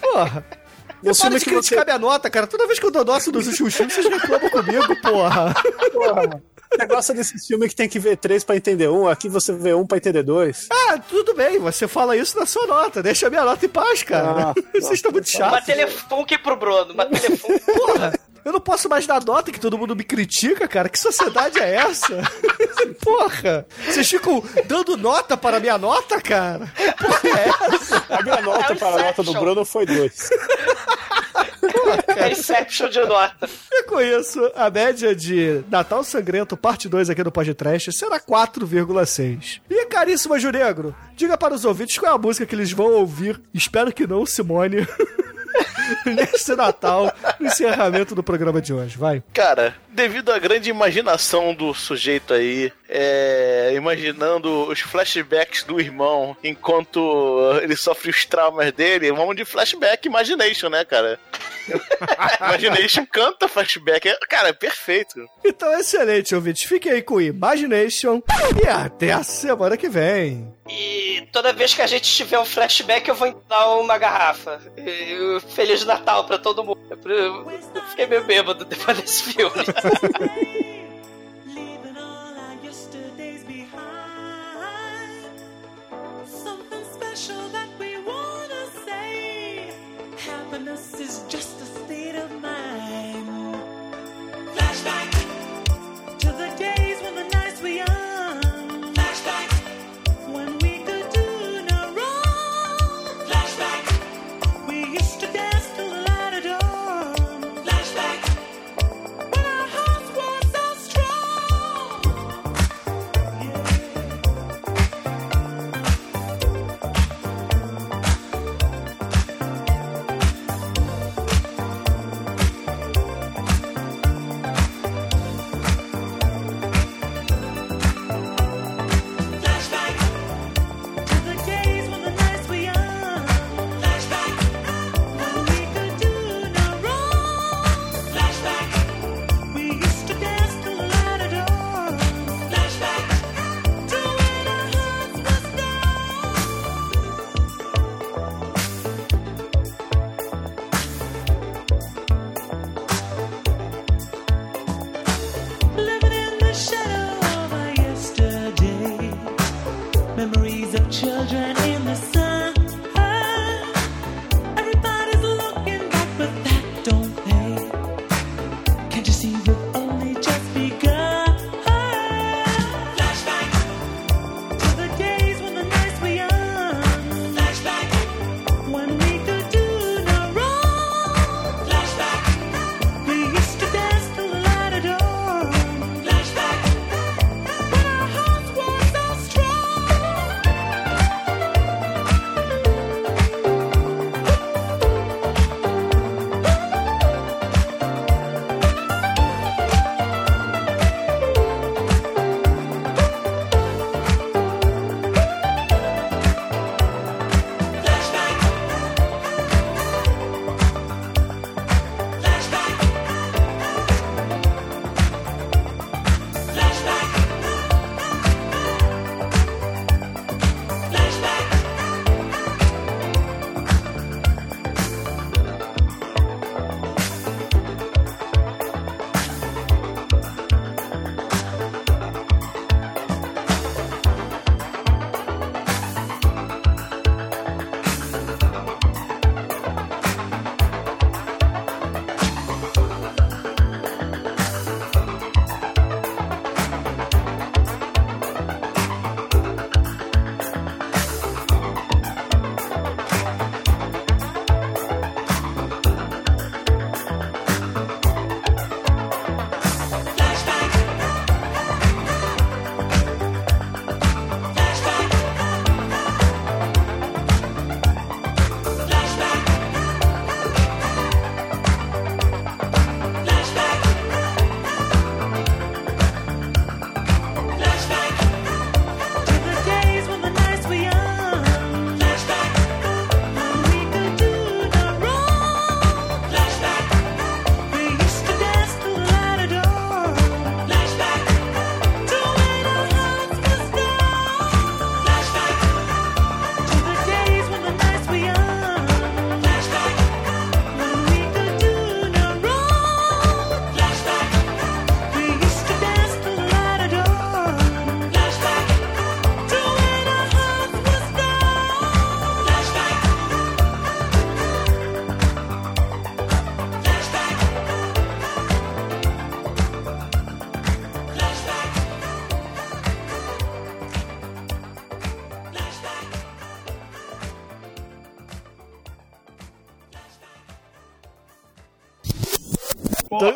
Porra. 0.01 0.45
E 1.03 1.11
o 1.11 1.17
Para 1.17 1.31
de 1.39 1.45
criticar 1.45 1.79
você... 1.81 1.85
minha 1.85 1.99
nota, 1.99 2.31
cara. 2.31 2.47
Toda 2.47 2.67
vez 2.67 2.79
que 2.79 2.87
eu 2.87 2.91
dou 2.91 3.05
nota 3.05 3.31
dos 3.33 3.47
últimos 3.49 3.75
filmes, 3.75 3.93
vocês 3.93 4.07
reclamam 4.09 4.49
comigo, 4.51 5.01
porra. 5.03 5.53
Porra, 5.93 6.15
mano. 6.15 6.43
Você 6.75 6.87
gosta 6.87 7.13
desse 7.13 7.47
filme 7.47 7.69
que 7.69 7.75
tem 7.75 7.89
que 7.89 7.99
ver 7.99 8.17
três 8.17 8.45
pra 8.45 8.57
entender 8.57 8.89
um, 8.89 9.07
aqui 9.07 9.29
você 9.29 9.53
vê 9.53 9.75
um 9.75 9.85
pra 9.87 9.99
entender 9.99 10.23
dois. 10.23 10.69
Ah, 10.71 10.97
tudo 10.99 11.35
bem, 11.35 11.59
você 11.59 11.87
fala 11.89 12.17
isso 12.17 12.39
na 12.39 12.47
sua 12.47 12.67
nota. 12.67 13.03
Deixa 13.03 13.27
a 13.27 13.31
minha 13.31 13.45
nota 13.45 13.67
em 13.67 13.69
paz, 13.69 14.03
cara. 14.03 14.51
Ah, 14.51 14.55
Vocês 14.73 14.93
estão 14.93 15.11
muito 15.13 15.27
Uma 15.37 15.51
chatos. 15.51 15.67
telefone 15.67 16.39
pro 16.39 16.57
Bruno, 16.57 16.95
uma 16.95 17.05
telefone. 17.07 17.59
Porra, 17.61 18.13
eu 18.45 18.53
não 18.53 18.61
posso 18.61 18.89
mais 18.89 19.07
dar 19.07 19.25
nota 19.25 19.51
que 19.51 19.61
todo 19.61 19.79
mundo 19.79 19.95
me 19.95 20.05
critica, 20.05 20.67
cara. 20.67 20.89
Que 20.89 20.99
sociedade 20.99 21.59
é 21.59 21.77
essa? 21.77 22.21
Porra, 23.01 23.67
vocês 23.85 24.09
ficam 24.09 24.43
dando 24.67 24.97
nota 24.97 25.37
para 25.37 25.57
a 25.57 25.61
minha 25.61 25.79
nota, 25.79 26.21
cara? 26.21 26.73
Porra, 26.99 27.39
é 27.39 27.75
essa? 27.75 28.05
A 28.09 28.23
minha 28.23 28.41
nota 28.41 28.73
É 28.73 28.77
para 28.77 29.01
a 29.01 29.05
nota 29.07 29.23
do. 29.23 29.33
Bruno 29.33 29.65
foi 29.65 29.87
dois. 29.87 30.31
É 32.17 32.33
Inception 32.33 32.89
de 32.89 33.01
nota. 33.05 33.49
E 33.71 33.85
com 33.85 34.01
isso, 34.01 34.51
a 34.55 34.71
média 34.71 35.15
de 35.15 35.65
Natal 35.69 36.03
Sangrento, 36.05 36.57
parte 36.57 36.89
2 36.89 37.11
aqui 37.11 37.23
do 37.23 37.33
podcast, 37.33 37.93
será 37.93 38.21
4,6. 38.21 39.61
E 39.71 39.87
caríssimo 39.87 40.39
Juregro, 40.39 40.95
diga 41.17 41.37
para 41.37 41.55
os 41.55 41.65
ouvintes 41.65 41.99
qual 41.99 42.13
é 42.13 42.15
a 42.15 42.19
música 42.19 42.47
que 42.47 42.55
eles 42.55 42.73
vão 42.73 42.93
ouvir. 42.93 43.41
Espero 43.55 43.93
que 43.93 44.07
não, 44.07 44.27
Simone. 44.27 44.87
Neste 46.07 46.55
Natal, 46.55 47.13
no 47.39 47.47
encerramento 47.47 48.15
do 48.15 48.23
programa 48.23 48.61
de 48.61 48.73
hoje. 48.73 48.97
Vai. 48.97 49.23
Cara, 49.33 49.75
devido 49.91 50.33
à 50.33 50.39
grande 50.39 50.71
imaginação 50.71 51.55
do 51.55 51.75
sujeito 51.75 52.33
aí, 52.35 52.73
é, 52.89 53.73
imaginando 53.75 54.69
os 54.69 54.81
flashbacks 54.81 55.63
do 55.65 55.81
irmão 55.81 56.37
enquanto 56.43 57.01
ele 57.63 57.77
sofre 57.77 58.11
os 58.11 58.25
traumas 58.25 58.73
dele, 58.73 59.13
vamos 59.13 59.37
de 59.37 59.45
flashback 59.45 60.07
Imagination, 60.07 60.69
né, 60.69 60.85
cara? 60.85 61.19
Imagination 62.41 63.07
canta 63.07 63.49
flashback. 63.49 64.09
é- 64.09 64.19
Cara, 64.29 64.49
é 64.49 64.53
perfeito. 64.53 65.15
Então, 65.45 65.73
excelente, 65.79 66.35
ouvintes. 66.35 66.65
Fiquem 66.65 66.93
aí 66.93 67.03
com 67.03 67.21
Imagination 67.21 68.23
e 68.63 68.67
até 68.67 69.13
a 69.13 69.23
semana 69.23 69.77
que 69.77 69.89
vem. 69.89 70.53
E 70.69 71.12
toda 71.31 71.53
vez 71.53 71.75
que 71.75 71.83
a 71.83 71.87
gente 71.87 72.11
tiver 72.11 72.39
um 72.39 72.45
flashback, 72.45 73.09
eu 73.09 73.15
vou 73.15 73.33
dar 73.49 73.77
uma 73.77 73.99
garrafa. 73.99 74.61
E, 74.77 75.39
Feliz 75.51 75.85
Natal 75.85 76.25
pra 76.25 76.39
todo 76.39 76.65
mundo. 76.65 76.81
Eu 77.05 77.81
fiquei 77.91 78.07
meio 78.07 78.25
bêbado 78.25 78.65
depois 78.65 79.01
desse 79.01 79.33
filme. 79.33 79.53
Happiness 90.29 91.01
is 91.01 91.25
just 91.29 91.61
a 91.61 91.65
state 91.65 92.15
of 92.15 92.31
mind. 92.41 93.57
Flashback 94.55 95.22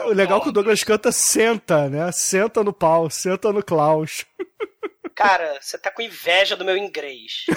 o 0.09 0.13
legal 0.15 0.39
é 0.39 0.43
que 0.43 0.49
o 0.49 0.53
Douglas 0.53 0.83
canta 0.85 1.11
senta, 1.13 1.89
né? 1.89 2.11
Senta 2.13 2.63
no 2.65 2.73
pau, 2.73 3.09
senta 3.11 3.53
no 3.53 3.63
Klaus. 3.63 4.25
Cara, 5.15 5.59
você 5.61 5.79
tá 5.79 5.91
com 5.91 6.03
inveja 6.03 6.57
do 6.57 6.65
meu 6.65 6.77
inglês. 6.77 7.45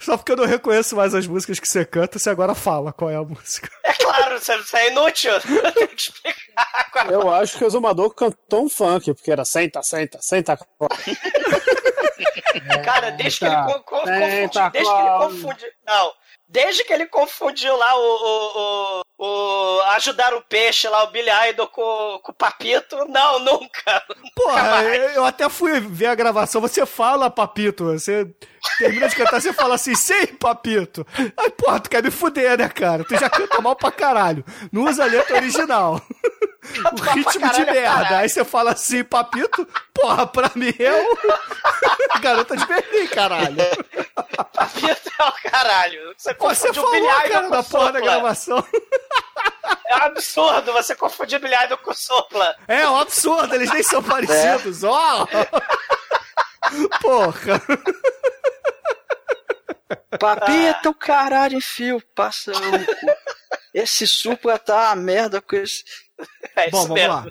Só 0.00 0.16
porque 0.16 0.32
eu 0.32 0.36
não 0.36 0.46
reconheço 0.46 0.94
mais 0.96 1.14
as 1.14 1.26
músicas 1.26 1.58
que 1.58 1.66
você 1.68 1.84
canta, 1.84 2.18
você 2.18 2.30
agora 2.30 2.54
fala 2.54 2.92
qual 2.92 3.10
é 3.10 3.16
a 3.16 3.22
música. 3.22 3.68
É 3.82 3.92
claro, 3.92 4.38
você, 4.38 4.56
você 4.56 4.76
é 4.76 4.90
inútil. 4.92 5.32
Eu 5.62 5.72
tenho 5.72 5.88
que 5.88 6.00
explicar 6.00 6.90
qual 6.92 7.10
é. 7.10 7.14
Eu 7.14 7.30
acho 7.34 7.58
que 7.58 7.64
o 7.64 7.66
Exumador 7.66 8.14
cantou 8.14 8.64
um 8.64 8.68
funk, 8.68 9.12
porque 9.12 9.30
era 9.32 9.44
senta, 9.44 9.82
senta, 9.82 10.18
senta. 10.22 10.56
Cara, 12.84 13.10
desde 13.10 13.40
que 13.40 13.44
ele 13.46 13.54
Eita, 13.54 13.66
co- 13.74 13.82
co- 13.82 14.08
eita, 14.08 14.70
confundiu. 14.70 14.70
Desde 14.70 14.92
que 14.92 15.00
ele 15.00 15.18
confundiu. 15.18 15.68
Não. 15.86 16.12
Desde 16.54 16.84
que 16.84 16.92
ele 16.92 17.06
confundiu 17.06 17.76
lá 17.76 17.96
o. 17.96 18.00
o, 18.00 19.02
o, 19.18 19.26
o- 19.26 19.82
ajudar 19.96 20.32
o 20.34 20.42
peixe 20.42 20.88
lá, 20.88 21.02
o 21.02 21.10
Billy 21.10 21.28
Idol 21.50 21.66
com, 21.66 22.20
com 22.22 22.30
o 22.30 22.34
Papito. 22.34 22.96
Não, 23.08 23.40
nunca. 23.42 24.02
Porra, 24.36 24.84
eu 24.84 25.10
eu 25.10 25.24
até 25.24 25.48
fui 25.48 25.80
ver 25.80 26.06
a 26.06 26.14
gravação. 26.14 26.60
Você 26.60 26.86
fala, 26.86 27.28
papito. 27.28 27.86
Você 27.92 28.32
termina 28.78 29.08
de 29.08 29.16
cantar, 29.16 29.40
você 29.40 29.52
fala 29.52 29.74
assim, 29.74 29.96
sei, 29.96 30.28
papito. 30.28 31.04
Aí, 31.36 31.50
porra, 31.50 31.80
tu 31.80 31.90
quer 31.90 32.02
me 32.04 32.10
fuder, 32.12 32.56
né, 32.56 32.68
cara? 32.68 33.02
Tu 33.04 33.16
já 33.18 33.28
canta 33.28 33.60
mal 33.60 33.74
pra 33.74 33.90
caralho. 33.90 34.44
Não 34.72 34.84
usa 34.84 35.02
a 35.02 35.06
letra 35.06 35.36
original. 35.36 36.00
O 36.78 36.82
mal 36.82 36.94
pra 36.94 37.12
ritmo 37.12 37.32
de 37.32 37.38
caralho 37.38 37.68
é 37.68 37.72
merda. 37.72 37.92
caralho. 37.94 38.16
Aí 38.16 38.28
você 38.28 38.44
fala 38.44 38.72
assim, 38.72 39.04
papito. 39.04 39.66
Porra, 39.92 40.26
pra 40.26 40.50
mim 40.54 40.72
é 40.78 40.92
o. 40.92 41.18
Garota 42.20 42.56
de 42.56 42.66
Berlim, 42.66 43.06
caralho. 43.08 43.56
Papito 44.52 45.10
é 45.20 45.24
o 45.24 45.50
caralho. 45.50 46.14
Você 46.16 46.34
Você 46.34 46.68
o 46.70 46.74
falou, 46.74 47.08
cara, 47.08 47.42
com 47.42 47.48
na 47.50 47.62
porra 47.62 47.92
da 47.92 48.00
gravação. 48.00 48.64
É 49.86 49.96
um 49.96 50.02
absurdo 50.02 50.72
você 50.72 50.94
confundir 50.94 51.38
Billy 51.38 51.54
Idol 51.64 51.78
com 51.78 51.94
Sopla. 51.94 52.54
É 52.68 52.86
um 52.88 52.96
absurdo, 52.98 53.54
eles 53.54 53.70
nem 53.72 53.82
são 53.82 54.02
parecidos. 54.04 54.82
Ó! 54.82 55.26
Porra! 57.00 57.62
Papita 60.18 60.88
o 60.90 60.94
caralho, 60.94 61.56
enfio, 61.58 62.02
passa 62.14 62.50
o 62.52 62.54
cu. 62.54 62.60
Esse 63.72 64.06
supla 64.06 64.58
tá 64.58 64.90
a 64.90 64.96
merda 64.96 65.40
com 65.40 65.56
esse. 65.56 65.84
É 66.56 66.70
Bom, 66.70 66.82
vamos 66.82 66.94
mesmo. 66.94 67.12
lá. 67.12 67.26